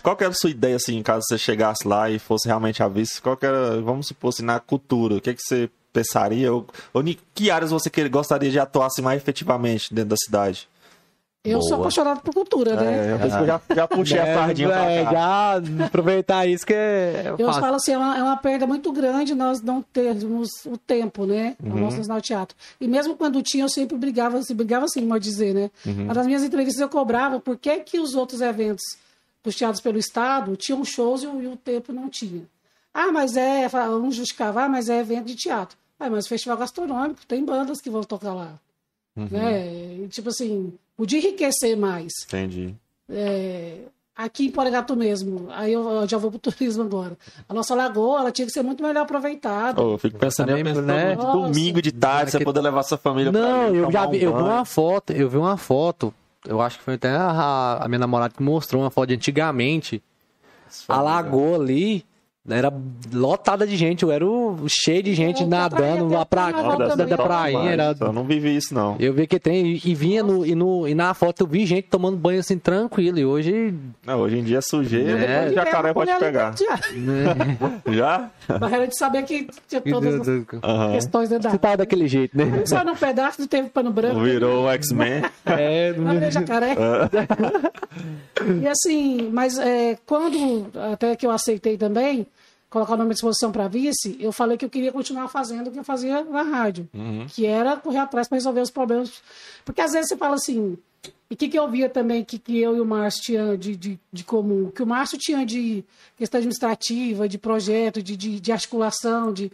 Qual 0.02 0.16
que 0.16 0.24
era 0.24 0.32
a 0.32 0.36
sua 0.36 0.50
ideia, 0.50 0.76
assim, 0.76 1.02
caso 1.02 1.24
você 1.28 1.38
chegasse 1.38 1.86
lá 1.88 2.10
e 2.10 2.18
fosse 2.18 2.46
realmente 2.46 2.82
a 2.82 2.88
vice? 2.88 3.22
Qual 3.22 3.36
que 3.36 3.46
era, 3.46 3.80
vamos 3.80 4.06
supor 4.08 4.28
assim, 4.28 4.42
na 4.42 4.60
cultura, 4.60 5.16
o 5.16 5.20
que, 5.20 5.32
que 5.34 5.40
você 5.42 5.70
pensaria? 5.92 6.52
Ou, 6.52 6.66
ou 6.92 7.02
em 7.02 7.16
que 7.34 7.50
áreas 7.50 7.70
você 7.70 7.88
quer- 7.88 8.08
gostaria 8.08 8.50
de 8.50 8.58
atuar 8.58 8.86
assim, 8.86 9.00
mais 9.02 9.20
efetivamente 9.20 9.92
dentro 9.92 10.10
da 10.10 10.16
cidade? 10.16 10.68
Eu 11.50 11.62
sou 11.62 11.70
Boa. 11.72 11.80
apaixonado 11.80 12.20
por 12.20 12.34
cultura, 12.34 12.76
né? 12.76 13.14
É, 13.14 13.18
por 13.18 13.26
isso 13.26 13.36
que 13.36 13.42
eu 13.42 13.46
já, 13.46 13.60
já 13.74 13.88
puxei 13.88 14.18
a 14.18 14.34
sardinha 14.34 14.68
pra 14.68 14.90
é, 14.90 15.04
cá. 15.04 15.10
já 15.12 15.86
aproveitar 15.86 16.46
isso 16.46 16.66
que 16.66 16.74
é 16.74 17.34
Eu 17.38 17.52
falo 17.52 17.76
assim, 17.76 17.92
é 17.92 17.98
uma, 17.98 18.18
é 18.18 18.22
uma 18.22 18.36
perda 18.36 18.66
muito 18.66 18.92
grande 18.92 19.34
nós 19.34 19.62
não 19.62 19.82
termos 19.82 20.48
o 20.66 20.76
tempo, 20.76 21.26
né? 21.26 21.56
Uhum. 21.62 21.70
No 21.70 21.80
nosso 21.80 21.98
Nacional 21.98 22.20
Teatro. 22.20 22.56
E 22.80 22.86
mesmo 22.86 23.16
quando 23.16 23.42
tinha, 23.42 23.64
eu 23.64 23.68
sempre 23.68 23.96
brigava, 23.96 24.38
assim, 24.38 24.54
brigava 24.54 24.84
assim, 24.84 25.06
pode 25.06 25.24
dizer, 25.24 25.54
né? 25.54 25.70
Uhum. 25.86 26.06
Mas 26.06 26.16
nas 26.16 26.26
minhas 26.26 26.42
entrevistas 26.42 26.80
eu 26.80 26.88
cobrava 26.88 27.40
por 27.40 27.56
que, 27.56 27.80
que 27.80 27.98
os 27.98 28.14
outros 28.14 28.40
eventos 28.40 28.82
custeados 29.42 29.80
pelo 29.80 29.98
Estado 29.98 30.56
tinham 30.56 30.84
shows 30.84 31.22
e 31.22 31.26
o, 31.26 31.42
e 31.42 31.46
o 31.46 31.56
tempo 31.56 31.92
não 31.92 32.08
tinha. 32.08 32.42
Ah, 32.92 33.12
mas 33.12 33.36
é, 33.36 33.68
um 33.90 34.10
justificava, 34.10 34.64
ah, 34.64 34.68
mas 34.68 34.88
é 34.88 34.98
evento 34.98 35.26
de 35.26 35.36
teatro. 35.36 35.76
Ah, 36.00 36.08
mas 36.10 36.26
festival 36.26 36.56
gastronômico, 36.56 37.26
tem 37.26 37.44
bandas 37.44 37.80
que 37.80 37.90
vão 37.90 38.02
tocar 38.02 38.34
lá. 38.34 38.58
Uhum. 39.16 39.28
Né? 39.30 40.02
E, 40.04 40.08
tipo 40.08 40.28
assim, 40.28 40.72
podia 40.98 41.18
enriquecer 41.20 41.76
mais. 41.76 42.12
Entendi. 42.26 42.74
É, 43.08 43.76
aqui 44.14 44.46
em 44.46 44.50
Poregatu 44.50 44.94
mesmo, 44.96 45.46
aí 45.50 45.72
eu, 45.72 45.88
eu 45.88 46.06
já 46.08 46.18
vou 46.18 46.30
pro 46.30 46.38
turismo 46.52 46.82
agora. 46.82 47.16
A 47.48 47.54
nossa 47.54 47.74
lagoa, 47.74 48.20
ela 48.20 48.32
tinha 48.32 48.44
que 48.46 48.52
ser 48.52 48.62
muito 48.62 48.82
melhor 48.82 49.02
aproveitada. 49.02 49.80
Oh, 49.82 49.92
eu 49.92 49.98
fico 49.98 50.18
pensando 50.18 50.52
pensando 50.52 50.82
né? 50.86 51.14
de 51.14 51.24
domingo 51.24 51.80
de 51.80 51.92
tarde, 51.92 52.32
você 52.32 52.38
Que- 52.38 52.44
poder 52.44 52.60
levar 52.60 52.82
sua 52.82 52.98
família 52.98 53.32
pra 53.32 53.40
Não, 53.40 53.74
ir 53.74 53.78
eu 53.78 53.90
já 53.92 54.04
vi, 54.06 54.18
um 54.18 54.20
eu 54.30 54.36
vi 54.36 54.42
uma 54.42 54.64
foto, 54.66 55.12
eu 55.12 55.28
vi 55.30 55.36
uma 55.38 55.56
foto, 55.56 56.12
eu 56.46 56.60
acho 56.60 56.78
que 56.78 56.84
foi 56.84 56.94
até 56.94 57.10
a, 57.10 57.78
a 57.80 57.88
minha 57.88 58.00
namorada 58.00 58.34
que 58.36 58.42
mostrou 58.42 58.82
uma 58.82 58.90
foto 58.90 59.08
de 59.08 59.14
antigamente. 59.14 60.02
A 60.86 61.00
lagoa 61.00 61.56
ali 61.56 62.04
era 62.48 62.72
lotada 63.12 63.66
de 63.66 63.76
gente, 63.76 64.02
eu 64.02 64.10
era 64.10 64.26
o- 64.26 64.56
cheio 64.68 65.02
de 65.02 65.14
gente 65.14 65.42
É, 65.42 65.46
nadando 65.46 66.08
lá 66.08 66.24
pra 66.24 66.52
carnaval 66.52 66.96
da, 66.96 67.04
da 67.04 67.16
prainha. 67.16 67.70
Era, 67.70 67.94
Eu 68.00 68.12
não 68.12 68.24
vivi 68.24 68.56
isso, 68.56 68.74
não. 68.74 68.96
eu 68.98 69.12
vi 69.12 69.26
que 69.26 69.38
tem, 69.38 69.66
e, 69.72 69.80
e 69.84 69.94
vinha 69.94 70.22
no, 70.22 70.44
e, 70.46 70.54
no, 70.54 70.86
e 70.88 70.94
na 70.94 71.12
foto 71.14 71.42
eu 71.42 71.46
vi 71.46 71.66
gente 71.66 71.88
tomando 71.88 72.16
banho 72.16 72.40
assim 72.40 72.58
tranquilo, 72.58 73.18
e 73.18 73.24
hoje. 73.24 73.74
Não, 74.06 74.18
hoje 74.20 74.38
em 74.38 74.42
dia 74.44 74.58
é 74.58 74.60
sujeira, 74.60 75.10
É. 75.24 75.48
o 75.50 75.54
jacaré 75.54 75.92
pode 75.92 76.14
pegar. 76.18 76.54
Já. 76.56 77.92
Já? 77.92 78.30
Barreira 78.58 78.86
de 78.86 78.96
saber 78.96 79.22
que 79.24 79.48
tinha 79.68 79.80
todas 79.80 80.14
as 80.20 80.28
Aham. 80.62 80.92
questões 80.92 81.28
dentro 81.28 81.44
da 81.44 81.50
Você 81.50 81.58
tava 81.58 81.76
daquele 81.78 82.08
jeito, 82.08 82.36
né? 82.36 82.62
Só 82.66 82.82
num 82.84 82.96
pedaço, 82.96 83.40
não 83.40 83.48
teve 83.48 83.68
pano 83.68 83.90
branco. 83.92 84.20
Virou 84.20 84.64
o 84.64 84.70
X-Men. 84.70 85.22
É, 85.46 85.92
Não, 85.94 86.12
é 86.12 86.30
jacaré. 86.30 86.74
e 88.62 88.66
assim, 88.68 89.30
mas 89.32 89.58
é, 89.58 89.96
quando, 90.06 90.66
até 90.92 91.16
que 91.16 91.26
eu 91.26 91.30
aceitei 91.30 91.76
também, 91.76 92.26
colocar 92.70 92.94
o 92.94 92.96
nome 92.96 93.10
à 93.10 93.14
disposição 93.14 93.50
para 93.50 93.66
vice, 93.68 94.16
eu 94.20 94.30
falei 94.32 94.56
que 94.58 94.64
eu 94.64 94.70
queria 94.70 94.92
continuar 94.92 95.28
fazendo 95.28 95.68
o 95.68 95.70
que 95.70 95.78
eu 95.78 95.84
fazia 95.84 96.22
na 96.24 96.42
rádio, 96.42 96.88
que 97.28 97.46
era 97.46 97.76
correr 97.76 97.98
atrás 97.98 98.28
para 98.28 98.36
resolver 98.36 98.60
os 98.60 98.70
problemas. 98.70 99.22
Porque 99.64 99.80
às 99.80 99.92
vezes 99.92 100.08
você 100.08 100.16
fala 100.16 100.34
assim, 100.34 100.76
e 101.30 101.34
o 101.34 101.36
que, 101.36 101.48
que 101.48 101.58
eu 101.58 101.68
via 101.68 101.88
também 101.88 102.24
que, 102.24 102.38
que 102.38 102.58
eu 102.58 102.76
e 102.76 102.80
o 102.80 102.84
Márcio 102.86 103.22
tinha 103.22 103.56
de, 103.56 103.76
de, 103.76 103.98
de 104.12 104.24
comum? 104.24 104.70
Que 104.70 104.82
o 104.82 104.86
Márcio 104.86 105.16
tinha 105.18 105.44
de 105.46 105.84
questão 106.16 106.38
administrativa, 106.38 107.28
de 107.28 107.38
projeto, 107.38 108.02
de, 108.02 108.16
de, 108.16 108.40
de 108.40 108.52
articulação, 108.52 109.32
de. 109.32 109.50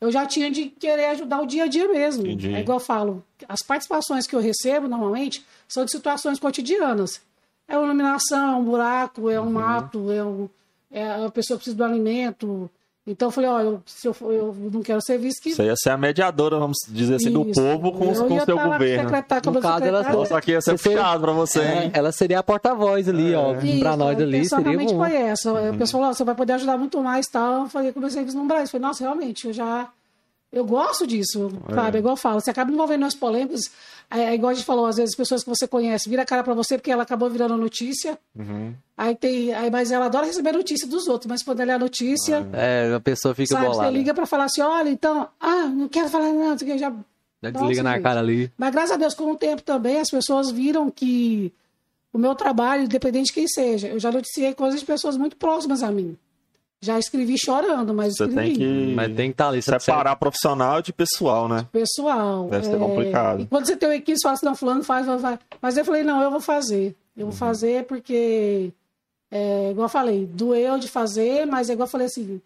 Eu 0.00 0.10
já 0.10 0.24
tinha 0.24 0.50
de 0.50 0.66
querer 0.66 1.06
ajudar 1.10 1.42
o 1.42 1.46
dia 1.46 1.64
a 1.64 1.66
dia 1.66 1.86
mesmo. 1.86 2.22
Entendi. 2.26 2.54
É 2.54 2.60
igual 2.60 2.78
eu 2.78 2.84
falo, 2.84 3.22
as 3.48 3.60
participações 3.62 4.26
que 4.26 4.34
eu 4.34 4.40
recebo 4.40 4.88
normalmente 4.88 5.44
são 5.68 5.84
de 5.84 5.90
situações 5.90 6.38
cotidianas. 6.38 7.20
É 7.68 7.76
uma 7.76 7.84
iluminação, 7.86 8.54
é 8.54 8.56
um 8.56 8.64
buraco, 8.64 9.28
é 9.30 9.38
um 9.38 9.44
Uhum. 9.44 9.50
mato, 9.52 10.10
é, 10.10 10.24
um, 10.24 10.48
é 10.90 11.24
a 11.24 11.30
pessoa 11.30 11.56
precisa 11.56 11.76
do 11.76 11.84
alimento. 11.84 12.70
Então 13.06 13.28
eu 13.28 13.32
falei, 13.32 13.48
olha, 13.50 13.64
eu, 13.64 13.82
se 13.86 14.06
eu, 14.06 14.12
for- 14.14 14.30
eu 14.32 14.54
não 14.70 14.82
quero 14.82 15.00
serviço 15.02 15.40
que. 15.42 15.54
Você 15.54 15.64
ia 15.64 15.74
ser 15.74 15.90
a 15.90 15.96
mediadora, 15.96 16.58
vamos 16.58 16.76
dizer 16.88 17.14
assim, 17.14 17.30
do 17.32 17.48
Isso. 17.48 17.60
povo 17.60 17.92
com, 17.92 18.04
Eu 18.12 18.26
com 18.28 18.36
o 18.36 18.44
seu 18.44 18.56
tá 18.56 18.66
governo. 18.68 19.10
como 19.42 19.56
No 19.56 19.62
caso, 19.62 19.84
ela-. 19.84 20.02
Nossa, 20.12 20.36
aqui 20.36 20.50
ia 20.52 20.60
ser 20.60 20.78
puxado 20.78 21.20
pra 21.22 21.32
você, 21.32 21.60
É, 21.60 21.84
hein? 21.84 21.90
ela 21.94 22.12
seria 22.12 22.38
a 22.38 22.42
porta-voz 22.42 23.08
ali, 23.08 23.34
ó. 23.34 23.54
Isso, 23.58 23.80
pra 23.80 23.96
nós 23.96 24.20
ali 24.20 24.46
seria 24.48 24.64
realmente 24.64 24.92
bom. 24.92 24.98
foi 24.98 25.14
essa. 25.16 25.50
O 25.52 25.78
pessoal 25.78 26.02
falou, 26.02 26.14
você 26.14 26.24
vai 26.24 26.34
poder 26.34 26.52
ajudar 26.52 26.76
muito 26.76 27.02
mais 27.02 27.26
e 27.26 27.30
tal. 27.32 27.62
Eu 27.62 27.68
falei, 27.68 27.92
comecei 27.92 28.20
a 28.20 28.24
vislumbrar 28.24 28.62
isso. 28.62 28.72
Falei, 28.72 28.86
nossa, 28.86 29.02
realmente, 29.02 29.46
eu 29.46 29.52
já... 29.52 29.88
Eu 30.52 30.64
gosto 30.64 31.06
disso, 31.06 31.50
sabe? 31.72 31.98
É 31.98 32.00
igual 32.00 32.14
eu 32.14 32.16
falo, 32.16 32.40
você 32.40 32.50
acaba 32.50 32.70
envolvendo 32.72 33.00
nas 33.02 33.14
polêmicas. 33.14 33.70
É, 34.10 34.22
é 34.24 34.34
igual 34.34 34.50
a 34.50 34.54
gente 34.54 34.66
falou, 34.66 34.86
às 34.86 34.96
vezes, 34.96 35.14
pessoas 35.14 35.44
que 35.44 35.48
você 35.48 35.68
conhece, 35.68 36.08
vira 36.08 36.22
a 36.22 36.26
cara 36.26 36.42
pra 36.42 36.52
você 36.52 36.76
porque 36.76 36.90
ela 36.90 37.04
acabou 37.04 37.30
virando 37.30 37.56
notícia. 37.56 38.18
Uhum. 38.36 38.74
Aí 38.96 39.14
tem... 39.14 39.54
Aí, 39.54 39.70
mas 39.70 39.92
ela 39.92 40.06
adora 40.06 40.26
receber 40.26 40.52
notícia 40.52 40.86
dos 40.88 41.06
outros, 41.06 41.28
mas 41.28 41.42
quando 41.42 41.60
ela 41.60 41.72
é 41.72 41.74
a 41.74 41.78
notícia... 41.78 42.46
É, 42.52 42.92
a 42.94 43.00
pessoa 43.00 43.34
fica 43.34 43.54
Sabe, 43.54 43.66
bolada. 43.66 43.88
você 43.88 43.96
liga 43.96 44.12
pra 44.12 44.26
falar 44.26 44.44
assim, 44.44 44.60
olha, 44.60 44.90
então... 44.90 45.28
Ah, 45.40 45.66
não 45.66 45.88
quero 45.88 46.08
falar 46.08 46.32
nada, 46.32 46.64
que, 46.64 46.76
já... 46.76 46.92
Já 47.42 47.50
Nossa, 47.52 47.64
desliga 47.64 47.82
na 47.82 47.94
gente. 47.94 48.02
cara 48.02 48.20
ali. 48.20 48.52
Mas 48.58 48.70
graças 48.70 48.90
a 48.90 48.96
Deus, 48.96 49.14
com 49.14 49.32
o 49.32 49.36
tempo 49.36 49.62
também, 49.62 49.98
as 49.98 50.10
pessoas 50.10 50.50
viram 50.50 50.90
que 50.90 51.52
o 52.12 52.18
meu 52.18 52.34
trabalho, 52.34 52.84
independente 52.84 53.26
de 53.26 53.32
quem 53.32 53.48
seja, 53.48 53.88
eu 53.88 53.98
já 53.98 54.10
noticiei 54.10 54.52
coisas 54.52 54.80
de 54.80 54.84
pessoas 54.84 55.16
muito 55.16 55.36
próximas 55.36 55.82
a 55.82 55.90
mim. 55.90 56.18
Já 56.82 56.98
escrevi 56.98 57.36
chorando, 57.38 57.92
mas 57.92 58.14
Você 58.16 58.24
escrevi. 58.24 58.48
tem 58.48 58.56
que 58.58 58.94
Mas 58.94 59.06
tem 59.14 59.26
que 59.28 59.32
estar 59.34 59.48
ali. 59.48 59.60
sabe? 59.60 59.82
separar 59.82 60.16
profissional 60.16 60.80
de 60.80 60.92
pessoal, 60.94 61.46
né? 61.46 61.66
Pessoal. 61.70 62.48
Deve 62.48 62.64
ser 62.66 62.76
é, 62.76 62.78
complicado. 62.78 63.42
E 63.42 63.46
quando 63.46 63.66
você 63.66 63.76
tem 63.76 63.88
uma 63.88 63.94
equipe, 63.96 64.16
você 64.18 64.22
fala 64.22 64.34
assim, 64.34 64.46
não, 64.46 64.54
fulano 64.56 64.82
faz, 64.82 65.06
vai, 65.06 65.18
vai. 65.18 65.38
Mas 65.60 65.76
eu 65.76 65.84
falei, 65.84 66.02
não, 66.02 66.22
eu 66.22 66.30
vou 66.30 66.40
fazer. 66.40 66.96
Eu 67.16 67.26
Uhum. 67.26 67.30
vou 67.30 67.38
fazer 67.38 67.84
porque, 67.84 68.72
é, 69.30 69.70
igual 69.72 69.84
eu 69.84 69.88
falei, 69.90 70.24
doeu 70.24 70.78
de 70.78 70.88
fazer, 70.88 71.44
mas 71.46 71.68
é 71.68 71.74
igual 71.74 71.86
eu 71.86 71.90
falei 71.90 72.06
assim, 72.06 72.40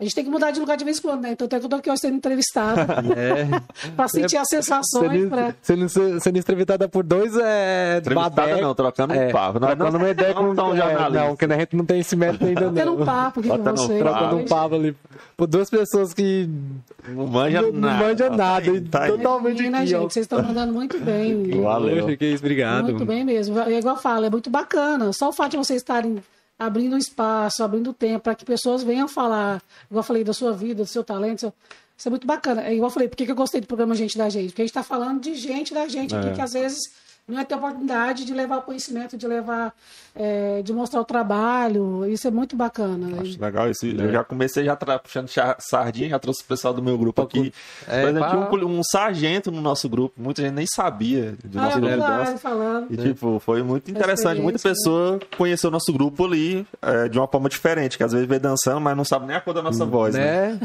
a 0.00 0.04
gente 0.04 0.14
tem 0.14 0.24
que 0.24 0.30
mudar 0.30 0.52
de 0.52 0.60
lugar 0.60 0.76
de 0.76 0.84
vez 0.84 0.98
em 0.98 1.02
quando, 1.02 1.22
né? 1.22 1.32
Então 1.32 1.46
até 1.46 1.58
que 1.58 1.64
eu 1.66 1.68
tô 1.68 1.76
aqui 1.76 1.90
hoje 1.90 2.00
sendo 2.02 2.16
entrevistada 2.16 2.86
É. 3.16 3.90
pra 3.96 4.06
sentir 4.06 4.36
as 4.36 4.48
sensações, 4.48 5.10
Sendo, 5.10 5.28
pra... 5.28 5.54
sendo, 5.60 5.88
sendo 6.20 6.38
entrevistada 6.38 6.88
por 6.88 7.02
dois 7.02 7.36
é, 7.36 7.98
Entrevistada 7.98 8.60
não, 8.60 8.74
trocando 8.74 9.12
um 9.14 9.16
É, 9.16 9.32
papo. 9.32 9.58
Nós 9.58 9.70
trocando 9.70 9.92
não- 9.98 10.04
uma 10.04 10.10
ideia 10.10 10.34
não 10.34 10.48
com 10.50 10.54
tão 10.54 10.72
é, 10.74 10.76
jornalista. 10.76 11.10
Não, 11.10 11.28
porque 11.36 11.44
a 11.52 11.58
gente 11.58 11.76
não 11.76 11.84
tem 11.84 11.98
esse 12.00 12.14
método 12.14 12.46
ainda 12.46 12.84
não. 12.84 12.94
um 12.94 13.04
papo 13.04 13.42
Botando 13.42 13.68
um 13.72 13.76
vocês. 13.76 13.98
Trocando 14.00 14.36
um 14.36 14.44
papo 14.44 14.74
ali 14.76 14.96
por 15.36 15.46
duas 15.48 15.68
pessoas 15.68 16.14
que 16.14 16.48
Não 17.08 17.26
manja 17.26 17.62
não, 17.62 17.72
nada. 17.72 17.98
não 17.98 18.06
manja 18.08 18.30
nada. 18.30 18.64
Tá 18.66 18.70
aí, 18.72 18.80
tá 18.82 19.02
aí. 19.04 19.10
Totalmente 19.10 19.56
Menina, 19.58 19.78
aqui, 19.78 19.86
gente, 19.88 20.12
vocês 20.12 20.24
estão 20.24 20.42
mandando 20.42 20.72
muito 20.72 20.98
bem. 21.00 21.60
Valeu. 21.60 22.16
Que 22.16 22.26
isso, 22.26 22.42
obrigado. 22.44 22.84
Muito 22.84 23.04
bem 23.04 23.24
mesmo. 23.24 23.58
É 23.58 23.78
igual 23.78 23.96
eu 23.96 24.00
falo, 24.00 24.24
é 24.26 24.30
muito 24.30 24.48
bacana. 24.48 25.12
Só 25.12 25.28
o 25.28 25.32
fato 25.32 25.52
de 25.52 25.56
vocês 25.56 25.80
estarem 25.82 26.18
abrindo 26.58 26.96
espaço, 26.98 27.62
abrindo 27.62 27.92
tempo 27.92 28.20
para 28.24 28.34
que 28.34 28.44
pessoas 28.44 28.82
venham 28.82 29.06
falar, 29.08 29.62
igual 29.90 30.00
eu 30.00 30.02
falei, 30.02 30.24
da 30.24 30.32
sua 30.32 30.52
vida, 30.52 30.82
do 30.82 30.88
seu 30.88 31.04
talento. 31.04 31.40
seu- 31.40 31.54
Isso 31.96 32.08
é 32.08 32.10
muito 32.10 32.26
bacana. 32.26 32.62
É 32.62 32.72
igual 32.74 32.88
eu 32.90 32.94
falei, 32.94 33.08
por 33.08 33.16
que 33.16 33.30
eu 33.30 33.34
gostei 33.34 33.60
do 33.60 33.66
programa 33.66 33.94
Gente 33.94 34.16
da 34.16 34.28
Gente? 34.28 34.48
Porque 34.50 34.62
a 34.62 34.64
gente 34.64 34.70
está 34.70 34.82
falando 34.84 35.20
de 35.20 35.34
gente 35.34 35.72
da 35.74 35.86
gente 35.88 36.14
aqui, 36.14 36.28
É. 36.28 36.32
que 36.32 36.40
às 36.40 36.52
vezes 36.52 36.78
não 37.28 37.38
é 37.38 37.44
ter 37.44 37.54
oportunidade 37.54 38.24
de 38.24 38.32
levar 38.32 38.56
o 38.58 38.62
conhecimento, 38.62 39.16
de 39.16 39.26
levar, 39.26 39.74
é, 40.16 40.62
de 40.62 40.72
mostrar 40.72 41.00
o 41.00 41.04
trabalho. 41.04 42.06
Isso 42.06 42.26
é 42.26 42.30
muito 42.30 42.56
bacana. 42.56 43.20
Acho 43.20 43.40
legal 43.40 43.70
isso. 43.70 43.84
Eu 43.86 44.10
já 44.10 44.24
comecei 44.24 44.64
já 44.64 44.74
tra- 44.74 44.98
puxando 44.98 45.28
sardinha, 45.58 46.08
já 46.08 46.18
trouxe 46.18 46.42
o 46.42 46.46
pessoal 46.46 46.72
do 46.72 46.82
meu 46.82 46.96
grupo 46.96 47.20
aqui. 47.22 47.52
É, 47.86 48.00
Por 48.02 48.10
exemplo, 48.10 48.28
tinha 48.50 48.64
um, 48.66 48.78
um 48.78 48.82
sargento 48.82 49.50
no 49.52 49.60
nosso 49.60 49.88
grupo, 49.88 50.14
muita 50.20 50.42
gente 50.42 50.54
nem 50.54 50.66
sabia 50.66 51.36
de 51.44 51.58
Ah, 51.58 51.62
nossa 51.62 51.76
é 51.78 51.80
liderança. 51.80 52.14
verdade, 52.16 52.38
falando. 52.40 52.86
E, 52.90 52.96
tipo, 52.96 53.38
foi 53.38 53.62
muito 53.62 53.90
interessante. 53.90 54.40
Muita 54.40 54.56
experiência, 54.56 54.68
pessoa 54.84 55.20
conheceu 55.36 55.68
o 55.68 55.70
nosso 55.72 55.92
grupo 55.92 56.24
ali 56.24 56.66
é, 56.80 57.08
de 57.08 57.18
uma 57.18 57.26
forma 57.28 57.48
diferente, 57.48 57.96
que 57.96 58.04
às 58.04 58.12
vezes 58.12 58.26
vê 58.28 58.38
dançando, 58.38 58.80
mas 58.80 58.96
não 58.96 59.04
sabe 59.04 59.26
nem 59.26 59.36
a 59.36 59.40
cor 59.40 59.52
da 59.54 59.62
nossa 59.62 59.84
voz, 59.84 60.14
né? 60.14 60.28
Né? 60.58 60.60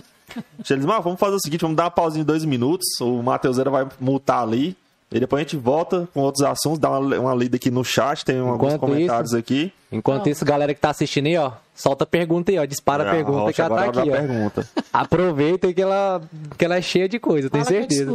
Eles, 0.70 0.86
ah, 0.88 1.00
vamos 1.00 1.20
fazer 1.20 1.36
o 1.36 1.40
seguinte, 1.40 1.62
vamos 1.62 1.76
dar 1.78 1.84
uma 1.84 1.92
pausinha 1.92 2.24
de 2.24 2.28
dois 2.28 2.44
minutos, 2.46 2.86
o 3.02 3.22
Mateuseira 3.22 3.70
vai 3.70 3.88
multar 4.00 4.42
ali, 4.42 4.76
e 5.14 5.20
depois 5.20 5.40
a 5.40 5.44
gente 5.44 5.56
volta 5.56 6.10
com 6.12 6.22
outros 6.22 6.44
assuntos, 6.44 6.80
dá 6.80 6.90
uma, 6.90 7.20
uma 7.20 7.36
lida 7.36 7.56
aqui 7.56 7.70
no 7.70 7.86
chat, 7.86 8.26
tem 8.26 8.40
alguns 8.40 8.76
comentários 8.78 9.34
aqui. 9.34 9.72
Enquanto 9.92 10.28
isso, 10.28 10.44
galera 10.44 10.74
que 10.74 10.80
tá 10.80 10.90
assistindo 10.90 11.28
aí, 11.28 11.38
ó, 11.38 11.52
solta 11.76 12.04
a 12.04 12.08
pergunta 12.08 12.52
aí, 12.52 12.58
ó. 12.58 12.66
Dispara 12.66 13.08
a 13.08 13.14
pergunta 13.14 13.42
Rocha 13.42 13.54
que 13.54 13.62
ela 13.62 13.76
tá 13.76 13.84
agora 13.84 14.00
aqui, 14.00 14.10
ó. 14.10 14.14
a 14.14 14.18
pergunta. 14.18 14.70
Aproveita 14.92 15.72
que 15.72 15.82
ela, 15.82 16.22
que 16.58 16.66
ela 16.66 16.76
é 16.78 16.82
cheia 16.82 17.08
de 17.08 17.20
coisa, 17.20 17.48
tenho 17.50 17.64
certeza. 17.64 18.12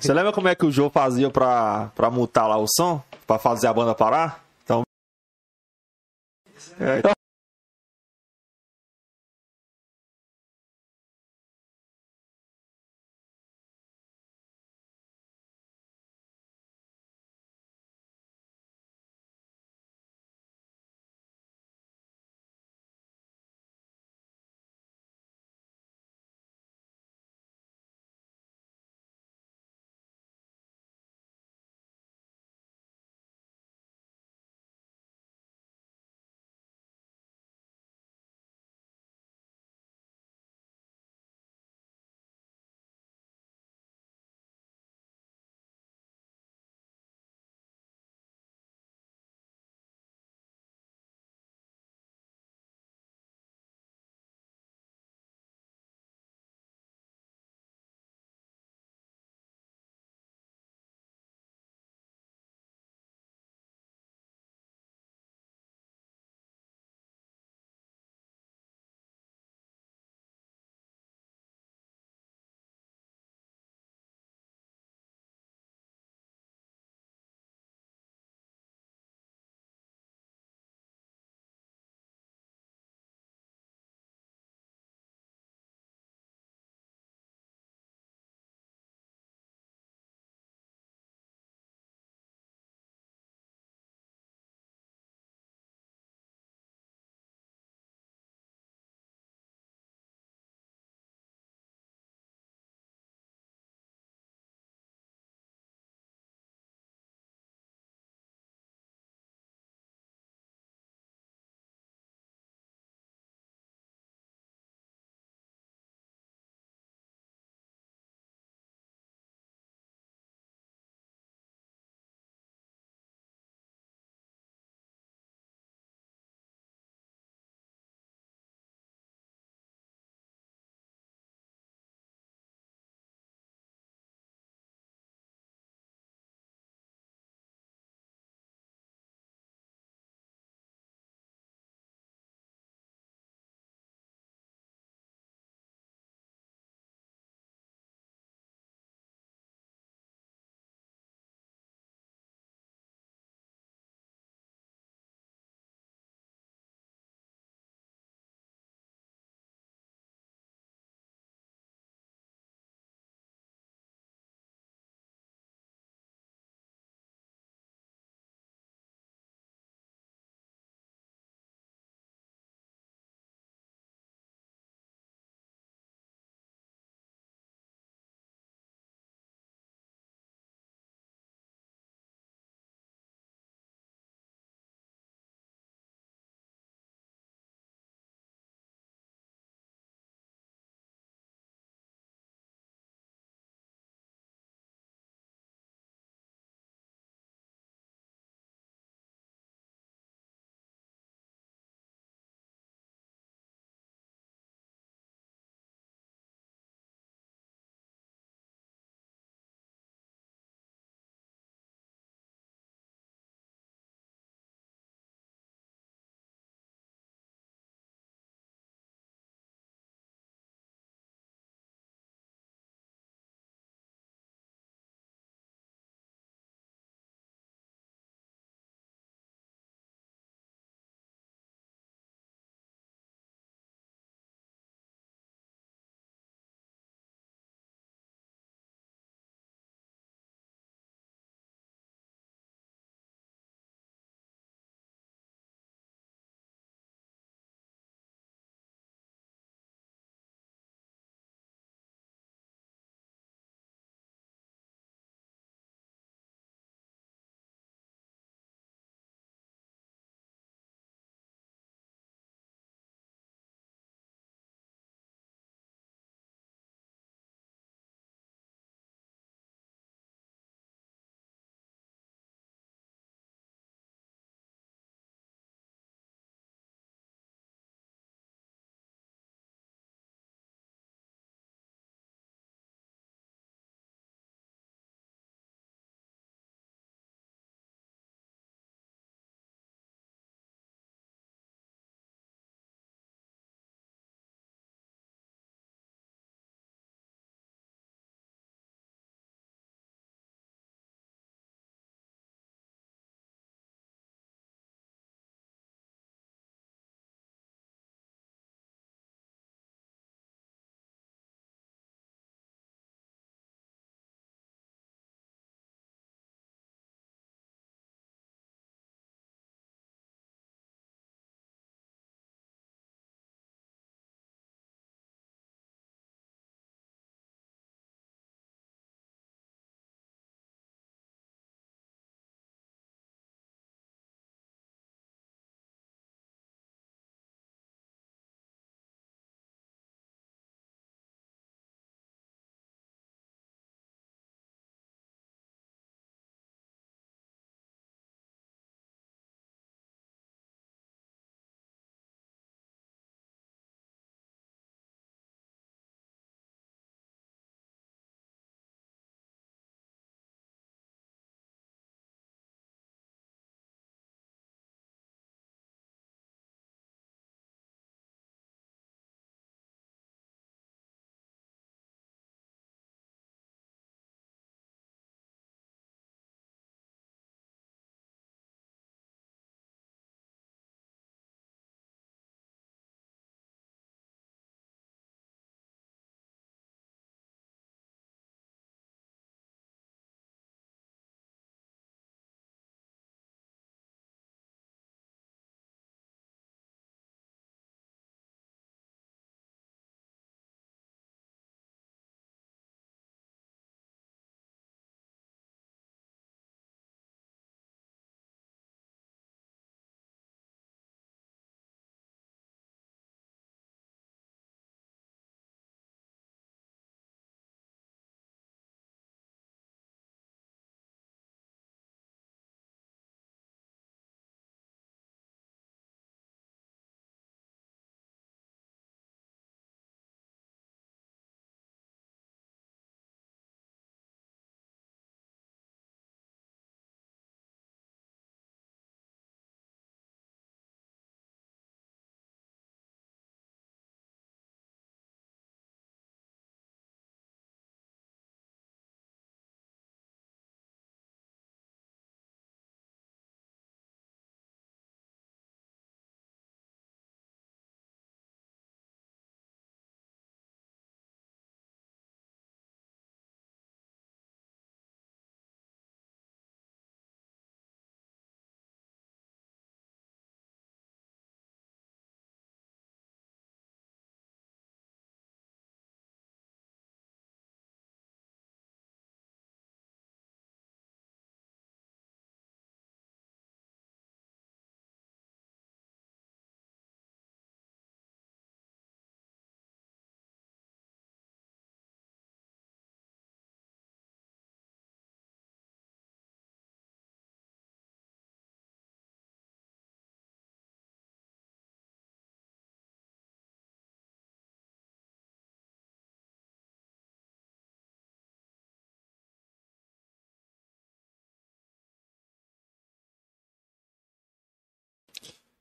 Você 0.00 0.12
lembra 0.12 0.32
como 0.32 0.48
é 0.48 0.54
que 0.54 0.66
o 0.66 0.70
Joe 0.70 0.90
fazia 0.90 1.30
pra, 1.30 1.90
pra 1.94 2.10
mutar 2.10 2.46
lá 2.46 2.58
o 2.58 2.66
som? 2.68 3.02
Pra 3.26 3.38
fazer 3.38 3.68
a 3.68 3.72
banda 3.72 3.94
parar? 3.94 4.44
Então. 4.62 4.82
É, 6.78 7.00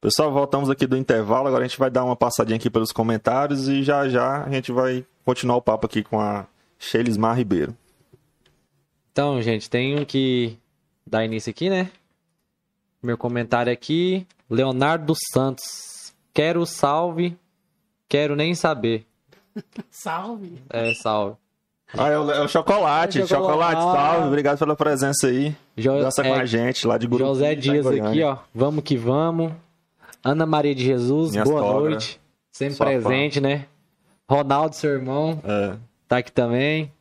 Pessoal, 0.02 0.32
voltamos 0.32 0.68
aqui 0.68 0.88
do 0.88 0.98
intervalo. 0.98 1.48
Agora 1.48 1.64
a 1.64 1.68
gente 1.68 1.78
vai 1.78 1.92
dar 1.92 2.04
uma 2.04 2.16
passadinha 2.16 2.58
aqui 2.58 2.72
pelos 2.72 2.92
comentários 2.92 3.68
e 3.70 3.84
já 3.84 4.10
já 4.10 4.44
a 4.44 4.50
gente 4.50 4.72
vai 4.72 5.06
continuar 5.24 5.58
o 5.58 5.62
papo 5.62 5.86
aqui 5.86 6.02
com 6.04 6.20
a 6.20 6.48
Shelismar 6.80 7.38
Ribeiro. 7.38 7.78
Então, 9.12 9.40
gente, 9.44 9.70
tenho 9.70 10.04
que 10.04 10.58
dar 11.06 11.24
início 11.24 11.52
aqui, 11.52 11.70
né? 11.70 11.92
Meu 13.04 13.16
comentário 13.16 13.72
aqui, 13.72 14.26
Leonardo 14.50 15.14
Santos. 15.32 16.14
Quero 16.34 16.66
salve, 16.66 17.38
quero 18.10 18.36
nem 18.36 18.56
saber. 18.56 19.06
Salve. 19.92 20.64
É, 20.70 20.94
salve. 20.94 21.36
Ah, 21.94 22.08
é 22.08 22.18
o, 22.18 22.32
é 22.32 22.42
o 22.42 22.48
chocolate, 22.48 23.20
É 23.20 23.24
o 23.26 23.28
chocolate. 23.28 23.82
chocolate, 23.82 24.00
salve, 24.00 24.28
obrigado 24.28 24.58
pela 24.58 24.78
presença 24.78 25.28
aí. 25.28 25.54
Jo- 25.78 26.00
com 26.16 26.24
é, 26.24 26.40
a 26.40 26.46
gente 26.46 26.88
lá 26.88 26.98
de 26.98 27.06
Gurupi. 27.06 27.28
José 27.28 27.54
Dias 27.54 27.86
aqui, 27.86 28.24
ó. 28.24 28.38
Vamos 28.56 28.82
que 28.86 28.96
vamos. 28.96 29.52
Ana 30.24 30.46
Maria 30.46 30.76
de 30.76 30.84
Jesus, 30.84 31.32
Minha 31.32 31.44
boa 31.44 31.62
sogra. 31.62 31.90
noite. 31.92 32.22
Sempre 32.52 32.76
Sua 32.76 32.86
fã. 32.86 32.92
presente, 32.92 33.40
né? 33.42 33.66
Ronaldo, 34.30 34.76
seu 34.76 34.92
irmão, 34.92 35.42
É, 35.44 35.76
tá 36.08 36.18
aqui 36.18 36.32
também. 36.32 36.92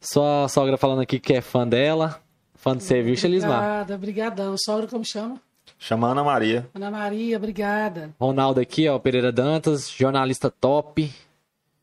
Sua 0.00 0.46
sogra 0.48 0.76
falando 0.76 1.00
aqui 1.00 1.18
que 1.18 1.32
é 1.34 1.40
fã 1.40 1.66
dela. 1.66 2.20
Fã 2.54 2.76
de 2.76 2.82
você, 2.82 3.02
viu, 3.02 3.16
Xelismar? 3.16 3.58
Obrigada, 3.58 3.98
brigadão. 3.98 4.56
Sogra, 4.58 4.86
como 4.86 5.04
chama? 5.04 5.40
chama 5.78 6.08
Ana 6.08 6.22
Maria. 6.24 6.66
Ana 6.74 6.90
Maria, 6.90 7.36
obrigada. 7.36 8.10
Ronaldo 8.18 8.60
aqui, 8.60 8.88
ó, 8.88 8.98
Pereira 8.98 9.30
Dantas, 9.32 9.90
jornalista 9.90 10.50
top. 10.50 11.12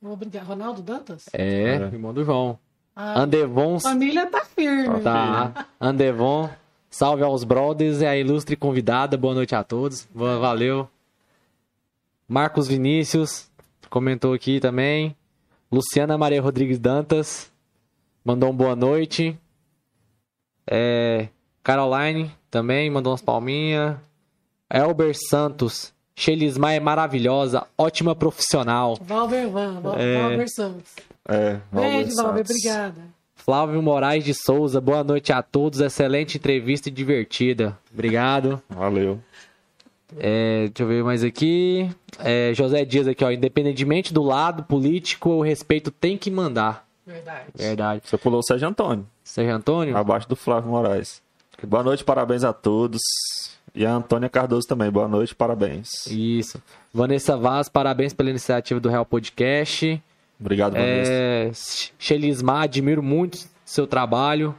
Obrigada. 0.02 0.46
Ronaldo 0.46 0.82
Dantas? 0.82 1.26
É, 1.34 1.76
É. 1.76 1.76
irmão 1.76 2.14
do 2.14 2.24
João. 2.26 2.58
Ah, 2.96 3.22
Andevon, 3.22 3.80
família 3.80 4.26
tá 4.26 4.44
firme. 4.44 5.00
tá. 5.02 5.66
Andevon, 5.80 6.50
salve 6.92 7.24
aos 7.24 7.44
brothers 7.44 8.02
e 8.02 8.06
a 8.06 8.16
ilustre 8.16 8.56
convidada. 8.56 9.18
Boa 9.18 9.34
noite 9.34 9.56
a 9.56 9.64
todos. 9.64 10.08
Va- 10.14 10.38
Valeu. 10.38 10.88
Marcos 12.28 12.68
Vinícius 12.68 13.50
comentou 13.90 14.34
aqui 14.34 14.60
também. 14.60 15.16
Luciana 15.72 16.18
Maria 16.18 16.42
Rodrigues 16.42 16.78
Dantas 16.78 17.52
mandou 18.24 18.52
um 18.52 18.56
boa 18.56 18.76
noite. 18.76 19.36
É, 20.70 21.28
Caroline 21.64 22.32
também 22.50 22.90
mandou 22.90 23.12
umas 23.12 23.22
palminhas. 23.22 23.98
Elber 24.70 25.14
Santos. 25.30 25.94
Shelismar 26.14 26.74
é 26.74 26.80
maravilhosa, 26.80 27.66
ótima 27.78 28.14
profissional. 28.14 28.98
Valver 29.02 29.48
Van, 29.50 29.80
Val- 29.82 29.98
É. 29.98 30.22
Valver 30.22 30.50
Santos. 30.50 30.92
É, 31.28 31.60
Valber 31.72 31.92
Beijo, 32.04 32.16
Valver, 32.16 32.46
Santos. 32.46 32.52
obrigada. 32.52 33.02
Flávio 33.44 33.82
Moraes 33.82 34.24
de 34.24 34.36
Souza, 34.36 34.80
boa 34.80 35.04
noite 35.04 35.34
a 35.34 35.42
todos. 35.42 35.80
Excelente 35.80 36.38
entrevista 36.38 36.90
e 36.90 36.92
divertida. 36.92 37.76
Obrigado. 37.92 38.62
Valeu. 38.70 39.20
É, 40.16 40.68
deixa 40.68 40.84
eu 40.84 40.88
ver 40.88 41.04
mais 41.04 41.24
aqui. 41.24 41.90
É, 42.20 42.54
José 42.54 42.86
Dias 42.86 43.08
aqui, 43.08 43.24
ó. 43.24 43.32
Independentemente 43.32 44.14
do 44.14 44.22
lado 44.22 44.62
político, 44.64 45.32
o 45.32 45.42
respeito 45.42 45.90
tem 45.90 46.20
que 46.20 46.30
mandar. 46.30 46.86
Verdade. 47.06 47.46
Verdade. 47.56 48.02
Você 48.06 48.16
pulou 48.16 48.42
o 48.42 48.44
Sérgio 48.44 48.68
Antônio, 48.68 49.08
Sérgio 49.24 49.56
Antônio? 49.56 49.98
abaixo 49.98 50.30
do 50.30 50.36
Flávio 50.36 50.70
Moraes. 50.70 51.20
Boa 51.64 51.84
noite, 51.84 52.04
parabéns 52.04 52.44
a 52.44 52.54
todos. 52.54 53.02
E 53.74 53.84
a 53.86 53.92
Antônia 53.92 54.30
Cardoso 54.30 54.68
também, 54.68 54.92
boa 54.92 55.08
noite, 55.08 55.34
parabéns. 55.34 56.06
Isso. 56.06 56.62
Vanessa 56.94 57.36
Vaz, 57.36 57.68
parabéns 57.70 58.14
pela 58.14 58.30
iniciativa 58.30 58.80
do 58.80 58.90
Real 58.90 59.06
Podcast. 59.06 60.00
Obrigado, 60.42 60.74
Vanessa. 60.74 61.12
É, 61.12 61.52
Shelismar, 62.00 62.64
admiro 62.64 63.02
muito 63.02 63.38
seu 63.64 63.86
trabalho. 63.88 64.54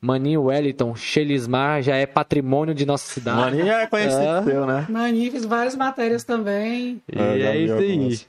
Maninho 0.00 0.44
Wellington, 0.44 0.96
Shelismar 0.96 1.82
já 1.82 1.94
é 1.94 2.06
patrimônio 2.06 2.74
de 2.74 2.86
nossa 2.86 3.04
cidade. 3.12 3.38
Maninho 3.38 3.68
é 3.70 3.86
conhecido 3.86 4.22
É. 4.22 4.42
seu, 4.42 4.66
né? 4.66 4.86
Mani, 4.88 5.30
fiz 5.30 5.44
várias 5.44 5.76
matérias 5.76 6.24
também. 6.24 7.02
E 7.06 7.18
É, 7.18 7.38
já 7.38 7.48
é 7.50 7.58
isso 7.58 7.74
aí. 7.74 8.20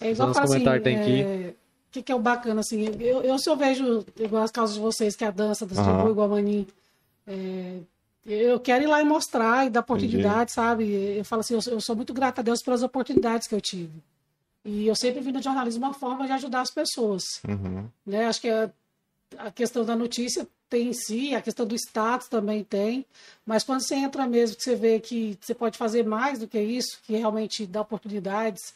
É 0.00 0.10
igual 0.10 0.28
Nos 0.28 0.36
eu 0.36 0.42
falo 0.42 0.54
assim, 0.56 0.80
tem 0.82 0.96
aqui. 0.96 1.22
é, 1.22 1.50
O 1.50 1.92
que, 1.92 2.02
que 2.02 2.10
é 2.10 2.14
o 2.14 2.18
bacana, 2.18 2.60
assim, 2.60 2.88
eu, 2.98 3.22
eu 3.22 3.38
se 3.38 3.48
eu 3.48 3.54
vejo, 3.56 4.04
igual 4.18 4.42
as 4.42 4.50
causas 4.50 4.74
de 4.74 4.80
vocês, 4.82 5.14
que 5.14 5.22
é 5.24 5.28
a 5.28 5.30
dança 5.30 5.64
do 5.64 5.78
uhum. 5.78 6.10
igual 6.10 6.26
a 6.26 6.30
Mani, 6.30 6.66
é, 7.24 7.76
eu 8.26 8.58
quero 8.58 8.82
ir 8.82 8.86
lá 8.88 9.00
e 9.00 9.04
mostrar 9.04 9.64
e 9.66 9.70
dar 9.70 9.80
oportunidade, 9.80 10.50
sabe? 10.50 10.84
Eu 11.18 11.24
falo 11.24 11.40
assim, 11.40 11.54
eu, 11.54 11.62
sou- 11.62 11.72
eu 11.74 11.80
sou 11.80 11.94
muito 11.94 12.12
grata 12.12 12.40
a 12.40 12.44
Deus 12.44 12.60
pelas 12.62 12.82
oportunidades 12.82 13.46
que 13.46 13.54
eu 13.54 13.60
tive. 13.60 13.92
E 14.64 14.86
eu 14.86 14.94
sempre 14.94 15.20
vi 15.20 15.32
no 15.32 15.42
jornalismo 15.42 15.84
uma 15.84 15.94
forma 15.94 16.26
de 16.26 16.32
ajudar 16.32 16.60
as 16.60 16.70
pessoas. 16.70 17.22
Uhum. 17.46 17.88
né? 18.06 18.26
Acho 18.26 18.40
que 18.40 18.48
a, 18.48 18.70
a 19.38 19.50
questão 19.50 19.84
da 19.84 19.96
notícia 19.96 20.46
tem 20.68 20.88
em 20.88 20.92
si, 20.92 21.34
a 21.34 21.42
questão 21.42 21.66
do 21.66 21.74
status 21.74 22.28
também 22.28 22.64
tem, 22.64 23.04
mas 23.44 23.62
quando 23.62 23.80
você 23.80 23.94
entra 23.94 24.26
mesmo, 24.26 24.56
que 24.56 24.62
você 24.62 24.74
vê 24.74 25.00
que 25.00 25.36
você 25.40 25.54
pode 25.54 25.76
fazer 25.76 26.04
mais 26.04 26.38
do 26.38 26.48
que 26.48 26.58
isso, 26.58 26.98
que 27.02 27.14
realmente 27.14 27.66
dá 27.66 27.82
oportunidades, 27.82 28.74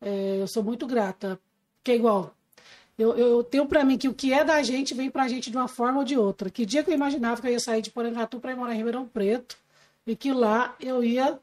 é, 0.00 0.38
eu 0.40 0.48
sou 0.48 0.62
muito 0.62 0.86
grata. 0.86 1.38
Porque 1.78 1.92
é 1.92 1.96
igual, 1.96 2.34
eu, 2.98 3.16
eu 3.16 3.44
tenho 3.44 3.66
para 3.66 3.84
mim 3.84 3.98
que 3.98 4.08
o 4.08 4.14
que 4.14 4.32
é 4.32 4.42
da 4.42 4.62
gente 4.62 4.94
vem 4.94 5.10
pra 5.10 5.28
gente 5.28 5.50
de 5.50 5.56
uma 5.56 5.68
forma 5.68 5.98
ou 5.98 6.04
de 6.04 6.16
outra. 6.16 6.50
Que 6.50 6.64
dia 6.64 6.82
que 6.82 6.90
eu 6.90 6.94
imaginava 6.94 7.40
que 7.40 7.46
eu 7.46 7.52
ia 7.52 7.60
sair 7.60 7.82
de 7.82 7.90
Porangatu 7.90 8.40
para 8.40 8.52
ir 8.52 8.56
morar 8.56 8.74
em 8.74 8.78
Ribeirão 8.78 9.06
Preto 9.06 9.56
e 10.06 10.16
que 10.16 10.32
lá 10.32 10.74
eu 10.80 11.04
ia 11.04 11.38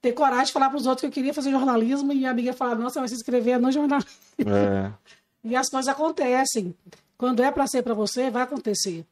ter 0.00 0.12
coragem 0.12 0.46
de 0.46 0.52
falar 0.52 0.68
para 0.70 0.78
os 0.78 0.86
outros 0.86 1.00
que 1.02 1.06
eu 1.06 1.10
queria 1.12 1.34
fazer 1.34 1.50
jornalismo 1.50 2.12
e 2.12 2.16
minha 2.16 2.30
amiga 2.30 2.52
falar, 2.52 2.74
nossa, 2.74 3.00
vai 3.00 3.08
se 3.08 3.14
inscrever 3.14 3.60
no 3.60 3.70
jornalismo. 3.70 4.10
É, 4.46 4.92
E 5.44 5.56
as 5.56 5.68
coisas 5.70 5.88
acontecem. 5.88 6.74
Quando 7.16 7.42
é 7.42 7.50
para 7.50 7.66
ser 7.66 7.82
para 7.82 7.94
você, 7.94 8.30
vai 8.30 8.42
acontecer. 8.42 9.04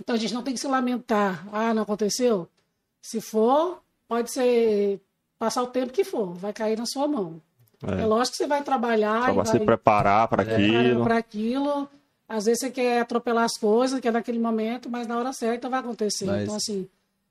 Então 0.00 0.14
a 0.14 0.18
gente 0.18 0.32
não 0.34 0.42
tem 0.42 0.54
que 0.54 0.60
se 0.60 0.66
lamentar. 0.66 1.46
Ah, 1.52 1.72
não 1.74 1.82
aconteceu? 1.82 2.48
Se 3.02 3.20
for, 3.20 3.82
pode 4.08 4.30
ser 4.30 5.00
passar 5.38 5.62
o 5.62 5.66
tempo 5.66 5.92
que 5.92 6.02
for, 6.04 6.32
vai 6.34 6.52
cair 6.52 6.78
na 6.78 6.86
sua 6.86 7.06
mão. 7.06 7.40
É, 7.86 8.04
lógico 8.06 8.32
que 8.32 8.42
você 8.42 8.46
vai 8.46 8.62
trabalhar 8.62 9.26
só 9.26 9.32
e 9.32 9.34
pra 9.34 9.44
se 9.44 9.56
vai 9.58 9.66
preparar 9.66 10.28
para 10.28 10.42
aquilo. 10.42 11.04
para 11.04 11.16
aquilo. 11.18 11.88
Às 12.28 12.46
vezes 12.46 12.60
você 12.60 12.70
quer 12.70 13.00
atropelar 13.02 13.44
as 13.44 13.56
coisas, 13.58 14.00
que 14.00 14.08
é 14.08 14.10
naquele 14.10 14.38
momento, 14.38 14.88
mas 14.90 15.06
na 15.06 15.18
hora 15.18 15.32
certa 15.32 15.68
vai 15.68 15.80
acontecer. 15.80 16.24
Mas- 16.24 16.42
Então, 16.44 16.56
assim, 16.56 16.88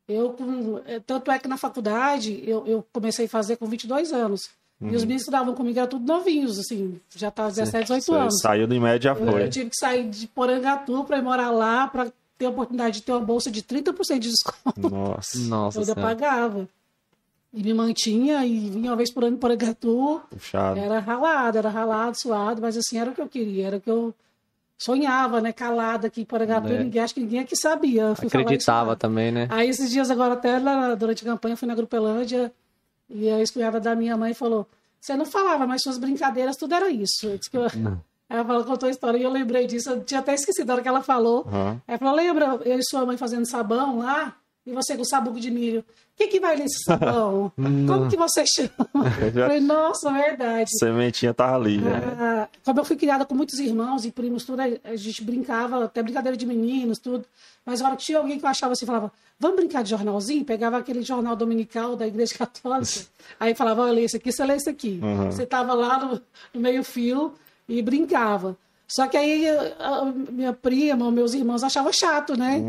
eu 0.08 0.82
eh, 0.86 1.00
Tanto 1.06 1.32
é 1.32 1.40
que 1.40 1.48
na 1.48 1.58
faculdade 1.58 2.44
eu, 2.46 2.66
eu 2.66 2.86
comecei 2.94 3.26
a 3.26 3.30
fazer 3.30 3.58
com 3.58 3.66
22 3.66 4.12
anos. 4.14 4.42
E 4.82 4.88
os 4.88 5.04
meninos 5.04 5.08
que 5.08 5.16
estudavam 5.30 5.56
comigo 5.56 5.80
eram 5.80 5.88
tudo 5.88 6.06
novinhos, 6.06 6.60
assim, 6.60 7.00
já 7.16 7.32
tá 7.32 7.48
17, 7.48 7.84
18 7.84 8.04
Você 8.04 8.12
anos. 8.14 8.40
saiu 8.42 8.68
do 8.68 8.76
IMED 8.76 9.06
já 9.06 9.12
Eu, 9.12 9.16
foi. 9.32 9.44
eu 9.44 9.50
tive 9.50 9.70
que 9.70 9.78
sair 9.78 10.10
de 10.10 10.28
Porangatu 10.28 11.04
para 11.06 11.18
ir 11.18 11.22
morar 11.24 11.50
lá, 11.50 11.88
para 11.88 12.12
ter 12.38 12.46
a 12.46 12.50
oportunidade 12.50 12.96
de 12.96 13.02
ter 13.04 13.14
uma 13.14 13.22
bolsa 13.22 13.50
de 13.50 13.64
30% 13.64 14.20
de 14.20 14.30
desconto. 14.30 14.90
Nossa, 14.90 15.40
Nossa 15.40 15.78
Eu 15.78 15.82
ainda 15.82 15.94
Senhora. 15.94 16.02
pagava. 16.16 16.70
E 17.54 17.64
me 17.64 17.74
mantinha 17.74 18.46
e 18.46 18.70
vinha 18.70 18.90
uma 18.92 18.98
vez 18.98 19.10
por 19.14 19.24
ano 19.24 19.38
em 19.38 19.40
Porangatu. 19.40 20.22
puxado. 20.30 20.78
Era 20.78 21.00
ralado, 21.00 21.58
era 21.58 21.70
ralado, 21.70 22.18
suado, 22.20 22.62
mas 22.62 22.76
assim, 22.76 22.98
era 23.00 23.10
o 23.10 23.14
que 23.16 23.22
eu 23.22 23.30
queria, 23.30 23.68
era 23.68 23.78
o 23.78 23.82
que 23.82 23.90
eu 23.90 24.14
sonhava, 24.78 25.42
né? 25.42 25.52
Calada 25.54 26.08
aqui 26.08 26.22
em 26.22 26.26
Porangatu, 26.26 26.70
Né? 26.70 26.84
ninguém, 26.84 27.02
acho 27.02 27.14
que 27.14 27.20
ninguém 27.22 27.40
aqui 27.40 27.56
sabia. 27.56 28.12
Isso 28.12 28.26
Acreditava 28.28 28.90
lá. 28.92 28.96
também, 28.96 29.32
né? 29.32 29.48
Aí 29.50 29.70
esses 29.70 29.90
dias 29.90 30.10
agora, 30.12 30.34
até 30.34 30.58
lá, 30.60 30.96
durante 30.96 31.24
a 31.24 31.32
campanha, 31.32 31.56
fui 31.56 31.68
na 31.68 31.76
Grupelândia 31.76 32.52
e 33.10 33.30
a 33.30 33.40
ex-cunhada 33.40 33.80
da 33.80 33.96
minha 33.96 34.18
mãe 34.18 34.34
falou: 34.34 34.68
Você 35.00 35.16
não 35.16 35.26
falava, 35.26 35.66
mas 35.66 35.82
suas 35.82 35.98
brincadeiras, 35.98 36.58
tudo 36.58 36.74
era 36.74 36.90
isso. 36.90 37.28
Eu 37.28 37.40
Ela 38.28 38.44
falou, 38.44 38.64
contou 38.64 38.88
a 38.88 38.90
história 38.90 39.20
e 39.20 39.24
eu 39.24 39.30
lembrei 39.30 39.68
disso. 39.68 39.92
Eu 39.92 40.04
tinha 40.04 40.20
até 40.20 40.34
esquecido 40.34 40.68
a 40.72 40.74
hora 40.74 40.82
que 40.82 40.88
ela 40.88 41.04
falou. 41.04 41.46
Aham. 41.48 41.80
Ela 41.88 41.98
falou: 42.00 42.16
Lembra 42.16 42.46
eu 42.66 42.80
e 42.80 42.84
sua 42.84 43.06
mãe 43.06 43.18
fazendo 43.18 43.46
sabão 43.46 44.00
lá? 44.00 44.36
E 44.66 44.72
você 44.74 44.98
com 44.98 45.04
sabugo 45.06 45.40
de 45.40 45.52
milho. 45.52 45.82
O 45.82 46.18
que, 46.18 46.28
que 46.28 46.40
vai 46.40 46.56
nesse 46.56 46.84
sabão? 46.84 47.52
Como 47.88 48.10
que 48.10 48.18
você 48.18 48.44
chama? 48.48 48.70
Eu 49.22 49.32
falei, 49.32 49.60
nossa, 49.60 50.12
verdade. 50.12 50.70
Sementinha 50.80 51.34
tava 51.34 51.56
ali, 51.56 51.78
né? 51.78 51.92
Ah, 52.20 52.48
como 52.64 52.80
eu 52.80 52.86
fui 52.86 52.96
criada 52.96 53.26
com 53.26 53.36
muitos 53.36 53.60
irmãos 53.60 54.06
e 54.06 54.12
primos, 54.12 54.44
tudo, 54.46 54.62
a 54.62 54.96
gente 54.96 55.24
brincava, 55.24 55.84
até 55.86 56.02
brincadeira 56.02 56.36
de 56.38 56.46
meninos, 56.46 56.98
tudo. 57.00 57.26
Mas 57.66 57.82
a 57.82 57.86
hora 57.88 57.96
que 57.98 58.04
tinha 58.06 58.18
alguém 58.18 58.40
que 58.40 58.46
eu 58.46 58.50
achava 58.50 58.74
assim, 58.74 58.86
falava, 58.86 59.12
vamos 59.40 59.58
brincar 59.58 59.84
de 59.84 59.90
jornalzinho? 59.90 60.44
Pegava 60.46 60.78
aquele 60.78 61.02
jornal 61.04 61.36
dominical 61.36 61.96
da 61.96 62.08
Igreja 62.08 62.34
Católica. 62.36 63.02
Aí 63.40 63.54
falava, 63.54 63.84
olha, 63.84 64.00
esse 64.00 64.18
aqui, 64.18 64.32
você 64.32 64.44
lê 64.46 64.56
esse 64.56 64.70
aqui. 64.70 65.00
Uhum. 65.04 65.30
Você 65.32 65.46
tava 65.46 65.74
lá 65.74 66.00
no, 66.04 66.22
no 66.54 66.62
meio-fio 66.62 67.34
e 67.68 67.82
brincava. 67.82 68.58
Só 68.88 69.08
que 69.08 69.18
aí 69.18 69.48
a- 69.50 69.74
a 69.80 70.06
minha 70.06 70.54
prima, 70.54 71.12
meus 71.12 71.34
irmãos 71.34 71.64
achavam 71.64 71.92
chato, 71.92 72.38
né? 72.38 72.64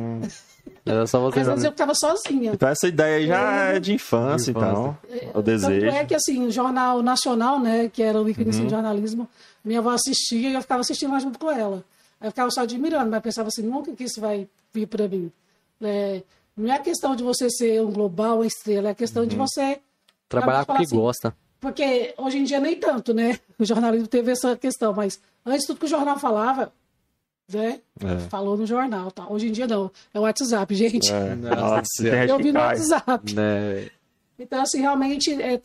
Era 0.87 1.07
só 1.07 1.21
você. 1.21 1.41
Às 1.41 1.49
vezes 1.49 1.65
eu 1.65 1.73
ficava 1.73 1.93
sozinha. 1.95 2.53
Então 2.53 2.69
essa 2.69 2.87
ideia 2.87 3.17
aí 3.17 3.27
já 3.27 3.65
é 3.75 3.81
de 3.81 3.93
infância, 3.93 4.53
De 4.53 4.59
infância. 4.59 4.71
então. 4.71 4.99
O 5.31 5.33
Tanto 5.33 5.43
desejo. 5.43 5.87
é 5.87 6.05
que, 6.05 6.15
assim, 6.15 6.47
o 6.47 6.51
Jornal 6.51 7.03
Nacional, 7.03 7.59
né, 7.59 7.89
que 7.89 8.03
era 8.03 8.23
o 8.23 8.29
ícone 8.29 8.51
de 8.51 8.69
jornalismo, 8.69 9.29
minha 9.65 9.81
avó 9.81 9.91
assistia 9.91 10.49
e 10.49 10.55
eu 10.55 10.63
ficava 10.63 10.81
assistindo 10.83 11.11
lá 11.13 11.19
junto 11.19 11.39
com 11.39 11.51
ela. 11.51 11.85
Aí 12.21 12.29
eu 12.29 12.31
ficava 12.31 12.51
só 12.51 12.61
admirando, 12.63 13.11
mas 13.11 13.21
pensava 13.21 13.49
assim, 13.49 13.63
nunca 13.63 13.93
que 13.93 14.05
isso 14.05 14.21
vai 14.21 14.49
vir 14.73 14.87
para 14.87 15.09
mim. 15.09 15.31
É, 15.83 16.23
não 16.57 16.73
é 16.73 16.79
questão 16.79 17.17
de 17.17 17.23
você 17.23 17.51
ser 17.51 17.83
um 17.83 17.91
global, 17.91 18.37
uma 18.37 18.47
estrela, 18.47 18.91
é 18.91 18.95
questão 18.95 19.27
de 19.27 19.35
você... 19.37 19.81
Trabalhar 20.29 20.65
com 20.65 20.73
o 20.73 20.77
que 20.77 20.85
assim, 20.85 20.97
gosta. 20.97 21.37
Porque 21.61 22.15
hoje 22.17 22.39
em 22.39 22.45
dia 22.45 22.61
nem 22.61 22.77
tanto, 22.77 23.13
né? 23.13 23.39
O 23.59 23.65
jornalismo 23.65 24.07
teve 24.07 24.31
essa 24.31 24.57
questão, 24.57 24.93
mas 24.93 25.21
antes 25.45 25.67
tudo 25.67 25.79
que 25.81 25.87
o 25.87 25.89
jornal 25.89 26.19
falava, 26.19 26.73
né? 27.53 27.81
É. 28.01 28.19
Falou 28.29 28.57
no 28.57 28.67
jornal, 28.67 29.11
tá? 29.11 29.27
Hoje 29.29 29.49
em 29.49 29.53
dia 29.53 29.67
não, 29.67 29.91
é 30.13 30.19
o 30.19 30.23
WhatsApp, 30.23 30.73
gente. 30.75 31.13
É. 31.13 31.35
Nossa 31.35 31.57
Nossa, 31.57 32.07
Eu 32.07 32.39
vi 32.39 32.53
no. 32.53 32.61
WhatsApp. 32.61 33.35
Né? 33.35 33.91
Então, 34.39 34.61
assim, 34.61 34.81
realmente. 34.81 35.41
É... 35.41 35.61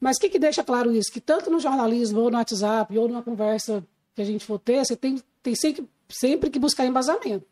Mas 0.00 0.16
o 0.16 0.20
que, 0.20 0.28
que 0.28 0.38
deixa 0.38 0.62
claro 0.62 0.92
isso? 0.92 1.10
Que 1.10 1.20
tanto 1.20 1.50
no 1.50 1.58
jornalismo, 1.58 2.20
ou 2.20 2.30
no 2.30 2.36
WhatsApp, 2.36 2.98
ou 2.98 3.08
numa 3.08 3.22
conversa 3.22 3.82
que 4.14 4.20
a 4.20 4.24
gente 4.24 4.44
for 4.44 4.58
ter, 4.58 4.84
você 4.84 4.96
tem, 4.96 5.20
tem 5.42 5.54
sempre, 5.54 5.88
sempre 6.08 6.50
que 6.50 6.58
buscar 6.58 6.84
embasamento. 6.84 7.46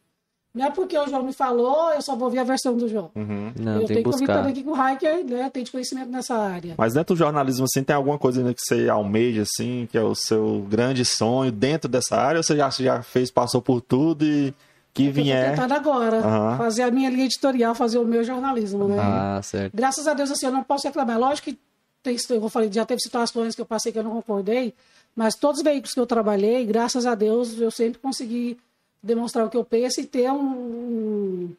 Não 0.54 0.66
é 0.66 0.70
porque 0.70 0.98
o 0.98 1.08
João 1.08 1.22
me 1.22 1.32
falou, 1.32 1.92
eu 1.92 2.02
só 2.02 2.14
vou 2.14 2.24
ouvir 2.24 2.38
a 2.38 2.44
versão 2.44 2.76
do 2.76 2.86
João. 2.86 3.10
Uhum. 3.14 3.52
Não, 3.58 3.72
eu 3.72 3.86
tem 3.86 3.96
tenho 3.96 4.02
que 4.02 4.14
ouvir 4.14 4.26
também 4.26 4.52
que 4.52 4.62
o 4.68 4.74
Hiker 4.74 5.24
né, 5.24 5.48
tem 5.50 5.64
de 5.64 5.70
conhecimento 5.70 6.10
nessa 6.10 6.36
área. 6.36 6.74
Mas 6.76 6.92
dentro 6.92 7.14
do 7.14 7.18
jornalismo, 7.18 7.64
assim, 7.64 7.82
tem 7.82 7.96
alguma 7.96 8.18
coisa 8.18 8.40
ainda 8.40 8.52
que 8.52 8.60
você 8.60 8.86
almeja, 8.90 9.42
assim, 9.42 9.88
que 9.90 9.96
é 9.96 10.02
o 10.02 10.14
seu 10.14 10.66
grande 10.68 11.06
sonho 11.06 11.50
dentro 11.50 11.88
dessa 11.88 12.16
área? 12.16 12.38
Ou 12.38 12.42
você 12.42 12.54
já, 12.54 12.68
já 12.68 13.02
fez, 13.02 13.30
passou 13.30 13.62
por 13.62 13.80
tudo 13.80 14.26
e 14.26 14.52
que 14.92 15.06
Eu 15.06 15.14
tô 15.14 15.22
vier? 15.22 15.50
tentando 15.50 15.72
agora 15.72 16.18
Aham. 16.18 16.58
fazer 16.58 16.82
a 16.82 16.90
minha 16.90 17.08
linha 17.08 17.24
editorial, 17.24 17.74
fazer 17.74 17.98
o 17.98 18.04
meu 18.04 18.22
jornalismo, 18.22 18.86
né? 18.88 18.96
Ah, 19.00 19.40
certo. 19.42 19.74
Graças 19.74 20.06
a 20.06 20.12
Deus, 20.12 20.30
assim, 20.30 20.44
eu 20.44 20.52
não 20.52 20.62
posso 20.62 20.86
reclamar. 20.86 21.18
Lógico 21.18 21.50
que 21.50 21.58
tem, 22.02 22.16
eu 22.28 22.48
falei, 22.50 22.70
já 22.70 22.84
teve 22.84 23.00
situações 23.00 23.54
que 23.54 23.60
eu 23.62 23.66
passei 23.66 23.90
que 23.90 23.98
eu 23.98 24.02
não 24.02 24.10
concordei, 24.10 24.74
mas 25.16 25.34
todos 25.34 25.58
os 25.60 25.64
veículos 25.64 25.94
que 25.94 26.00
eu 26.00 26.06
trabalhei, 26.06 26.66
graças 26.66 27.06
a 27.06 27.14
Deus, 27.14 27.58
eu 27.58 27.70
sempre 27.70 28.00
consegui 28.00 28.58
demonstrar 29.02 29.46
o 29.46 29.50
que 29.50 29.56
eu 29.56 29.64
penso 29.64 30.00
e 30.00 30.04
ter 30.06 30.30
um, 30.30 30.36
um, 30.36 31.56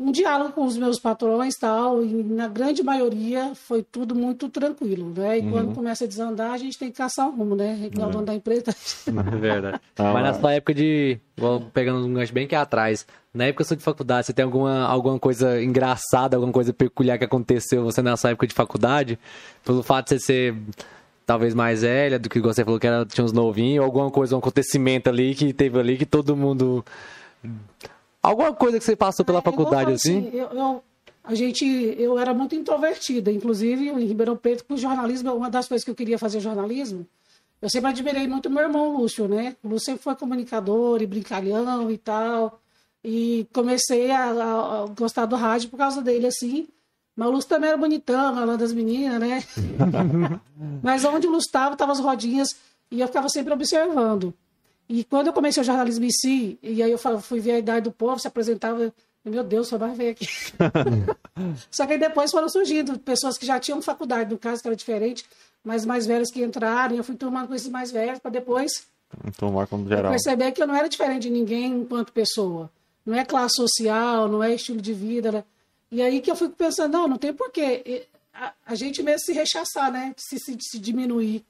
um 0.00 0.12
diálogo 0.12 0.52
com 0.52 0.64
os 0.64 0.76
meus 0.76 0.98
patrões 0.98 1.54
e 1.54 1.60
tal. 1.60 2.04
E 2.04 2.22
na 2.24 2.48
grande 2.48 2.82
maioria 2.82 3.54
foi 3.54 3.82
tudo 3.82 4.14
muito 4.14 4.48
tranquilo, 4.48 5.12
né? 5.16 5.38
E 5.38 5.42
Uhum. 5.42 5.50
quando 5.50 5.74
começa 5.74 6.04
a 6.04 6.06
desandar, 6.08 6.52
a 6.52 6.58
gente 6.58 6.78
tem 6.78 6.90
que 6.90 6.96
caçar 6.98 7.28
um 7.28 7.36
rumo, 7.36 7.54
né? 7.56 7.78
Igual 7.84 8.08
o 8.08 8.12
dono 8.12 8.26
da 8.26 8.34
empresa. 8.34 8.64
É 9.06 9.36
verdade. 9.36 9.80
Mas 9.98 10.14
na 10.14 10.20
lá. 10.32 10.34
sua 10.40 10.52
época 10.54 10.74
de. 10.74 11.18
Vou 11.36 11.60
pegando 11.60 12.04
um 12.06 12.12
gancho 12.14 12.32
bem 12.32 12.46
aqui 12.46 12.54
atrás. 12.54 13.06
Na 13.32 13.44
época 13.44 13.64
sua 13.64 13.76
de 13.76 13.82
faculdade, 13.82 14.26
você 14.26 14.32
tem 14.32 14.44
alguma, 14.44 14.84
alguma 14.86 15.18
coisa 15.18 15.62
engraçada, 15.62 16.36
alguma 16.36 16.52
coisa 16.52 16.72
peculiar 16.72 17.18
que 17.18 17.24
aconteceu 17.24 17.84
você 17.84 18.00
nessa 18.02 18.30
época 18.30 18.46
de 18.46 18.54
faculdade? 18.54 19.18
Pelo 19.62 19.82
fato 19.82 20.06
de 20.06 20.18
você 20.18 20.18
ser 20.24 20.56
talvez 21.26 21.52
mais 21.54 21.82
velha 21.82 22.18
do 22.18 22.28
que 22.30 22.40
você 22.40 22.64
falou 22.64 22.78
que 22.78 22.86
era, 22.86 23.04
tinha 23.04 23.24
uns 23.24 23.32
novinhos, 23.32 23.84
alguma 23.84 24.10
coisa, 24.10 24.36
um 24.36 24.38
acontecimento 24.38 25.08
ali 25.10 25.34
que 25.34 25.52
teve 25.52 25.78
ali 25.78 25.98
que 25.98 26.06
todo 26.06 26.36
mundo. 26.36 26.84
Alguma 28.22 28.52
coisa 28.52 28.78
que 28.78 28.84
você 28.84 28.96
passou 28.96 29.24
pela 29.24 29.38
É, 29.38 29.42
faculdade 29.42 29.82
falo 29.84 29.94
assim? 29.94 30.30
eu, 30.32 30.46
eu- 30.48 30.82
a 31.22 31.34
gente, 31.34 31.64
eu 31.98 32.16
era 32.18 32.32
muito 32.32 32.54
introvertida, 32.54 33.32
inclusive 33.32 33.88
em 33.88 34.04
Ribeirão 34.06 34.36
Preto, 34.36 34.64
com 34.64 34.76
jornalismo, 34.76 35.32
uma 35.34 35.50
das 35.50 35.66
coisas 35.66 35.84
que 35.84 35.90
eu 35.90 35.94
queria 35.94 36.18
fazer 36.18 36.38
jornalismo, 36.40 37.04
eu 37.60 37.68
sempre 37.68 37.90
admirei 37.90 38.28
muito 38.28 38.48
meu 38.48 38.62
irmão 38.62 38.96
Lúcio, 38.96 39.26
né? 39.26 39.56
O 39.62 39.68
Lúcio 39.68 39.86
sempre 39.86 40.02
foi 40.02 40.14
comunicador 40.14 41.02
e 41.02 41.06
brincalhão 41.06 41.90
e 41.90 41.98
tal, 41.98 42.60
e 43.02 43.46
comecei 43.52 44.10
a, 44.12 44.26
a- 44.30 44.82
a 44.82 44.86
gostar 44.86 45.26
do 45.26 45.34
rádio 45.36 45.68
por 45.70 45.76
causa 45.78 46.00
dele, 46.00 46.26
assim. 46.28 46.68
Mas 47.16 47.28
o 47.28 47.30
Lúcio 47.30 47.48
também 47.48 47.68
era 47.70 47.78
bonitão, 47.78 48.34
galã 48.34 48.56
das 48.56 48.72
meninas, 48.72 49.18
né? 49.18 49.42
Mas 50.82 51.02
onde 51.04 51.26
o 51.26 51.30
Lúcio 51.30 51.46
estava, 51.48 51.72
estavam 51.72 51.92
as 51.94 52.00
rodinhas, 52.00 52.48
e 52.90 53.00
eu 53.00 53.06
ficava 53.06 53.28
sempre 53.30 53.52
observando. 53.54 54.34
E 54.88 55.02
quando 55.02 55.28
eu 55.28 55.32
comecei 55.32 55.60
o 55.62 55.64
jornalismo 55.64 56.04
em 56.04 56.10
si, 56.10 56.58
e 56.62 56.82
aí 56.82 56.90
eu 56.92 56.98
fui 57.20 57.40
ver 57.40 57.52
a 57.52 57.58
idade 57.58 57.84
do 57.84 57.90
povo, 57.90 58.20
se 58.20 58.28
apresentava, 58.28 58.82
eu, 58.82 58.92
meu 59.24 59.42
Deus, 59.42 59.66
só 59.68 59.78
vai 59.78 59.92
ver 59.94 60.10
aqui. 60.10 60.26
Só 61.70 61.84
que 61.86 61.94
aí 61.94 61.98
depois 61.98 62.30
foram 62.30 62.48
surgindo 62.48 62.98
pessoas 62.98 63.36
que 63.36 63.44
já 63.44 63.58
tinham 63.58 63.82
faculdade, 63.82 64.30
no 64.30 64.38
caso 64.38 64.62
que 64.62 64.68
era 64.68 64.76
diferente, 64.76 65.24
mas 65.64 65.84
mais 65.84 66.06
velhas 66.06 66.30
que 66.30 66.42
entraram, 66.42 66.94
e 66.94 66.98
eu 66.98 67.04
fui 67.04 67.16
tomando 67.16 67.48
com 67.48 67.54
esses 67.54 67.68
mais 67.68 67.90
velhos, 67.90 68.18
para 68.20 68.30
depois 68.30 68.86
Tomar 69.36 69.66
como 69.66 69.88
geral. 69.88 70.12
perceber 70.12 70.52
que 70.52 70.62
eu 70.62 70.66
não 70.66 70.74
era 70.74 70.88
diferente 70.88 71.22
de 71.22 71.30
ninguém 71.30 71.72
enquanto 71.80 72.12
pessoa. 72.12 72.70
Não 73.04 73.14
é 73.14 73.24
classe 73.24 73.56
social, 73.56 74.28
não 74.28 74.42
é 74.42 74.54
estilo 74.54 74.80
de 74.80 74.92
vida. 74.92 75.32
né? 75.32 75.44
E 75.90 76.02
aí 76.02 76.20
que 76.20 76.30
eu 76.30 76.36
fico 76.36 76.54
pensando, 76.54 76.92
não, 76.92 77.08
não 77.08 77.16
tem 77.16 77.32
porquê. 77.32 78.06
A, 78.34 78.52
a 78.66 78.74
gente 78.74 79.02
mesmo 79.02 79.20
se 79.20 79.32
rechaçar, 79.32 79.90
né? 79.90 80.14
Se, 80.16 80.38
se, 80.38 80.56
se 80.60 80.78
diminuir. 80.78 81.44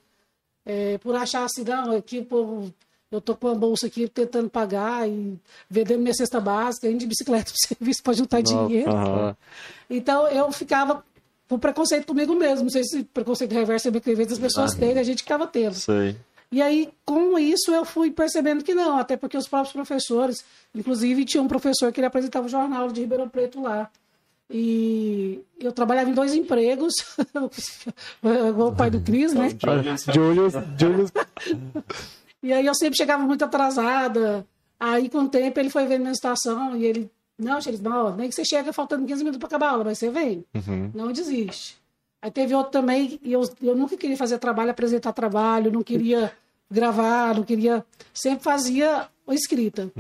É, 0.64 0.98
por 0.98 1.14
achar 1.14 1.44
assim, 1.44 1.62
não, 1.62 1.96
aqui 1.96 2.18
o 2.18 2.24
povo, 2.24 2.74
eu 3.10 3.20
tô 3.20 3.36
com 3.36 3.48
a 3.48 3.54
bolsa 3.54 3.86
aqui 3.86 4.08
tentando 4.08 4.50
pagar 4.50 5.08
e 5.08 5.38
vendendo 5.70 6.00
minha 6.00 6.14
cesta 6.14 6.40
básica, 6.40 6.88
indo 6.88 6.98
de 6.98 7.06
bicicleta 7.06 7.52
pro 7.52 7.54
serviço 7.68 8.02
para 8.02 8.12
juntar 8.12 8.40
dinheiro. 8.40 8.90
Aham. 8.90 9.36
Então 9.88 10.26
eu 10.28 10.50
ficava 10.50 11.04
com 11.48 11.58
preconceito 11.58 12.06
comigo 12.06 12.34
mesmo. 12.34 12.64
Não 12.64 12.70
sei 12.70 12.84
se 12.84 13.04
preconceito 13.04 13.52
reverso 13.52 13.88
é 13.88 13.90
bem 13.90 14.00
que 14.00 14.10
às 14.10 14.16
vezes 14.16 14.32
as 14.34 14.38
pessoas 14.38 14.74
têm, 14.74 14.98
a 14.98 15.04
gente 15.04 15.22
ficava 15.22 15.46
tendo. 15.46 15.74
Sei. 15.74 16.16
E 16.50 16.62
aí, 16.62 16.92
com 17.04 17.38
isso, 17.38 17.72
eu 17.72 17.84
fui 17.84 18.10
percebendo 18.10 18.62
que 18.62 18.74
não, 18.74 18.98
até 18.98 19.16
porque 19.16 19.36
os 19.36 19.48
próprios 19.48 19.72
professores, 19.72 20.44
inclusive 20.74 21.24
tinha 21.24 21.42
um 21.42 21.48
professor 21.48 21.92
que 21.92 21.98
ele 22.00 22.06
apresentava 22.06 22.46
o 22.46 22.48
jornal 22.48 22.88
de 22.88 23.00
Ribeirão 23.00 23.28
Preto 23.28 23.60
lá. 23.60 23.90
E 24.48 25.40
eu 25.59 25.73
trabalhava 25.73 26.09
em 26.09 26.14
dois 26.14 26.32
empregos, 26.35 26.94
igual 28.23 28.68
o 28.70 28.77
pai 28.77 28.90
do 28.90 29.01
Cris, 29.01 29.32
né? 29.35 29.48
Julius, 30.14 30.52
Julius. 30.78 31.12
E 32.43 32.52
aí 32.52 32.64
eu 32.64 32.74
sempre 32.74 32.97
chegava 32.97 33.24
muito 33.24 33.44
atrasada. 33.44 34.47
Aí, 34.78 35.09
com 35.09 35.20
o 35.20 35.28
tempo, 35.28 35.59
ele 35.59 35.70
foi 35.70 35.86
vendo 35.86 36.02
minha 36.02 36.14
situação 36.14 36.77
e 36.77 36.85
ele, 36.85 37.10
não, 37.39 37.60
Xeris, 37.60 37.81
não, 37.81 38.14
nem 38.14 38.28
que 38.28 38.35
você 38.35 38.44
chega 38.44 38.73
faltando 38.73 39.06
15 39.06 39.24
minutos 39.24 39.39
para 39.39 39.48
acabar 39.48 39.68
a 39.68 39.70
aula, 39.73 39.85
mas 39.85 39.98
você 39.98 40.10
vem. 40.10 40.44
Não 40.94 41.10
desiste. 41.10 41.77
Aí 42.23 42.31
teve 42.31 42.55
outro 42.55 42.73
também, 42.73 43.18
e 43.23 43.32
eu, 43.32 43.43
eu 43.62 43.74
nunca 43.74 43.97
queria 43.97 44.16
fazer 44.16 44.39
trabalho, 44.39 44.70
apresentar 44.70 45.12
trabalho, 45.12 45.73
não 45.73 45.82
queria 45.82 46.32
gravar, 46.70 47.35
não 47.35 47.43
queria. 47.43 47.85
Sempre 48.12 48.44
fazia 48.44 49.09
escrita. 49.31 49.90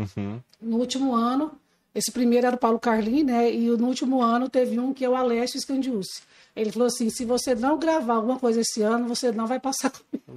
No 0.60 0.76
último 0.78 1.14
ano, 1.14 1.52
esse 1.96 2.12
primeiro 2.12 2.46
era 2.46 2.56
o 2.56 2.58
Paulo 2.58 2.78
Carlin, 2.78 3.24
né? 3.24 3.50
E 3.50 3.68
no 3.70 3.86
último 3.86 4.20
ano 4.20 4.50
teve 4.50 4.78
um 4.78 4.92
que 4.92 5.02
é 5.02 5.08
o 5.08 5.16
Alessio 5.16 5.58
Scandius. 5.58 6.06
Ele 6.54 6.70
falou 6.70 6.88
assim: 6.88 7.08
se 7.08 7.24
você 7.24 7.54
não 7.54 7.78
gravar 7.78 8.16
alguma 8.16 8.38
coisa 8.38 8.60
esse 8.60 8.82
ano, 8.82 9.08
você 9.08 9.32
não 9.32 9.46
vai 9.46 9.58
passar 9.58 9.90
comigo. 9.90 10.36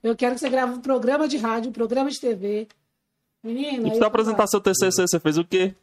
Eu 0.00 0.14
quero 0.14 0.34
que 0.34 0.40
você 0.40 0.48
grave 0.48 0.74
um 0.74 0.80
programa 0.80 1.26
de 1.26 1.36
rádio, 1.36 1.70
um 1.70 1.72
programa 1.72 2.08
de 2.08 2.20
TV. 2.20 2.68
Menina, 3.42 3.88
E 3.88 3.98
pra 3.98 4.06
apresentar 4.06 4.46
seu 4.46 4.60
TCC, 4.60 5.02
você 5.02 5.18
fez 5.18 5.36
o 5.36 5.44
quê? 5.44 5.74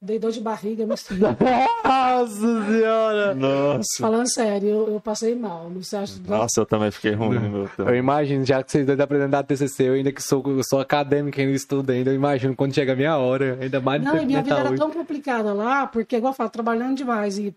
dei 0.00 0.18
dor 0.18 0.32
de 0.32 0.40
barriga, 0.40 0.84
mas 0.84 1.06
Nossa 2.26 2.66
senhora! 2.66 3.34
Nossa. 3.34 3.82
falando 4.00 4.26
sério, 4.32 4.68
eu, 4.68 4.88
eu 4.94 5.00
passei 5.00 5.34
mal. 5.34 5.68
Não 5.70 5.82
sei, 5.82 5.98
acho, 6.00 6.20
Nossa, 6.26 6.60
eu 6.60 6.66
também 6.66 6.90
fiquei 6.90 7.12
ruim, 7.12 7.38
meu 7.38 7.62
Eu 7.78 7.84
Deus. 7.84 7.98
imagino, 7.98 8.44
já 8.44 8.62
que 8.62 8.70
vocês 8.72 8.86
dois 8.86 8.98
apresentaram 9.00 9.46
TCC, 9.46 9.88
eu 9.88 9.94
ainda 9.94 10.12
que 10.12 10.22
sou, 10.22 10.42
eu 10.46 10.62
sou 10.64 10.80
acadêmico 10.80 11.38
e 11.38 11.42
ainda 11.42 11.54
estudo 11.54 11.90
ainda, 11.90 12.10
eu 12.10 12.14
imagino 12.14 12.54
quando 12.56 12.74
chega 12.74 12.92
a 12.92 12.96
minha 12.96 13.16
hora, 13.16 13.58
ainda 13.60 13.80
mais 13.80 14.02
Não, 14.02 14.20
e 14.20 14.26
minha 14.26 14.42
vida 14.42 14.56
era 14.58 14.68
hoje. 14.70 14.78
tão 14.78 14.90
complicada 14.90 15.52
lá, 15.52 15.86
porque, 15.86 16.16
igual 16.16 16.32
eu 16.32 16.36
falo, 16.36 16.50
trabalhando 16.50 16.96
demais. 16.96 17.38
E 17.38 17.54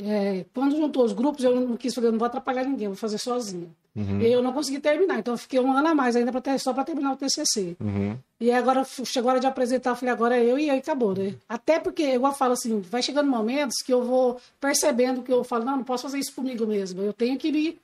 é, 0.00 0.44
quando 0.54 0.76
juntou 0.76 1.04
os 1.04 1.12
grupos, 1.12 1.42
eu 1.44 1.54
não 1.60 1.76
quis 1.76 1.94
fazer, 1.94 2.08
eu 2.08 2.12
não 2.12 2.18
vou 2.18 2.26
atrapalhar 2.26 2.64
ninguém, 2.64 2.88
vou 2.88 2.96
fazer 2.96 3.18
sozinha. 3.18 3.68
Uhum. 3.98 4.20
E 4.20 4.30
eu 4.32 4.40
não 4.42 4.52
consegui 4.52 4.78
terminar, 4.78 5.18
então 5.18 5.34
eu 5.34 5.38
fiquei 5.38 5.58
um 5.58 5.72
ano 5.72 5.88
a 5.88 5.94
mais 5.94 6.14
ainda 6.14 6.30
pra 6.30 6.40
ter, 6.40 6.56
só 6.60 6.72
para 6.72 6.84
terminar 6.84 7.12
o 7.12 7.16
TCC. 7.16 7.76
Uhum. 7.80 8.16
E 8.40 8.52
agora 8.52 8.84
chegou 9.04 9.28
a 9.28 9.32
hora 9.32 9.40
de 9.40 9.46
apresentar, 9.48 9.90
eu 9.90 9.96
falei, 9.96 10.12
agora 10.14 10.36
é 10.38 10.44
eu 10.44 10.56
e 10.58 10.70
aí 10.70 10.78
acabou, 10.78 11.14
né? 11.14 11.34
Até 11.48 11.80
porque, 11.80 12.14
igual 12.14 12.30
eu 12.32 12.36
falo 12.38 12.52
assim, 12.52 12.78
vai 12.80 13.02
chegando 13.02 13.28
momentos 13.28 13.76
que 13.84 13.92
eu 13.92 14.04
vou 14.04 14.40
percebendo 14.60 15.22
que 15.22 15.32
eu 15.32 15.42
falo, 15.42 15.64
não, 15.64 15.78
não 15.78 15.84
posso 15.84 16.04
fazer 16.04 16.18
isso 16.18 16.32
comigo 16.32 16.64
mesmo. 16.66 17.02
Eu 17.02 17.12
tenho 17.12 17.36
que 17.36 17.50
me 17.50 17.78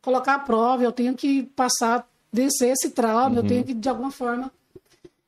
colocar 0.00 0.36
à 0.36 0.38
prova, 0.38 0.82
eu 0.82 0.92
tenho 0.92 1.14
que 1.14 1.42
passar, 1.54 2.08
descer 2.32 2.70
esse 2.72 2.90
trauma, 2.90 3.36
eu 3.36 3.46
tenho 3.46 3.62
que, 3.64 3.74
de 3.74 3.88
alguma 3.88 4.10
forma. 4.10 4.50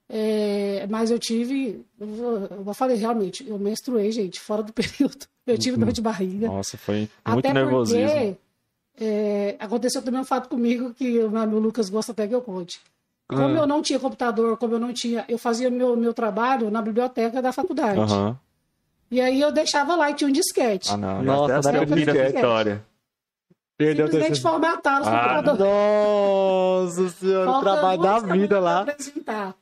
é, 0.08 0.86
mas 0.90 1.10
eu 1.10 1.18
tive, 1.18 1.84
eu 2.00 2.06
vou- 2.06 2.48
eu 2.66 2.74
falei, 2.74 2.96
realmente, 2.96 3.46
eu 3.46 3.58
menstruei, 3.58 4.10
gente, 4.10 4.40
fora 4.40 4.62
do 4.62 4.72
período. 4.74 5.26
Eu 5.46 5.56
tive 5.58 5.76
dor 5.76 5.92
de 5.92 6.00
barriga. 6.00 6.46
Nossa, 6.48 6.76
foi 6.76 7.08
muito 7.26 7.38
Até 7.46 7.52
nervosismo. 7.52 8.08
porque 8.08 8.36
é, 9.00 9.56
aconteceu 9.58 10.02
também 10.02 10.20
um 10.20 10.24
fato 10.24 10.48
comigo 10.48 10.92
que 10.94 11.18
o 11.20 11.30
meu 11.30 11.40
amigo 11.40 11.58
Lucas 11.58 11.88
gosta 11.88 12.12
até 12.12 12.28
que 12.28 12.34
eu 12.34 12.42
conte. 12.42 12.80
Como 13.28 13.42
Ah. 13.56 13.60
eu 13.60 13.66
não 13.66 13.80
tinha 13.80 13.98
computador, 13.98 14.56
como 14.56 14.74
eu 14.74 14.78
não 14.80 14.92
tinha. 14.92 15.24
Eu 15.28 15.38
fazia 15.38 15.70
meu, 15.70 15.96
meu 15.96 16.12
trabalho 16.12 16.70
na 16.70 16.82
biblioteca 16.82 17.40
da 17.40 17.52
faculdade. 17.52 17.98
Aham. 18.00 18.36
E 19.10 19.20
aí 19.20 19.40
eu 19.40 19.50
deixava 19.50 19.96
lá 19.96 20.10
e 20.10 20.14
tinha 20.14 20.28
um 20.28 20.32
disquete. 20.32 20.92
Ah, 20.92 20.96
não. 20.96 21.22
Nossa, 21.22 21.54
Nossa, 21.56 21.70
época 21.76 21.94
a 21.94 22.28
história. 22.28 22.84
Perdeu 23.76 24.04
o 24.04 24.08
Simplesmente 24.08 24.32
TCC. 24.38 24.48
formataram 24.48 25.00
os 25.02 25.08
Ah, 25.08 25.28
computadores. 25.36 25.60
Nossa 25.64 27.08
senhora, 27.08 27.50
o 27.50 27.60
trabalho 27.60 28.02
da 28.02 28.18
vida 28.18 28.60
lá. 28.60 28.80
apresentar. 28.82 29.54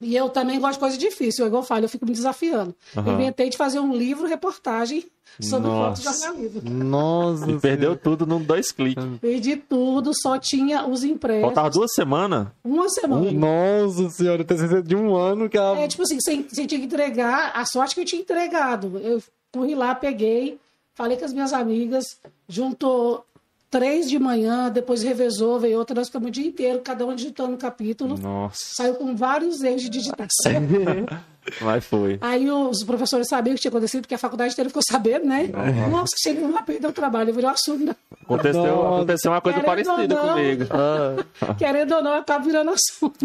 E 0.00 0.14
eu 0.14 0.28
também 0.28 0.60
gosto 0.60 0.74
de 0.74 0.78
coisa 0.78 0.96
difícil, 0.98 1.46
igual 1.46 1.62
eu 1.62 1.66
falo, 1.66 1.84
eu 1.84 1.88
fico 1.88 2.06
me 2.06 2.12
desafiando. 2.12 2.74
Aham. 2.96 3.14
Inventei 3.14 3.50
de 3.50 3.56
fazer 3.56 3.80
um 3.80 3.92
livro, 3.92 4.28
reportagem 4.28 5.04
sobre 5.40 5.68
Nossa. 5.68 6.02
fotojornalismo. 6.02 6.70
Nossa 6.70 7.50
E 7.50 7.58
perdeu 7.58 7.96
tudo 7.96 8.24
num 8.24 8.40
dois 8.40 8.70
cliques. 8.70 9.04
Perdi 9.20 9.56
tudo, 9.56 10.12
só 10.14 10.38
tinha 10.38 10.86
os 10.86 11.02
impressos. 11.02 11.42
Faltava 11.42 11.70
duas 11.70 11.92
semanas. 11.92 12.46
Uma 12.62 12.88
semana. 12.88 13.30
Nossa 13.32 14.08
senhora, 14.10 14.44
TCC 14.44 14.82
de 14.82 14.94
um 14.94 15.16
ano 15.16 15.48
que 15.48 15.56
ela... 15.56 15.78
É, 15.78 15.88
tipo 15.88 16.02
assim, 16.02 16.18
você, 16.20 16.42
você 16.42 16.66
tinha 16.66 16.78
que 16.78 16.86
entregar, 16.86 17.52
a 17.54 17.64
sorte 17.64 17.94
que 17.94 18.00
eu 18.00 18.04
tinha 18.04 18.22
entregado. 18.22 18.98
Eu 18.98 19.20
corri 19.52 19.74
lá, 19.74 19.94
peguei, 19.94 20.58
falei 20.94 21.16
com 21.16 21.24
as 21.24 21.32
minhas 21.32 21.52
amigas, 21.52 22.04
juntou 22.48 23.24
três 23.70 24.08
de 24.08 24.18
manhã, 24.18 24.70
depois 24.70 25.02
revezou, 25.02 25.58
veio 25.60 25.78
outra, 25.78 25.94
nós 25.94 26.08
ficamos 26.08 26.28
o 26.28 26.30
dia 26.30 26.46
inteiro, 26.46 26.80
cada 26.80 27.04
um 27.06 27.14
digitando 27.14 27.52
um 27.52 27.56
capítulo. 27.56 28.16
Nossa. 28.18 28.56
Saiu 28.76 28.94
com 28.94 29.14
vários 29.14 29.62
erros 29.62 29.82
de 29.82 29.88
digitação. 29.88 30.52
Mas 31.62 31.82
foi. 31.86 32.18
Aí 32.20 32.50
os 32.50 32.84
professores 32.84 33.26
sabiam 33.26 33.54
o 33.54 33.56
que 33.56 33.62
tinha 33.62 33.70
acontecido, 33.70 34.02
porque 34.02 34.14
a 34.14 34.18
faculdade 34.18 34.52
inteira 34.52 34.68
ficou 34.68 34.82
sabendo, 34.86 35.24
né? 35.24 35.48
Nossa, 35.90 36.14
chega 36.22 36.46
lá, 36.46 36.60
perdeu 36.60 36.90
o 36.90 36.92
trabalho, 36.92 37.32
virou 37.32 37.50
assunto. 37.50 37.86
né? 37.86 37.96
Aconteceu, 38.22 38.62
Nossa. 38.62 38.96
aconteceu 38.96 39.30
uma 39.32 39.40
coisa 39.40 39.60
Querendo 39.60 39.86
parecida 39.86 40.14
não. 40.14 40.34
comigo. 40.34 40.64
Ah, 40.70 41.54
Querendo 41.56 41.94
ou 41.94 42.02
não, 42.02 42.12
acaba 42.16 42.44
virando 42.44 42.70
assunto. 42.70 43.24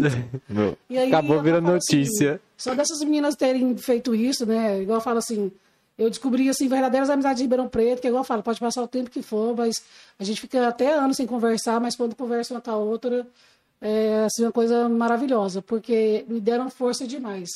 E 0.88 0.96
aí, 0.98 1.08
Acabou 1.08 1.42
virando 1.42 1.70
assim, 1.72 1.98
notícia. 1.98 2.40
só 2.56 2.74
dessas 2.74 3.00
meninas 3.00 3.34
terem 3.36 3.76
feito 3.76 4.14
isso, 4.14 4.46
né? 4.46 4.80
Igual 4.80 4.98
eu 4.98 5.02
falo 5.02 5.18
assim, 5.18 5.52
eu 5.96 6.10
descobri 6.10 6.48
assim, 6.48 6.68
verdadeiras 6.68 7.08
amizades 7.08 7.38
de 7.38 7.44
Ribeirão 7.44 7.68
Preto, 7.68 8.00
que 8.00 8.08
igual 8.08 8.22
eu 8.22 8.26
falo, 8.26 8.42
pode 8.42 8.58
passar 8.58 8.82
o 8.82 8.88
tempo 8.88 9.10
que 9.10 9.22
for, 9.22 9.56
mas 9.56 9.76
a 10.18 10.24
gente 10.24 10.40
fica 10.40 10.66
até 10.66 10.92
anos 10.94 11.16
sem 11.16 11.26
conversar, 11.26 11.80
mas 11.80 11.94
quando 11.94 12.16
conversa 12.16 12.54
uma 12.54 12.60
com 12.60 12.70
a 12.70 12.76
outra, 12.76 13.26
é 13.80 14.24
assim, 14.24 14.42
uma 14.42 14.52
coisa 14.52 14.88
maravilhosa, 14.88 15.62
porque 15.62 16.24
me 16.28 16.40
deram 16.40 16.68
força 16.68 17.06
demais. 17.06 17.48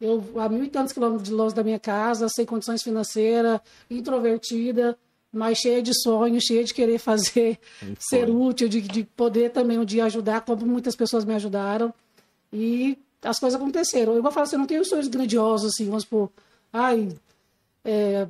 Eu, 0.00 0.22
a 0.36 0.48
mil 0.48 0.64
e 0.64 0.68
tantos 0.68 0.92
quilômetros 0.92 1.28
de 1.28 1.34
longe 1.34 1.54
da 1.54 1.62
minha 1.62 1.78
casa, 1.78 2.28
sem 2.28 2.44
condições 2.44 2.82
financeiras, 2.82 3.60
introvertida, 3.90 4.98
mas 5.32 5.58
cheia 5.58 5.80
de 5.82 5.92
sonhos, 6.02 6.44
cheia 6.44 6.64
de 6.64 6.74
querer 6.74 6.98
fazer, 6.98 7.58
ser 7.98 8.28
útil, 8.28 8.68
de, 8.68 8.80
de 8.80 9.04
poder 9.04 9.52
também 9.52 9.78
um 9.78 9.84
dia 9.84 10.04
ajudar, 10.06 10.40
como 10.42 10.66
muitas 10.66 10.96
pessoas 10.96 11.24
me 11.24 11.34
ajudaram. 11.34 11.94
E 12.52 12.98
as 13.22 13.38
coisas 13.38 13.58
aconteceram. 13.58 14.14
Eu 14.14 14.22
vou 14.22 14.32
falar 14.32 14.44
assim, 14.44 14.56
eu 14.56 14.60
não 14.60 14.66
tenho 14.66 14.84
sonhos 14.84 15.08
grandiosos, 15.08 15.72
assim, 15.72 15.86
vamos 15.86 16.02
supor, 16.02 16.30
ai, 16.72 17.08
é, 17.86 18.26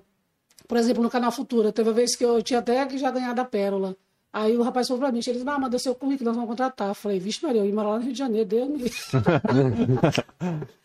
por 0.69 0.77
exemplo, 0.77 1.03
no 1.03 1.11
canal 1.11 1.33
Futura, 1.33 1.73
teve 1.73 1.89
uma 1.89 1.95
vez 1.95 2.15
que 2.15 2.24
eu 2.24 2.43
tinha 2.43 2.59
até 2.59 2.85
que 2.87 2.99
já 2.99 3.11
ganhado 3.11 3.41
a 3.41 3.45
pérola. 3.45 3.97
Aí 4.33 4.57
o 4.57 4.62
rapaz 4.62 4.87
falou 4.87 5.01
pra 5.01 5.11
mim, 5.11 5.20
ele 5.27 5.39
disse, 5.39 5.49
ah, 5.49 5.59
manda 5.59 5.78
seu 5.78 5.95
currículo, 5.95 6.27
nós 6.27 6.35
vamos 6.35 6.51
contratar. 6.51 6.89
Eu 6.89 6.95
falei, 6.95 7.19
vixe 7.19 7.45
Maria, 7.45 7.62
eu 7.62 7.66
ia 7.66 7.74
morar 7.74 7.91
lá 7.91 7.99
no 7.99 8.05
Rio 8.05 8.12
de 8.12 8.19
Janeiro, 8.19 8.47
Deus 8.47 8.69
me. 8.69 8.91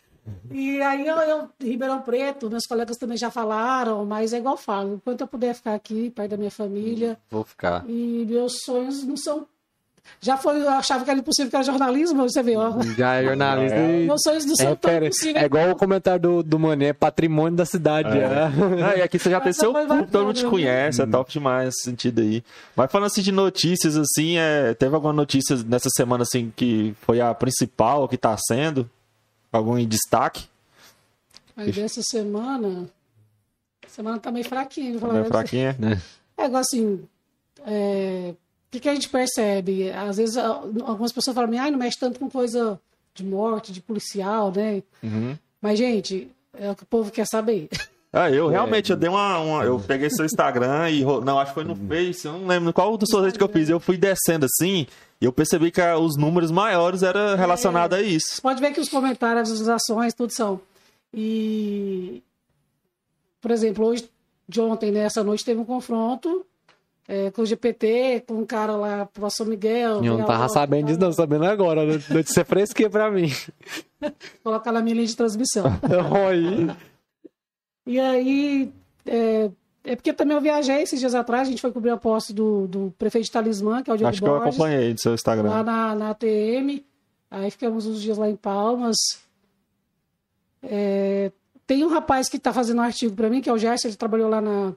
E 0.50 0.80
aí 0.80 1.06
eu, 1.06 1.16
eu, 1.16 1.48
Ribeirão 1.60 2.00
Preto, 2.00 2.48
meus 2.48 2.64
colegas 2.66 2.96
também 2.96 3.16
já 3.16 3.28
falaram, 3.30 4.04
mas 4.06 4.32
é 4.32 4.38
igual 4.38 4.54
eu 4.54 4.58
falo, 4.58 4.94
enquanto 4.94 5.22
eu 5.22 5.26
puder 5.26 5.52
ficar 5.52 5.74
aqui, 5.74 6.10
perto 6.10 6.30
da 6.30 6.36
minha 6.36 6.50
família, 6.50 7.18
vou 7.28 7.42
ficar. 7.44 7.84
e 7.88 8.24
meus 8.28 8.60
sonhos 8.62 9.02
não 9.02 9.16
são. 9.16 9.48
Já 10.20 10.36
foi, 10.36 10.60
eu 10.62 10.68
achava 10.68 11.04
que 11.04 11.10
era 11.10 11.18
impossível 11.18 11.50
que 11.50 11.56
era 11.56 11.64
jornalismo, 11.64 12.22
você 12.28 12.42
vê, 12.42 12.56
ó. 12.56 12.80
Já 12.96 13.14
é 13.14 13.24
jornalista 13.24 13.76
e... 13.76 14.06
Meus 14.06 14.20
sonhos 14.22 14.44
não 14.44 14.52
É, 14.52 14.56
são 14.56 14.76
tão 14.76 14.96
impossíveis. 14.96 15.36
é 15.42 15.46
igual 15.46 15.70
o 15.70 15.76
comentário 15.76 16.20
do, 16.20 16.42
do 16.42 16.58
Mané, 16.58 16.86
é 16.86 16.92
patrimônio 16.92 17.56
da 17.56 17.64
cidade. 17.64 18.16
É. 18.16 18.24
Ah, 18.84 18.96
e 18.98 19.02
aqui 19.02 19.18
você 19.18 19.30
já 19.30 19.40
tem 19.40 19.52
seu 19.52 19.72
público, 19.72 20.06
todo 20.10 20.26
mundo 20.26 20.34
te 20.34 20.44
bacana, 20.44 20.50
conhece, 20.50 21.02
é 21.02 21.06
top 21.06 21.32
demais 21.32 21.68
esse 21.70 21.82
sentido 21.82 22.20
aí. 22.20 22.44
Mas 22.76 22.90
falando 22.92 23.06
assim 23.06 23.22
de 23.22 23.32
notícias, 23.32 23.96
assim, 23.96 24.38
é, 24.38 24.74
teve 24.74 24.94
alguma 24.94 25.12
notícia 25.12 25.56
nessa 25.66 25.88
semana, 25.96 26.22
assim, 26.22 26.52
que 26.54 26.94
foi 27.00 27.20
a 27.20 27.34
principal, 27.34 28.08
que 28.08 28.16
tá 28.16 28.36
sendo? 28.38 28.88
Algum 29.52 29.76
em 29.76 29.88
destaque? 29.88 30.44
Mas 31.56 31.74
dessa 31.74 32.00
semana. 32.02 32.88
Semana 33.88 34.18
tá 34.18 34.30
meio 34.30 34.44
fraquinha, 34.44 34.92
vou 34.92 35.00
falar 35.00 35.12
Meio 35.14 35.26
fraquinha? 35.26 35.76
É 36.38 36.46
igual 36.46 36.60
assim. 36.60 37.02
é, 37.66 38.34
que, 38.72 38.80
que 38.80 38.88
a 38.88 38.94
gente 38.94 39.08
percebe? 39.08 39.90
Às 39.90 40.16
vezes 40.16 40.36
algumas 40.36 41.12
pessoas 41.12 41.34
falam, 41.34 41.58
ai, 41.60 41.70
não 41.70 41.78
mexe 41.78 41.98
tanto 41.98 42.18
com 42.18 42.28
coisa 42.28 42.80
de 43.14 43.22
morte, 43.24 43.70
de 43.72 43.80
policial, 43.80 44.50
né? 44.50 44.82
Uhum. 45.02 45.36
Mas, 45.60 45.78
gente, 45.78 46.28
é 46.58 46.70
o 46.70 46.74
que 46.74 46.82
o 46.82 46.86
povo 46.86 47.10
quer 47.10 47.26
saber. 47.26 47.68
Ah, 48.14 48.30
eu 48.30 48.46
realmente, 48.48 48.90
eu 48.90 48.96
dei 48.98 49.08
uma, 49.08 49.38
uma- 49.38 49.64
Eu 49.64 49.80
peguei 49.80 50.10
seu 50.10 50.26
Instagram 50.26 50.90
e. 50.90 51.02
Não, 51.02 51.38
acho 51.38 51.52
que 51.52 51.54
foi 51.54 51.64
no 51.64 51.74
Face, 51.74 52.26
eu 52.26 52.34
não 52.34 52.46
lembro 52.46 52.70
qual 52.70 52.94
dos 52.98 53.08
sorvetes 53.08 53.38
que 53.38 53.42
eu 53.42 53.48
fiz. 53.48 53.70
Eu 53.70 53.80
fui 53.80 53.96
descendo 53.96 54.44
assim 54.44 54.86
e 55.18 55.24
eu 55.24 55.32
percebi 55.32 55.70
que 55.70 55.80
ah, 55.80 55.96
os 55.96 56.14
números 56.18 56.50
maiores 56.50 57.02
eram 57.02 57.38
relacionados 57.38 57.96
a 57.96 58.02
isso. 58.02 58.34
Você 58.34 58.42
pode 58.42 58.60
ver 58.60 58.70
que 58.74 58.80
os 58.80 58.90
comentários, 58.90 59.50
as 59.50 59.58
visualizações, 59.58 60.12
tudo 60.12 60.30
são. 60.30 60.60
E, 61.14 62.22
por 63.40 63.50
exemplo, 63.50 63.86
hoje, 63.86 64.06
de 64.46 64.60
ontem, 64.60 64.90
nessa 64.92 65.24
noite, 65.24 65.42
teve 65.42 65.58
um 65.58 65.64
confronto 65.64 66.44
é, 67.12 67.30
com 67.30 67.42
o 67.42 67.46
GPT, 67.46 68.24
com 68.26 68.36
um 68.36 68.46
cara 68.46 68.74
lá 68.74 69.04
pro 69.04 69.28
São 69.28 69.44
Miguel. 69.44 69.96
Eu 69.96 70.02
não 70.02 70.16
veio 70.16 70.26
tava 70.26 70.44
lá, 70.44 70.48
sabendo 70.48 70.86
disso, 70.86 70.98
não, 70.98 71.12
sabendo 71.12 71.44
agora. 71.44 71.84
Notícia 71.84 72.42
fresquinha 72.42 72.88
pra 72.88 73.10
mim. 73.10 73.30
Colocar 74.42 74.72
na 74.72 74.80
minha 74.80 74.94
linha 74.94 75.06
de 75.06 75.14
transmissão. 75.14 75.66
Oi. 76.26 76.74
E 77.86 78.00
aí, 78.00 78.72
é, 79.04 79.50
é 79.84 79.94
porque 79.94 80.14
também 80.14 80.34
eu 80.34 80.40
viajei 80.40 80.80
esses 80.80 80.98
dias 80.98 81.14
atrás, 81.14 81.48
a 81.48 81.50
gente 81.50 81.60
foi 81.60 81.70
cobrir 81.70 81.90
a 81.90 81.98
posse 81.98 82.32
do, 82.32 82.66
do 82.66 82.94
prefeito 82.98 83.26
de 83.26 83.30
Talismã, 83.30 83.82
que 83.82 83.90
é 83.90 83.92
o 83.92 83.96
Diogo 83.98 84.08
Acho 84.08 84.22
que 84.22 84.26
eu 84.26 84.32
Borges, 84.32 84.54
acompanhei 84.54 84.94
do 84.94 85.00
seu 85.00 85.10
lá 85.10 85.14
Instagram. 85.14 85.62
na, 85.64 85.94
na 85.94 86.10
ATM. 86.10 86.82
Aí 87.30 87.50
ficamos 87.50 87.84
uns 87.84 88.00
dias 88.00 88.16
lá 88.16 88.30
em 88.30 88.36
Palmas. 88.36 88.96
É, 90.62 91.30
tem 91.66 91.84
um 91.84 91.88
rapaz 91.88 92.30
que 92.30 92.38
está 92.38 92.54
fazendo 92.54 92.78
um 92.78 92.82
artigo 92.82 93.14
para 93.14 93.28
mim, 93.28 93.42
que 93.42 93.50
é 93.50 93.52
o 93.52 93.58
Gerson, 93.58 93.88
ele 93.88 93.96
trabalhou 93.98 94.30
lá 94.30 94.40
na 94.40 94.72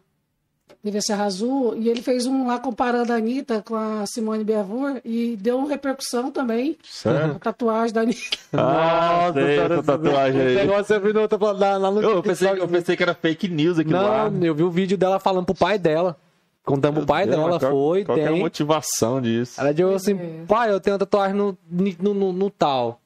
TV 0.83 1.01
Serra 1.01 1.25
Azul, 1.25 1.75
e 1.77 1.89
ele 1.89 2.01
fez 2.01 2.25
um 2.27 2.45
lá 2.47 2.59
comparando 2.59 3.11
a 3.11 3.15
Anitta 3.15 3.63
com 3.65 3.75
a 3.75 4.05
Simone 4.05 4.43
Biavur, 4.43 5.01
e 5.03 5.35
deu 5.35 5.57
uma 5.57 5.67
repercussão 5.67 6.29
também, 6.29 6.77
Sério? 6.83 7.31
a 7.35 7.39
tatuagem 7.39 7.93
da 7.93 8.01
Anitta. 8.01 8.37
Ah, 8.53 9.31
sei, 9.33 9.59
essa 9.59 9.83
tatuagem 9.83 10.41
aí. 10.41 10.47
Esse 10.55 10.65
negócio 10.65 10.95
eu 10.95 11.01
vi 11.01 11.13
no 11.13 11.21
outro 11.21 11.39
lá, 11.53 11.77
lá 11.77 11.91
no 11.91 12.01
Eu 12.01 12.21
pensei, 12.23 12.49
eu 12.51 12.67
pensei 12.67 12.95
que 12.95 13.03
era 13.03 13.13
fake 13.15 13.47
news 13.47 13.79
aqui 13.79 13.91
lá. 13.91 14.29
Não, 14.29 14.43
eu 14.45 14.53
vi 14.55 14.63
o 14.63 14.69
vídeo 14.69 14.97
dela 14.97 15.19
falando 15.19 15.45
pro 15.45 15.55
pai 15.55 15.77
dela. 15.79 16.15
Contando 16.63 16.95
pro 16.97 17.05
pai 17.05 17.25
Deus, 17.25 17.35
dela, 17.37 17.59
qual- 17.59 17.71
foi, 17.71 18.03
Qual 18.05 18.15
que 18.17 18.23
é 18.23 18.27
a 18.27 18.31
tem. 18.31 18.39
motivação 18.39 19.21
disso? 19.21 19.59
Ela 19.61 19.71
disse 19.73 19.93
assim, 19.93 20.13
é. 20.13 20.45
pai, 20.47 20.71
eu 20.71 20.79
tenho 20.79 20.93
uma 20.95 20.99
tatuagem 20.99 21.35
no, 21.35 21.57
no, 21.69 22.13
no- 22.13 22.33
no 22.33 22.49
tal. 22.49 22.99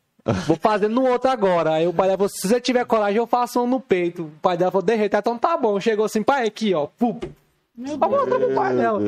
Vou 0.45 0.55
fazer 0.57 0.87
no 0.89 1.05
outro 1.07 1.29
agora. 1.29 1.71
Aí 1.73 1.87
o 1.87 1.93
pai 1.93 2.07
dela 2.07 2.17
falou, 2.17 2.29
se 2.29 2.47
você 2.47 2.61
tiver 2.61 2.85
coragem, 2.85 3.17
eu 3.17 3.25
faço 3.27 3.61
um 3.61 3.67
no 3.67 3.79
peito. 3.79 4.23
O 4.23 4.31
pai 4.41 4.55
dela 4.57 4.69
falou, 4.71 4.85
derreta, 4.85 5.17
então 5.17 5.37
tá 5.37 5.57
bom. 5.57 5.79
Chegou 5.79 6.05
assim, 6.05 6.21
pai, 6.21 6.45
aqui, 6.45 6.73
ó. 6.73 6.85
Pum. 6.97 7.19
Meu 7.79 7.97
pai 7.97 8.09
Meu 8.73 8.75
dela. 8.75 8.99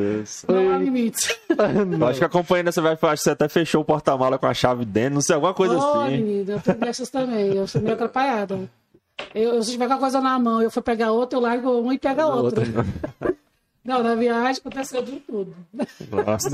Não 0.47 0.73
há 0.73 0.77
limites. 0.77 1.37
Eu 1.99 2.07
acho 2.07 2.19
que 2.19 2.25
acompanhando 2.25 2.69
essa 2.69 2.81
vai, 2.81 2.93
acho 2.93 3.01
que 3.01 3.17
você 3.17 3.29
até 3.31 3.49
fechou 3.49 3.81
o 3.81 3.85
porta-mala 3.85 4.37
com 4.39 4.45
a 4.47 4.53
chave 4.53 4.85
dentro, 4.85 5.15
não 5.15 5.21
sei, 5.21 5.35
alguma 5.35 5.53
coisa 5.53 5.75
Ô, 5.77 6.01
assim. 6.01 6.17
menina, 6.17 6.53
eu 6.53 6.59
tenho 6.61 6.77
dessas 6.77 7.09
também. 7.09 7.53
Eu 7.53 7.67
sou 7.67 7.81
meio 7.81 7.95
atrapalhada. 7.95 8.57
Eu, 9.35 9.55
eu, 9.55 9.63
se 9.63 9.71
tiver 9.71 9.87
com 9.87 9.93
a 9.95 9.97
coisa 9.97 10.21
na 10.21 10.39
mão, 10.39 10.61
eu 10.61 10.71
for 10.71 10.81
pegar 10.81 11.11
outra, 11.11 11.37
eu 11.37 11.41
largo 11.43 11.69
uma 11.81 11.93
e 11.93 11.99
pego 11.99 12.21
a 12.21 12.27
outra. 12.27 12.63
Não, 13.83 14.01
na 14.03 14.15
viagem 14.15 14.61
aconteceu 14.63 15.01
de 15.01 15.19
tudo. 15.21 15.53
Nossa. 16.09 16.49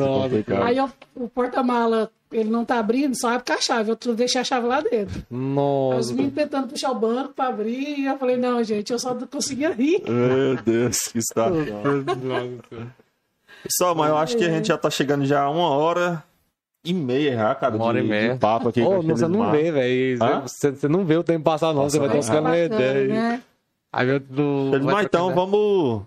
Aí 0.65 0.77
eu- 0.77 0.89
o 1.15 1.27
porta-mala, 1.29 2.09
ele 2.31 2.49
não 2.49 2.65
tá 2.65 2.79
abrindo, 2.79 3.15
só 3.17 3.29
abre 3.29 3.45
com 3.45 3.53
a 3.53 3.61
chave. 3.61 3.91
Eu 3.91 4.15
deixei 4.15 4.41
a 4.41 4.43
chave 4.43 4.67
lá 4.67 4.81
dentro. 4.81 5.15
Aí 5.17 5.21
os 5.21 5.25
Nossa. 5.29 6.13
meninos 6.13 6.33
tentando 6.35 6.67
puxar 6.67 6.91
o 6.91 6.95
banco 6.95 7.33
pra 7.33 7.47
abrir, 7.47 7.99
e 7.99 8.05
eu 8.05 8.17
falei, 8.17 8.37
não, 8.37 8.63
gente, 8.63 8.91
eu 8.91 8.99
só 8.99 9.15
conseguia 9.15 9.71
rir. 9.71 10.03
Meu 10.07 10.55
Deus, 10.63 10.97
que 11.07 11.21
situação. 11.21 11.63
Só, 13.69 13.93
mas 13.95 14.09
eu 14.09 14.17
acho 14.17 14.37
que 14.37 14.43
a 14.45 14.49
gente 14.49 14.67
já 14.67 14.77
tá 14.77 14.89
chegando 14.89 15.25
já 15.25 15.41
a 15.43 15.49
uma 15.49 15.69
hora 15.69 16.23
e 16.85 16.93
meia 16.93 17.35
já, 17.35 17.55
cara, 17.55 17.75
Uma 17.75 17.85
hora 17.85 17.99
de, 17.99 18.05
e 18.05 18.09
meia. 18.09 18.33
de 18.33 18.39
papo 18.39 18.69
aqui. 18.69 18.81
aqueles 18.81 19.05
você 19.19 19.27
não 19.27 19.39
mar. 19.39 19.51
vê, 19.51 19.71
velho. 19.71 20.17
Você, 20.43 20.71
você 20.71 20.87
não 20.87 21.03
vê 21.03 21.17
o 21.17 21.23
tempo 21.23 21.43
passar, 21.43 21.73
não. 21.73 21.83
Você 21.83 21.99
vai 21.99 22.07
Nossa, 22.07 22.31
uma 22.33 22.41
Bacana, 22.51 22.65
ideia. 22.65 23.07
né? 23.07 23.41
Aí 23.91 24.07
eu 24.09 24.19
do. 24.19 24.71
Mas 24.83 25.05
então, 25.05 25.33
vamos 25.33 26.03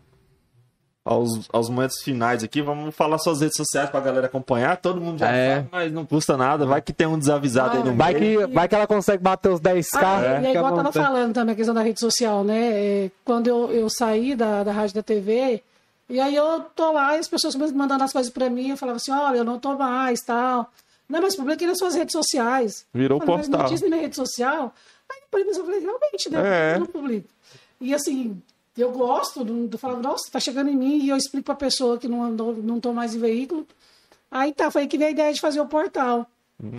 aos, 1.05 1.49
aos 1.53 1.69
momentos 1.69 2.03
finais 2.03 2.43
aqui. 2.45 2.61
Vamos 2.63 2.95
falar 2.95 3.19
suas 3.19 3.41
redes 3.41 3.57
sociais 3.57 3.89
pra 3.91 4.01
galera 4.01 4.27
acompanhar. 4.27 4.77
Todo 4.77 5.01
mundo 5.01 5.19
já 5.19 5.31
É. 5.31 5.57
sabe, 5.57 5.69
mas 5.73 5.93
não 5.93 6.05
custa 6.07 6.37
nada. 6.37 6.67
Vai 6.67 6.81
que 6.83 6.93
tem 6.93 7.07
um 7.07 7.19
desavisado 7.19 7.79
aí 7.79 7.85
no 7.85 7.91
Ah, 7.91 7.95
Vai 7.95 8.15
meio. 8.15 8.49
que, 8.49 8.55
vai 8.55 8.69
que 8.69 8.75
ela 8.75 8.87
consegue 8.87 9.23
bater 9.23 9.49
os 9.51 9.61
10k. 9.61 9.99
Ah, 10.03 10.21
e 10.23 10.25
é 10.27 10.37
fica 10.39 10.51
igual 10.59 10.71
eu 10.71 10.77
tava 10.77 10.93
falando 10.93 11.35
também, 11.35 11.53
a 11.53 11.57
questão 11.57 11.75
da 11.75 11.83
rede 11.83 12.01
social, 12.01 12.45
né? 12.45 12.71
É, 12.73 13.11
quando 13.25 13.47
eu, 13.47 13.71
eu 13.73 13.89
saí 13.91 14.35
da, 14.35 14.63
da 14.63 14.73
rádio 14.73 14.95
da 14.97 15.03
TV, 15.03 15.63
e 16.09 16.21
aí 16.21 16.35
eu 16.35 16.61
tô 16.75 16.93
lá 16.93 17.17
e 17.17 17.21
as 17.21 17.29
pessoas 17.29 17.55
começam 17.55 17.77
mandando 17.77 18.05
as 18.05 18.13
coisas 18.13 18.31
pra 18.33 18.51
mim, 18.51 18.71
eu 18.71 18.77
falava 18.77 18.97
assim, 18.97 19.13
olha, 19.13 19.39
eu 19.39 19.45
não 19.45 19.59
tô 19.59 19.77
mais, 19.77 20.21
tal. 20.21 20.71
Não, 21.09 21.21
mas 21.23 21.35
publiquei 21.35 21.67
nas 21.67 21.79
suas 21.79 21.95
redes 21.95 22.13
sociais. 22.13 22.85
Virou 22.95 23.19
Eu 23.19 23.27
falei, 23.27 23.37
mas 23.39 23.47
postal. 23.49 23.63
notícia 23.65 23.85
na 23.89 23.91
minha 23.97 24.03
rede 24.03 24.17
social. 24.17 24.73
Aí 25.11 25.21
depois 25.23 25.57
eu 25.57 25.65
falei, 25.65 25.81
realmente, 25.81 26.31
né? 26.31 26.73
É. 26.73 26.75
Eu 26.77 26.81
não 26.81 26.87
publico. 26.87 27.29
E 27.81 27.93
assim, 27.95 28.41
eu 28.81 28.91
gosto 28.93 29.45
do, 29.45 29.67
do 29.67 29.79
falar, 29.79 29.99
nossa, 29.99 30.31
tá 30.31 30.41
chegando 30.41 30.71
em 30.71 30.77
mim, 30.77 31.05
e 31.05 31.09
eu 31.09 31.17
explico 31.17 31.47
pra 31.47 31.55
pessoa 31.55 31.99
que 31.99 32.09
não, 32.09 32.31
não, 32.31 32.53
não 32.53 32.81
tô 32.81 32.93
mais 32.93 33.15
em 33.15 33.19
veículo. 33.19 33.67
Aí 34.31 34.53
tá, 34.53 34.71
foi 34.71 34.83
aí 34.83 34.89
que 34.89 34.99
veio 34.99 35.09
a 35.09 35.13
ideia 35.13 35.33
de 35.33 35.41
fazer 35.41 35.61
o 35.61 35.67
portal. 35.67 36.27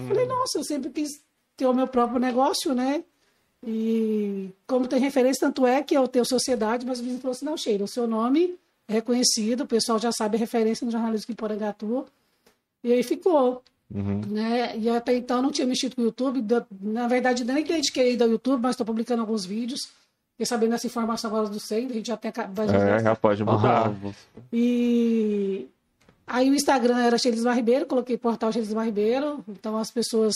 Falei, 0.08 0.26
nossa, 0.26 0.60
eu 0.60 0.64
sempre 0.64 0.90
quis 0.92 1.10
ter 1.58 1.66
o 1.66 1.74
meu 1.74 1.88
próprio 1.88 2.20
negócio, 2.20 2.74
né? 2.76 3.04
E 3.66 4.50
como 4.66 4.88
tem 4.88 5.00
referência, 5.00 5.48
tanto 5.48 5.66
é 5.66 5.84
que 5.84 5.96
eu 5.96 6.08
tenho 6.08 6.26
sociedade, 6.26 6.86
mas 6.86 7.00
o 7.00 7.04
vizinho 7.04 7.22
falou 7.22 7.32
assim, 7.32 7.46
não, 7.46 7.58
Sheila, 7.58 7.86
o 7.86 7.88
seu 7.88 8.08
nome 8.08 8.56
é 8.88 8.94
reconhecido, 8.94 9.62
o 9.62 9.68
pessoal 9.68 10.00
já 10.00 10.12
sabe 10.12 10.38
a 10.38 10.40
referência 10.40 10.86
no 10.86 10.92
jornalismo 10.92 11.32
em 11.32 11.36
Porangatu. 11.36 12.06
E 12.84 12.92
aí 12.92 13.04
ficou. 13.04 13.64
Né? 14.28 14.78
E 14.78 14.90
até 14.90 15.16
então 15.16 15.42
não 15.42 15.52
tinha 15.52 15.68
mexido 15.68 15.96
com 15.96 16.02
o 16.02 16.06
YouTube. 16.06 16.44
Na 16.80 17.08
verdade, 17.08 17.44
nem 17.44 17.64
dediquei 17.64 18.18
ao 18.20 18.30
YouTube, 18.30 18.62
mas 18.62 18.72
estou 18.72 18.86
publicando 18.86 19.22
alguns 19.22 19.46
vídeos. 19.46 19.82
Fiquei 20.42 20.58
sabendo 20.58 20.74
essa 20.74 20.88
informação 20.88 21.30
agora 21.30 21.48
do 21.48 21.60
SEM, 21.60 21.86
a 21.86 21.94
gente 21.94 22.08
já 22.08 22.18
tem 22.18 22.34
a 22.36 22.48
vai- 22.48 22.68
É, 22.68 23.00
já 23.04 23.16
pode 23.16 23.44
mudar. 23.44 23.94
E 24.52 25.68
aí 26.26 26.50
o 26.50 26.56
Instagram 26.56 26.98
era 26.98 27.16
Shelismar 27.16 27.56
Ribeiro, 27.56 27.86
coloquei 27.86 28.18
portal 28.18 28.52
Shelismar 28.52 28.86
Ribeiro, 28.86 29.46
então 29.48 29.78
as 29.78 29.92
pessoas 29.92 30.34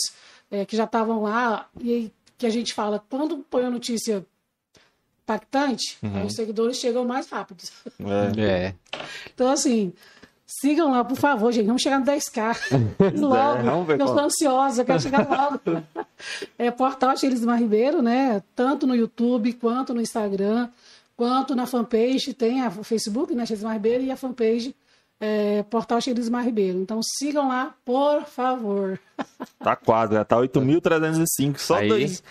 eh, 0.48 0.64
que 0.64 0.76
já 0.76 0.84
estavam 0.84 1.22
lá, 1.24 1.68
e 1.80 2.12
que 2.38 2.46
a 2.46 2.50
gente 2.50 2.72
fala, 2.72 3.02
quando 3.10 3.38
põe 3.50 3.64
a 3.64 3.70
notícia 3.70 4.24
impactante, 5.24 5.98
Uhum. 6.00 6.26
os 6.26 6.34
seguidores 6.36 6.76
chegam 6.76 7.04
mais 7.04 7.28
rápido. 7.28 7.64
É. 7.98 8.40
É. 8.40 8.74
Então, 9.34 9.48
assim, 9.50 9.92
sigam 10.46 10.90
lá, 10.92 11.04
por 11.04 11.16
favor, 11.16 11.52
gente. 11.52 11.66
Vamos 11.66 11.82
chegar 11.82 11.98
no 12.00 12.06
10K. 12.06 12.56
logo. 13.20 13.62
vamos 13.62 13.86
ver 13.86 13.92
eu 13.94 13.96
estou 13.98 14.14
qual- 14.14 14.24
ansiosa, 14.26 14.82
eu 14.82 14.86
quero 14.86 15.00
chegar 15.00 15.26
logo. 15.28 15.82
É 16.58 16.70
Portal 16.70 17.16
Xelismar 17.16 17.58
Ribeiro, 17.58 18.00
né? 18.02 18.42
Tanto 18.54 18.86
no 18.86 18.94
YouTube, 18.94 19.52
quanto 19.54 19.92
no 19.92 20.00
Instagram, 20.00 20.68
quanto 21.16 21.54
na 21.54 21.66
fanpage. 21.66 22.32
Tem 22.34 22.62
a 22.62 22.70
Facebook, 22.70 23.34
né? 23.34 23.44
Xelismar 23.44 23.72
Ribeiro, 23.74 24.04
e 24.04 24.10
a 24.10 24.16
fanpage 24.16 24.74
é, 25.20 25.62
Portal 25.64 26.00
Xelismar 26.00 26.44
Ribeiro. 26.44 26.78
Então, 26.78 27.00
sigam 27.02 27.48
lá, 27.48 27.74
por 27.84 28.24
favor. 28.24 28.98
Tá 29.58 29.74
quase, 29.76 30.12
já 30.14 30.24
tá 30.24 30.36
8.305. 30.36 31.58
Só 31.58 31.76
Aí. 31.76 31.88
dois. 31.88 32.22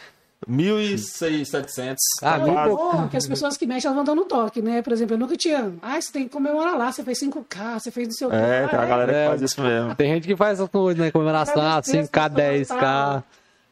1.700. 0.49 1.95
Ah, 2.21 2.37
tá 2.39 2.45
mil 2.45 2.53
pouco. 2.53 2.97
Bom, 2.97 3.07
que 3.07 3.17
as 3.17 3.27
pessoas 3.27 3.57
que 3.57 3.65
mexem, 3.65 3.87
elas 3.87 3.95
vão 3.95 4.03
dando 4.03 4.23
um 4.23 4.27
toque, 4.27 4.61
né? 4.61 4.81
Por 4.81 4.93
exemplo, 4.93 5.15
eu 5.15 5.19
nunca 5.19 5.35
tinha... 5.35 5.73
Ah, 5.81 5.99
você 5.99 6.11
tem 6.11 6.23
que 6.25 6.29
comemorar 6.29 6.77
lá, 6.77 6.91
você 6.91 7.03
fez 7.03 7.19
5K, 7.19 7.79
você 7.79 7.91
fez 7.91 8.07
não 8.07 8.13
sei 8.15 8.27
o 8.27 8.29
quê. 8.29 8.35
É, 8.35 8.63
Ah, 8.63 8.67
tem 8.69 8.79
uma 8.79 8.85
galera 8.85 9.11
que 9.11 9.17
É. 9.19 9.27
faz 9.27 9.41
isso 9.41 9.61
mesmo. 9.61 9.95
Tem 9.95 10.13
gente 10.13 10.27
que 10.27 10.35
faz 10.35 10.59
essas 10.59 10.69
coisas, 10.69 11.03
né? 11.03 11.11
Comemoração, 11.11 11.61
ah, 11.61 11.65
Agradecer 11.77 11.99
as 11.99 12.09
5K, 12.09 12.29
pessoas, 12.29 12.69
10K. 12.69 12.79
tal. 12.79 13.23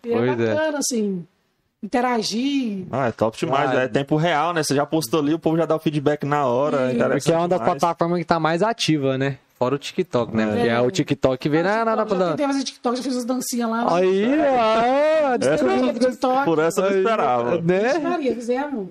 E 0.05 0.11
é 0.13 0.17
Pois 0.17 0.39
é. 0.39 0.53
bacana, 0.53 0.77
assim, 0.79 1.25
interagir. 1.81 2.85
Ah, 2.91 3.07
é 3.07 3.11
top 3.11 3.37
demais. 3.37 3.69
Ah, 3.71 3.81
é 3.83 3.87
tempo 3.87 4.15
real, 4.15 4.53
né? 4.53 4.63
Você 4.63 4.75
já 4.75 4.85
postou 4.85 5.19
ali, 5.19 5.33
o 5.33 5.39
povo 5.39 5.57
já 5.57 5.65
dá 5.65 5.75
o 5.75 5.79
feedback 5.79 6.25
na 6.25 6.45
hora. 6.45 6.91
Interessante 6.91 7.23
Porque 7.23 7.31
é 7.33 7.37
uma 7.37 7.47
das 7.47 7.61
plataformas 7.61 8.19
que 8.19 8.25
tá 8.25 8.39
mais 8.39 8.61
ativa, 8.63 9.17
né? 9.17 9.37
Fora 9.63 9.75
o 9.75 9.77
TikTok, 9.79 10.35
né? 10.35 10.45
Porque 10.47 10.67
é 10.67 10.81
o 10.81 10.91
TikTok 10.91 11.47
vê 11.49 11.63
na, 11.63 11.85
na, 11.85 11.95
na, 11.95 12.05
já 12.05 12.29
tentei 12.31 12.45
fazer 12.47 12.63
TikTok, 12.65 12.97
já 12.97 13.03
fiz 13.03 13.15
as 13.15 13.23
dancinhas 13.23 13.69
lá. 13.69 13.95
Aí, 13.95 14.25
ó, 14.41 15.37
do 15.37 15.99
TikTok? 15.99 16.45
Por 16.45 16.59
essa 16.59 16.81
eu 16.81 16.89
não 16.91 16.97
esperava. 16.97 17.61
né? 17.61 17.97
Maria, 17.99 18.35
fizemos. 18.35 18.89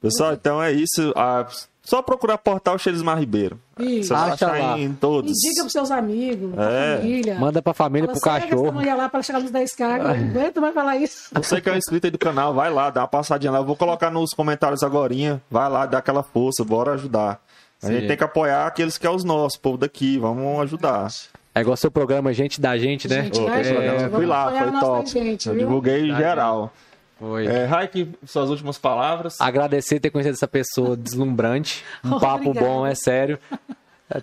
Pessoal, 0.00 0.32
então 0.32 0.62
é 0.62 0.72
isso. 0.72 1.12
Ah, 1.16 1.46
só 1.82 2.00
procurar 2.02 2.38
portal 2.38 2.78
Xelismar 2.78 3.18
Ribeiro. 3.18 3.58
Isso. 3.78 4.08
Você 4.08 4.14
vai 4.14 4.30
Acha 4.30 4.46
achar 4.46 4.58
lá. 4.58 4.78
em 4.78 4.92
todos. 4.94 5.30
Indica 5.30 5.60
pros 5.62 5.72
seus 5.72 5.90
amigos, 5.90 6.54
pra 6.54 6.70
É. 6.70 6.96
família. 6.96 7.34
Manda 7.38 7.62
pra 7.62 7.74
família, 7.74 8.08
Fala, 8.08 8.20
pro 8.20 8.30
essa 8.30 8.40
cachorro. 8.48 8.72
mulher 8.72 8.94
lá 8.94 9.08
para 9.08 9.22
chegar 9.22 9.40
nos 9.40 9.50
10k. 9.50 9.98
Eu 9.98 10.04
não 10.04 10.10
aguento 10.40 10.60
mais 10.60 10.74
falar 10.74 10.96
isso. 10.96 11.28
Você 11.32 11.60
que 11.60 11.68
é 11.68 11.72
um 11.72 11.76
inscrito 11.76 12.06
aí 12.06 12.10
do 12.10 12.18
canal, 12.18 12.54
vai 12.54 12.72
lá, 12.72 12.88
dá 12.90 13.02
uma 13.02 13.08
passadinha 13.08 13.52
lá. 13.52 13.58
Eu 13.58 13.64
vou 13.64 13.76
colocar 13.76 14.10
nos 14.10 14.30
comentários 14.32 14.82
agora. 14.82 15.12
Vai 15.50 15.68
lá, 15.70 15.86
dá 15.86 15.98
aquela 15.98 16.22
força, 16.22 16.64
bora 16.64 16.92
ajudar. 16.94 17.40
A 17.82 17.86
Sim. 17.86 17.92
gente 17.94 18.08
tem 18.08 18.16
que 18.16 18.24
apoiar 18.24 18.66
aqueles 18.66 18.96
que 18.98 19.06
é 19.06 19.10
os 19.10 19.22
nossos, 19.24 19.58
povo 19.58 19.76
daqui. 19.76 20.18
Vamos 20.18 20.60
ajudar. 20.62 21.08
É 21.54 21.60
igual 21.60 21.76
seu 21.76 21.90
programa 21.90 22.32
Gente 22.32 22.60
da 22.60 22.76
Gente, 22.76 23.08
né? 23.08 23.24
Gente, 23.24 23.38
eu 23.40 23.46
Vamos 23.46 24.16
fui 24.16 24.26
lá, 24.26 24.50
foi 24.50 24.80
top. 24.80 25.08
gente, 25.10 25.48
eu 25.48 25.56
divulguei 25.56 26.08
Tá, 26.10 26.16
geral. 26.16 26.72
Foi. 27.18 27.46
É, 27.46 27.64
Raik, 27.64 28.10
suas 28.26 28.50
últimas 28.50 28.76
palavras. 28.76 29.40
Agradecer 29.40 29.98
ter 30.00 30.10
conhecido 30.10 30.34
essa 30.34 30.46
pessoa 30.46 30.96
deslumbrante. 30.96 31.82
Um 32.04 32.18
papo 32.18 32.52
bom, 32.52 32.86
é 32.86 32.94
sério. 32.94 33.38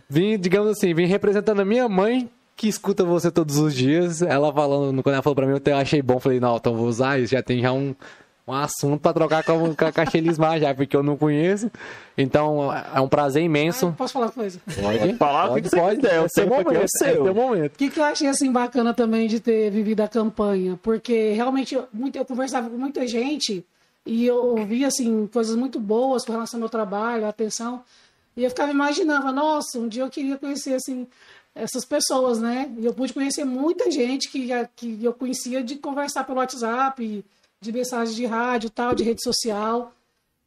Vim, 0.07 0.37
digamos 0.37 0.69
assim, 0.69 0.93
vim 0.93 1.05
representando 1.05 1.59
a 1.59 1.65
minha 1.65 1.89
mãe, 1.89 2.29
que 2.55 2.67
escuta 2.67 3.03
você 3.03 3.31
todos 3.31 3.57
os 3.57 3.73
dias. 3.73 4.21
Ela 4.21 4.53
falando, 4.53 5.01
quando 5.01 5.13
ela 5.15 5.23
falou 5.23 5.35
pra 5.35 5.45
mim, 5.45 5.53
eu 5.53 5.57
até 5.57 5.73
achei 5.73 6.01
bom. 6.03 6.19
Falei, 6.19 6.39
não, 6.39 6.55
então 6.55 6.75
vou 6.75 6.87
usar 6.87 7.19
isso. 7.19 7.31
Já 7.31 7.41
tem 7.41 7.61
já 7.61 7.71
um, 7.73 7.95
um 8.45 8.53
assunto 8.53 8.99
pra 8.99 9.13
trocar 9.13 9.43
com 9.43 9.51
a, 9.65 9.75
com 9.75 9.85
a 9.85 9.91
Cachelismar 9.91 10.59
já, 10.59 10.73
porque 10.75 10.95
eu 10.95 11.01
não 11.03 11.15
conheço. 11.15 11.71
Então, 12.17 12.69
é 12.93 12.99
um 12.99 13.07
prazer 13.07 13.41
Ah, 13.41 13.45
imenso. 13.45 13.93
posso 13.97 14.13
falar 14.13 14.25
uma 14.27 14.31
coisa? 14.33 14.59
Pode 14.65 15.17
falar 15.17 15.51
o 15.51 15.55
que 15.55 15.69
Pode, 15.69 16.01
pode. 16.01 16.07
É 16.07 16.19
O 16.21 16.27
seu 16.29 16.43
aqui 16.45 16.53
é 16.53 16.63
momento. 16.63 16.79
o 16.79 16.83
É 16.83 16.87
seu. 16.87 17.23
seu 17.23 17.33
momento. 17.35 17.73
O 17.73 17.77
que, 17.77 17.89
que 17.89 17.99
eu 17.99 18.03
achei 18.03 18.27
assim 18.27 18.51
bacana 18.51 18.93
também 18.93 19.27
de 19.27 19.39
ter 19.39 19.69
vivido 19.71 20.01
a 20.01 20.07
campanha? 20.07 20.77
Porque 20.83 21.31
realmente 21.31 21.73
eu, 21.73 21.87
muito, 21.93 22.17
eu 22.17 22.25
conversava 22.25 22.69
com 22.69 22.77
muita 22.77 23.07
gente 23.07 23.65
e 24.05 24.25
eu 24.25 24.35
ouvia 24.57 24.87
assim, 24.87 25.25
coisas 25.27 25.55
muito 25.55 25.79
boas 25.79 26.25
com 26.25 26.33
relação 26.33 26.57
ao 26.57 26.61
meu 26.61 26.69
trabalho, 26.69 27.25
a 27.25 27.29
atenção. 27.29 27.81
E 28.35 28.43
eu 28.43 28.49
ficava 28.49 28.71
imaginando, 28.71 29.31
nossa, 29.31 29.79
um 29.79 29.87
dia 29.87 30.03
eu 30.03 30.09
queria 30.09 30.37
conhecer 30.37 30.73
assim, 30.73 31.07
essas 31.55 31.85
pessoas, 31.85 32.39
né? 32.39 32.69
E 32.77 32.85
eu 32.85 32.93
pude 32.93 33.13
conhecer 33.13 33.45
muita 33.45 33.89
gente 33.89 34.29
que, 34.29 34.49
que 34.75 34.99
eu 35.01 35.13
conhecia 35.13 35.63
de 35.63 35.75
conversar 35.77 36.25
pelo 36.25 36.39
WhatsApp, 36.39 37.23
de 37.63 37.71
mensagem 37.71 38.13
de 38.15 38.25
rádio 38.25 38.69
tal, 38.69 38.93
de 38.93 39.03
rede 39.03 39.23
social. 39.23 39.91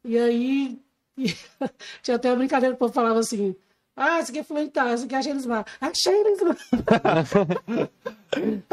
E 0.05 0.17
aí 0.17 0.79
tinha 2.01 2.15
até 2.15 2.29
uma 2.29 2.37
brincadeira 2.37 2.73
que 2.73 2.77
o 2.77 2.79
povo 2.79 2.93
falava 2.93 3.19
assim. 3.19 3.55
Ah, 3.99 4.19
esse 4.19 4.29
aqui 4.29 4.39
é 4.39 4.43
fulano 4.43 4.67
de 4.67 4.71
tal, 4.71 4.89
esse 4.89 5.05
aqui 5.05 5.15
é 5.15 5.21
Shelismar. 5.23 5.65
Ah, 5.81 5.91
Shelismar. 5.91 6.55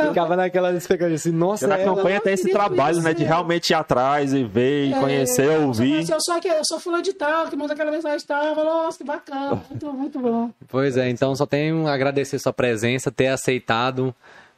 Ficava 0.09 0.37
naquela 0.37 0.71
expectativa 0.75 1.15
assim, 1.15 1.31
nossa, 1.33 1.66
Na 1.66 1.79
ela- 1.79 1.95
campanha 1.95 2.21
tem 2.21 2.35
esse 2.35 2.51
trabalho, 2.51 2.97
né? 2.97 3.03
conhecer. 3.05 3.15
De 3.15 3.25
realmente 3.25 3.71
ir 3.71 3.75
atrás 3.75 4.35
e 4.35 4.45
ver, 4.45 4.91
e 4.91 4.95
conhecer, 4.95 5.51
É, 5.51 5.59
ouvir. 5.59 6.09
Eu 6.11 6.19
sou, 6.21 6.35
aqui, 6.35 6.49
eu 6.49 6.61
sou 6.65 6.79
fulano 6.79 7.03
de 7.03 7.15
tal, 7.15 7.49
que 7.49 7.57
manda 7.57 7.73
aquela 7.73 7.91
mensagem 7.91 8.19
de 8.19 8.27
tal. 8.27 8.55
Nossa, 8.55 8.99
que 8.99 9.05
bacana. 9.05 9.62
Muito, 9.71 9.93
muito 9.95 10.19
bom. 10.21 10.51
Pois 10.69 10.97
é, 10.99 11.09
então 11.09 11.35
só 11.35 11.47
tenho 11.47 11.87
a 11.87 11.95
agradecer 11.95 12.39
sua 12.39 12.53
presença, 12.53 13.11
ter 13.11 13.29
aceitado, 13.29 14.15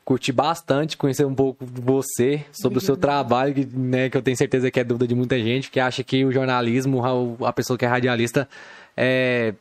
curti 0.06 0.30
bastante, 0.30 0.96
conhecer 0.96 1.26
um 1.26 1.34
pouco 1.34 1.66
de 1.66 1.80
você, 1.82 2.44
sobre 2.52 2.78
o 2.78 2.80
seu 2.80 2.96
trabalho, 2.96 3.52
que, 3.52 3.66
né, 3.66 4.08
que 4.08 4.16
eu 4.16 4.22
tenho 4.22 4.36
certeza 4.36 4.70
que 4.70 4.78
é 4.80 4.84
dúvida 4.84 5.06
de 5.06 5.14
muita 5.16 5.36
gente, 5.38 5.68
que 5.70 5.80
acha 5.80 6.02
que 6.04 6.24
o 6.24 6.30
jornalismo, 6.32 7.02
a- 7.44 7.52
pessoa 7.52 7.76
que 7.76 7.84
é 7.84 7.88
radialista, 7.88 8.48
é, 8.96 9.52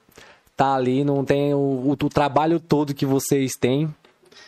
tá 0.55 0.76
ali, 0.76 1.03
não 1.03 1.26
tem 1.26 1.51
o, 1.53 1.57
o- 1.57 1.91
o 1.91 2.09
trabalho 2.09 2.59
todo 2.59 2.93
que 2.93 3.05
vocês 3.07 3.53
têm, 3.59 3.93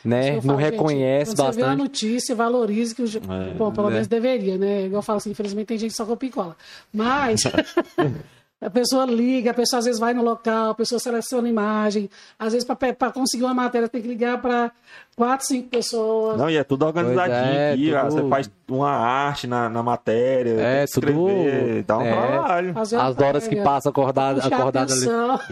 né? 0.05 0.29
Eu 0.29 0.33
Não 0.35 0.41
falo, 0.43 0.59
gente, 0.59 0.71
reconhece 0.71 1.31
quando 1.35 1.37
Você 1.37 1.43
vê 1.43 1.47
a 1.63 1.65
bastante. 1.65 1.77
notícia, 1.79 2.35
valorize 2.35 2.93
que 2.95 3.01
o. 3.01 3.07
jo- 3.07 3.19
Bom, 3.57 3.71
pelo 3.73 3.87
né? 3.87 3.93
menos 3.95 4.07
deveria, 4.07 4.55
né? 4.57 4.85
Igual 4.85 4.99
eu 4.99 5.01
falo 5.01 5.17
assim, 5.17 5.31
infelizmente 5.31 5.65
tem 5.67 5.77
gente 5.79 5.89
que 5.91 5.97
só 5.97 6.05
copia 6.05 6.29
e 6.29 6.31
cola. 6.31 6.55
Mas. 6.93 7.41
A 8.59 8.71
pessoa 8.71 9.05
liga, 9.05 9.51
a 9.51 9.53
pessoa 9.53 9.77
às 9.77 9.85
vezes 9.85 9.99
vai 9.99 10.15
no 10.15 10.23
local, 10.23 10.71
a 10.71 10.73
pessoa 10.75 10.97
seleciona 10.97 11.47
a 11.47 11.51
imagem. 11.51 12.09
Às 12.39 12.53
vezes, 12.53 12.67
para 12.67 13.11
conseguir 13.11 13.43
uma 13.43 13.53
matéria, 13.53 13.87
tem 13.87 14.01
que 14.01 14.07
ligar 14.07 14.41
para 14.41 14.71
quatro, 15.15 15.45
cinco 15.45 15.69
pessoas. 15.69 16.39
Não, 16.39 16.49
e 16.49 16.57
é 16.57 16.63
tudo 16.63 16.83
organizadinho 16.83 17.35
é, 17.55 17.73
aqui. 17.73 17.91
tudo- 17.91 18.03
Você 18.23 18.27
faz 18.29 18.51
uma 18.67 18.89
arte 18.89 19.45
na, 19.45 19.69
na 19.69 19.83
matéria, 19.83 20.59
É, 20.59 20.85
que 20.87 20.91
tudo- 20.93 21.07
escrever, 21.07 21.83
dá 21.83 21.97
um 21.99 22.01
é. 22.01 22.11
trabalho. 22.11 22.73
As 22.79 22.93
horas 22.93 23.43
que 23.43 23.55
matéria, 23.57 23.63
passa 23.63 23.89
acordada, 23.89 24.41
puxar 24.41 24.55
a 24.55 24.57
acordada 24.59 24.93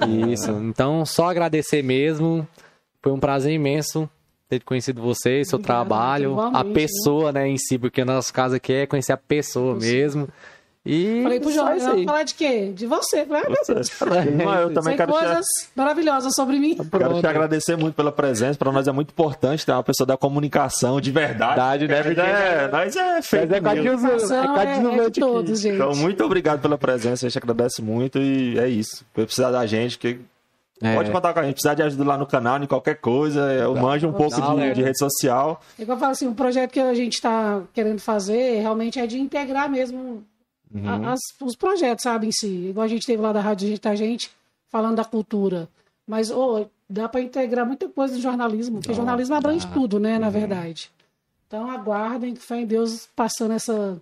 ali. 0.01 0.33
Isso. 0.33 0.51
Então, 0.65 1.05
só 1.05 1.29
agradecer 1.29 1.83
mesmo. 1.83 2.47
Foi 3.03 3.11
um 3.11 3.19
prazer 3.19 3.53
imenso 3.53 4.09
ter 4.49 4.63
conhecido 4.63 4.99
você, 4.99 5.43
seu 5.43 5.57
Obrigada, 5.59 5.85
trabalho, 5.87 6.39
a 6.39 6.63
pessoa, 6.63 7.31
né, 7.31 7.47
em 7.47 7.57
si, 7.57 7.77
porque 7.77 8.01
o 8.01 8.05
nosso 8.05 8.33
caso 8.33 8.55
aqui 8.55 8.73
é 8.73 8.87
conhecer 8.87 9.13
a 9.13 9.17
pessoa 9.17 9.75
mesmo. 9.75 10.27
E 10.85 11.23
Falei 11.23 11.39
pro 11.39 11.49
aí. 11.49 11.79
vou 11.79 12.05
falar 12.05 12.23
de 12.23 12.35
quê? 12.35 12.71
De 12.71 12.85
você. 12.85 13.25
Deus. 13.25 13.91
Não, 14.37 14.53
eu 14.59 14.73
também 14.73 14.95
Tem 14.95 14.97
quero 14.97 15.13
te, 15.13 15.17
coisas 15.19 15.45
maravilhosas 15.75 16.35
sobre 16.35 16.59
mim. 16.59 16.75
quero 16.75 16.85
te 16.85 16.89
Pronto. 16.89 17.25
agradecer 17.25 17.75
muito 17.75 17.95
pela 17.95 18.11
presença. 18.11 18.57
Para 18.59 18.71
nós 18.71 18.87
é 18.87 18.91
muito 18.91 19.09
importante 19.09 19.65
ter 19.65 19.71
uma 19.71 19.81
pessoa 19.83 20.05
da 20.05 20.15
comunicação 20.15 21.01
de 21.01 21.11
verdade. 21.11 21.87
Verdade, 21.87 21.87
né? 21.87 22.03
Porque 22.03 22.21
É, 22.21 22.67
nós 22.71 22.95
é 22.95 23.21
feito. 23.23 23.49
Mas 23.49 24.31
é 24.31 24.35
é 24.35 25.01
é, 25.01 25.05
é 25.05 25.09
de 25.09 25.19
todos, 25.19 25.59
gente. 25.59 25.75
Então, 25.75 25.95
muito 25.95 26.23
obrigado 26.23 26.61
pela 26.61 26.77
presença. 26.77 27.25
A 27.25 27.29
gente 27.29 27.37
agradece 27.39 27.81
muito 27.81 28.19
e 28.19 28.59
é 28.59 28.67
isso. 28.69 28.97
Se 28.97 29.05
precisar 29.13 29.49
da 29.49 29.65
gente, 29.65 29.97
que 29.97 30.19
É. 30.83 30.93
pode 30.93 31.09
contar 31.09 31.33
com 31.33 31.39
a 31.39 31.43
gente. 31.43 31.53
Precisar 31.53 31.73
de 31.73 31.81
ajuda 31.81 32.03
lá 32.03 32.17
no 32.17 32.27
canal, 32.27 32.61
em 32.61 32.67
qualquer 32.67 32.97
coisa. 32.97 33.39
Eu 33.53 33.75
manjo 33.75 34.07
um 34.07 34.13
pouco 34.13 34.39
Dá, 34.39 34.49
de, 34.49 34.55
né? 34.55 34.71
de 34.71 34.83
rede 34.83 34.99
social. 34.99 35.59
É 35.79 35.81
igual 35.81 35.95
eu 35.95 35.99
falo 35.99 36.11
assim, 36.11 36.27
o 36.27 36.35
projeto 36.35 36.71
que 36.71 36.79
a 36.79 36.93
gente 36.93 37.13
está 37.13 37.61
querendo 37.73 37.99
fazer 37.99 38.59
realmente 38.61 38.99
é 38.99 39.07
de 39.07 39.17
integrar 39.19 39.67
mesmo 39.69 40.23
a- 40.85 41.13
as- 41.13 41.33
os 41.41 41.55
projetos, 41.55 42.03
sabe, 42.03 42.27
em 42.27 42.31
si. 42.31 42.47
Igual 42.69 42.85
a 42.85 42.87
gente 42.87 43.05
teve 43.05 43.21
lá 43.21 43.31
da 43.31 43.41
Rádio 43.41 43.67
Digital 43.67 43.95
Gente 43.95 44.31
falando 44.69 44.95
da 44.97 45.05
cultura. 45.05 45.67
Mas 46.07 46.29
ô, 46.31 46.67
dá 46.89 47.07
para 47.09 47.21
integrar 47.21 47.65
muita 47.65 47.87
coisa 47.89 48.15
no 48.15 48.21
jornalismo, 48.21 48.79
porque 48.79 48.93
jornalismo 48.93 49.35
abrange 49.35 49.65
tudo, 49.73 49.99
né, 49.99 50.19
na 50.19 50.29
verdade. 50.29 50.91
Então 51.47 51.69
aguardem 51.69 52.35
fé 52.35 52.61
em 52.61 52.65
Deus 52.65 53.07
passando 53.15 53.51
essa, 53.53 54.01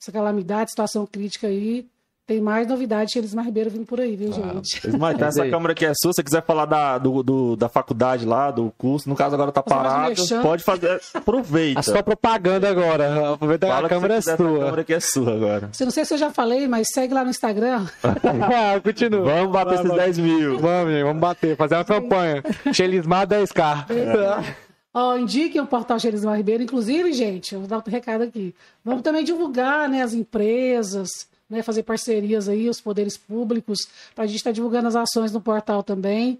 essa 0.00 0.12
calamidade, 0.12 0.70
situação 0.70 1.06
crítica 1.06 1.46
aí. 1.46 1.86
Tem 2.30 2.40
mais 2.40 2.64
novidades, 2.68 3.16
Elismar 3.16 3.44
Ribeiro 3.44 3.70
vindo 3.70 3.84
por 3.84 3.98
aí, 4.00 4.14
viu, 4.14 4.32
gente? 4.32 4.88
Mas 4.96 5.20
É 5.20 5.24
essa 5.24 5.48
câmera 5.50 5.72
aqui 5.72 5.84
é 5.84 5.88
sua. 5.88 6.12
Se 6.12 6.18
você 6.18 6.22
quiser 6.22 6.44
falar 6.44 6.64
da, 6.64 6.96
do, 6.96 7.24
do- 7.24 7.56
da 7.56 7.68
faculdade 7.68 8.24
lá, 8.24 8.52
do 8.52 8.72
curso, 8.78 9.08
no 9.08 9.16
caso 9.16 9.34
agora 9.34 9.50
tá 9.50 9.60
parado, 9.64 10.14
pode 10.40 10.62
fazer. 10.62 11.00
Aproveita. 11.12 11.80
A 11.80 11.82
sua 11.82 12.04
propaganda 12.04 12.68
agora. 12.68 13.32
Aproveita 13.32 13.66
que 13.66 13.72
Fala 13.72 13.86
a 13.86 13.88
que 13.88 13.94
câmera 13.96 14.14
é 14.14 14.20
sua. 14.20 14.36
câmera 14.36 14.80
aqui 14.82 14.94
é 14.94 15.00
sua 15.00 15.34
agora. 15.34 15.70
Você 15.72 15.84
não 15.84 15.90
sei 15.90 16.04
se 16.04 16.14
eu 16.14 16.18
já 16.18 16.30
falei, 16.30 16.68
mas 16.68 16.86
segue 16.94 17.12
lá 17.12 17.24
no 17.24 17.30
Instagram. 17.30 17.84
Continua. 18.84 19.24
Vamos 19.24 19.52
bater 19.52 19.74
esses 19.80 19.90
10 19.92 20.18
mil. 20.18 20.58
Vamos, 20.60 20.92
gente, 20.92 21.02
vamos 21.02 21.20
bater, 21.20 21.56
fazer 21.56 21.74
uma 21.74 21.84
campanha. 21.84 22.44
Xelismar 22.72 23.26
10k. 23.26 23.86
Ó, 24.94 25.16
indiquem 25.16 25.60
o 25.60 25.66
portal 25.66 25.98
Xerismar 25.98 26.36
Ribeiro. 26.36 26.62
Inclusive, 26.62 27.12
gente, 27.12 27.54
eu 27.54 27.60
vou 27.60 27.68
dar 27.68 27.76
outro 27.76 27.90
recado 27.92 28.22
aqui. 28.22 28.54
Vamos 28.84 29.02
também 29.02 29.24
divulgar 29.24 29.88
né, 29.88 30.02
as 30.02 30.12
empresas, 30.14 31.26
né, 31.50 31.62
fazer 31.62 31.82
parcerias 31.82 32.48
aí, 32.48 32.68
os 32.68 32.80
poderes 32.80 33.16
públicos, 33.16 33.88
para 34.14 34.24
a 34.24 34.26
gente 34.26 34.36
estar 34.36 34.52
divulgando 34.52 34.88
as 34.88 34.96
ações 34.96 35.32
no 35.32 35.40
portal 35.40 35.82
também. 35.82 36.38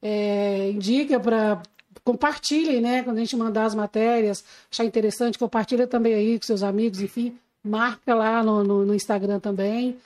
É, 0.00 0.70
indica 0.70 1.18
para 1.18 1.60
compartilhem, 2.04 2.80
né? 2.80 3.02
Quando 3.02 3.16
a 3.16 3.20
gente 3.20 3.36
mandar 3.36 3.64
as 3.64 3.74
matérias, 3.74 4.44
achar 4.70 4.84
interessante, 4.84 5.38
compartilha 5.38 5.86
também 5.86 6.14
aí 6.14 6.38
com 6.38 6.46
seus 6.46 6.62
amigos, 6.62 7.00
enfim, 7.00 7.36
marca 7.62 8.14
lá 8.14 8.42
no, 8.42 8.62
no, 8.62 8.84
no 8.84 8.94
Instagram 8.94 9.40
também. 9.40 9.96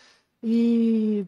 E 0.43 1.27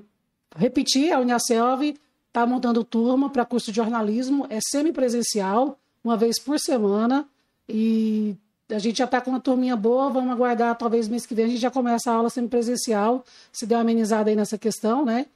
repetir, 0.56 1.12
a 1.12 1.18
Uniaselv 1.18 1.96
está 2.28 2.46
montando 2.46 2.84
turma 2.84 3.28
para 3.28 3.44
curso 3.44 3.72
de 3.72 3.76
jornalismo, 3.76 4.46
é 4.48 4.58
semipresencial, 4.60 5.76
uma 6.02 6.16
vez 6.16 6.40
por 6.40 6.58
semana, 6.60 7.26
e 7.68 8.36
a 8.70 8.78
gente 8.78 8.98
já 8.98 9.04
está 9.04 9.20
com 9.20 9.30
uma 9.30 9.40
turminha 9.40 9.76
boa, 9.76 10.10
vamos 10.10 10.30
aguardar, 10.30 10.76
talvez 10.76 11.08
mês 11.08 11.26
que 11.26 11.34
vem 11.34 11.44
a 11.44 11.48
gente 11.48 11.60
já 11.60 11.70
começa 11.70 12.10
a 12.10 12.14
aula 12.14 12.30
semipresencial, 12.30 13.24
se 13.52 13.66
der 13.66 13.76
uma 13.76 13.82
amenizada 13.82 14.30
aí 14.30 14.36
nessa 14.36 14.58
questão, 14.58 15.04
né, 15.04 15.26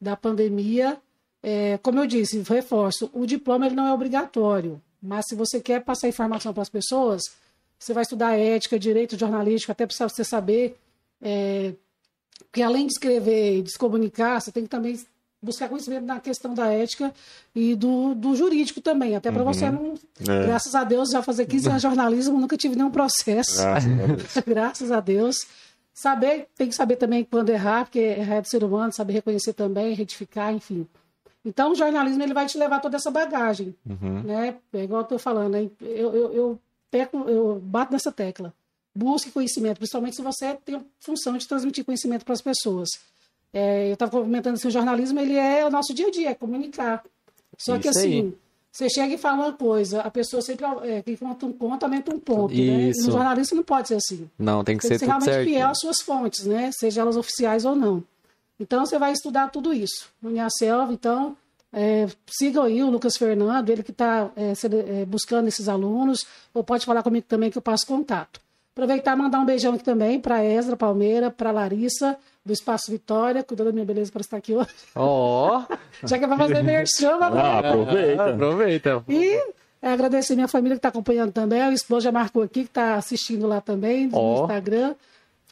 da 0.00 0.16
pandemia. 0.16 0.98
É, 1.42 1.78
como 1.78 1.98
eu 1.98 2.06
disse, 2.06 2.40
reforço, 2.42 3.10
o 3.12 3.26
diploma 3.26 3.66
ele 3.66 3.74
não 3.74 3.86
é 3.86 3.92
obrigatório, 3.92 4.80
mas 5.02 5.26
se 5.28 5.34
você 5.34 5.60
quer 5.60 5.82
passar 5.82 6.08
informação 6.08 6.52
para 6.52 6.62
as 6.62 6.68
pessoas, 6.68 7.22
você 7.78 7.92
vai 7.92 8.02
estudar 8.02 8.38
ética, 8.38 8.78
direito 8.78 9.18
jornalístico, 9.18 9.72
até 9.72 9.86
para 9.86 10.08
você 10.08 10.24
saber 10.24 10.78
é, 11.20 11.74
que 12.52 12.62
além 12.62 12.86
de 12.86 12.92
escrever 12.92 13.58
e 13.58 13.62
de 13.62 13.76
comunicar, 13.76 14.40
você 14.40 14.52
tem 14.52 14.62
que 14.62 14.68
também 14.68 14.98
buscar 15.42 15.68
conhecimento 15.68 16.06
na 16.06 16.20
questão 16.20 16.54
da 16.54 16.66
ética 16.72 17.12
e 17.54 17.74
do, 17.74 18.14
do 18.14 18.36
jurídico 18.36 18.80
também, 18.80 19.16
até 19.16 19.30
para 19.30 19.42
uhum. 19.42 19.52
você 19.52 19.68
não, 19.68 19.94
é. 20.20 20.46
graças 20.46 20.74
a 20.74 20.84
Deus, 20.84 21.10
já 21.10 21.22
fazer 21.22 21.46
15 21.46 21.68
anos 21.68 21.82
de 21.82 21.88
jornalismo, 21.88 22.38
nunca 22.38 22.56
tive 22.56 22.76
nenhum 22.76 22.90
processo. 22.90 23.60
Graças 23.60 23.92
a 23.92 24.06
Deus. 24.06 24.34
graças 24.46 24.92
a 24.92 25.00
Deus. 25.00 25.36
Saber, 25.92 26.48
tem 26.56 26.68
que 26.68 26.74
saber 26.74 26.96
também 26.96 27.24
quando 27.24 27.50
errar, 27.50 27.84
porque 27.84 27.98
errar 27.98 28.36
é 28.36 28.40
do 28.40 28.48
ser 28.48 28.64
humano, 28.64 28.92
saber 28.92 29.14
reconhecer 29.14 29.52
também, 29.52 29.94
retificar, 29.94 30.54
enfim. 30.54 30.86
Então, 31.44 31.72
o 31.72 31.74
jornalismo 31.74 32.22
ele 32.22 32.32
vai 32.32 32.46
te 32.46 32.56
levar 32.56 32.80
toda 32.80 32.96
essa 32.96 33.10
bagagem, 33.10 33.74
uhum. 33.84 34.22
né? 34.22 34.56
É 34.72 34.84
igual 34.84 35.00
eu 35.00 35.04
estou 35.04 35.18
falando, 35.18 35.56
eu, 35.56 35.70
eu, 35.80 36.32
eu, 36.32 36.58
peco, 36.90 37.28
eu 37.28 37.60
bato 37.62 37.92
nessa 37.92 38.12
tecla. 38.12 38.54
Busque 38.94 39.30
conhecimento, 39.30 39.78
principalmente 39.78 40.16
se 40.16 40.22
você 40.22 40.54
tem 40.64 40.76
a 40.76 40.82
função 41.00 41.36
de 41.36 41.48
transmitir 41.48 41.84
conhecimento 41.84 42.24
para 42.24 42.34
as 42.34 42.40
pessoas. 42.40 42.90
É, 43.52 43.88
eu 43.88 43.94
estava 43.94 44.10
comentando 44.10 44.54
assim, 44.54 44.68
o 44.68 44.70
jornalismo 44.70 45.20
ele 45.20 45.36
é 45.36 45.66
o 45.66 45.70
nosso 45.70 45.92
dia 45.92 46.06
a 46.06 46.10
dia, 46.10 46.30
é 46.30 46.34
comunicar. 46.34 47.04
Só 47.58 47.74
Isso 47.74 47.82
que 47.82 47.88
assim, 47.88 48.20
aí. 48.20 48.34
você 48.70 48.88
chega 48.88 49.14
e 49.14 49.18
fala 49.18 49.44
uma 49.44 49.52
coisa, 49.52 50.00
a 50.00 50.10
pessoa 50.10 50.40
sempre 50.40 50.64
é, 50.84 51.02
que 51.02 51.16
conta 51.16 51.44
um 51.44 51.52
ponto, 51.52 51.82
aumenta 51.84 52.14
um 52.14 52.18
ponto. 52.18 52.54
Né? 52.54 52.60
E 52.60 52.92
no 53.04 53.12
jornalismo 53.12 53.56
não 53.56 53.64
pode 53.64 53.88
ser 53.88 53.96
assim. 53.96 54.30
Não, 54.38 54.64
tem 54.64 54.76
que 54.76 54.82
tem 54.82 54.88
ser, 54.88 54.94
que 54.94 54.98
ser 55.00 55.06
realmente 55.06 55.30
certo. 55.30 55.48
fiel 55.48 55.68
às 55.68 55.78
suas 55.78 56.00
fontes, 56.00 56.46
né? 56.46 56.70
Seja 56.72 57.02
elas 57.02 57.16
oficiais 57.16 57.64
ou 57.64 57.76
não. 57.76 58.02
Então 58.58 58.86
você 58.86 58.98
vai 58.98 59.12
estudar 59.12 59.50
tudo 59.50 59.74
isso. 59.74 60.08
No 60.22 60.30
Uniaselv, 60.30 60.92
então, 60.92 61.36
é, 61.72 62.06
sigam 62.30 62.64
aí 62.64 62.82
o 62.82 62.90
Lucas 62.90 63.16
Fernando, 63.16 63.70
ele 63.70 63.82
que 63.82 63.90
está 63.90 64.30
é, 64.36 64.52
é, 64.52 65.04
buscando 65.04 65.48
esses 65.48 65.68
alunos, 65.68 66.24
ou 66.54 66.62
pode 66.62 66.86
falar 66.86 67.02
comigo 67.02 67.26
também 67.28 67.50
que 67.50 67.58
eu 67.58 67.62
passo 67.62 67.86
contato. 67.86 68.40
Aproveitar 68.72 69.16
e 69.16 69.20
mandar 69.20 69.40
um 69.40 69.44
beijão 69.44 69.74
aqui 69.74 69.84
também 69.84 70.18
para 70.18 70.44
Ezra 70.44 70.76
Palmeira, 70.76 71.30
para 71.30 71.50
Larissa, 71.50 72.16
do 72.44 72.52
Espaço 72.52 72.90
Vitória, 72.90 73.42
cuidando 73.42 73.68
da 73.68 73.72
minha 73.72 73.84
beleza 73.84 74.10
para 74.10 74.20
estar 74.20 74.36
aqui 74.36 74.54
hoje. 74.54 74.68
Ó! 74.94 75.58
Oh. 75.58 75.76
Já 76.06 76.18
que 76.18 76.24
é 76.24 76.28
para 76.28 76.36
fazer 76.36 76.62
merchan, 76.62 77.18
ah, 77.20 77.58
aproveita. 77.58 78.24
aproveita. 78.30 79.04
E 79.08 79.40
é, 79.80 79.92
agradecer 79.92 80.34
minha 80.34 80.48
família 80.48 80.76
que 80.76 80.78
está 80.78 80.88
acompanhando 80.88 81.32
também, 81.32 81.62
o 81.68 81.72
esposo 81.72 82.04
já 82.04 82.12
marcou 82.12 82.42
aqui, 82.42 82.62
que 82.62 82.70
está 82.70 82.96
assistindo 82.96 83.46
lá 83.46 83.60
também, 83.60 84.08
no 84.08 84.18
oh. 84.18 84.42
Instagram. 84.42 84.94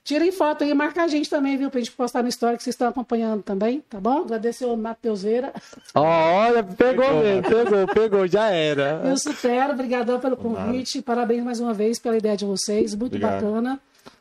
Tirem 0.02 0.32
foto 0.32 0.64
aí 0.64 0.70
e 0.70 0.74
marca 0.74 1.02
a 1.02 1.08
gente 1.08 1.28
também, 1.28 1.58
viu? 1.58 1.70
Pra 1.70 1.78
gente 1.78 1.92
postar 1.92 2.22
no 2.22 2.28
história 2.28 2.56
que 2.56 2.64
vocês 2.64 2.74
estão 2.74 2.88
acompanhando 2.88 3.42
também, 3.42 3.82
tá 3.88 4.00
bom? 4.00 4.22
Agradecer 4.22 4.64
o 4.64 4.76
Matheus 4.76 5.22
Veira. 5.22 5.52
olha, 5.94 6.64
pegou 6.64 7.22
mesmo, 7.22 7.42
pegou, 7.42 7.86
pegou, 7.86 8.26
já 8.26 8.48
era. 8.48 9.02
Eu 9.04 9.16
supero, 9.18 9.74
obrigadão 9.74 10.18
pelo 10.18 10.36
convite. 10.36 11.02
Parabéns 11.02 11.44
mais 11.44 11.60
uma 11.60 11.74
vez 11.74 11.98
pela 11.98 12.16
ideia 12.16 12.36
de 12.36 12.46
vocês, 12.46 12.94
muito 12.94 13.14
Obrigado. 13.14 13.42
bacana. 13.44 13.80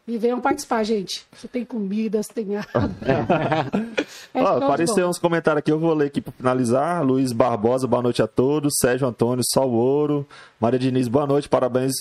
E 0.10 0.18
venham 0.18 0.42
participar, 0.42 0.84
gente. 0.84 1.24
Você 1.32 1.48
tem 1.48 1.64
comida, 1.64 2.24
você 2.24 2.34
tem 2.34 2.58
água. 2.58 2.90
é 4.34 4.42
apareceu 4.42 5.08
uns 5.08 5.20
comentários 5.20 5.60
aqui, 5.60 5.72
eu 5.72 5.78
vou 5.78 5.94
ler 5.94 6.08
aqui 6.08 6.20
para 6.20 6.34
finalizar. 6.34 7.06
Luiz 7.06 7.32
Barbosa, 7.32 7.86
boa 7.86 8.02
noite 8.02 8.20
a 8.20 8.26
todos. 8.26 8.74
Sérgio 8.82 9.08
Antônio, 9.08 9.44
Sol 9.54 9.70
Ouro. 9.70 10.26
Maria 10.60 10.80
Diniz, 10.80 11.08
boa 11.08 11.28
noite, 11.28 11.48
parabéns 11.48 11.92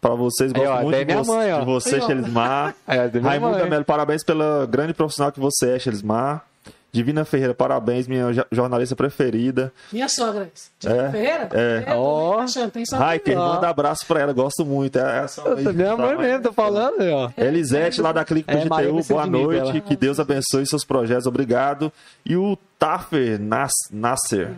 para 0.00 0.14
vocês. 0.14 0.52
Gosto 0.52 0.64
Aí, 0.64 0.78
ó, 0.78 0.82
muito 0.82 1.04
de, 1.04 1.14
vo 1.16 1.26
mãe, 1.26 1.58
de 1.58 1.66
você, 1.66 2.00
Xelismar. 2.00 2.76
É, 2.86 3.06
Raimundo 3.18 3.66
Melo, 3.66 3.84
parabéns 3.84 4.22
pela 4.22 4.64
grande 4.66 4.94
profissional 4.94 5.32
que 5.32 5.40
você 5.40 5.70
é, 5.70 5.78
Xelismar. 5.80 6.44
Divina 6.96 7.26
Ferreira, 7.26 7.52
parabéns, 7.52 8.08
minha 8.08 8.24
jornalista 8.50 8.96
preferida. 8.96 9.70
Minha 9.92 10.08
sogra. 10.08 10.50
Divina 10.80 11.02
é, 11.02 11.10
Ferreira? 11.10 11.48
É. 11.52 11.84
é 11.88 11.94
ó. 11.94 12.42
Hiker, 12.42 13.36
manda 13.36 13.68
abraço 13.68 14.06
pra 14.06 14.20
ela, 14.20 14.32
gosto 14.32 14.64
muito. 14.64 14.98
É 14.98 15.24
essa 15.24 15.42
minha 15.74 15.94
mãe 15.94 16.16
mesmo, 16.16 16.44
tô 16.44 16.52
falando, 16.54 16.96
ó. 17.02 17.30
Elisete, 17.36 18.00
lá 18.00 18.12
da 18.12 18.24
Clique 18.24 18.50
do 18.50 18.56
é, 18.56 18.64
GTU, 18.64 19.04
boa 19.06 19.26
noite. 19.26 19.82
Que 19.82 19.94
Deus 19.94 20.18
abençoe 20.18 20.66
seus 20.66 20.86
projetos, 20.86 21.26
obrigado. 21.26 21.92
E 22.24 22.34
o 22.34 22.56
Taffer 22.78 23.38
Nas, 23.38 23.72
Nasser. 23.92 24.54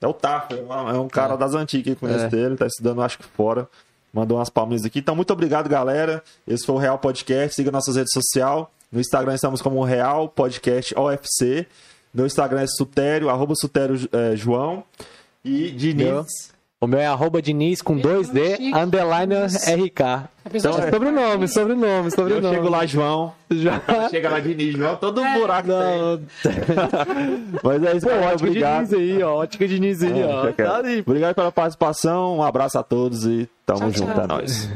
É 0.00 0.06
o 0.06 0.12
Taffer, 0.12 0.58
é 0.58 0.98
um 1.00 1.08
cara 1.08 1.34
é. 1.34 1.36
das 1.36 1.52
antigas 1.52 1.94
que 1.94 1.98
conhece 1.98 2.26
é. 2.26 2.28
dele, 2.28 2.56
tá 2.56 2.66
estudando, 2.66 3.02
acho 3.02 3.18
que 3.18 3.24
fora. 3.24 3.68
Mandou 4.12 4.38
umas 4.38 4.50
palminhas 4.50 4.84
aqui. 4.84 5.00
Então, 5.00 5.16
muito 5.16 5.32
obrigado, 5.32 5.68
galera. 5.68 6.22
Esse 6.46 6.64
foi 6.64 6.76
o 6.76 6.78
Real 6.78 6.98
Podcast. 6.98 7.56
Siga 7.56 7.72
nossas 7.72 7.96
redes 7.96 8.12
sociais. 8.12 8.66
No 8.92 9.00
Instagram 9.00 9.34
estamos 9.34 9.62
como 9.62 9.82
Real 9.82 10.28
Podcast 10.28 10.94
OFC. 10.94 11.66
Meu 12.12 12.26
Instagram 12.26 12.60
é 12.60 12.66
Sutério, 12.66 13.30
arroba 13.30 13.54
Sutério 13.56 13.96
é, 14.12 14.36
João. 14.36 14.84
E 15.42 15.70
Diniz. 15.70 16.52
O 16.78 16.86
meu 16.86 16.98
é 16.98 17.06
arroba 17.06 17.40
Diniz 17.40 17.80
com 17.80 17.96
2D, 17.96 18.74
underline 18.74 19.34
RK. 19.34 20.28
Então 20.52 20.78
é 20.78 20.90
sobrenome, 20.90 21.48
sobrenome, 21.48 22.10
sobrenome. 22.10 22.44
Eu 22.44 22.52
chego 22.54 22.68
lá, 22.68 22.84
João. 22.84 23.32
João. 23.50 23.80
Chega 24.10 24.28
lá, 24.28 24.40
Diniz, 24.40 24.76
João, 24.76 24.96
todo 24.96 25.22
um 25.22 25.24
é, 25.24 25.38
buraco 25.38 25.68
não. 25.68 26.20
Mas 27.64 27.82
é 27.84 27.96
isso, 27.96 28.06
Pô, 28.06 28.12
ótica 28.12 28.46
obrigado. 28.46 28.88
Diniz 28.88 28.92
aí, 28.92 29.22
ó. 29.22 29.36
Ótica 29.36 29.68
Diniz 29.68 30.02
aí, 30.02 30.20
é, 30.20 30.26
ó. 30.26 30.52
Tá 30.52 30.82
obrigado 31.06 31.34
pela 31.34 31.52
participação, 31.52 32.36
um 32.38 32.42
abraço 32.42 32.76
a 32.76 32.82
todos 32.82 33.24
e 33.24 33.48
tamo 33.64 33.90
tchau, 33.90 33.92
junto, 33.92 34.12
tchau. 34.12 34.24
é 34.24 34.26
nóis. 34.26 34.68